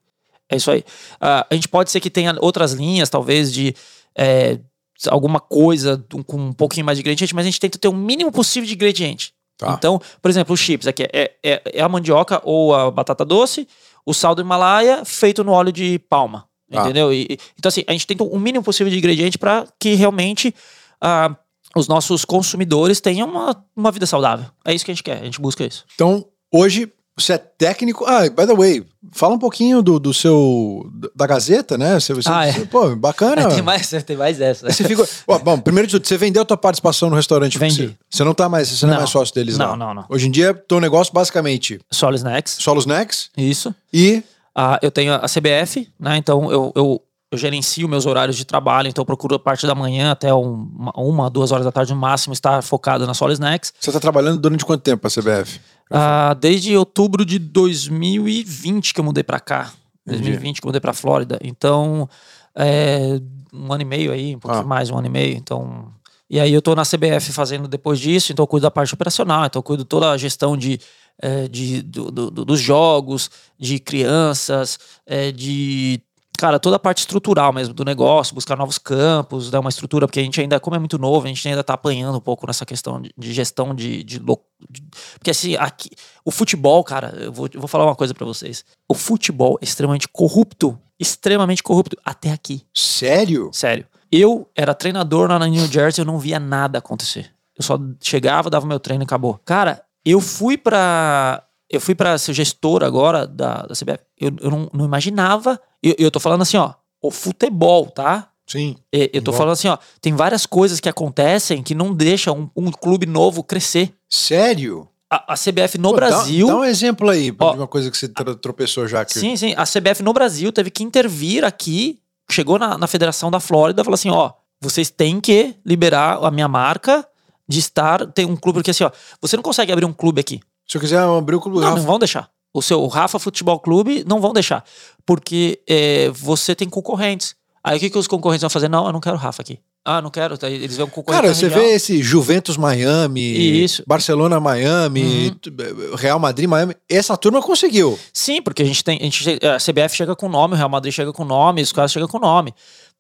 É 0.49 0.57
isso 0.57 0.69
aí. 0.69 0.83
Ah, 1.21 1.47
a 1.49 1.55
gente 1.55 1.69
pode 1.69 1.89
ser 1.89 1.99
que 2.01 2.09
tenha 2.09 2.35
outras 2.41 2.73
linhas, 2.73 3.09
talvez, 3.09 3.51
de 3.53 3.73
é, 4.17 4.59
alguma 5.07 5.39
coisa 5.39 6.03
com 6.27 6.37
um 6.37 6.53
pouquinho 6.53 6.85
mais 6.85 6.97
de 6.97 7.03
ingrediente, 7.03 7.33
mas 7.33 7.43
a 7.45 7.49
gente 7.49 7.59
tenta 7.59 7.77
ter 7.79 7.87
o 7.87 7.93
mínimo 7.93 8.31
possível 8.33 8.67
de 8.67 8.73
ingrediente. 8.75 9.33
Tá. 9.57 9.73
Então, 9.77 10.01
por 10.21 10.29
exemplo, 10.29 10.53
os 10.53 10.59
chips 10.59 10.85
aqui 10.87 11.03
é, 11.13 11.31
é, 11.41 11.61
é 11.73 11.81
a 11.81 11.87
mandioca 11.87 12.41
ou 12.43 12.75
a 12.75 12.91
batata 12.91 13.23
doce, 13.23 13.65
o 14.05 14.13
sal 14.13 14.35
do 14.35 14.41
Himalaia 14.41 15.03
feito 15.03 15.43
no 15.43 15.51
óleo 15.51 15.71
de 15.71 15.99
palma. 15.99 16.47
Tá. 16.71 16.81
Entendeu? 16.81 17.13
E- 17.13 17.37
então, 17.57 17.69
assim, 17.69 17.83
a 17.87 17.91
gente 17.91 18.07
tenta 18.07 18.23
o 18.23 18.39
mínimo 18.39 18.63
possível 18.63 18.91
de 18.91 18.97
ingrediente 18.97 19.37
para 19.37 19.67
que 19.79 19.93
realmente 19.95 20.53
ah, 21.01 21.35
os 21.75 21.87
nossos 21.87 22.23
consumidores 22.25 23.01
tenham 23.01 23.29
uma, 23.29 23.65
uma 23.75 23.91
vida 23.91 24.05
saudável. 24.05 24.45
É 24.63 24.73
isso 24.73 24.85
que 24.85 24.91
a 24.91 24.93
gente 24.93 25.03
quer, 25.03 25.21
a 25.21 25.25
gente 25.25 25.41
busca 25.41 25.65
isso. 25.65 25.85
Então, 25.93 26.25
hoje, 26.51 26.91
você 27.17 27.33
é 27.33 27.37
técnico. 27.37 28.03
Ah, 28.05 28.21
by 28.29 28.45
the 28.47 28.53
way, 28.55 28.85
fala 29.11 29.35
um 29.35 29.39
pouquinho 29.39 29.81
do, 29.81 29.99
do 29.99 30.13
seu. 30.13 30.89
da 31.15 31.25
Gazeta, 31.25 31.77
né? 31.77 31.99
Você, 31.99 32.13
você- 32.13 32.29
Ah, 32.29 32.45
é. 32.47 32.51
você- 32.51 32.65
pô, 32.65 32.95
bacana. 32.95 33.43
É, 33.43 33.47
tem, 33.47 33.61
mais, 33.61 33.89
tem 33.89 34.17
mais 34.17 34.41
essa. 34.41 34.69
Você 34.71 34.83
fica... 34.83 35.07
Ó, 35.27 35.39
bom, 35.39 35.57
primeiro 35.59 35.87
de 35.87 35.93
tudo, 35.93 36.07
você 36.07 36.17
vendeu 36.17 36.41
a 36.41 36.45
tua 36.45 36.57
participação 36.57 37.09
no 37.09 37.15
restaurante. 37.15 37.57
Vendi. 37.57 37.87
Você, 37.87 37.95
você 38.09 38.23
não 38.23 38.33
tá 38.33 38.49
mais, 38.49 38.67
você 38.69 38.85
não, 38.85 38.93
é 38.93 38.95
Não. 38.95 39.01
mais 39.01 39.09
sócio 39.09 39.33
deles, 39.33 39.57
Não, 39.57 39.71
lá. 39.71 39.77
não, 39.77 39.93
não. 39.93 40.05
Hoje 40.09 40.27
em 40.27 40.31
dia, 40.31 40.53
teu 40.53 40.79
negócio 40.79 41.13
basicamente 41.13 41.79
Solo 41.91 42.15
Snacks. 42.15 42.57
solo 42.59 42.79
snacks 42.79 43.29
Isso. 43.37 43.73
e. 43.93 44.23
Ah, 44.53 44.79
eu 44.81 44.89
tenho 44.91 45.13
a 45.13 45.25
CBF, 45.27 45.87
né? 45.99 46.15
Então 46.17 46.49
eu, 46.51 46.71
eu, 46.75 47.01
eu 47.31 47.37
gerencio 47.37 47.89
meus 47.89 48.05
horários 48.05 48.37
de 48.37 48.45
trabalho, 48.45 48.87
então 48.87 49.01
eu 49.01 49.05
procuro 49.05 49.35
a 49.35 49.39
parte 49.39 49.67
da 49.67 49.75
manhã 49.75 50.11
até 50.11 50.33
um- 50.33 50.69
uma, 50.95 51.29
duas 51.29 51.51
horas 51.51 51.65
da 51.65 51.71
tarde 51.73 51.93
no 51.93 51.99
máximo 51.99 52.31
estar 52.33 52.61
focado 52.63 53.05
na 53.05 53.13
Solo 53.13 53.33
Snacks. 53.33 53.73
Você 53.77 53.91
tá 53.91 53.99
trabalhando 53.99 54.39
durante 54.39 54.63
quanto 54.63 54.81
tempo 54.81 55.05
a 55.05 55.09
CBF? 55.09 55.59
Ah, 55.91 56.33
desde 56.33 56.75
outubro 56.75 57.23
de 57.25 57.37
2020 57.39 58.93
que 58.93 58.99
eu 58.99 59.03
mudei 59.03 59.23
pra 59.23 59.39
cá. 59.39 59.71
2020 60.05 60.59
que 60.61 60.65
eu 60.65 60.69
mudei 60.69 60.81
pra 60.81 60.93
Flórida. 60.93 61.39
Então, 61.43 62.07
é, 62.55 63.19
um 63.53 63.71
ano 63.71 63.81
e 63.81 63.85
meio 63.85 64.11
aí, 64.11 64.35
um 64.35 64.39
pouquinho 64.39 64.63
Ah. 64.63 64.67
mais, 64.67 64.89
um 64.89 64.97
ano 64.97 65.07
e 65.07 65.09
meio. 65.09 65.35
Então. 65.35 65.91
E 66.29 66.39
aí 66.39 66.51
eu 66.53 66.61
tô 66.61 66.73
na 66.75 66.83
CBF 66.83 67.31
fazendo 67.31 67.67
depois 67.67 67.99
disso, 67.99 68.31
então 68.31 68.43
eu 68.43 68.47
cuido 68.47 68.63
da 68.63 68.71
parte 68.71 68.93
operacional, 68.93 69.45
então 69.45 69.59
eu 69.59 69.63
cuido 69.63 69.85
toda 69.85 70.09
a 70.09 70.17
gestão 70.17 70.57
de, 70.57 70.79
é, 71.21 71.47
de, 71.47 71.83
do- 71.83 72.09
do- 72.11 72.31
dos 72.45 72.59
jogos, 72.59 73.29
de 73.59 73.77
crianças, 73.79 74.79
é, 75.05 75.31
de. 75.31 76.01
Cara, 76.37 76.59
toda 76.59 76.75
a 76.75 76.79
parte 76.79 76.99
estrutural 76.99 77.53
mesmo 77.53 77.73
do 77.73 77.85
negócio, 77.85 78.35
buscar 78.35 78.57
novos 78.57 78.77
campos, 78.77 79.49
dar 79.49 79.59
uma 79.59 79.69
estrutura, 79.69 80.07
porque 80.07 80.19
a 80.19 80.23
gente 80.23 80.39
ainda, 80.41 80.59
como 80.59 80.75
é 80.75 80.79
muito 80.79 80.97
novo, 80.97 81.25
a 81.25 81.29
gente 81.29 81.47
ainda 81.47 81.63
tá 81.63 81.73
apanhando 81.73 82.17
um 82.17 82.21
pouco 82.21 82.45
nessa 82.45 82.65
questão 82.65 83.01
de, 83.01 83.33
gestão 83.33 83.73
de, 83.73 84.03
de, 84.03 84.19
de- 84.19 84.83
Porque 85.17 85.31
assim, 85.31 85.55
aqui, 85.55 85.89
o 86.23 86.31
futebol, 86.31 86.83
cara, 86.83 87.13
eu 87.17 87.31
vou, 87.31 87.47
eu 87.53 87.59
vou 87.59 87.67
falar 87.67 87.85
uma 87.85 87.95
coisa 87.95 88.13
pra 88.13 88.25
vocês. 88.25 88.65
O 88.89 88.93
futebol 88.93 89.57
é 89.61 89.65
extremamente 89.65 90.07
corrupto, 90.07 90.77
extremamente 90.99 91.63
corrupto, 91.63 91.97
até 92.03 92.31
aqui. 92.31 92.63
Sério? 92.73 93.49
Sério. 93.53 93.85
Eu 94.11 94.49
era 94.55 94.73
treinador 94.73 95.29
lá 95.29 95.39
na 95.39 95.47
New 95.47 95.65
Jersey, 95.67 96.01
eu 96.01 96.05
não 96.05 96.19
via 96.19 96.39
nada 96.39 96.77
acontecer. 96.79 97.31
Eu 97.57 97.63
só 97.63 97.79
chegava, 98.01 98.49
dava 98.49 98.65
meu 98.67 98.79
treino 98.79 99.03
e 99.03 99.05
acabou. 99.05 99.39
Cara, 99.45 99.81
eu 100.05 100.19
fui 100.21 100.57
pra. 100.57 101.43
Eu 101.69 101.81
fui 101.81 101.95
pra 101.95 102.17
ser 102.17 102.33
gestor 102.33 102.83
agora 102.83 103.25
da, 103.25 103.63
da 103.63 103.73
CBF. 103.75 103.99
Eu, 104.19 104.31
eu 104.41 104.51
não, 104.51 104.69
não 104.73 104.85
imaginava. 104.85 105.59
Eu, 105.81 105.95
eu 105.97 106.11
tô 106.11 106.19
falando 106.19 106.41
assim, 106.43 106.57
ó. 106.57 106.73
O 107.01 107.11
futebol, 107.11 107.87
tá? 107.87 108.29
Sim. 108.47 108.75
E- 108.93 109.09
Eu 109.13 109.21
tô 109.21 109.33
falando 109.33 109.53
assim, 109.53 109.67
ó. 109.67 109.77
Tem 110.01 110.13
várias 110.15 110.45
coisas 110.45 110.79
que 110.79 110.87
acontecem 110.89 111.63
que 111.63 111.73
não 111.75 111.93
deixam 111.93 112.49
um, 112.55 112.67
um 112.67 112.71
clube 112.71 113.05
novo 113.05 113.43
crescer. 113.43 113.93
Sério? 114.09 114.87
A, 115.09 115.33
a 115.33 115.35
CBF 115.35 115.77
no 115.77 115.89
Pô, 115.89 115.99
dá- 115.99 116.07
Brasil. 116.07 116.47
Dá, 116.47 116.55
um 116.57 116.63
exemplo 116.63 117.09
aí 117.09 117.33
Ó. 117.39 117.51
de 117.51 117.57
uma 117.57 117.67
coisa 117.67 117.89
que 117.91 117.97
você 117.97 118.07
tro- 118.07 118.35
tropeçou 118.35 118.87
já. 118.87 119.03
Que... 119.05 119.13
Sim, 119.19 119.35
sim. 119.35 119.53
A 119.57 119.63
CBF 119.63 120.01
no 120.03 120.13
Brasil 120.13 120.51
teve 120.51 120.69
que 120.71 120.83
intervir 120.83 121.43
aqui, 121.43 121.99
chegou 122.29 122.57
na, 122.57 122.77
na 122.77 122.87
Federação 122.87 123.29
da 123.29 123.39
Flórida 123.39 123.81
e 123.81 123.85
falou 123.85 123.95
assim: 123.95 124.09
ó, 124.09 124.31
vocês 124.59 124.89
têm 124.89 125.19
que 125.21 125.55
liberar 125.65 126.17
a 126.23 126.31
minha 126.31 126.47
marca 126.47 127.07
de 127.47 127.59
estar. 127.59 128.05
Tem 128.07 128.25
um 128.25 128.35
clube, 128.35 128.57
porque 128.59 128.71
assim, 128.71 128.83
ó, 128.83 128.91
você 129.21 129.35
não 129.35 129.43
consegue 129.43 129.71
abrir 129.71 129.85
um 129.85 129.93
clube 129.93 130.19
aqui. 130.21 130.39
Se 130.67 130.77
eu 130.77 130.81
quiser 130.81 130.99
abrir 130.99 131.35
o 131.35 131.41
clube. 131.41 131.57
Não, 131.59 131.65
Rafa, 131.65 131.77
não 131.77 131.85
vão 131.85 131.99
deixar. 131.99 132.29
O 132.53 132.61
seu 132.61 132.81
o 132.81 132.87
Rafa 132.87 133.19
Futebol 133.19 133.59
Clube 133.59 134.03
não 134.07 134.19
vão 134.21 134.31
deixar. 134.33 134.63
Porque 135.05 135.59
é, 135.67 136.09
você 136.09 136.55
tem 136.55 136.69
concorrentes. 136.69 137.35
Aí 137.63 137.77
o 137.77 137.79
que, 137.79 137.89
que 137.89 137.97
os 137.97 138.07
concorrentes 138.07 138.41
vão 138.41 138.49
fazer? 138.49 138.69
Não, 138.69 138.85
eu 138.87 138.93
não 138.93 138.99
quero 139.01 139.15
o 139.15 139.19
Rafa 139.19 139.41
aqui. 139.41 139.59
Ah, 139.83 140.01
não 140.01 140.09
quero. 140.09 140.35
Aí 140.41 140.53
Eles 140.55 140.77
vão 140.77 140.87
concorrer 140.87 141.21
Cara, 141.21 141.33
você 141.33 141.47
vê 141.47 141.73
esse 141.73 142.01
Juventus 142.01 142.57
Miami, 142.57 143.63
Isso. 143.63 143.83
Barcelona 143.85 144.39
Miami, 144.39 145.37
Uhum. 145.45 145.95
Real 145.95 146.17
Madrid 146.17 146.49
Miami. 146.49 146.75
Essa 146.89 147.15
turma 147.15 147.41
conseguiu. 147.41 147.99
Sim, 148.11 148.41
porque 148.41 148.63
a 148.63 148.65
gente 148.65 148.83
tem. 148.83 148.97
A, 148.99 149.03
gente, 149.03 149.39
a 149.45 149.57
CBF 149.57 149.95
chega 149.95 150.15
com 150.15 150.27
nome, 150.27 150.55
o 150.55 150.57
Real 150.57 150.69
Madrid 150.69 150.91
chega 150.93 151.13
com 151.13 151.23
nome, 151.23 151.61
os 151.61 151.71
caras 151.71 151.91
chegam 151.91 152.07
com 152.07 152.17
nome. 152.19 152.53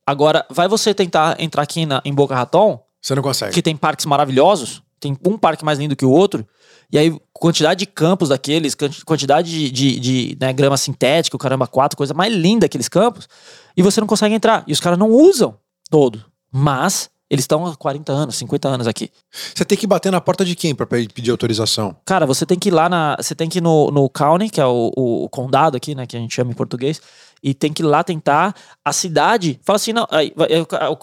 Agora, 0.05 0.45
vai 0.51 0.67
você 0.67 0.93
tentar 0.93 1.41
entrar 1.41 1.63
aqui 1.63 1.85
na, 1.87 2.01
em 2.05 2.13
Boca 2.13 2.35
Raton, 2.35 2.79
Você 3.01 3.15
não 3.15 3.23
consegue. 3.23 3.51
que 3.53 3.61
tem 3.63 3.75
parques 3.75 4.05
maravilhosos, 4.05 4.83
tem 4.99 5.17
um 5.25 5.37
parque 5.37 5.63
mais 5.65 5.79
lindo 5.79 5.95
que 5.95 6.05
o 6.05 6.09
outro, 6.09 6.45
e 6.91 6.97
aí 6.97 7.19
quantidade 7.33 7.79
de 7.79 7.85
campos 7.85 8.29
daqueles, 8.29 8.75
quanti- 8.75 9.03
quantidade 9.03 9.49
de, 9.49 9.71
de, 9.71 9.99
de, 9.99 10.37
né, 10.39 10.53
grama 10.53 10.77
sintética, 10.77 11.35
o 11.35 11.39
caramba, 11.39 11.67
quatro, 11.67 11.97
coisa 11.97 12.13
mais 12.13 12.33
linda 12.33 12.65
aqueles 12.65 12.87
campos, 12.87 13.27
e 13.75 13.81
você 13.81 13.99
não 13.99 14.07
consegue 14.07 14.33
entrar. 14.35 14.63
E 14.67 14.71
os 14.71 14.79
caras 14.79 14.97
não 14.97 15.09
usam 15.11 15.57
todo. 15.89 16.23
Mas 16.51 17.09
eles 17.29 17.43
estão 17.43 17.65
há 17.65 17.75
40 17.75 18.11
anos, 18.13 18.35
50 18.35 18.67
anos 18.67 18.87
aqui. 18.87 19.11
Você 19.53 19.65
tem 19.65 19.77
que 19.77 19.87
bater 19.87 20.11
na 20.11 20.21
porta 20.21 20.45
de 20.45 20.55
quem 20.55 20.73
pe- 20.75 20.85
pedir 21.09 21.31
autorização? 21.31 21.95
Cara, 22.05 22.25
você 22.25 22.45
tem 22.45 22.57
que 22.57 22.69
ir 22.69 22.71
lá 22.71 22.87
na. 22.87 23.17
Você 23.19 23.33
tem 23.35 23.49
que 23.49 23.57
ir 23.57 23.61
no, 23.61 23.89
no 23.91 24.07
county, 24.09 24.49
que 24.49 24.61
é 24.61 24.65
o, 24.65 24.91
o, 24.95 25.27
condado 25.29 25.75
aqui, 25.75 25.95
né? 25.95 26.05
Que 26.05 26.15
a 26.15 26.19
gente 26.19 26.33
chama 26.33 26.51
em 26.51 26.55
português. 26.55 27.01
E 27.43 27.53
tem 27.53 27.73
que 27.73 27.81
ir 27.81 27.85
lá 27.85 28.03
tentar. 28.03 28.55
A 28.85 28.93
cidade 28.93 29.59
fala 29.63 29.75
assim: 29.77 29.91
não. 29.91 30.07
Aí, 30.11 30.33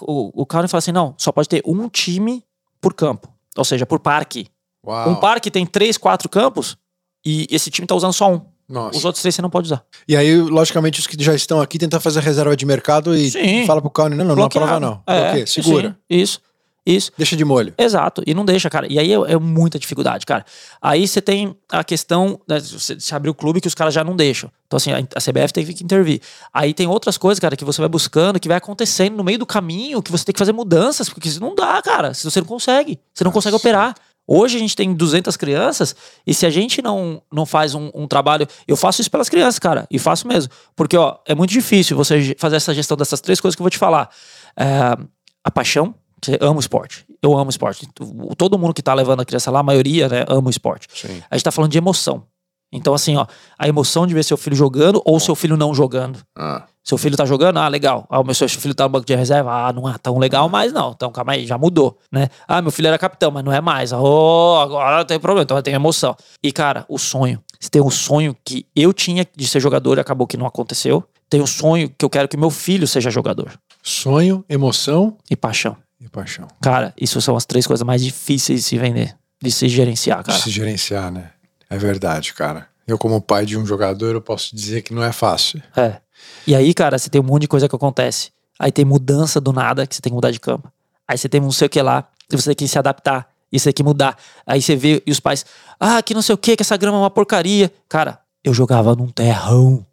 o, 0.06 0.12
o, 0.12 0.42
o 0.42 0.46
county 0.46 0.68
fala 0.68 0.78
assim: 0.78 0.92
não, 0.92 1.14
só 1.18 1.32
pode 1.32 1.48
ter 1.48 1.60
um 1.66 1.88
time 1.88 2.42
por 2.80 2.94
campo. 2.94 3.28
Ou 3.56 3.64
seja, 3.64 3.84
por 3.86 3.98
parque. 3.98 4.46
Uau. 4.84 5.10
Um 5.10 5.14
parque 5.16 5.50
tem 5.50 5.64
três, 5.66 5.96
quatro 5.96 6.28
campos. 6.28 6.76
E 7.24 7.46
esse 7.50 7.70
time 7.70 7.86
tá 7.86 7.94
usando 7.94 8.12
só 8.12 8.32
um. 8.32 8.40
Nossa. 8.68 8.96
Os 8.98 9.04
outros 9.04 9.20
três 9.20 9.34
você 9.34 9.42
não 9.42 9.50
pode 9.50 9.66
usar. 9.66 9.84
E 10.08 10.16
aí, 10.16 10.34
logicamente, 10.36 10.98
os 10.98 11.06
que 11.06 11.22
já 11.22 11.34
estão 11.34 11.60
aqui 11.60 11.78
tentar 11.78 12.00
fazer 12.00 12.20
reserva 12.20 12.56
de 12.56 12.64
mercado 12.64 13.14
e 13.14 13.30
Sim. 13.30 13.66
fala 13.66 13.80
pro 13.82 13.90
Caune, 13.90 14.16
não, 14.16 14.24
não, 14.24 14.30
não 14.30 14.48
Bloqueado. 14.48 14.64
aprova 14.64 14.80
não. 14.80 15.02
É, 15.06 15.24
Bloqueia, 15.24 15.46
segura. 15.46 15.90
sim, 16.10 16.18
isso. 16.18 16.40
Isso. 16.84 17.12
Deixa 17.16 17.36
de 17.36 17.44
molho. 17.44 17.72
Exato, 17.78 18.22
e 18.26 18.34
não 18.34 18.44
deixa, 18.44 18.68
cara. 18.68 18.86
E 18.90 18.98
aí 18.98 19.12
é, 19.12 19.14
é 19.14 19.38
muita 19.38 19.78
dificuldade, 19.78 20.26
cara. 20.26 20.44
Aí 20.80 21.06
você 21.06 21.20
tem 21.20 21.56
a 21.70 21.84
questão, 21.84 22.40
né, 22.48 22.58
você, 22.58 22.96
abriu 23.14 23.30
o 23.30 23.34
clube 23.34 23.60
que 23.60 23.68
os 23.68 23.74
caras 23.74 23.94
já 23.94 24.02
não 24.02 24.16
deixam. 24.16 24.50
Então, 24.66 24.76
assim, 24.76 24.90
a, 24.90 25.20
CBF 25.20 25.52
tem 25.52 25.64
que 25.64 25.84
intervir. 25.84 26.20
Aí 26.52 26.74
tem 26.74 26.88
outras 26.88 27.16
coisas, 27.16 27.38
cara, 27.38 27.56
que 27.56 27.64
você 27.64 27.80
vai 27.80 27.88
buscando, 27.88 28.40
que 28.40 28.48
vai 28.48 28.56
acontecendo 28.56 29.16
no 29.16 29.22
meio 29.22 29.38
do 29.38 29.46
caminho, 29.46 30.02
que 30.02 30.10
você 30.10 30.24
tem 30.24 30.32
que 30.32 30.38
fazer 30.38 30.52
mudanças, 30.52 31.08
porque 31.08 31.28
não 31.40 31.54
dá, 31.54 31.80
cara. 31.82 32.14
Se 32.14 32.24
você 32.24 32.40
não 32.40 32.48
consegue, 32.48 32.98
você 33.14 33.22
não 33.22 33.30
consegue 33.30 33.54
operar. 33.54 33.94
Hoje 34.26 34.56
a 34.56 34.60
gente 34.60 34.76
tem 34.76 34.94
200 34.94 35.36
crianças 35.36 35.96
e 36.26 36.32
se 36.32 36.46
a 36.46 36.50
gente 36.50 36.80
não, 36.80 37.20
não 37.32 37.44
faz 37.44 37.74
um, 37.74 37.90
um, 37.94 38.06
trabalho. 38.06 38.46
Eu 38.66 38.76
faço 38.76 39.00
isso 39.00 39.10
pelas 39.10 39.28
crianças, 39.28 39.58
cara, 39.58 39.86
e 39.90 39.98
faço 39.98 40.26
mesmo. 40.26 40.52
Porque, 40.76 40.96
ó, 40.96 41.18
é 41.26 41.34
muito 41.34 41.50
difícil 41.50 41.96
você 41.96 42.34
fazer 42.38 42.56
essa 42.56 42.72
gestão 42.72 42.96
dessas 42.96 43.20
três 43.20 43.40
coisas 43.40 43.56
que 43.56 43.60
eu 43.60 43.64
vou 43.64 43.70
te 43.70 43.78
falar: 43.78 44.08
é, 44.56 44.96
a 45.44 45.50
paixão, 45.50 45.94
você 46.24 46.38
ama 46.40 46.56
o 46.56 46.60
esporte. 46.60 47.04
Eu 47.20 47.36
amo 47.36 47.50
esporte. 47.50 47.88
Todo 48.36 48.58
mundo 48.58 48.74
que 48.74 48.82
tá 48.82 48.94
levando 48.94 49.20
a 49.20 49.24
criança 49.24 49.50
lá, 49.50 49.60
a 49.60 49.62
maioria, 49.62 50.08
né, 50.08 50.24
ama 50.28 50.48
o 50.48 50.50
esporte. 50.50 50.88
Sim. 50.94 51.22
A 51.30 51.36
gente 51.36 51.44
tá 51.44 51.50
falando 51.50 51.70
de 51.70 51.78
emoção. 51.78 52.24
Então, 52.72 52.94
assim, 52.94 53.16
ó, 53.16 53.26
a 53.58 53.68
emoção 53.68 54.06
de 54.06 54.14
ver 54.14 54.24
seu 54.24 54.36
filho 54.36 54.56
jogando 54.56 55.02
ou 55.04 55.20
seu 55.20 55.34
filho 55.34 55.56
não 55.58 55.74
jogando. 55.74 56.18
Ah. 56.34 56.64
Seu 56.82 56.96
filho 56.96 57.16
tá 57.16 57.24
jogando, 57.26 57.58
ah, 57.58 57.68
legal. 57.68 58.06
Ah, 58.08 58.18
o 58.18 58.24
meu 58.24 58.34
seu 58.34 58.48
filho 58.48 58.74
tá 58.74 58.84
no 58.84 58.90
banco 58.90 59.06
de 59.06 59.14
reserva, 59.14 59.68
ah, 59.68 59.72
não 59.72 59.88
é 59.88 59.96
tão 59.98 60.18
legal 60.18 60.48
mais, 60.48 60.72
não. 60.72 60.92
Então, 60.92 61.12
calma 61.12 61.32
aí, 61.32 61.46
já 61.46 61.58
mudou, 61.58 61.98
né? 62.10 62.28
Ah, 62.48 62.62
meu 62.62 62.72
filho 62.72 62.88
era 62.88 62.98
capitão, 62.98 63.30
mas 63.30 63.44
não 63.44 63.52
é 63.52 63.60
mais. 63.60 63.92
Oh, 63.92 64.58
agora 64.60 65.04
tem 65.04 65.20
problema, 65.20 65.44
então 65.44 65.60
tem 65.60 65.74
emoção. 65.74 66.16
E, 66.42 66.50
cara, 66.50 66.84
o 66.88 66.98
sonho. 66.98 67.40
Você 67.60 67.68
tem 67.68 67.82
um 67.82 67.90
sonho 67.90 68.34
que 68.44 68.66
eu 68.74 68.92
tinha 68.92 69.26
de 69.36 69.46
ser 69.46 69.60
jogador 69.60 69.98
e 69.98 70.00
acabou 70.00 70.26
que 70.26 70.36
não 70.36 70.46
aconteceu. 70.46 71.04
Tem 71.28 71.40
um 71.40 71.46
sonho 71.46 71.88
que 71.96 72.04
eu 72.04 72.10
quero 72.10 72.26
que 72.26 72.36
meu 72.36 72.50
filho 72.50 72.86
seja 72.86 73.10
jogador. 73.10 73.52
Sonho, 73.82 74.44
emoção 74.48 75.16
e 75.30 75.36
paixão. 75.36 75.76
E 76.02 76.08
paixão. 76.08 76.48
Cara, 76.60 76.92
isso 77.00 77.20
são 77.20 77.36
as 77.36 77.46
três 77.46 77.64
coisas 77.64 77.86
mais 77.86 78.02
difíceis 78.02 78.60
de 78.60 78.66
se 78.66 78.76
vender, 78.76 79.16
de 79.40 79.52
se 79.52 79.68
gerenciar, 79.68 80.24
cara. 80.24 80.36
De 80.36 80.44
se 80.44 80.50
gerenciar, 80.50 81.12
né? 81.12 81.30
É 81.70 81.78
verdade, 81.78 82.34
cara. 82.34 82.66
Eu, 82.86 82.98
como 82.98 83.20
pai 83.20 83.46
de 83.46 83.56
um 83.56 83.64
jogador, 83.64 84.14
eu 84.14 84.20
posso 84.20 84.54
dizer 84.54 84.82
que 84.82 84.92
não 84.92 85.04
é 85.04 85.12
fácil. 85.12 85.62
É. 85.76 86.00
E 86.44 86.56
aí, 86.56 86.74
cara, 86.74 86.98
você 86.98 87.08
tem 87.08 87.20
um 87.20 87.24
monte 87.24 87.42
de 87.42 87.48
coisa 87.48 87.68
que 87.68 87.76
acontece. 87.76 88.30
Aí 88.58 88.72
tem 88.72 88.84
mudança 88.84 89.40
do 89.40 89.52
nada, 89.52 89.86
que 89.86 89.94
você 89.94 90.02
tem 90.02 90.10
que 90.10 90.14
mudar 90.14 90.32
de 90.32 90.40
campo. 90.40 90.70
Aí 91.06 91.16
você 91.16 91.28
tem 91.28 91.40
não 91.40 91.52
sei 91.52 91.66
o 91.66 91.70
que 91.70 91.80
lá, 91.80 92.08
e 92.30 92.36
você 92.36 92.52
tem 92.52 92.66
que 92.66 92.68
se 92.68 92.78
adaptar. 92.78 93.28
E 93.52 93.60
você 93.60 93.66
tem 93.66 93.74
que 93.74 93.82
mudar. 93.84 94.16
Aí 94.44 94.60
você 94.60 94.74
vê, 94.74 95.00
e 95.06 95.10
os 95.12 95.20
pais, 95.20 95.46
ah, 95.78 96.02
que 96.02 96.14
não 96.14 96.22
sei 96.22 96.34
o 96.34 96.38
que, 96.38 96.56
que 96.56 96.62
essa 96.62 96.76
grama 96.76 96.96
é 96.96 97.00
uma 97.00 97.10
porcaria. 97.10 97.72
Cara, 97.88 98.18
eu 98.42 98.52
jogava 98.52 98.96
num 98.96 99.08
terrão. 99.08 99.86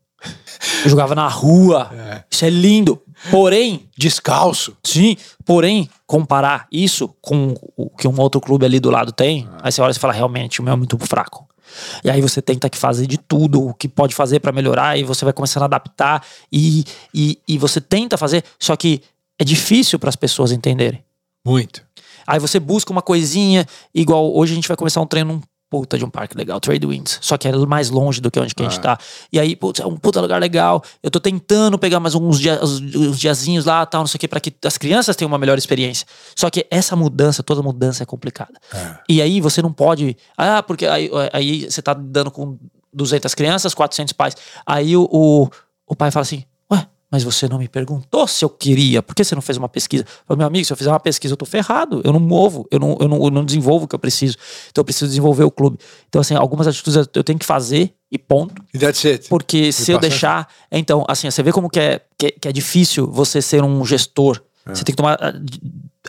Eu 0.84 0.90
jogava 0.90 1.16
na 1.16 1.28
rua. 1.28 1.90
É. 1.94 2.24
Isso 2.30 2.46
é 2.46 2.50
lindo. 2.50 3.02
Porém. 3.30 3.88
Descalço. 3.98 4.76
Sim. 4.84 5.18
Porém, 5.46 5.90
comparar 6.06 6.68
isso 6.72 7.10
com 7.22 7.54
o 7.76 7.90
que 7.90 8.08
um 8.08 8.20
outro 8.20 8.40
clube 8.42 8.66
ali 8.66 8.80
do 8.80 8.90
lado 8.90 9.12
tem, 9.12 9.48
ah. 9.54 9.62
aí 9.64 9.72
você 9.72 9.82
olha 9.82 9.92
e 9.92 10.00
fala, 10.00 10.14
realmente, 10.14 10.60
o 10.60 10.64
meu 10.64 10.74
é 10.74 10.78
muito 10.78 10.98
fraco. 11.00 11.48
E 12.04 12.10
aí 12.10 12.22
você 12.22 12.42
tenta 12.42 12.70
que 12.70 12.78
fazer 12.78 13.06
de 13.08 13.18
tudo 13.18 13.68
o 13.68 13.74
que 13.74 13.88
pode 13.88 14.16
fazer 14.16 14.40
para 14.40 14.52
melhorar 14.52 14.98
e 14.98 15.04
você 15.04 15.24
vai 15.24 15.34
começando 15.34 15.64
a 15.64 15.66
adaptar 15.66 16.26
e, 16.52 16.84
e, 17.14 17.40
e 17.48 17.58
você 17.58 17.80
tenta 17.80 18.18
fazer, 18.18 18.44
só 18.58 18.76
que 18.76 19.02
é 19.38 19.44
difícil 19.44 20.00
para 20.00 20.10
as 20.10 20.16
pessoas 20.16 20.52
entenderem. 20.52 21.04
Muito. 21.46 21.84
Aí 22.26 22.40
você 22.40 22.60
busca 22.60 22.92
uma 22.92 23.02
coisinha, 23.02 23.66
igual 23.94 24.36
hoje 24.36 24.54
a 24.54 24.56
gente 24.56 24.68
vai 24.68 24.78
começar 24.78 25.02
um 25.02 25.08
treino 25.08 25.42
puta 25.70 25.98
de 25.98 26.04
um 26.04 26.10
parque 26.10 26.36
legal, 26.36 26.60
Trade 26.60 26.86
Winds. 26.86 27.20
Só 27.22 27.38
que 27.38 27.48
é 27.48 27.52
mais 27.66 27.90
longe 27.90 28.20
do 28.20 28.32
que 28.32 28.40
onde 28.40 28.56
que 28.56 28.64
ah. 28.64 28.68
a 28.68 28.70
gente 28.70 28.80
ah. 28.80 28.96
tá. 28.96 29.00
E 29.32 29.40
aí, 29.40 29.56
putz, 29.56 29.80
é 29.80 29.86
um 29.86 29.96
puta 29.96 30.20
lugar 30.20 30.42
legal. 30.42 30.84
Eu 31.04 31.12
tô 31.12 31.20
tentando 31.20 31.78
pegar 31.78 32.00
mais 32.00 32.16
uns, 32.16 32.40
dia, 32.40 32.60
uns 32.64 33.20
diazinhos 33.20 33.66
lá, 33.66 33.86
tal, 33.86 34.02
não 34.02 34.08
sei 34.08 34.18
o 34.18 34.20
que, 34.20 34.28
pra 34.28 34.40
que 34.40 34.54
as 34.66 34.78
crianças 34.78 35.16
tenham 35.16 35.30
uma 35.30 35.38
melhor 35.38 35.58
experiência. 35.58 36.08
Só 36.36 36.50
que 36.50 36.66
essa 36.72 36.96
mudança, 36.96 37.44
toda 37.44 37.62
mudança 37.62 38.04
é 38.04 38.06
complicada. 38.06 38.54
É. 38.74 38.98
E 39.08 39.22
aí 39.22 39.40
você 39.40 39.62
não 39.62 39.72
pode. 39.72 40.18
Ah, 40.38 40.64
porque 40.64 40.86
aí, 40.86 41.10
aí 41.32 41.70
você 41.70 41.82
tá 41.82 41.94
dando 41.94 42.32
com 42.32 42.58
200 42.94 43.34
crianças, 43.36 43.74
400 43.74 44.14
pais. 44.14 44.36
Aí 44.66 44.98
o, 44.98 45.08
o, 45.12 45.50
o 45.88 45.96
pai 45.96 46.10
fala 46.12 46.24
assim: 46.24 46.44
mas 47.12 47.24
você 47.24 47.48
não 47.48 47.58
me 47.58 47.68
perguntou 47.68 48.28
se 48.28 48.46
eu 48.46 48.50
queria. 48.50 49.02
Por 49.02 49.16
que 49.16 49.24
você 49.24 49.34
não 49.34 49.42
fez 49.42 49.58
uma 49.58 49.68
pesquisa? 49.68 50.04
Eu 50.04 50.26
falei, 50.28 50.38
meu 50.38 50.48
amigo, 50.48 50.66
se 50.66 50.72
eu 50.72 50.78
fizer 50.78 50.92
uma 50.92 51.00
pesquisa, 51.00 51.34
eu 51.34 51.38
tô 51.38 51.46
ferrado. 51.46 52.02
Eu 52.04 52.14
não 52.14 52.20
movo, 52.20 52.68
eu 52.70 52.80
não, 52.80 52.98
eu 53.00 53.08
não, 53.08 53.24
eu 53.24 53.32
não 53.32 53.44
desenvolvo 53.44 53.86
o 53.86 53.88
que 53.88 53.96
eu 53.96 54.00
preciso. 54.00 54.38
Então 54.70 54.82
eu 54.82 54.86
preciso 54.86 55.08
desenvolver 55.08 55.44
o 55.44 55.52
clube. 55.52 55.80
Então, 56.08 56.22
assim, 56.22 56.36
algumas 56.36 56.68
atitudes 56.68 57.08
eu 57.14 57.24
tenho 57.24 57.40
que 57.40 57.46
fazer 57.46 57.94
e 58.12 58.18
ponto. 58.18 58.64
E 58.74 58.78
that's 58.78 59.04
it. 59.06 59.28
Porque 59.28 59.72
se 59.72 59.92
eu 59.92 59.98
deixar. 59.98 60.48
Então, 60.72 61.04
assim, 61.08 61.30
você 61.30 61.42
vê 61.42 61.52
como 61.52 61.70
que 61.70 61.80
é, 61.80 62.02
que, 62.18 62.32
que 62.32 62.48
é 62.48 62.52
difícil 62.52 63.08
você 63.08 63.42
ser 63.42 63.64
um 63.64 63.84
gestor. 63.84 64.42
É. 64.66 64.76
Você 64.76 64.84
tem 64.84 64.94
que 64.94 64.98
tomar 64.98 65.18
ah, 65.20 65.34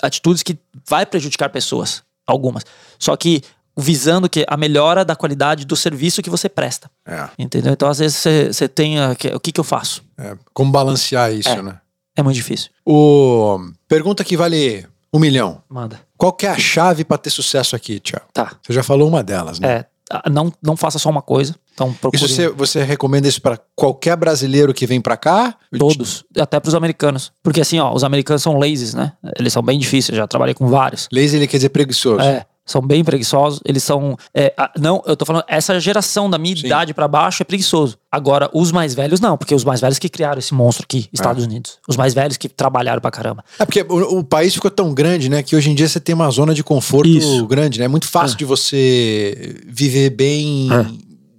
atitudes 0.02 0.42
que 0.42 0.58
vai 0.86 1.06
prejudicar 1.06 1.48
pessoas. 1.48 2.02
Algumas. 2.26 2.64
Só 2.98 3.16
que 3.16 3.42
visando 3.80 4.28
que 4.28 4.44
a 4.46 4.56
melhora 4.56 5.04
da 5.04 5.16
qualidade 5.16 5.64
do 5.64 5.76
serviço 5.76 6.22
que 6.22 6.30
você 6.30 6.48
presta. 6.48 6.90
É. 7.06 7.28
Entendeu? 7.38 7.72
Então, 7.72 7.88
às 7.88 7.98
vezes, 7.98 8.16
você 8.52 8.68
tem. 8.68 8.98
A, 8.98 9.16
o 9.34 9.40
que, 9.40 9.52
que 9.52 9.60
eu 9.60 9.64
faço? 9.64 10.02
É. 10.18 10.36
Como 10.52 10.70
balancear 10.70 11.32
isso, 11.32 11.48
é. 11.48 11.62
né? 11.62 11.80
É 12.16 12.22
muito 12.22 12.36
difícil. 12.36 12.70
O... 12.84 13.58
Pergunta 13.88 14.24
que 14.24 14.36
vale 14.36 14.86
um 15.12 15.18
milhão. 15.18 15.62
Manda. 15.68 16.00
Qual 16.16 16.32
que 16.32 16.46
é 16.46 16.50
a 16.50 16.58
chave 16.58 17.04
para 17.04 17.18
ter 17.18 17.30
sucesso 17.30 17.74
aqui, 17.74 17.98
Tiago? 17.98 18.26
Tá. 18.32 18.52
Você 18.62 18.72
já 18.72 18.82
falou 18.82 19.08
uma 19.08 19.22
delas, 19.22 19.58
né? 19.58 19.68
É. 19.68 19.86
Ah, 20.12 20.28
não, 20.28 20.52
não 20.60 20.76
faça 20.76 20.98
só 20.98 21.08
uma 21.08 21.22
coisa. 21.22 21.54
Então 21.72 21.92
procure. 21.94 22.22
Isso 22.22 22.34
você, 22.34 22.48
você 22.48 22.82
recomenda 22.82 23.28
isso 23.28 23.40
para 23.40 23.58
qualquer 23.76 24.16
brasileiro 24.16 24.74
que 24.74 24.84
vem 24.84 25.00
para 25.00 25.16
cá? 25.16 25.56
Todos, 25.78 26.24
até 26.36 26.58
para 26.58 26.68
os 26.68 26.74
americanos. 26.74 27.32
Porque 27.44 27.60
assim, 27.60 27.78
ó, 27.78 27.94
os 27.94 28.02
americanos 28.02 28.42
são 28.42 28.58
lazy, 28.58 28.96
né? 28.96 29.12
Eles 29.38 29.52
são 29.52 29.62
bem 29.62 29.78
difíceis, 29.78 30.16
já 30.16 30.26
trabalhei 30.26 30.52
com 30.52 30.66
vários. 30.66 31.08
Lazy 31.12 31.36
ele 31.36 31.46
quer 31.46 31.58
dizer 31.58 31.68
preguiçoso. 31.68 32.20
É 32.20 32.44
são 32.64 32.80
bem 32.80 33.02
preguiçosos. 33.02 33.60
Eles 33.64 33.82
são. 33.82 34.16
É, 34.34 34.54
não, 34.78 35.02
eu 35.06 35.16
tô 35.16 35.24
falando, 35.24 35.44
essa 35.48 35.78
geração 35.80 36.30
da 36.30 36.38
minha 36.38 36.56
Sim. 36.56 36.66
idade 36.66 36.94
para 36.94 37.08
baixo 37.08 37.42
é 37.42 37.44
preguiçoso. 37.44 37.98
Agora, 38.10 38.50
os 38.52 38.70
mais 38.70 38.94
velhos 38.94 39.20
não, 39.20 39.36
porque 39.36 39.54
os 39.54 39.64
mais 39.64 39.80
velhos 39.80 39.98
que 39.98 40.08
criaram 40.08 40.38
esse 40.38 40.54
monstro 40.54 40.84
aqui, 40.84 41.08
Estados 41.12 41.44
é. 41.44 41.46
Unidos. 41.46 41.78
Os 41.88 41.96
mais 41.96 42.14
velhos 42.14 42.36
que 42.36 42.48
trabalharam 42.48 43.00
pra 43.00 43.10
caramba. 43.10 43.44
É 43.58 43.64
porque 43.64 43.82
o, 43.82 44.18
o, 44.18 44.24
país 44.24 44.54
ficou 44.54 44.70
tão 44.70 44.94
grande, 44.94 45.28
né, 45.28 45.42
que 45.42 45.56
hoje 45.56 45.70
em 45.70 45.74
dia 45.74 45.88
você 45.88 46.00
tem 46.00 46.14
uma 46.14 46.30
zona 46.30 46.54
de 46.54 46.62
conforto 46.62 47.08
Isso. 47.08 47.46
grande, 47.46 47.78
né? 47.78 47.86
É 47.86 47.88
muito 47.88 48.08
fácil 48.08 48.34
é. 48.34 48.38
de 48.38 48.44
você 48.44 49.60
viver 49.66 50.10
bem 50.10 50.68
é. 50.72 50.86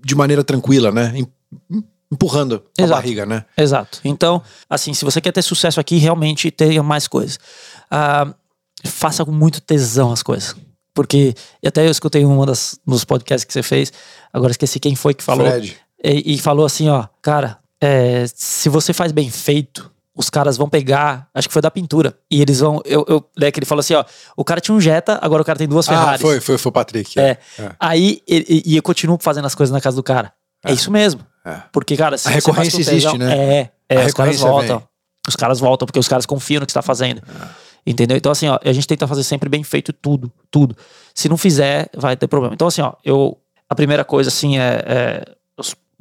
de 0.06 0.16
maneira 0.16 0.44
tranquila, 0.44 0.92
né? 0.92 1.14
Empurrando 2.12 2.62
a 2.78 2.88
barriga, 2.88 3.26
né? 3.26 3.46
Exato. 3.58 4.00
Então, 4.04 4.42
assim, 4.70 4.94
se 4.94 5.06
você 5.06 5.22
quer 5.22 5.32
ter 5.32 5.42
sucesso 5.42 5.80
aqui, 5.80 5.98
realmente 5.98 6.52
tenha 6.52 6.84
mais 6.84 7.08
coisas. 7.08 7.40
Uh, 7.90 8.34
faça 8.86 9.24
com 9.24 9.32
muito 9.32 9.62
tesão 9.62 10.12
as 10.12 10.22
coisas. 10.22 10.56
Porque 10.94 11.34
até 11.66 11.86
eu 11.86 11.92
escutei 11.92 12.26
um 12.26 12.46
das, 12.46 12.80
dos 12.86 13.06
podcasts 13.06 13.46
que 13.46 13.54
você 13.54 13.64
fez, 13.64 13.94
agora 14.32 14.52
esqueci 14.52 14.80
quem 14.80 14.96
foi 14.96 15.14
que 15.14 15.24
falou. 15.24 15.48
Fred. 15.48 15.78
E, 16.04 16.36
e 16.36 16.38
falou 16.38 16.66
assim: 16.66 16.90
ó, 16.90 17.06
cara, 17.22 17.60
é, 17.80 18.26
se 18.34 18.70
você 18.70 18.94
faz 18.94 19.12
bem 19.12 19.30
feito, 19.30 19.90
os 20.16 20.30
caras 20.30 20.58
vão 20.58 20.70
pegar, 20.70 21.30
acho 21.34 21.48
que 21.48 21.54
foi 21.54 21.62
da 21.62 21.72
pintura, 21.72 22.18
e 22.30 22.42
eles 22.42 22.60
vão. 22.60 22.82
Eu, 22.86 23.06
eu 23.08 23.26
né, 23.38 23.52
que 23.52 23.60
ele 23.60 23.66
falou 23.66 23.80
assim: 23.80 23.94
ó, 23.94 24.04
o 24.36 24.44
cara 24.44 24.60
tinha 24.60 24.76
um 24.76 24.82
Jetta, 24.82 25.18
agora 25.22 25.42
o 25.42 25.46
cara 25.46 25.58
tem 25.58 25.68
duas 25.68 25.88
ah, 25.88 25.92
Ferraris. 25.92 26.22
Foi, 26.22 26.40
foi, 26.42 26.58
foi 26.58 26.70
o 26.70 26.74
Patrick. 26.74 27.20
É. 27.20 27.38
é. 27.58 27.72
Aí, 27.80 28.22
e, 28.28 28.64
e, 28.66 28.76
eu 28.76 28.84
continuo 28.84 29.18
fazendo 29.22 29.46
as 29.46 29.56
coisas 29.56 29.72
na 29.72 29.80
casa 29.80 29.96
do 29.96 30.04
cara. 30.04 30.34
É, 30.64 30.72
é 30.72 30.74
isso 30.74 30.92
mesmo. 30.92 31.22
É. 31.46 31.62
Porque, 31.72 31.96
cara, 31.96 32.18
se 32.18 32.28
a 32.28 32.32
recorrência 32.32 32.80
existe, 32.80 33.18
né? 33.18 33.34
É, 33.34 33.72
é 33.90 34.06
os 34.06 34.14
caras 34.14 34.40
voltam. 34.40 34.80
Vem. 34.80 34.88
Os 35.28 35.36
caras 35.36 35.60
voltam, 35.60 35.86
porque 35.86 36.00
os 36.00 36.08
caras 36.08 36.26
confiam 36.26 36.60
no 36.60 36.66
que 36.66 36.72
está 36.72 36.82
fazendo. 36.82 37.22
Entendeu? 37.86 38.18
Então, 38.18 38.32
assim, 38.32 38.48
ó, 38.48 38.60
a 38.64 38.74
gente 38.74 38.88
tenta 38.88 39.08
fazer 39.08 39.24
sempre 39.24 39.50
bem 39.50 39.64
feito 39.64 39.92
tudo, 39.92 40.32
tudo. 40.50 40.76
Se 41.16 41.28
não 41.28 41.38
fizer, 41.38 41.90
vai 41.96 42.16
ter 42.16 42.28
problema. 42.28 42.54
Então, 42.54 42.68
assim, 42.68 42.82
ó, 42.82 42.94
eu. 43.04 43.38
A 43.68 43.76
primeira 43.76 44.04
coisa, 44.04 44.28
assim, 44.28 44.58
é, 44.58 44.84
é 44.86 45.36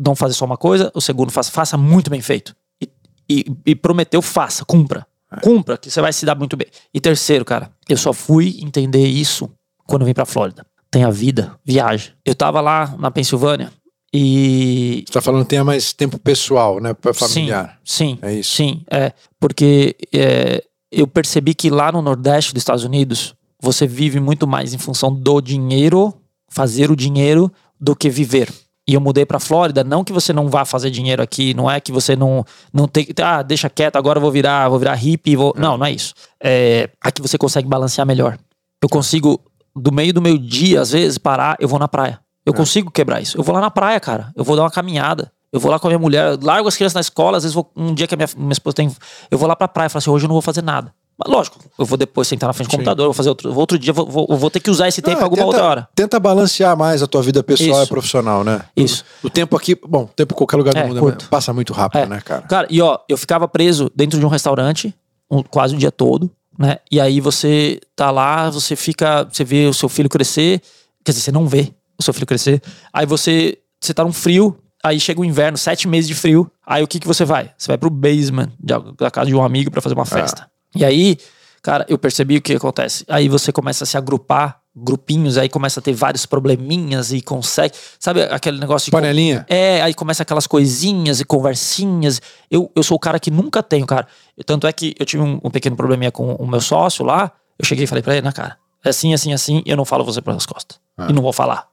não 0.01 0.17
fazer 0.17 0.35
só 0.35 0.45
uma 0.45 0.57
coisa. 0.57 0.91
O 0.95 1.01
segundo, 1.01 1.31
faça, 1.31 1.51
faça 1.53 1.77
muito 1.77 2.11
bem 2.11 2.21
feito. 2.21 2.57
E, 2.83 2.89
e, 3.29 3.45
e 3.67 3.75
prometeu, 3.75 4.23
faça, 4.23 4.65
cumpra. 4.65 5.07
É. 5.31 5.41
Cumpra, 5.41 5.77
que 5.77 5.91
você 5.91 6.01
vai 6.01 6.13
se 6.13 6.25
dar 6.25 6.35
muito 6.35 6.57
bem. 6.57 6.67
E 6.93 7.01
terceiro, 7.01 7.45
cara, 7.45 7.71
eu 7.89 7.97
só 7.97 8.13
fui 8.13 8.59
entender 8.61 9.07
isso 9.07 9.51
quando 9.87 10.03
eu 10.03 10.07
vim 10.07 10.15
pra 10.15 10.25
Flórida. 10.25 10.67
Tenha 10.91 11.11
vida, 11.11 11.57
viaje. 11.65 12.15
Eu 12.25 12.35
tava 12.35 12.61
lá 12.61 12.95
na 12.99 13.11
Pensilvânia 13.11 13.71
e. 14.13 15.05
Você 15.07 15.13
tá 15.13 15.21
falando 15.21 15.45
que 15.45 15.51
tenha 15.51 15.63
mais 15.63 15.93
tempo 15.93 16.19
pessoal, 16.19 16.81
né? 16.81 16.95
Pra 16.95 17.15
familiar. 17.15 17.79
Sim, 17.85 18.15
sim. 18.15 18.19
É 18.23 18.35
isso. 18.35 18.57
Sim, 18.57 18.83
é. 18.91 19.13
Porque 19.39 19.97
é, 20.13 20.65
eu 20.91 21.07
percebi 21.07 21.55
que 21.55 21.71
lá 21.71 21.93
no 21.93 22.03
Nordeste 22.03 22.53
dos 22.53 22.61
Estados 22.61 22.85
Unidos, 22.85 23.35
você 23.61 23.87
vive 23.87 24.19
muito 24.19 24.47
mais 24.47 24.75
em 24.75 24.79
função 24.79 25.15
do 25.15 25.41
dinheiro, 25.41 26.15
fazer 26.49 26.91
o 26.91 26.97
dinheiro, 26.97 27.53
do 27.81 27.95
que 27.95 28.11
viver. 28.11 28.53
E 28.89 28.95
eu 28.95 29.01
mudei 29.01 29.25
para 29.25 29.39
Flórida, 29.39 29.85
não 29.85 30.03
que 30.03 30.13
você 30.13 30.33
não 30.33 30.49
vá 30.49 30.65
fazer 30.65 30.91
dinheiro 30.91 31.23
aqui, 31.23 31.55
não 31.55 31.71
é 31.71 31.81
que 31.81 31.93
você 31.93 32.17
não 32.17 32.45
não 32.73 32.89
tem 32.89 33.05
que 33.05 33.15
ah, 33.23 33.43
deixa 33.43 33.71
quieto, 33.71 33.97
agora 33.97 34.19
eu 34.19 34.23
vou 34.23 34.33
virar, 34.33 34.69
vou 34.69 34.79
virar 34.79 34.95
hippie, 34.95 35.37
vou... 35.37 35.55
não, 35.57 35.79
não 35.79 35.87
é 35.87 35.93
isso. 35.93 36.13
É, 36.43 36.91
aqui 37.01 37.23
você 37.23 37.39
consegue 37.39 37.69
balancear 37.69 38.07
melhor. 38.07 38.37
Eu 38.83 38.89
consigo 38.89 39.41
do 39.77 39.93
meio 39.93 40.13
do 40.13 40.21
meu 40.21 40.37
dia, 40.37 40.81
às 40.81 40.91
vezes 40.91 41.19
parar, 41.19 41.57
eu 41.61 41.69
vou 41.69 41.79
na 41.79 41.87
praia. 41.87 42.19
Eu 42.45 42.53
é. 42.53 42.57
consigo 42.57 42.91
quebrar 42.91 43.21
isso. 43.21 43.39
Eu 43.39 43.45
vou 43.45 43.55
lá 43.55 43.61
na 43.61 43.71
praia, 43.71 44.01
cara. 44.01 44.33
Eu 44.35 44.43
vou 44.43 44.57
dar 44.57 44.63
uma 44.63 44.71
caminhada. 44.71 45.31
Eu 45.53 45.59
vou 45.59 45.71
lá 45.71 45.79
com 45.79 45.89
a 45.89 45.91
minha 45.91 45.99
mulher, 45.99 46.39
largo 46.43 46.69
as 46.69 46.77
crianças 46.77 46.95
na 46.95 47.01
escola, 47.01 47.37
às 47.37 47.43
vezes 47.43 47.55
vou, 47.55 47.71
um 47.77 47.93
dia 47.93 48.07
que 48.07 48.15
a 48.15 48.17
minha, 48.17 48.29
minha 48.37 48.53
esposa 48.53 48.75
tem. 48.75 48.95
Eu 49.31 49.39
vou 49.39 49.49
lá 49.49 49.57
pra 49.57 49.67
praia 49.67 49.89
e 49.89 49.91
falo 49.91 49.99
assim: 49.99 50.11
hoje 50.11 50.25
eu 50.25 50.29
não 50.29 50.35
vou 50.35 50.43
fazer 50.43 50.63
nada. 50.63 50.95
Mas 51.19 51.31
lógico, 51.31 51.59
eu 51.79 51.85
vou 51.85 51.99
depois 51.99 52.27
sentar 52.27 52.47
na 52.47 52.55
frente 52.55 52.69
do 52.69 52.71
computador, 52.71 53.05
vou 53.07 53.13
fazer 53.13 53.29
outro, 53.29 53.55
outro 53.55 53.79
dia, 53.79 53.93
vou, 53.93 54.07
vou, 54.07 54.27
vou, 54.27 54.51
ter 54.51 54.59
que 54.59 54.71
usar 54.71 54.89
esse 54.89 55.03
tempo 55.03 55.21
ah, 55.21 55.25
alguma 55.25 55.43
tenta, 55.43 55.47
outra 55.47 55.65
hora. 55.65 55.89
Tenta 55.95 56.19
balancear 56.19 56.75
mais 56.79 57.03
a 57.03 57.07
tua 57.07 57.21
vida 57.21 57.43
pessoal 57.43 57.83
Isso. 57.83 57.83
e 57.83 57.87
profissional, 57.89 58.43
né? 58.43 58.63
Isso. 58.75 59.05
O, 59.23 59.27
o, 59.27 59.31
tempo 59.31 59.55
aqui, 59.55 59.75
bom, 59.87 60.05
o 60.05 60.07
tempo 60.07 60.33
em 60.33 60.37
qualquer 60.37 60.57
lugar 60.57 60.73
do 60.73 60.81
é, 60.81 60.87
mundo 60.87 61.09
é, 61.11 61.27
passa 61.29 61.53
muito 61.53 61.75
rápido, 61.75 62.05
é. 62.05 62.07
né, 62.07 62.23
cara? 62.25 62.43
Cara, 62.43 62.67
e 62.71 62.81
ó, 62.81 62.99
eu 63.07 63.19
ficava 63.19 63.47
preso 63.47 63.91
dentro 63.95 64.19
de 64.19 64.25
um 64.25 64.31
restaurante 64.31 64.95
um, 65.31 65.43
quase 65.43 65.75
o 65.75 65.79
dia 65.79 65.93
todo. 65.93 66.31
né? 66.59 66.79
E 66.91 66.99
aí 66.99 67.21
você 67.21 67.79
tá 67.95 68.11
lá, 68.11 68.49
você 68.49 68.75
fica, 68.75 69.29
você 69.31 69.45
vê 69.45 69.67
o 69.67 69.75
seu 69.75 69.91
filho 69.91 70.09
crescer, 70.09 70.63
quer 71.05 71.13
dizer, 71.13 71.23
você 71.23 71.33
não 71.33 71.47
vê 71.47 71.73
o 71.99 72.03
seu 72.03 72.15
filho 72.15 72.27
crescer. 72.27 72.63
Aí 72.93 73.05
você, 73.05 73.59
você 73.79 73.93
tá 73.93 74.03
num 74.03 74.13
frio, 74.13 74.57
aí 74.83 74.99
chega 74.99 75.21
o 75.21 75.25
inverno, 75.25 75.59
sete 75.59 75.87
meses 75.87 76.09
de 76.09 76.15
frio. 76.15 76.51
Aí 76.67 76.83
o 76.83 76.89
que 76.89 76.99
que 76.99 77.07
você 77.07 77.25
vai? 77.25 77.53
Você 77.57 77.69
vai 77.69 77.79
pro 77.79 77.91
basement 77.91 78.51
da 78.59 79.11
casa 79.11 79.27
de 79.27 79.35
um 79.35 79.43
amigo 79.43 79.71
pra 79.71 79.81
fazer 79.81 79.95
uma 79.95 80.07
festa. 80.07 80.51
E 80.75 80.85
aí, 80.85 81.19
cara, 81.63 81.85
eu 81.89 81.99
percebi 81.99 82.37
o 82.37 82.43
que 82.43 82.55
acontece. 82.55 83.05
Aí 83.09 83.29
você 83.29 83.53
começa 83.53 83.85
a 83.85 83.87
se 83.87 83.97
agrupar, 83.97 84.61
grupinhos, 84.75 85.37
aí 85.37 85.49
começa 85.49 85.81
a 85.81 85.83
ter 85.83 85.93
vários 85.93 86.25
probleminhas 86.27 87.13
e 87.13 87.21
consegue. 87.21 87.75
Sabe 87.99 88.23
aquele 88.23 88.59
negócio 88.59 88.87
de. 88.87 88.91
Panelinha? 88.93 89.45
É, 89.49 89.83
aí 89.83 89.95
começa 89.95 90.23
aquelas 90.23 90.47
coisinhas 90.47 91.21
e 91.21 91.25
conversinhas. 91.25 92.21
Eu, 92.51 92.71
eu 92.75 92.83
sou 92.83 92.97
o 92.97 93.01
cara 93.01 93.19
que 93.19 93.31
nunca 93.31 93.63
tenho, 93.63 93.87
cara. 93.87 94.07
Tanto 94.47 94.67
é 94.67 94.73
que 94.73 94.95
eu 94.99 95.05
tive 95.05 95.23
um, 95.23 95.41
um 95.43 95.51
pequeno 95.51 95.77
probleminha 95.77 96.13
com 96.13 96.35
o 96.35 96.47
meu 96.47 96.61
sócio 96.61 97.05
lá. 97.05 97.33
Eu 97.59 97.65
cheguei 97.65 97.85
e 97.85 97.87
falei 97.87 98.03
pra 98.03 98.15
ele, 98.15 98.25
né, 98.25 98.33
cara? 98.33 98.57
É 98.85 98.89
assim, 98.91 99.13
assim, 99.13 99.33
assim, 99.33 99.63
eu 99.67 99.77
não 99.77 99.85
falo 99.85 100.05
você 100.05 100.23
pelas 100.23 100.47
costas. 100.47 100.79
E 101.09 101.13
não 101.13 101.23
vou 101.23 101.33
falar. 101.33 101.67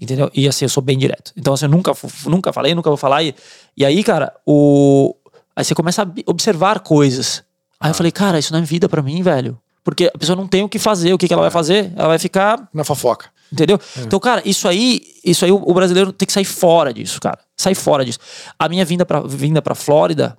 Entendeu? 0.00 0.30
E 0.34 0.48
assim, 0.48 0.64
eu 0.64 0.68
sou 0.68 0.82
bem 0.82 0.98
direto. 0.98 1.32
Então, 1.36 1.54
assim, 1.54 1.66
eu 1.66 1.70
nunca, 1.70 1.92
nunca 2.26 2.52
falei, 2.52 2.74
nunca 2.74 2.90
vou 2.90 2.96
falar. 2.96 3.22
E, 3.22 3.34
e 3.76 3.84
aí, 3.84 4.02
cara, 4.02 4.34
o. 4.46 5.14
Aí 5.54 5.64
você 5.64 5.74
começa 5.74 6.02
a 6.02 6.06
observar 6.26 6.80
coisas. 6.80 7.44
Aí 7.78 7.90
eu 7.90 7.94
falei, 7.94 8.10
cara, 8.10 8.38
isso 8.38 8.52
não 8.52 8.60
é 8.60 8.62
vida 8.62 8.88
pra 8.88 9.02
mim, 9.02 9.22
velho. 9.22 9.58
Porque 9.84 10.10
a 10.12 10.18
pessoa 10.18 10.34
não 10.34 10.48
tem 10.48 10.62
o 10.64 10.68
que 10.68 10.78
fazer. 10.78 11.12
O 11.12 11.18
que, 11.18 11.28
que 11.28 11.32
ela 11.32 11.42
vai 11.42 11.50
fazer? 11.50 11.92
Ela 11.94 12.08
vai 12.08 12.18
ficar 12.18 12.68
Na 12.72 12.82
fofoca. 12.82 13.28
Entendeu? 13.52 13.78
Então, 13.98 14.18
cara, 14.18 14.42
isso 14.44 14.66
aí, 14.66 15.02
isso 15.24 15.44
aí 15.44 15.52
o, 15.52 15.62
o 15.64 15.72
brasileiro 15.74 16.12
tem 16.12 16.26
que 16.26 16.32
sair 16.32 16.44
fora 16.44 16.92
disso, 16.92 17.20
cara. 17.20 17.38
Sair 17.56 17.76
fora 17.76 18.04
disso. 18.04 18.18
A 18.58 18.68
minha 18.68 18.84
vinda 18.84 19.06
pra, 19.06 19.20
vinda 19.20 19.62
pra 19.62 19.76
Flórida, 19.76 20.36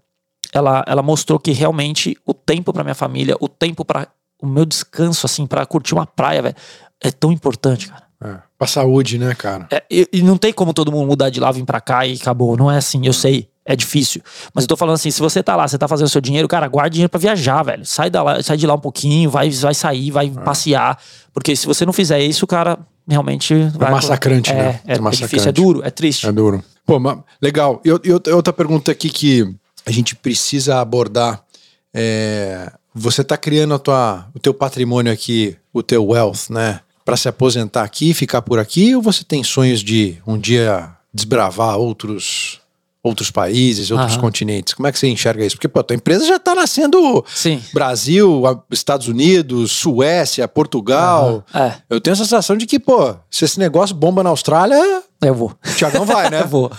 ela, 0.51 0.83
ela 0.85 1.01
mostrou 1.01 1.39
que 1.39 1.51
realmente 1.51 2.17
o 2.25 2.33
tempo 2.33 2.73
pra 2.73 2.83
minha 2.83 2.95
família, 2.95 3.37
o 3.39 3.47
tempo 3.47 3.85
pra 3.85 4.07
o 4.45 4.49
meu 4.49 4.65
descanso, 4.65 5.25
assim, 5.25 5.45
pra 5.45 5.65
curtir 5.65 5.93
uma 5.93 6.05
praia, 6.05 6.41
velho, 6.41 6.55
é 7.01 7.11
tão 7.11 7.31
importante, 7.31 7.87
cara. 7.89 8.03
É. 8.23 8.37
Pra 8.57 8.67
saúde, 8.67 9.17
né, 9.19 9.35
cara? 9.35 9.67
É, 9.69 9.83
e, 9.91 10.07
e 10.13 10.21
não 10.21 10.37
tem 10.37 10.53
como 10.53 10.73
todo 10.73 10.91
mundo 10.91 11.05
mudar 11.07 11.29
de 11.29 11.39
lá, 11.39 11.51
vir 11.51 11.65
pra 11.65 11.81
cá 11.81 12.05
e 12.07 12.13
acabou. 12.15 12.55
Não 12.55 12.71
é 12.71 12.77
assim, 12.77 13.05
eu 13.05 13.13
sei. 13.13 13.49
É 13.67 13.75
difícil. 13.75 14.21
Mas 14.53 14.63
eu 14.63 14.67
tô 14.67 14.77
falando 14.77 14.93
assim, 14.93 15.09
se 15.09 15.19
você 15.19 15.41
tá 15.41 15.55
lá, 15.55 15.67
você 15.67 15.75
tá 15.77 15.87
fazendo 15.87 16.07
seu 16.07 16.21
dinheiro, 16.21 16.47
cara, 16.47 16.67
guarde 16.67 16.93
dinheiro 16.93 17.09
pra 17.09 17.19
viajar, 17.19 17.63
velho. 17.63 17.83
Sai, 17.83 18.11
da 18.11 18.21
lá, 18.21 18.41
sai 18.43 18.57
de 18.57 18.67
lá 18.67 18.75
um 18.75 18.79
pouquinho, 18.79 19.27
vai, 19.29 19.49
vai 19.49 19.73
sair, 19.73 20.11
vai 20.11 20.29
passear. 20.29 20.99
Porque 21.33 21.55
se 21.55 21.65
você 21.65 21.83
não 21.83 21.91
fizer 21.91 22.19
isso, 22.21 22.45
cara, 22.45 22.77
realmente 23.07 23.55
vai. 23.75 23.89
massacrante, 23.91 24.51
é, 24.51 24.53
né? 24.53 24.81
É, 24.85 24.93
É 24.93 24.97
é 24.97 24.99
massacrante. 24.99 25.31
difícil, 25.31 25.49
é 25.49 25.51
duro, 25.51 25.81
é 25.83 25.89
triste. 25.89 26.27
É 26.27 26.31
duro. 26.31 26.63
Pô, 26.85 26.99
mas 26.99 27.17
legal. 27.41 27.81
E, 27.83 28.11
outra 28.31 28.53
pergunta 28.53 28.91
aqui 28.91 29.09
que 29.09 29.51
a 29.83 29.91
gente 29.91 30.15
precisa 30.15 30.79
abordar. 30.79 31.43
É, 31.91 32.71
você 32.95 33.23
tá 33.23 33.35
criando 33.37 33.77
tua, 33.77 34.25
o 34.33 34.39
teu 34.39 34.53
patrimônio 34.53 35.11
aqui, 35.11 35.57
o 35.73 35.83
teu 35.83 36.05
wealth, 36.07 36.49
né? 36.49 36.79
Pra 37.03 37.17
se 37.17 37.27
aposentar 37.27 37.83
aqui, 37.83 38.13
ficar 38.13 38.41
por 38.41 38.57
aqui, 38.57 38.95
ou 38.95 39.01
você 39.01 39.23
tem 39.23 39.43
sonhos 39.43 39.81
de 39.81 40.17
um 40.25 40.37
dia 40.39 40.89
desbravar 41.13 41.77
outros 41.77 42.61
outros 43.03 43.29
países, 43.29 43.91
outros 43.91 44.13
Aham. 44.13 44.21
continentes? 44.21 44.73
Como 44.73 44.87
é 44.87 44.91
que 44.91 44.97
você 44.97 45.07
enxerga 45.07 45.45
isso? 45.45 45.55
Porque, 45.55 45.67
pô, 45.67 45.79
a 45.79 45.83
tua 45.83 45.95
empresa 45.95 46.25
já 46.25 46.39
tá 46.39 46.55
nascendo 46.55 47.23
Sim. 47.27 47.61
Brasil, 47.71 48.41
Estados 48.71 49.07
Unidos, 49.07 49.71
Suécia, 49.73 50.47
Portugal. 50.47 51.45
É, 51.53 51.73
Eu 51.87 52.01
tenho 52.01 52.15
a 52.15 52.17
sensação 52.17 52.57
de 52.57 52.65
que, 52.65 52.79
pô, 52.79 53.13
se 53.29 53.45
esse 53.45 53.59
negócio 53.59 53.95
bomba 53.95 54.23
na 54.23 54.31
Austrália, 54.31 55.03
eu 55.21 55.33
vou. 55.33 55.49
o 55.49 55.75
Thiagão 55.75 56.05
vai, 56.05 56.29
né? 56.29 56.41
Eu 56.45 56.47
vou. 56.47 56.71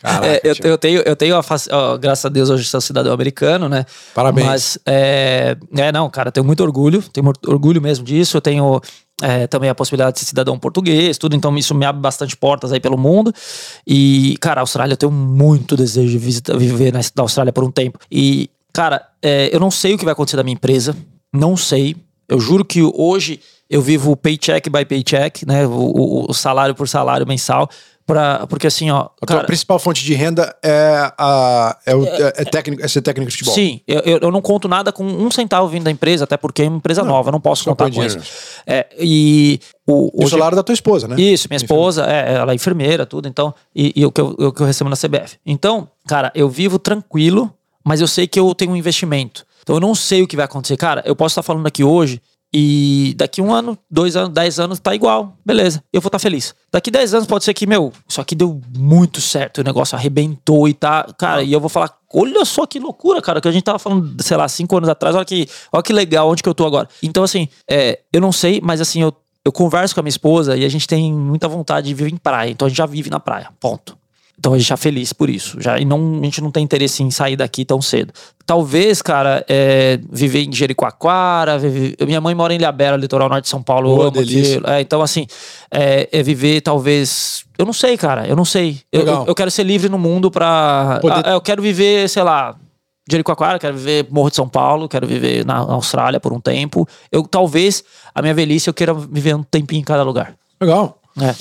Caraca, 0.00 0.26
É, 0.26 0.40
eu, 0.44 0.54
eu 0.64 0.78
tenho, 0.78 1.00
eu 1.00 1.16
tenho 1.16 1.36
a 1.36 1.42
ó, 1.72 1.96
graças 1.96 2.24
a 2.24 2.28
Deus, 2.28 2.50
hoje 2.50 2.64
sou 2.64 2.80
cidadão 2.80 3.12
americano, 3.12 3.68
né? 3.68 3.86
Parabéns. 4.14 4.46
Mas, 4.46 4.78
é, 4.84 5.56
é, 5.76 5.92
não, 5.92 6.10
cara, 6.10 6.28
eu 6.28 6.32
tenho 6.32 6.44
muito 6.44 6.62
orgulho, 6.62 7.02
tenho 7.02 7.32
orgulho 7.46 7.80
mesmo 7.80 8.04
disso. 8.04 8.36
Eu 8.36 8.40
tenho 8.40 8.80
é, 9.22 9.46
também 9.46 9.70
a 9.70 9.74
possibilidade 9.74 10.14
de 10.14 10.20
ser 10.20 10.26
cidadão 10.26 10.58
português, 10.58 11.16
tudo, 11.16 11.36
então 11.36 11.56
isso 11.56 11.74
me 11.74 11.86
abre 11.86 12.02
bastante 12.02 12.36
portas 12.36 12.72
aí 12.72 12.80
pelo 12.80 12.98
mundo. 12.98 13.32
E, 13.86 14.36
cara, 14.40 14.60
a 14.60 14.62
Austrália, 14.62 14.92
eu 14.92 14.98
tenho 14.98 15.12
muito 15.12 15.76
desejo 15.76 16.10
de 16.10 16.18
visitar, 16.18 16.56
viver 16.56 16.92
na, 16.92 17.00
na 17.00 17.22
Austrália 17.22 17.52
por 17.52 17.64
um 17.64 17.70
tempo. 17.70 17.98
E, 18.10 18.50
cara, 18.72 19.06
é, 19.22 19.48
eu 19.54 19.60
não 19.60 19.70
sei 19.70 19.94
o 19.94 19.98
que 19.98 20.04
vai 20.04 20.12
acontecer 20.12 20.36
da 20.36 20.42
minha 20.42 20.54
empresa, 20.54 20.94
não 21.32 21.56
sei. 21.56 21.96
Eu 22.28 22.40
juro 22.40 22.64
que 22.64 22.82
hoje 22.82 23.40
eu 23.68 23.80
vivo 23.82 24.16
paycheck 24.16 24.68
by 24.70 24.84
paycheck, 24.84 25.46
né? 25.46 25.66
O, 25.66 25.70
o- 25.70 26.26
o 26.30 26.34
salário 26.34 26.74
por 26.74 26.88
salário 26.88 27.26
mensal. 27.26 27.68
Pra, 28.06 28.46
porque 28.46 28.66
assim, 28.66 28.90
ó. 28.90 29.06
A 29.22 29.26
tua 29.26 29.36
cara, 29.36 29.46
principal 29.46 29.78
fonte 29.78 30.04
de 30.04 30.12
renda 30.12 30.54
é, 30.62 31.10
a, 31.16 31.78
é, 31.86 31.94
o, 31.96 32.04
é, 32.04 32.32
é 32.36 32.44
técnico, 32.44 32.84
é 32.84 32.86
ser 32.88 33.00
técnico 33.00 33.30
de 33.30 33.36
futebol. 33.38 33.54
Sim, 33.54 33.80
eu, 33.88 34.18
eu 34.20 34.30
não 34.30 34.42
conto 34.42 34.68
nada 34.68 34.92
com 34.92 35.02
um 35.02 35.30
centavo 35.30 35.68
vindo 35.68 35.84
da 35.84 35.90
empresa, 35.90 36.24
até 36.24 36.36
porque 36.36 36.64
é 36.64 36.68
uma 36.68 36.76
empresa 36.76 37.02
nova, 37.02 37.30
eu 37.30 37.32
não 37.32 37.40
posso 37.40 37.64
contar 37.64 37.90
com 37.90 38.04
isso. 38.04 38.18
É, 38.66 38.86
e 39.00 39.58
o, 39.86 40.10
E 40.20 40.24
o 40.26 40.28
salário 40.28 40.54
da 40.54 40.62
tua 40.62 40.74
esposa, 40.74 41.08
né? 41.08 41.16
Isso, 41.18 41.48
minha 41.48 41.56
esposa, 41.56 42.04
é, 42.04 42.34
ela 42.34 42.52
é 42.52 42.54
enfermeira, 42.54 43.06
tudo, 43.06 43.26
então, 43.26 43.54
e, 43.74 43.90
e 43.96 44.04
o, 44.04 44.12
que 44.12 44.20
eu, 44.20 44.36
o 44.38 44.52
que 44.52 44.60
eu 44.60 44.66
recebo 44.66 44.90
na 44.90 44.96
CBF. 44.96 45.38
Então, 45.46 45.88
cara, 46.06 46.30
eu 46.34 46.46
vivo 46.50 46.78
tranquilo, 46.78 47.50
mas 47.82 48.02
eu 48.02 48.06
sei 48.06 48.26
que 48.26 48.38
eu 48.38 48.54
tenho 48.54 48.72
um 48.72 48.76
investimento. 48.76 49.46
Então 49.62 49.76
eu 49.76 49.80
não 49.80 49.94
sei 49.94 50.20
o 50.22 50.26
que 50.28 50.36
vai 50.36 50.44
acontecer. 50.44 50.76
Cara, 50.76 51.02
eu 51.06 51.16
posso 51.16 51.32
estar 51.32 51.42
falando 51.42 51.66
aqui 51.66 51.82
hoje 51.82 52.20
e 52.56 53.14
daqui 53.16 53.42
um 53.42 53.52
ano, 53.52 53.76
dois 53.90 54.14
anos, 54.14 54.32
dez 54.32 54.60
anos 54.60 54.78
tá 54.78 54.94
igual. 54.94 55.36
Beleza, 55.44 55.82
eu 55.92 56.00
vou 56.00 56.06
estar 56.06 56.20
feliz. 56.20 56.54
Daqui 56.70 56.88
dez 56.88 57.12
anos 57.12 57.26
pode 57.26 57.42
ser 57.42 57.52
que, 57.52 57.66
meu, 57.66 57.92
isso 58.08 58.20
aqui 58.20 58.36
deu 58.36 58.60
muito 58.78 59.20
certo, 59.20 59.58
o 59.58 59.64
negócio 59.64 59.98
arrebentou 59.98 60.68
e 60.68 60.72
tá. 60.72 61.04
Cara, 61.18 61.42
e 61.42 61.52
eu 61.52 61.58
vou 61.58 61.68
falar, 61.68 61.92
olha 62.14 62.44
só 62.44 62.64
que 62.64 62.78
loucura, 62.78 63.20
cara, 63.20 63.40
que 63.40 63.48
a 63.48 63.50
gente 63.50 63.64
tava 63.64 63.80
falando, 63.80 64.22
sei 64.22 64.36
lá, 64.36 64.46
cinco 64.46 64.76
anos 64.76 64.88
atrás, 64.88 65.16
olha 65.16 65.24
que, 65.24 65.48
olha 65.72 65.82
que 65.82 65.92
legal, 65.92 66.30
onde 66.30 66.44
que 66.44 66.48
eu 66.48 66.54
tô 66.54 66.64
agora. 66.64 66.88
Então, 67.02 67.24
assim, 67.24 67.48
é, 67.68 67.98
eu 68.12 68.20
não 68.20 68.30
sei, 68.30 68.60
mas 68.62 68.80
assim, 68.80 69.02
eu, 69.02 69.12
eu 69.44 69.50
converso 69.50 69.92
com 69.92 69.98
a 69.98 70.04
minha 70.04 70.10
esposa 70.10 70.56
e 70.56 70.64
a 70.64 70.68
gente 70.68 70.86
tem 70.86 71.12
muita 71.12 71.48
vontade 71.48 71.88
de 71.88 71.94
viver 71.94 72.12
em 72.12 72.16
praia. 72.16 72.50
Então 72.50 72.66
a 72.66 72.68
gente 72.68 72.78
já 72.78 72.86
vive 72.86 73.10
na 73.10 73.18
praia, 73.18 73.48
ponto. 73.58 73.98
Então 74.38 74.52
a 74.52 74.58
gente 74.58 74.66
já 74.68 74.76
feliz 74.76 75.12
por 75.12 75.30
isso. 75.30 75.60
Já, 75.60 75.78
e 75.78 75.84
não, 75.84 76.18
a 76.20 76.24
gente 76.24 76.40
não 76.42 76.50
tem 76.50 76.62
interesse 76.62 77.02
em 77.02 77.10
sair 77.10 77.36
daqui 77.36 77.64
tão 77.64 77.80
cedo. 77.80 78.12
Talvez, 78.44 79.00
cara, 79.00 79.44
é, 79.48 79.98
viver 80.10 80.42
em 80.44 80.52
Jericoacoara. 80.52 81.56
viver- 81.58 81.96
minha 82.04 82.20
mãe 82.20 82.34
mora 82.34 82.52
em 82.52 82.56
Ilhabela, 82.58 82.96
litoral 82.96 83.28
norte 83.28 83.44
de 83.44 83.48
São 83.50 83.62
Paulo. 83.62 83.94
Boa, 83.96 84.10
delícia. 84.10 84.60
É, 84.66 84.80
então, 84.80 85.00
assim, 85.00 85.26
é, 85.70 86.08
é 86.12 86.22
viver 86.22 86.60
talvez. 86.60 87.44
Eu 87.56 87.64
não 87.64 87.72
sei, 87.72 87.96
cara. 87.96 88.26
Eu 88.26 88.36
não 88.36 88.44
sei. 88.44 88.80
Eu, 88.92 89.02
eu, 89.22 89.24
eu 89.28 89.34
quero 89.34 89.50
ser 89.50 89.62
livre 89.62 89.88
no 89.88 89.98
mundo 89.98 90.30
pra. 90.30 90.98
Poder- 91.00 91.22
Ah, 91.26 91.30
eu 91.32 91.40
quero 91.40 91.62
viver, 91.62 92.08
sei 92.08 92.22
lá. 92.22 92.56
Jericoacoara, 93.08 93.58
quero 93.58 93.76
viver 93.76 94.06
Morro 94.10 94.30
de 94.30 94.36
São 94.36 94.48
Paulo, 94.48 94.88
quero 94.88 95.06
viver 95.06 95.44
na 95.44 95.56
Austrália 95.58 96.18
por 96.18 96.32
um 96.32 96.40
tempo. 96.40 96.88
Eu 97.12 97.22
talvez 97.22 97.84
a 98.14 98.22
minha 98.22 98.32
velhice 98.32 98.68
eu 98.68 98.72
queira 98.74 98.94
viver 98.94 99.34
um 99.36 99.42
tempinho 99.42 99.80
em 99.80 99.84
cada 99.84 100.02
lugar. 100.02 100.34
Legal. 100.60 100.98
É. 101.20 101.34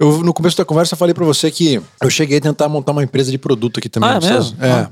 Eu, 0.00 0.22
no 0.22 0.32
começo 0.32 0.56
da 0.56 0.64
conversa, 0.64 0.94
eu 0.94 0.98
falei 0.98 1.14
pra 1.14 1.26
você 1.26 1.50
que 1.50 1.80
eu 2.02 2.08
cheguei 2.08 2.38
a 2.38 2.40
tentar 2.40 2.70
montar 2.70 2.92
uma 2.92 3.04
empresa 3.04 3.30
de 3.30 3.36
produto 3.36 3.78
aqui 3.78 3.88
também. 3.90 4.08
Ah, 4.08 4.14
é 4.14 4.20
mesmo? 4.20 4.56
É. 4.64 4.88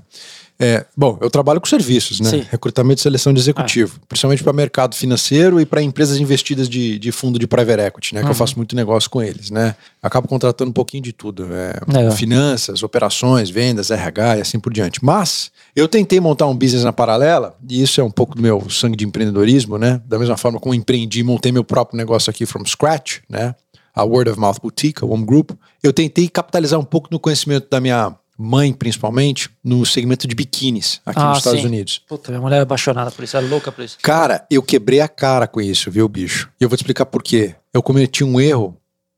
É, 0.60 0.84
bom, 0.96 1.16
eu 1.20 1.30
trabalho 1.30 1.60
com 1.60 1.68
serviços, 1.68 2.18
né? 2.18 2.30
Sim. 2.30 2.46
Recrutamento 2.50 2.98
e 2.98 3.02
seleção 3.02 3.32
de 3.32 3.38
executivo, 3.38 4.00
principalmente 4.08 4.42
para 4.42 4.52
mercado 4.52 4.96
financeiro 4.96 5.60
e 5.60 5.64
para 5.64 5.80
empresas 5.80 6.18
investidas 6.18 6.68
de, 6.68 6.98
de 6.98 7.12
fundo 7.12 7.38
de 7.38 7.46
private 7.46 7.80
equity, 7.80 8.14
né? 8.16 8.24
Que 8.24 8.28
eu 8.28 8.34
faço 8.34 8.56
muito 8.56 8.74
negócio 8.74 9.08
com 9.08 9.22
eles, 9.22 9.50
né? 9.50 9.76
Acabo 10.02 10.26
contratando 10.26 10.70
um 10.70 10.72
pouquinho 10.72 11.04
de 11.04 11.12
tudo, 11.12 11.46
é, 11.52 12.10
finanças, 12.10 12.82
operações, 12.82 13.50
vendas, 13.50 13.92
RH 13.92 14.38
e 14.38 14.40
assim 14.40 14.58
por 14.58 14.72
diante. 14.72 14.98
Mas 15.00 15.52
eu 15.76 15.86
tentei 15.86 16.18
montar 16.18 16.46
um 16.48 16.56
business 16.56 16.82
na 16.82 16.92
paralela 16.92 17.56
e 17.68 17.80
isso 17.80 18.00
é 18.00 18.04
um 18.04 18.10
pouco 18.10 18.34
do 18.34 18.42
meu 18.42 18.68
sangue 18.68 18.96
de 18.96 19.06
empreendedorismo, 19.06 19.78
né? 19.78 20.02
Da 20.06 20.18
mesma 20.18 20.36
forma 20.36 20.58
como 20.58 20.74
empreendi, 20.74 21.22
montei 21.22 21.52
meu 21.52 21.62
próprio 21.62 21.96
negócio 21.96 22.30
aqui 22.30 22.44
from 22.44 22.64
scratch, 22.66 23.18
né? 23.30 23.54
A 23.98 24.04
Word 24.04 24.30
of 24.30 24.38
Mouth 24.38 24.58
Boutique, 24.62 25.02
a 25.02 25.06
Home 25.06 25.24
Group. 25.24 25.50
Eu 25.82 25.92
tentei 25.92 26.28
capitalizar 26.28 26.78
um 26.78 26.84
pouco 26.84 27.08
no 27.10 27.18
conhecimento 27.18 27.68
da 27.68 27.80
minha 27.80 28.14
mãe, 28.38 28.72
principalmente, 28.72 29.50
no 29.64 29.84
segmento 29.84 30.28
de 30.28 30.34
biquínis 30.36 31.00
aqui 31.04 31.18
Ah, 31.20 31.30
nos 31.30 31.38
Estados 31.38 31.60
sim. 31.60 31.66
Unidos. 31.66 32.00
Puta, 32.08 32.30
minha 32.30 32.40
mulher 32.40 32.58
é 32.58 32.62
apaixonada 32.62 33.10
por 33.10 33.24
isso, 33.24 33.36
é 33.36 33.40
louca 33.40 33.72
por 33.72 33.84
isso. 33.84 33.98
Cara, 34.00 34.46
eu 34.48 34.62
quebrei 34.62 35.00
a 35.00 35.08
cara 35.08 35.48
com 35.48 35.60
isso, 35.60 35.90
viu, 35.90 36.08
bicho? 36.08 36.48
E 36.60 36.62
eu 36.64 36.68
vou 36.68 36.76
te 36.76 36.80
explicar 36.82 37.06
por 37.06 37.20
quê. 37.24 37.56
Eu 37.74 37.82
cometi 37.82 38.22
um 38.22 38.40
erro 38.40 38.76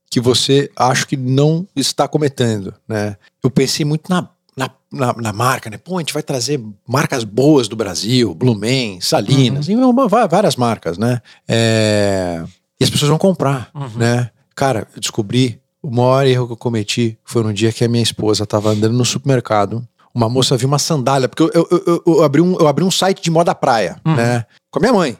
que 0.09 0.19
você 0.19 0.71
acho 0.75 1.07
que 1.07 1.15
não 1.15 1.67
está 1.75 2.07
cometendo, 2.07 2.73
né? 2.87 3.15
Eu 3.43 3.51
pensei 3.51 3.85
muito 3.85 4.09
na, 4.09 4.27
na, 4.57 4.71
na, 4.91 5.13
na 5.13 5.31
marca, 5.33 5.69
né? 5.69 5.77
Pô, 5.77 5.97
a 5.97 5.99
gente 6.01 6.13
vai 6.15 6.23
trazer 6.23 6.59
marcas 6.87 7.23
boas 7.23 7.67
do 7.67 7.75
Brasil, 7.75 8.33
Blumen, 8.33 8.99
Salinas, 9.01 9.69
e 9.69 9.75
uma- 9.75 10.07
várias 10.07 10.55
marcas, 10.55 10.97
né? 10.97 11.21
É, 11.47 12.43
E 12.79 12.83
as 12.83 12.89
pessoas 12.89 13.09
vão 13.09 13.19
comprar, 13.19 13.69
né? 13.95 14.31
Cara, 14.55 14.87
eu 14.93 14.99
descobri 14.99 15.59
o 15.81 15.89
maior 15.89 16.25
erro 16.25 16.47
que 16.47 16.53
eu 16.53 16.57
cometi 16.57 17.17
foi 17.23 17.43
no 17.43 17.53
dia 17.53 17.71
que 17.71 17.83
a 17.83 17.87
minha 17.87 18.03
esposa 18.03 18.43
estava 18.43 18.69
andando 18.69 18.93
no 18.93 19.05
supermercado. 19.05 19.87
Uma 20.13 20.27
moça 20.29 20.57
viu 20.57 20.67
uma 20.67 20.79
sandália, 20.79 21.27
porque 21.29 21.43
eu, 21.43 21.67
eu, 21.71 21.83
eu, 21.87 22.03
eu 22.05 22.23
abri, 22.23 22.41
um, 22.41 22.57
eu 22.59 22.67
abri 22.67 22.83
um 22.83 22.91
site 22.91 23.21
de 23.21 23.31
moda 23.31 23.55
praia, 23.55 23.99
né? 24.05 24.45
Com 24.69 24.79
a 24.79 24.81
minha 24.81 24.93
mãe 24.93 25.17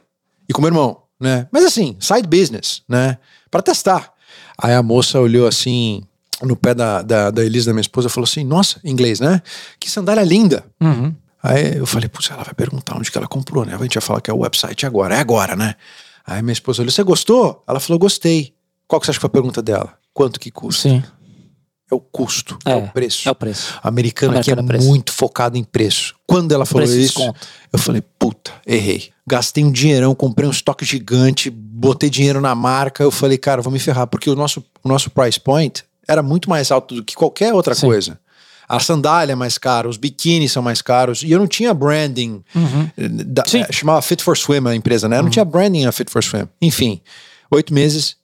e 0.50 0.54
com 0.54 0.62
meu 0.62 0.68
irmão, 0.68 0.98
né? 1.20 1.48
Mas 1.52 1.64
assim, 1.64 1.96
side 2.00 2.28
business, 2.28 2.82
né? 2.88 3.18
Pra 3.50 3.62
testar. 3.62 4.12
Aí 4.58 4.74
a 4.74 4.84
moça 4.84 5.20
olhou 5.20 5.48
assim 5.48 6.04
no 6.44 6.56
pé 6.56 6.74
da, 6.74 7.02
da, 7.02 7.32
da 7.32 7.44
Elisa, 7.44 7.68
da 7.68 7.74
minha 7.74 7.82
esposa, 7.82 8.08
e 8.08 8.12
falou 8.12 8.26
assim: 8.26 8.44
Nossa, 8.44 8.80
em 8.84 8.92
inglês, 8.92 9.20
né? 9.20 9.42
Que 9.80 9.90
sandália 9.90 10.24
linda. 10.24 10.66
Uhum. 10.82 11.16
Aí 11.44 11.78
eu 11.78 11.88
falei, 11.88 12.08
putz, 12.08 12.30
ela 12.30 12.44
vai 12.44 12.54
perguntar 12.54 12.96
onde 12.96 13.12
que 13.12 13.18
ela 13.18 13.28
comprou, 13.28 13.66
né? 13.66 13.74
A 13.74 13.78
gente 13.82 13.96
vai 13.96 14.02
falar 14.02 14.22
que 14.22 14.30
é 14.30 14.34
o 14.34 14.40
website 14.40 14.86
agora, 14.86 15.16
é 15.16 15.20
agora, 15.20 15.56
né? 15.56 15.76
Aí 16.26 16.42
minha 16.42 16.54
esposa 16.54 16.82
olhou, 16.82 16.92
você 16.92 17.02
gostou? 17.02 17.64
Ela 17.68 17.80
falou, 17.80 17.98
gostei. 17.98 18.54
Qual 18.92 19.00
que 19.00 19.06
você 19.06 19.12
acha 19.12 19.20
que 19.20 19.22
foi 19.22 19.30
a 19.30 19.32
pergunta 19.32 19.62
dela? 19.62 19.94
Quanto 20.14 20.38
que 20.38 20.52
custa? 20.52 20.90
Sim. 20.90 21.02
É 21.90 21.96
o 21.96 22.00
custo, 22.02 22.58
é, 22.66 22.72
É, 22.72 22.76
o 22.76 22.90
preço. 22.90 23.30
É 23.30 23.32
o 23.32 23.36
preço. 23.36 23.80
A 23.82 23.88
americana 23.88 24.38
aqui 24.42 24.52
é 24.52 24.54
é 24.54 24.62
muito 24.82 25.14
focada 25.14 25.58
em 25.58 25.64
preço. 25.64 26.14
Quando 26.28 26.52
ela 26.52 26.66
falou 26.66 26.84
isso, 26.86 26.98
desconto. 27.20 27.40
eu 27.72 27.80
falei, 27.80 28.02
puta, 28.20 28.52
errei. 28.68 29.10
Gastei 29.26 29.64
um 29.64 29.72
dinheirão, 29.72 30.14
comprei 30.14 30.46
um 30.46 30.52
estoque 30.52 30.84
gigante, 30.84 31.50
botei 31.50 32.10
dinheiro 32.10 32.42
na 32.42 32.54
marca. 32.54 33.02
Eu 33.02 33.12
falei, 33.12 33.38
cara, 33.38 33.62
vou 33.62 33.72
me 33.72 33.80
ferrar, 33.80 34.08
porque 34.08 34.30
o 34.30 34.36
nosso, 34.36 34.62
o 34.84 34.90
nosso 34.90 35.10
price 35.10 35.40
point 35.40 35.86
era 36.06 36.22
muito 36.22 36.50
mais 36.50 36.70
alto 36.70 36.96
do 36.96 37.02
que 37.06 37.16
qualquer 37.16 37.54
outra 37.54 37.74
Sim. 37.74 37.88
coisa. 37.88 38.20
A 38.68 38.78
sandália 38.82 39.32
é 39.32 39.36
mais 39.38 39.58
cara, 39.58 39.88
os 39.88 39.96
biquínis 39.96 40.52
são 40.52 40.62
mais 40.62 40.82
caros. 40.82 41.24
E 41.24 41.32
eu 41.32 41.40
não 41.40 41.48
tinha 41.48 41.74
branding. 41.74 42.44
eh, 42.98 43.08
da- 43.08 43.44
eh, 43.54 43.72
chamava 43.72 44.02
Fit 44.02 44.22
for 44.22 44.36
Swim 44.38 44.68
a 44.68 44.76
empresa, 44.76 45.08
né? 45.08 45.18
Eu 45.20 45.24
não 45.24 45.30
tinha 45.30 45.46
branding 45.46 45.86
na 45.86 45.94
Fit 45.94 46.12
for 46.12 46.22
Swim. 46.22 46.46
Enfim, 46.62 47.00
oito 47.50 47.74
meses, 47.74 48.18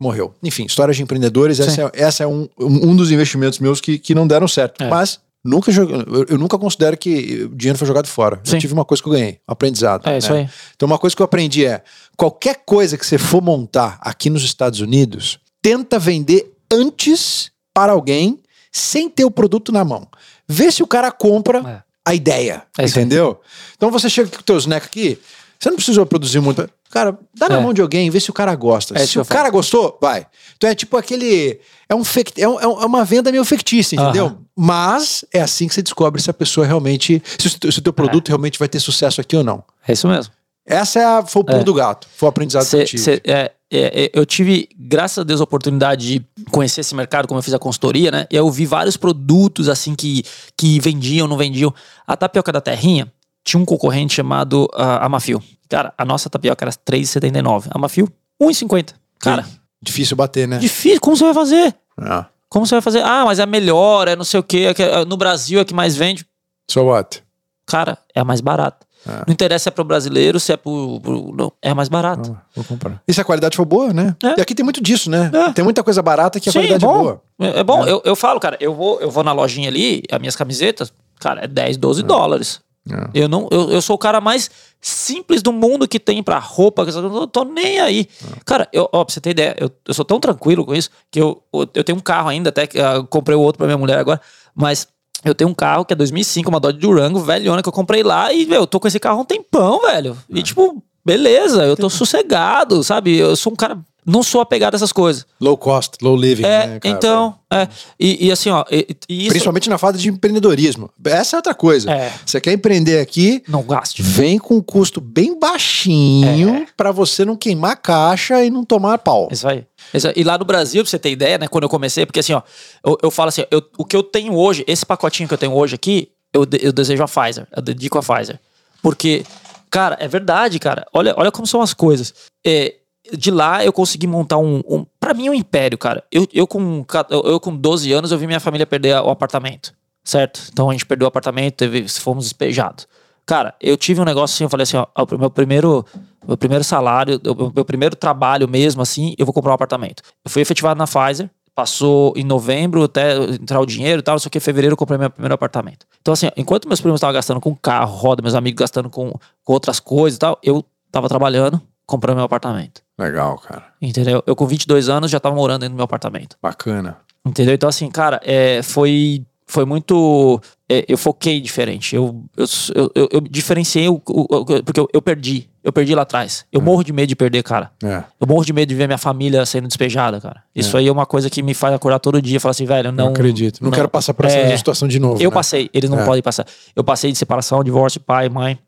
morreu. 0.00 0.34
Enfim, 0.42 0.64
histórias 0.64 0.96
de 0.96 1.02
empreendedores. 1.02 1.60
Essa 1.60 1.82
é, 1.82 1.90
essa 1.94 2.24
é 2.24 2.26
um, 2.26 2.48
um 2.58 2.96
dos 2.96 3.10
investimentos 3.12 3.58
meus 3.58 3.80
que, 3.80 3.98
que 3.98 4.14
não 4.14 4.26
deram 4.26 4.48
certo. 4.48 4.82
É. 4.82 4.88
Mas 4.88 5.20
nunca 5.44 5.70
joguei- 5.70 5.96
eu, 6.08 6.24
eu 6.30 6.38
nunca 6.38 6.58
considero 6.58 6.96
que 6.96 7.44
o 7.44 7.54
dinheiro 7.54 7.78
foi 7.78 7.86
jogado 7.86 8.06
fora. 8.08 8.40
Sim. 8.42 8.56
Eu 8.56 8.60
tive 8.60 8.72
uma 8.72 8.84
coisa 8.84 9.02
que 9.02 9.08
eu 9.08 9.12
ganhei, 9.12 9.38
um 9.48 9.52
aprendizado. 9.52 10.08
É 10.08 10.16
isso 10.18 10.32
né? 10.32 10.40
aí. 10.40 10.48
Então, 10.74 10.86
uma 10.86 10.98
coisa 10.98 11.14
que 11.14 11.20
eu 11.20 11.24
aprendi 11.24 11.66
é: 11.66 11.82
qualquer 12.16 12.62
coisa 12.64 12.96
que 12.96 13.04
você 13.06 13.18
for 13.18 13.42
montar 13.42 13.98
aqui 14.00 14.30
nos 14.30 14.42
Estados 14.42 14.80
Unidos, 14.80 15.38
tenta 15.60 15.98
vender 15.98 16.50
antes 16.72 17.50
para 17.74 17.92
alguém 17.92 18.38
sem 18.72 19.08
ter 19.08 19.24
o 19.24 19.30
produto 19.30 19.70
na 19.72 19.84
mão. 19.84 20.06
Vê 20.48 20.70
se 20.72 20.82
o 20.82 20.86
cara 20.86 21.10
compra 21.12 21.58
É. 21.58 21.82
a 22.10 22.14
ideia. 22.14 22.62
É 22.78 22.84
isso 22.84 22.98
entendeu? 22.98 23.40
Então 23.76 23.90
você 23.90 24.08
chega 24.08 24.28
com 24.30 24.38
o 24.38 24.42
teu 24.42 24.56
snack 24.58 24.86
aqui, 24.86 25.18
você 25.60 25.68
não 25.68 25.76
precisa 25.76 26.06
produzir 26.06 26.40
muito. 26.40 26.68
Cara, 26.90 27.16
dá 27.36 27.48
na 27.48 27.56
É. 27.58 27.60
mão 27.60 27.72
de 27.72 27.80
alguém, 27.80 28.10
vê 28.10 28.18
se 28.18 28.30
o 28.30 28.32
cara 28.32 28.54
gosta. 28.54 28.94
É 28.98 29.06
se 29.06 29.12
que 29.12 29.18
o 29.18 29.20
eu 29.20 29.24
falo. 29.24 29.38
cara 29.38 29.50
gostou, 29.50 29.96
vai. 30.00 30.26
Então 30.56 30.68
é 30.68 30.74
tipo 30.74 30.96
aquele. 30.96 31.60
É, 31.88 31.94
um 31.94 32.02
é, 32.36 32.48
um- 32.48 32.60
é 32.60 32.66
um- 32.66 32.82
é 32.82 32.86
uma 32.86 33.04
venda 33.04 33.30
meio 33.30 33.44
fictícia, 33.44 33.94
entendeu? 33.94 34.26
Aham. 34.26 34.38
Mas 34.56 35.24
é 35.32 35.40
assim 35.40 35.68
que 35.68 35.74
você 35.74 35.82
descobre 35.82 36.20
se 36.20 36.28
a 36.30 36.34
pessoa 36.34 36.66
realmente. 36.66 37.22
Se 37.38 37.46
o, 37.48 37.58
teu- 37.60 37.72
se 37.72 37.78
o 37.78 37.82
teu 37.82 37.92
produto 37.92 38.28
realmente 38.28 38.58
vai 38.58 38.68
ter 38.68 38.80
sucesso 38.80 39.20
aqui 39.20 39.36
ou 39.36 39.44
não. 39.44 39.62
É 39.86 39.92
isso 39.92 40.08
mesmo. 40.08 40.32
Essa 40.66 40.98
é 41.00 41.04
a, 41.04 41.22
foi 41.24 41.42
o 41.42 41.44
pulo 41.44 41.60
É. 41.60 41.64
do 41.64 41.74
gato. 41.74 42.06
Foi 42.16 42.26
o 42.26 42.30
aprendizado 42.30 42.62
que 42.64 42.70
Cê- 42.70 42.82
eu 42.82 42.86
tive. 42.86 43.02
cê- 43.02 43.22
é, 43.24 43.52
é, 43.72 44.04
é, 44.04 44.10
eu 44.12 44.24
tive, 44.26 44.68
graças 44.78 45.18
a 45.18 45.22
Deus, 45.24 45.40
a 45.40 45.44
oportunidade 45.44 46.06
de 46.18 46.26
conhecer 46.50 46.80
esse 46.82 46.94
mercado, 46.94 47.26
como 47.26 47.38
eu 47.38 47.42
fiz 47.42 47.54
a 47.54 47.58
consultoria, 47.58 48.10
né? 48.10 48.26
E 48.30 48.36
eu 48.36 48.48
vi 48.50 48.66
vários 48.66 48.96
produtos 48.96 49.68
assim 49.68 49.94
que, 49.94 50.22
que 50.56 50.78
vendiam, 50.80 51.26
não 51.26 51.36
vendiam. 51.36 51.72
A 52.06 52.16
tapioca 52.16 52.52
da 52.52 52.60
terrinha 52.60 53.10
tinha 53.50 53.60
um 53.60 53.64
concorrente 53.64 54.14
chamado 54.14 54.68
ah, 54.74 55.04
Amafio. 55.06 55.42
Cara, 55.68 55.92
a 55.98 56.04
nossa 56.04 56.28
tapioca 56.30 56.64
era 56.64 56.70
R$3,79. 56.70 57.66
Amafio, 57.70 58.08
R$1,50. 58.40 58.94
Cara, 59.18 59.44
Difícil 59.82 60.16
bater, 60.16 60.46
né? 60.46 60.58
difícil. 60.58 61.00
Como 61.00 61.16
você 61.16 61.24
vai 61.24 61.34
fazer? 61.34 61.74
Ah. 61.98 62.26
Como 62.48 62.66
você 62.66 62.74
vai 62.74 62.82
fazer? 62.82 63.02
Ah, 63.02 63.24
mas 63.24 63.38
é 63.38 63.46
melhor, 63.46 64.08
é 64.08 64.14
não 64.16 64.24
sei 64.24 64.38
o 64.40 64.42
quê. 64.42 64.66
é 64.68 64.74
que- 64.74 64.82
é- 64.82 65.04
no 65.04 65.16
Brasil 65.16 65.58
é 65.60 65.64
que 65.64 65.72
mais 65.74 65.96
vende. 65.96 66.26
So 66.70 66.82
what? 66.84 67.22
Cara, 67.66 67.96
é 68.14 68.20
a 68.20 68.24
mais 68.24 68.40
barata. 68.40 68.86
Ah. 69.06 69.24
Não 69.26 69.32
interessa 69.32 69.62
se 69.64 69.68
é 69.68 69.72
pro 69.72 69.82
brasileiro, 69.84 70.38
se 70.38 70.52
é 70.52 70.56
pro. 70.56 71.00
pro- 71.00 71.34
não, 71.34 71.50
é 71.62 71.70
a 71.70 71.74
mais 71.74 71.88
barata. 71.88 72.30
Ah, 72.36 72.42
vou 72.54 72.64
comprar. 72.64 73.00
E 73.08 73.14
se 73.14 73.20
a 73.20 73.24
qualidade 73.24 73.56
for 73.56 73.64
boa, 73.64 73.92
né? 73.94 74.14
É. 74.22 74.38
E 74.38 74.42
aqui 74.42 74.54
tem 74.54 74.62
muito 74.64 74.82
disso, 74.82 75.08
né? 75.10 75.30
É. 75.32 75.52
Tem 75.52 75.64
muita 75.64 75.82
coisa 75.82 76.02
barata 76.02 76.38
que 76.38 76.48
a 76.50 76.52
Sim, 76.52 76.58
qualidade 76.58 76.84
é 76.84 76.88
é 76.88 76.90
bom. 76.92 76.98
boa. 77.02 77.22
É, 77.40 77.60
é 77.60 77.64
bom, 77.64 77.86
Eu, 77.86 78.02
eu 78.04 78.14
falo, 78.16 78.38
cara, 78.38 78.58
eu 78.60 78.74
vou, 78.74 79.00
eu 79.00 79.10
vou 79.10 79.24
na 79.24 79.32
lojinha 79.32 79.68
ali, 79.68 80.02
as 80.10 80.18
minhas 80.18 80.36
camisetas, 80.36 80.92
cara, 81.18 81.42
é 81.44 81.46
10, 81.48 81.78
12 81.78 82.02
dólares. 82.02 82.60
É. 82.88 83.10
Eu 83.14 83.28
não, 83.28 83.48
eu, 83.50 83.70
eu 83.70 83.82
sou 83.82 83.96
o 83.96 83.98
cara 83.98 84.20
mais 84.20 84.50
simples 84.80 85.42
do 85.42 85.52
mundo 85.52 85.86
que 85.86 86.00
tem 86.00 86.22
pra 86.22 86.38
roupa, 86.38 86.82
eu 86.82 87.02
não 87.02 87.28
tô 87.28 87.44
nem 87.44 87.78
aí. 87.78 88.08
Cara, 88.46 88.68
eu, 88.72 88.88
ó, 88.92 89.04
pra 89.04 89.12
você 89.12 89.20
ter 89.20 89.30
ideia, 89.30 89.56
eu, 89.58 89.70
eu 89.86 89.94
sou 89.94 90.04
tão 90.04 90.18
tranquilo 90.18 90.64
com 90.64 90.74
isso 90.74 90.90
que 91.10 91.20
eu, 91.20 91.42
eu 91.52 91.84
tenho 91.84 91.98
um 91.98 92.02
carro 92.02 92.28
ainda, 92.28 92.48
até 92.48 92.66
que 92.66 92.80
ah, 92.80 93.04
comprei 93.08 93.36
o 93.36 93.40
outro 93.40 93.58
pra 93.58 93.66
minha 93.66 93.78
mulher 93.78 93.98
agora, 93.98 94.20
mas 94.54 94.88
eu 95.24 95.34
tenho 95.34 95.50
um 95.50 95.54
carro 95.54 95.84
que 95.84 95.92
é 95.92 95.96
2005, 95.96 96.48
uma 96.48 96.58
Dodge 96.58 96.78
Durango, 96.78 97.20
velhona, 97.20 97.62
que 97.62 97.68
eu 97.68 97.72
comprei 97.72 98.02
lá 98.02 98.32
e, 98.32 98.46
meu, 98.46 98.62
eu 98.62 98.66
tô 98.66 98.80
com 98.80 98.88
esse 98.88 98.98
carro 98.98 99.18
há 99.18 99.22
um 99.22 99.26
tempão, 99.26 99.82
velho. 99.82 100.16
E 100.30 100.42
tipo, 100.42 100.82
beleza, 101.04 101.64
eu 101.64 101.76
tô 101.76 101.90
sossegado, 101.90 102.82
sabe? 102.82 103.18
Eu 103.18 103.36
sou 103.36 103.52
um 103.52 103.56
cara, 103.56 103.78
não 104.10 104.22
sou 104.22 104.40
apegado 104.40 104.74
a 104.74 104.76
essas 104.76 104.92
coisas. 104.92 105.24
Low 105.40 105.56
cost, 105.56 105.96
low 106.02 106.16
living, 106.16 106.44
É, 106.44 106.66
né, 106.66 106.80
cara? 106.80 106.94
então, 106.96 107.34
é. 107.52 107.68
E, 107.98 108.26
e 108.26 108.32
assim, 108.32 108.50
ó, 108.50 108.64
e, 108.70 108.96
e 109.08 109.20
isso 109.22 109.30
Principalmente 109.30 109.70
na 109.70 109.78
fase 109.78 109.98
de 109.98 110.08
empreendedorismo. 110.08 110.90
Essa 111.04 111.36
é 111.36 111.38
outra 111.38 111.54
coisa. 111.54 111.90
É. 111.90 112.12
Você 112.26 112.40
quer 112.40 112.52
empreender 112.52 112.98
aqui, 113.00 113.42
não 113.48 113.62
gaste. 113.62 114.02
vem 114.02 114.38
com 114.38 114.56
um 114.56 114.62
custo 114.62 115.00
bem 115.00 115.38
baixinho 115.38 116.48
É. 116.56 116.66
pra 116.76 116.92
você 116.92 117.24
não 117.24 117.36
queimar 117.36 117.76
caixa 117.76 118.44
e 118.44 118.50
não 118.50 118.64
tomar 118.64 118.98
pau. 118.98 119.28
Isso 119.30 119.46
aí. 119.48 119.64
Isso 119.94 120.08
aí. 120.08 120.14
E 120.16 120.24
lá 120.24 120.36
no 120.36 120.44
Brasil, 120.44 120.82
pra 120.82 120.90
você 120.90 120.98
ter 120.98 121.10
ideia, 121.10 121.38
né, 121.38 121.48
quando 121.48 121.64
eu 121.64 121.70
comecei, 121.70 122.04
porque 122.04 122.20
assim, 122.20 122.32
ó, 122.32 122.42
eu, 122.84 122.98
eu 123.02 123.10
falo 123.10 123.28
assim, 123.28 123.44
eu- 123.50 123.62
o 123.78 123.84
que 123.84 123.96
eu 123.96 124.02
tenho 124.02 124.34
hoje, 124.34 124.64
esse 124.66 124.84
pacotinho 124.84 125.28
que 125.28 125.34
eu 125.34 125.38
tenho 125.38 125.52
hoje 125.54 125.74
aqui, 125.74 126.08
eu, 126.32 126.46
eu 126.60 126.72
desejo 126.72 127.02
a 127.02 127.06
Pfizer, 127.08 127.46
eu 127.56 127.62
dedico 127.62 127.98
a 127.98 128.02
Pfizer. 128.02 128.38
Porque, 128.82 129.24
cara, 129.70 129.96
é 130.00 130.06
verdade, 130.08 130.58
cara. 130.58 130.86
Olha, 130.92 131.14
olha 131.16 131.30
como 131.30 131.46
são 131.46 131.60
as 131.60 131.74
coisas. 131.74 132.14
É, 132.46 132.74
de 133.16 133.30
lá 133.30 133.64
eu 133.64 133.72
consegui 133.72 134.06
montar 134.06 134.38
um, 134.38 134.62
um 134.68 134.84
para 134.98 135.14
mim 135.14 135.28
um 135.28 135.34
império, 135.34 135.78
cara. 135.78 136.04
Eu, 136.10 136.26
eu 136.32 136.46
com 136.46 136.84
eu, 137.10 137.40
com 137.40 137.54
12 137.54 137.92
anos 137.92 138.12
eu 138.12 138.18
vi 138.18 138.26
minha 138.26 138.40
família 138.40 138.66
perder 138.66 139.00
o 139.02 139.10
apartamento, 139.10 139.72
certo? 140.04 140.48
Então 140.52 140.70
a 140.70 140.72
gente 140.72 140.86
perdeu 140.86 141.06
o 141.06 141.08
apartamento, 141.08 141.56
teve, 141.56 141.88
fomos 141.88 142.24
despejados. 142.24 142.86
Cara, 143.26 143.54
eu 143.60 143.76
tive 143.76 144.00
um 144.00 144.04
negócio 144.04 144.34
assim, 144.34 144.44
eu 144.44 144.50
falei 144.50 144.62
assim, 144.64 144.76
ó, 144.76 144.86
o 144.96 145.18
meu 145.18 145.30
primeiro 145.30 145.84
meu 146.26 146.36
primeiro 146.36 146.64
salário, 146.64 147.20
o 147.24 147.52
meu 147.54 147.64
primeiro 147.64 147.96
trabalho 147.96 148.48
mesmo 148.48 148.82
assim, 148.82 149.14
eu 149.18 149.24
vou 149.24 149.32
comprar 149.32 149.52
um 149.52 149.54
apartamento. 149.54 150.02
Eu 150.24 150.30
fui 150.30 150.42
efetivado 150.42 150.78
na 150.78 150.86
Pfizer, 150.86 151.30
passou 151.54 152.12
em 152.16 152.24
novembro 152.24 152.84
até 152.84 153.16
entrar 153.16 153.60
o 153.60 153.66
dinheiro 153.66 154.00
e 154.00 154.02
tal, 154.02 154.18
só 154.18 154.28
que 154.28 154.38
em 154.38 154.40
fevereiro 154.40 154.74
eu 154.74 154.76
comprei 154.76 154.98
meu 154.98 155.10
primeiro 155.10 155.34
apartamento. 155.34 155.86
Então 156.00 156.12
assim, 156.12 156.28
enquanto 156.36 156.66
meus 156.68 156.80
primos 156.80 156.98
estavam 156.98 157.14
gastando 157.14 157.40
com 157.40 157.54
carro, 157.54 157.94
roda, 157.94 158.22
meus 158.22 158.34
amigos 158.34 158.58
gastando 158.58 158.90
com, 158.90 159.12
com 159.44 159.52
outras 159.52 159.80
coisas 159.80 160.16
e 160.16 160.20
tal, 160.20 160.38
eu 160.42 160.64
tava 160.90 161.08
trabalhando, 161.08 161.60
comprando 161.90 162.16
meu 162.16 162.24
apartamento. 162.24 162.80
Legal, 162.98 163.36
cara. 163.38 163.64
Entendeu? 163.82 164.22
Eu 164.26 164.34
com 164.36 164.46
22 164.46 164.88
anos 164.88 165.10
já 165.10 165.20
tava 165.20 165.34
morando 165.34 165.60
dentro 165.60 165.74
do 165.74 165.76
meu 165.76 165.84
apartamento. 165.84 166.36
Bacana. 166.42 166.96
Entendeu? 167.26 167.54
Então, 167.54 167.68
assim, 167.68 167.90
cara, 167.90 168.18
é, 168.24 168.62
foi, 168.62 169.24
foi 169.46 169.64
muito. 169.66 170.40
é, 170.68 170.84
eu 170.88 170.96
foquei 170.96 171.40
diferente. 171.40 171.94
Eu, 171.94 172.24
eu, 172.36 172.46
eu, 172.74 172.92
eu- 172.94 173.08
eu 173.12 173.20
diferenciei 173.20 173.88
o, 173.88 174.00
o- 174.08 174.44
porque 174.64 174.80
eu, 174.80 174.88
eu 174.92 175.02
perdi. 175.02 175.48
Eu 175.62 175.70
perdi 175.74 175.94
lá 175.94 176.00
atrás. 176.02 176.46
Eu 176.50 176.62
morro 176.62 176.82
de 176.82 176.90
medo 176.90 177.08
de 177.08 177.14
perder, 177.16 177.42
cara. 177.42 177.70
É. 177.84 178.02
Eu 178.18 178.26
morro 178.26 178.42
de 178.44 178.50
medo 178.54 178.70
de 178.70 178.74
ver 178.74 178.86
minha 178.86 178.96
família 178.96 179.44
sendo 179.44 179.68
despejada, 179.68 180.18
cara. 180.18 180.42
Isso 180.54 180.74
aí 180.74 180.88
é 180.88 180.92
uma 180.92 181.04
coisa 181.04 181.28
que 181.28 181.42
me 181.42 181.52
faz 181.52 181.74
acordar 181.74 181.98
todo 181.98 182.22
dia 182.22 182.38
e 182.38 182.40
falar 182.40 182.52
assim, 182.52 182.64
velho, 182.64 182.90
não. 182.90 183.04
Não, 183.06 183.12
acredito. 183.12 183.62
Não, 183.62 183.70
quero 183.70 183.86
passar 183.88 184.14
por 184.14 184.24
essa 184.24 184.38
é, 184.38 184.56
situação 184.56 184.88
de 184.88 184.98
novo. 184.98 185.22
Eu 185.22 185.28
né? 185.28 185.34
passei, 185.34 185.68
eles 185.74 185.90
não 185.90 186.00
É. 186.00 186.04
podem 186.06 186.22
passar. 186.22 186.46
Eu 186.74 186.82
passei 186.82 187.12
de 187.12 187.18
separação, 187.18 187.62
divórcio, 187.62 188.00
pai, 188.00 188.30
mãe. 188.30 188.58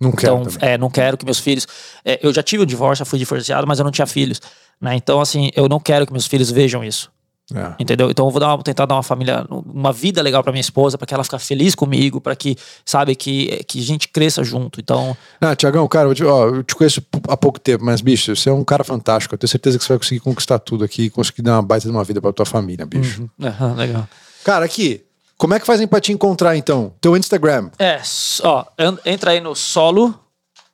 Não 0.00 0.12
quero. 0.12 0.42
Então, 0.42 0.52
é, 0.60 0.78
não 0.78 0.90
quero 0.90 1.16
que 1.16 1.24
meus 1.24 1.38
filhos. 1.38 1.66
é, 2.04 2.18
eu 2.22 2.32
já 2.32 2.42
tive 2.42 2.62
o 2.62 2.66
divórcio, 2.66 3.04
já 3.04 3.08
fui 3.08 3.18
divorciado, 3.18 3.66
mas 3.66 3.78
eu 3.78 3.84
não 3.84 3.90
tinha 3.90 4.06
filhos. 4.06 4.40
Né? 4.80 4.94
Então, 4.94 5.20
assim, 5.20 5.50
eu 5.56 5.68
não 5.68 5.80
quero 5.80 6.06
que 6.06 6.12
meus 6.12 6.26
filhos 6.26 6.50
vejam 6.50 6.84
isso. 6.84 7.10
É. 7.54 7.72
Entendeu? 7.78 8.10
Então 8.10 8.26
eu 8.26 8.30
vou 8.30 8.38
dar 8.38 8.54
uma, 8.54 8.62
tentar 8.62 8.84
dar 8.84 8.94
uma 8.94 9.02
família, 9.02 9.46
uma 9.48 9.90
vida 9.90 10.20
legal 10.20 10.42
pra 10.42 10.52
minha 10.52 10.60
esposa, 10.60 10.98
pra 10.98 11.06
que 11.06 11.14
ela 11.14 11.24
fique 11.24 11.38
feliz 11.38 11.74
comigo, 11.74 12.20
pra 12.20 12.36
que, 12.36 12.54
sabe, 12.84 13.16
que, 13.16 13.64
que 13.66 13.78
a 13.80 13.82
gente 13.82 14.08
cresça 14.08 14.44
junto. 14.44 14.78
Então, 14.80 15.16
Ah, 15.40 15.56
Tiagão, 15.56 15.88
cara, 15.88 16.10
eu 16.10 16.14
te, 16.14 16.22
ó, 16.24 16.46
eu 16.46 16.62
te 16.62 16.74
conheço 16.74 17.02
há 17.26 17.36
pouco 17.38 17.58
tempo, 17.58 17.82
mas, 17.86 18.02
bicho, 18.02 18.36
você 18.36 18.50
é 18.50 18.52
um 18.52 18.62
cara 18.62 18.84
fantástico. 18.84 19.34
Eu 19.34 19.38
tenho 19.38 19.48
certeza 19.48 19.78
que 19.78 19.84
você 19.84 19.88
vai 19.94 19.98
conseguir 19.98 20.20
conquistar 20.20 20.58
tudo 20.58 20.84
aqui 20.84 21.04
e 21.04 21.10
conseguir 21.10 21.40
dar 21.40 21.54
uma 21.54 21.62
baita 21.62 21.86
de 21.86 21.90
uma 21.90 22.04
vida 22.04 22.20
pra 22.20 22.34
tua 22.34 22.44
família, 22.44 22.84
bicho. 22.84 23.28
é, 23.40 23.64
legal. 23.74 24.06
Cara, 24.44 24.66
aqui, 24.66 25.00
como 25.38 25.54
é 25.54 25.60
que 25.60 25.64
fazem 25.66 25.86
pra 25.86 26.00
te 26.00 26.12
encontrar, 26.12 26.56
então? 26.56 26.92
Teu 27.00 27.16
Instagram. 27.16 27.70
É, 27.78 28.00
ó, 28.42 28.64
en- 28.78 28.98
entra 29.06 29.30
aí 29.30 29.40
no 29.40 29.54
solo 29.54 30.14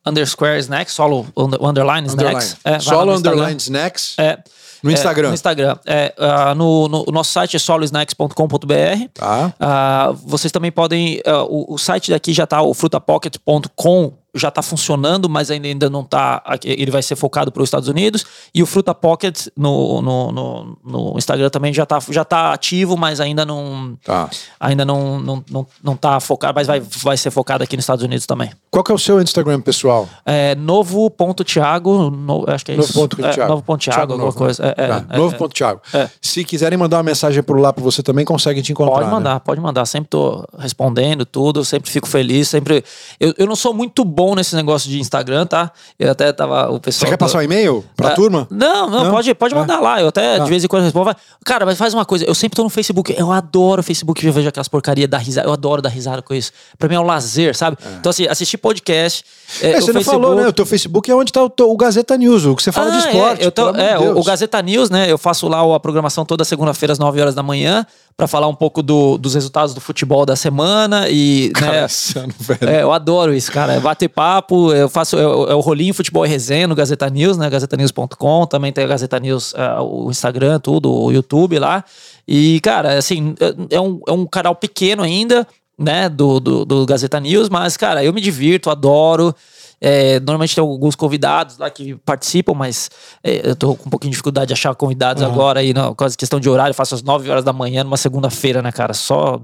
underscore 0.07 0.59
snacks, 0.59 0.93
solo 0.95 1.27
under- 1.36 1.62
underline 1.62 2.09
Underline. 2.11 2.39
snacks. 2.41 2.57
É, 2.65 2.70
vai 2.70 2.78
lá 2.78 2.81
Solo 2.82 3.15
underline 3.16 3.57
snacks. 3.59 4.15
É, 4.19 4.39
No 4.82 4.91
é, 4.91 4.93
Instagram. 4.95 5.28
no 5.28 5.35
Instagram. 5.35 5.77
É, 5.86 6.15
ah, 6.19 6.55
no, 6.55 6.89
no- 6.89 7.05
nosso 7.07 7.32
site 7.32 7.57
é 7.57 7.59
solosnacks.com.br. 7.59 9.09
Tá. 9.15 9.55
Ah, 9.59 10.12
vocês 10.24 10.53
também 10.53 10.70
podem. 10.73 11.20
ah, 11.27 11.43
o, 11.45 11.74
o 11.74 11.78
site 11.78 12.11
daqui 12.11 12.32
já 12.32 12.47
tá, 12.47 12.61
o 12.61 12.74
frutapocket.com. 12.74 14.12
já 14.35 14.48
está 14.48 14.62
funcionando, 14.62 15.28
mas 15.28 15.51
ainda, 15.51 15.69
ainda 15.69 15.90
não 15.90 16.01
está. 16.01 16.43
Ele 16.65 16.90
vai 16.90 17.02
ser 17.02 17.16
focado 17.16 17.52
para 17.52 17.62
os 17.62 17.69
Estados 17.69 17.89
Unidos. 17.89 18.24
E 18.55 18.62
o 18.62 18.66
Fruta 18.66 18.94
Pocket 18.94 19.48
no, 19.56 20.01
no, 20.02 20.32
no, 20.32 20.78
no 20.85 21.15
Instagram 21.19 21.51
também 21.51 21.73
já 21.73 21.85
está 21.85 21.98
já 22.11 22.24
tá 22.24 22.52
ativo, 22.52 22.97
mas 22.97 23.20
ainda 23.20 23.44
não. 23.44 23.97
Tá. 24.02 24.28
Ainda 24.59 24.85
não, 24.85 25.20
não, 25.20 25.44
não, 25.51 25.66
não 25.82 25.97
tá 25.97 26.19
focado, 26.20 26.55
mas 26.55 26.66
vai, 26.66 26.81
vai 26.81 27.16
ser 27.16 27.31
focado 27.31 27.62
aqui 27.65 27.77
nos 27.77 27.85
Estados 27.85 28.05
Unidos 28.05 28.27
também. 28.27 28.51
Qual 28.70 28.82
que 28.82 28.90
é 28.90 28.94
o 28.94 28.98
seu 28.98 29.20
Instagram 29.20 29.61
pessoal? 29.61 30.09
É 30.24 30.55
novo.thiago, 30.55 32.11
no, 32.11 32.44
acho 32.48 32.65
que 32.65 32.73
é 32.73 32.77
Novo 32.77 32.89
isso. 32.89 32.98
ponto 32.98 33.24
é, 33.24 33.31
Thiago. 33.31 33.52
novo.thiago, 33.52 33.78
Thiago 33.78 34.12
alguma 34.12 34.27
Novo, 34.27 34.39
coisa. 34.39 34.65
É, 34.65 34.85
é, 34.85 34.89
Tá, 34.89 35.05
é, 35.11 35.16
novo 35.16 35.36
ponto 35.36 35.55
Thiago. 35.55 35.81
Se 36.20 36.44
quiserem 36.44 36.78
mandar 36.78 36.98
uma 36.98 37.02
mensagem 37.02 37.43
por 37.43 37.59
lá 37.59 37.73
para 37.73 37.82
você 37.82 38.02
também, 38.02 38.24
conseguem 38.24 38.62
te 38.62 38.73
encontrar. 38.73 38.94
Pode 38.94 39.06
né? 39.06 39.12
mandar, 39.12 39.40
pode 39.40 39.61
mandar. 39.61 39.86
Sempre 39.86 40.09
tô 40.09 40.44
respondendo 40.59 41.24
tudo, 41.24 41.65
sempre 41.65 41.90
fico 41.90 42.09
feliz, 42.09 42.48
sempre. 42.48 42.85
Eu, 43.19 43.35
eu 43.39 43.47
não 43.47 43.56
sou 43.56 43.73
muito 43.73 44.05
bom 44.05 44.24
nesse 44.37 44.55
negócio 44.55 44.89
de 44.89 45.01
Instagram, 45.01 45.45
tá? 45.45 45.73
Eu 45.99 46.13
até 46.13 46.33
tava. 46.33 46.71
O 46.71 46.79
pessoal. 46.79 47.01
Você 47.01 47.11
quer 47.11 47.17
passar 47.17 47.39
um 47.39 47.43
e-mail 47.43 47.85
pra 47.97 48.11
É, 48.11 48.15
turma? 48.15 48.47
Não, 48.49 48.89
não, 48.89 49.05
Não? 49.05 49.11
pode, 49.11 49.35
pode 49.35 49.55
Ah. 49.55 49.59
mandar 49.59 49.81
lá. 49.81 50.01
Eu 50.01 50.07
até 50.09 50.37
Ah. 50.37 50.39
de 50.39 50.49
vez 50.49 50.63
em 50.63 50.69
quando 50.69 50.85
respondo. 50.85 51.07
vai, 51.07 51.17
Cara, 51.45 51.67
mas 51.67 51.77
faz 51.77 51.93
uma 51.93 52.05
coisa. 52.05 52.25
Eu 52.25 52.35
sempre 52.35 52.55
tô 52.55 52.63
no 52.63 52.71
Facebook. 52.71 53.13
Eu 53.19 53.33
adoro 53.33 53.81
o 53.81 53.83
Facebook. 53.83 54.25
Eu 54.25 54.33
vejo 54.33 54.49
aquelas 54.49 54.69
porcarias 54.69 55.09
da 55.11 55.19
risada. 55.19 55.49
Eu 55.49 55.53
adoro 55.53 55.83
dar 55.83 55.89
risada 55.89 56.23
com 56.23 56.33
isso. 56.33 56.53
Pra 56.79 56.89
mim 56.89 56.95
é 56.95 57.01
um 57.01 57.05
lazer, 57.05 57.57
sabe? 57.57 57.77
Então, 57.99 58.11
assim, 58.11 58.27
assistir 58.29 58.57
podcast. 58.59 59.25
É, 59.61 59.73
É, 59.73 59.79
o 59.79 59.83
você 59.83 59.93
não 59.93 60.05
falou, 60.05 60.35
né? 60.37 60.47
O 60.47 60.53
teu 60.53 60.65
Facebook 60.65 61.11
é 61.11 61.15
onde 61.15 61.33
tá 61.33 61.43
o, 61.43 61.51
teu- 61.51 61.71
o 61.71 61.77
Gazeta 61.77 62.17
News, 62.17 62.45
o 62.45 62.55
que 62.55 62.63
você 62.63 62.71
fala 62.71 62.91
de 62.93 62.97
Ah, 62.99 63.01
esporte. 63.11 63.43
É, 63.43 63.47
eu 63.47 63.51
tô- 63.51 63.71
é, 63.71 63.99
o, 63.99 64.19
o. 64.19 64.23
Gazeta 64.23 64.63
News, 64.63 64.91
né? 64.91 65.11
Eu 65.11 65.19
faço 65.19 65.49
lá 65.49 65.61
a 65.75 65.81
programação 65.81 66.25
toda 66.25 66.45
segunda-feira 66.45 66.93
às 66.93 66.99
9 66.99 67.21
horas 67.21 67.35
da 67.35 67.43
manhã 67.43 67.85
pra 68.16 68.27
falar 68.28 68.47
um 68.47 68.55
pouco 68.55 68.82
do- 68.82 69.19
dos 69.19 69.35
resultados 69.35 69.74
do 69.74 69.81
futebol 69.81 70.24
da 70.24 70.36
semana 70.36 71.09
e, 71.09 71.51
Cara, 71.51 71.73
né, 71.82 71.86
ano, 72.16 72.35
velho. 72.39 72.69
é, 72.70 72.82
eu 72.82 72.93
adoro 72.93 73.35
isso, 73.35 73.51
cara. 73.51 73.73
É 73.74 73.81
bater 73.81 74.09
papo, 74.09 74.73
eu 74.73 74.89
faço. 74.89 75.19
É, 75.19 75.23
é 75.23 75.55
o 75.55 75.61
rolinho 75.61 75.93
futebol 75.93 76.24
e 76.24 76.28
resenha 76.28 76.69
no 76.69 76.74
Gazeta 76.74 77.09
News, 77.11 77.36
né? 77.36 77.51
GazetaNews.com. 77.51 78.47
Também 78.47 78.73
tem 78.73 78.85
a 78.85 78.86
Gazeta 78.86 79.19
News, 79.19 79.53
é, 79.57 79.81
o 79.81 80.11
Instagram, 80.11 80.61
tudo, 80.61 80.93
o 80.93 81.11
YouTube 81.12 81.59
lá. 81.59 81.85
E, 82.27 82.61
cara, 82.61 82.97
assim, 82.97 83.35
é 83.70 83.81
um, 83.81 84.01
é 84.09 84.12
um 84.12 84.24
canal 84.27 84.55
pequeno 84.55 85.03
ainda, 85.03 85.47
né? 85.78 86.09
Do, 86.09 86.39
do, 86.39 86.65
do 86.65 86.86
Gazeta 86.86 87.19
News, 87.19 87.49
mas, 87.49 87.77
cara, 87.77 88.05
eu 88.05 88.12
me 88.12 88.20
divirto, 88.20 88.70
adoro. 88.70 89.35
É, 89.81 90.19
normalmente 90.21 90.55
tem 90.55 90.63
alguns 90.63 90.95
convidados 90.95 91.59
lá 91.59 91.69
que 91.71 91.95
participam, 91.97 92.55
mas 92.55 92.91
é, 93.23 93.49
eu 93.49 93.55
tô 93.57 93.75
com 93.75 93.89
um 93.89 93.91
pouquinho 93.91 94.11
de 94.11 94.15
dificuldade 94.15 94.49
de 94.49 94.53
achar 94.55 94.75
convidados 94.75 95.23
agora 95.23 95.61
aí, 95.61 95.75
não, 95.75 95.89
por 95.91 95.97
causa 95.97 96.13
de 96.13 96.19
questão 96.19 96.41
de 96.41 96.49
horário, 96.49 96.71
eu 96.71 96.75
faço 96.75 96.95
às 96.95 97.03
9 97.03 97.29
horas 97.31 97.45
da 97.45 97.53
manhã 97.53 97.85
numa 97.85 97.97
segunda-feira, 97.97 98.63
né, 98.63 98.73
cara? 98.73 98.95
Só. 98.95 99.41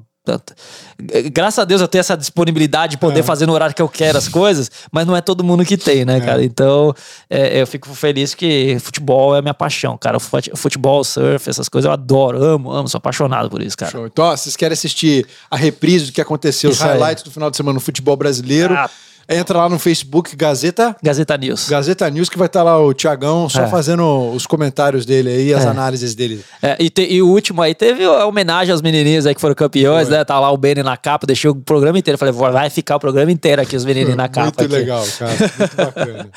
Graças 1.33 1.59
a 1.59 1.65
Deus 1.65 1.81
eu 1.81 1.89
tenho 1.89 2.01
essa 2.01 2.15
disponibilidade 2.17 2.93
de 2.93 2.99
poder 2.99 3.23
fazer 3.23 3.47
no 3.47 3.53
horário 3.55 3.75
que 3.75 3.81
eu 3.81 3.89
quero 3.89 4.19
as 4.19 4.29
coisas, 4.29 4.71
mas 4.93 5.07
não 5.07 5.17
é 5.17 5.21
todo 5.23 5.43
mundo 5.43 5.65
que 5.65 5.77
tem, 5.79 6.05
né, 6.05 6.21
cara? 6.21 6.45
Então 6.45 6.95
é, 7.29 7.61
eu 7.63 7.67
fico 7.67 7.89
feliz 7.95 8.35
que 8.35 8.79
futebol 8.81 9.35
é 9.35 9.39
a 9.39 9.43
minha 9.43 9.55
paixão, 9.55 9.97
cara. 9.97 10.19
Futebol, 10.21 11.03
surf, 11.05 11.49
essas 11.49 11.69
coisas 11.69 11.87
eu 11.87 11.93
adoro, 11.93 12.43
amo, 12.43 12.71
amo, 12.71 12.87
sou 12.89 12.99
apaixonado 12.99 13.49
por 13.49 13.63
isso, 13.63 13.77
cara. 13.77 13.91
Show. 13.91 14.07
Então, 14.07 14.27
ó, 14.27 14.37
vocês 14.37 14.57
querem 14.57 14.75
assistir 14.75 15.27
a 15.51 15.57
reprise 15.57 16.07
do 16.07 16.13
que 16.13 16.21
aconteceu, 16.21 16.71
os 16.71 16.77
Isso 16.77 16.85
aí. 16.85 16.91
highlights 16.99 17.25
do 17.25 17.31
final 17.31 17.51
de 17.51 17.57
semana 17.57 17.75
no 17.75 17.81
futebol 17.81 18.17
brasileiro, 18.17 18.75
Ah. 18.75 18.91
Entra 19.29 19.59
lá 19.59 19.69
no 19.69 19.79
Facebook, 19.79 20.35
Gazeta. 20.37 20.97
Gazeta 21.03 21.37
News. 21.37 21.69
Gazeta 21.69 22.09
News, 22.11 22.29
que 22.29 22.37
vai 22.39 22.47
estar 22.47 22.63
lá 22.63 22.79
o 22.79 22.93
Tiagão 22.95 23.49
só 23.49 23.63
É. 23.63 23.67
fazendo 23.69 24.31
os 24.33 24.47
comentários 24.47 25.05
dele 25.07 25.29
aí, 25.31 25.55
as 25.55 25.65
análises 25.67 26.15
dele. 26.15 26.45
É, 26.63 26.77
e, 26.81 26.91
te- 26.91 27.07
e 27.11 27.23
o 27.23 27.29
último 27.29 27.63
aí 27.63 27.75
teve 27.75 28.05
a 28.05 28.27
homenagem 28.27 28.73
aos 28.73 28.83
menininhos 28.83 29.27
aí 29.27 29.35
que 29.35 29.41
foram 29.41 29.55
campeões, 29.55 30.09
né? 30.09 30.25
Tá 30.25 30.39
lá 30.41 30.51
o 30.51 30.57
Benny 30.57 30.83
na 30.83 30.97
capa, 30.97 31.27
deixei 31.27 31.51
o 31.51 31.55
programa 31.55 31.99
inteiro. 31.99 32.19
Falei, 32.19 32.33
"Vó, 32.33 32.51
vai 32.51 32.71
ficar 32.71 32.97
o 32.97 33.01
programa 33.01 33.31
inteiro 33.31 33.63
aqui, 33.63 33.77
os 33.77 33.85
menininhos 33.85 34.17
na 34.17 34.29
capa. 34.29 34.45
Muito 34.47 34.61
aqui. 34.65 34.69
legal, 34.73 35.05
cara. 35.19 35.33
Muito 35.59 35.77
bacana. 35.77 36.31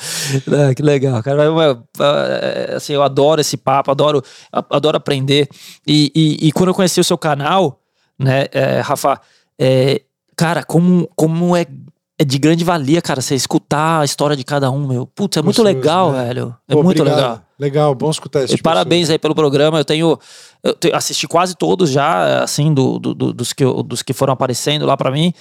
Ah, 0.69 0.73
que 0.75 0.81
legal, 0.83 1.23
cara. 1.23 1.43
Ah, 1.99 2.75
Assim, 2.75 2.93
eu 2.93 3.03
adoro 3.03 3.41
esse 3.41 3.57
papo, 3.57 3.91
adoro, 3.91 4.21
adoro 4.51 4.97
aprender. 4.97 5.47
E, 5.85 6.11
e, 6.15 6.47
e 6.47 6.51
quando 6.51 6.69
eu 6.69 6.73
conheci 6.73 6.99
o 6.99 7.03
seu 7.03 7.17
canal, 7.17 7.79
né, 8.19 8.45
é, 8.51 8.79
Rafa, 8.81 9.19
é, 9.59 10.01
cara, 10.35 10.63
como, 10.63 11.09
como 11.15 11.55
é, 11.55 11.65
é 12.23 12.25
de 12.25 12.37
grande 12.39 12.63
valia, 12.63 13.01
cara, 13.01 13.21
você 13.21 13.35
escutar 13.35 13.99
a 14.01 14.05
história 14.05 14.35
de 14.35 14.43
cada 14.43 14.71
um, 14.71 14.87
meu. 14.87 15.05
Putz, 15.05 15.37
é 15.37 15.41
muito 15.41 15.57
Gostoso, 15.61 15.77
legal, 15.77 16.11
né? 16.11 16.25
velho. 16.25 16.55
É 16.67 16.73
Pô, 16.73 16.81
muito 16.83 17.01
obrigado. 17.01 17.19
legal. 17.21 17.41
Legal, 17.59 17.95
bom 17.95 18.09
escutar 18.09 18.43
isso. 18.43 18.55
E 18.55 18.61
parabéns 18.61 19.09
aí 19.09 19.17
pelo 19.19 19.35
programa. 19.35 19.77
Eu 19.79 19.85
tenho. 19.85 20.17
Eu 20.63 20.73
te- 20.73 20.91
assisti 20.93 21.27
quase 21.27 21.55
todos 21.55 21.89
já, 21.91 22.43
assim, 22.43 22.73
do, 22.73 22.97
do- 22.99 23.13
do- 23.13 23.33
dos, 23.33 23.53
que, 23.53 23.63
dos 23.83 24.01
que 24.01 24.11
foram 24.11 24.33
aparecendo 24.33 24.85
lá 24.85 24.97
pra 24.97 25.11
mim. 25.11 25.31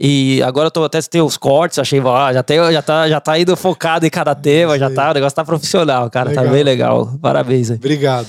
E 0.00 0.42
agora 0.42 0.68
eu 0.68 0.70
tô 0.70 0.82
até 0.84 1.00
ter 1.02 1.20
os 1.20 1.36
cortes, 1.36 1.78
achei, 1.78 2.00
ó, 2.00 2.32
já, 2.32 2.42
tem, 2.42 2.58
já, 2.72 2.80
tá, 2.82 3.08
já 3.08 3.20
tá 3.20 3.38
indo 3.38 3.56
focado 3.56 4.06
em 4.06 4.10
cada 4.10 4.34
tema, 4.34 4.78
já 4.78 4.88
tá, 4.90 5.10
o 5.10 5.14
negócio 5.14 5.34
tá 5.36 5.44
profissional, 5.44 6.08
cara. 6.08 6.30
Legal. 6.30 6.44
Tá 6.44 6.50
bem 6.50 6.62
legal. 6.62 7.12
Parabéns 7.20 7.70
aí. 7.70 7.76
Obrigado. 7.76 8.28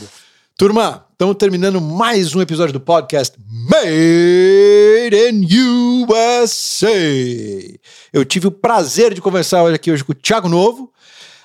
Turma, 0.58 1.06
estamos 1.20 1.36
terminando 1.36 1.82
mais 1.82 2.34
um 2.34 2.40
episódio 2.40 2.72
do 2.72 2.80
podcast 2.80 3.38
Made 3.70 5.18
in 5.32 6.06
USA. 6.06 6.88
Eu 8.14 8.24
tive 8.24 8.48
o 8.48 8.52
prazer 8.52 9.14
de 9.14 9.20
conversar 9.20 9.64
hoje 9.64 9.76
aqui 9.76 9.92
hoje 9.92 10.02
com 10.02 10.14
o 10.14 10.16
Thiago 10.16 10.48
Novo. 10.48 10.94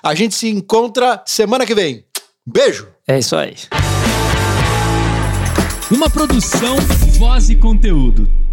A 0.01 0.15
gente 0.15 0.33
se 0.33 0.47
encontra 0.47 1.21
semana 1.25 1.65
que 1.65 1.75
vem. 1.75 2.05
Beijo! 2.47 2.87
É 3.05 3.19
isso 3.19 3.35
aí. 3.35 3.53
Uma 5.91 6.09
produção, 6.09 6.77
voz 7.19 7.49
e 7.49 7.57
conteúdo. 7.57 8.44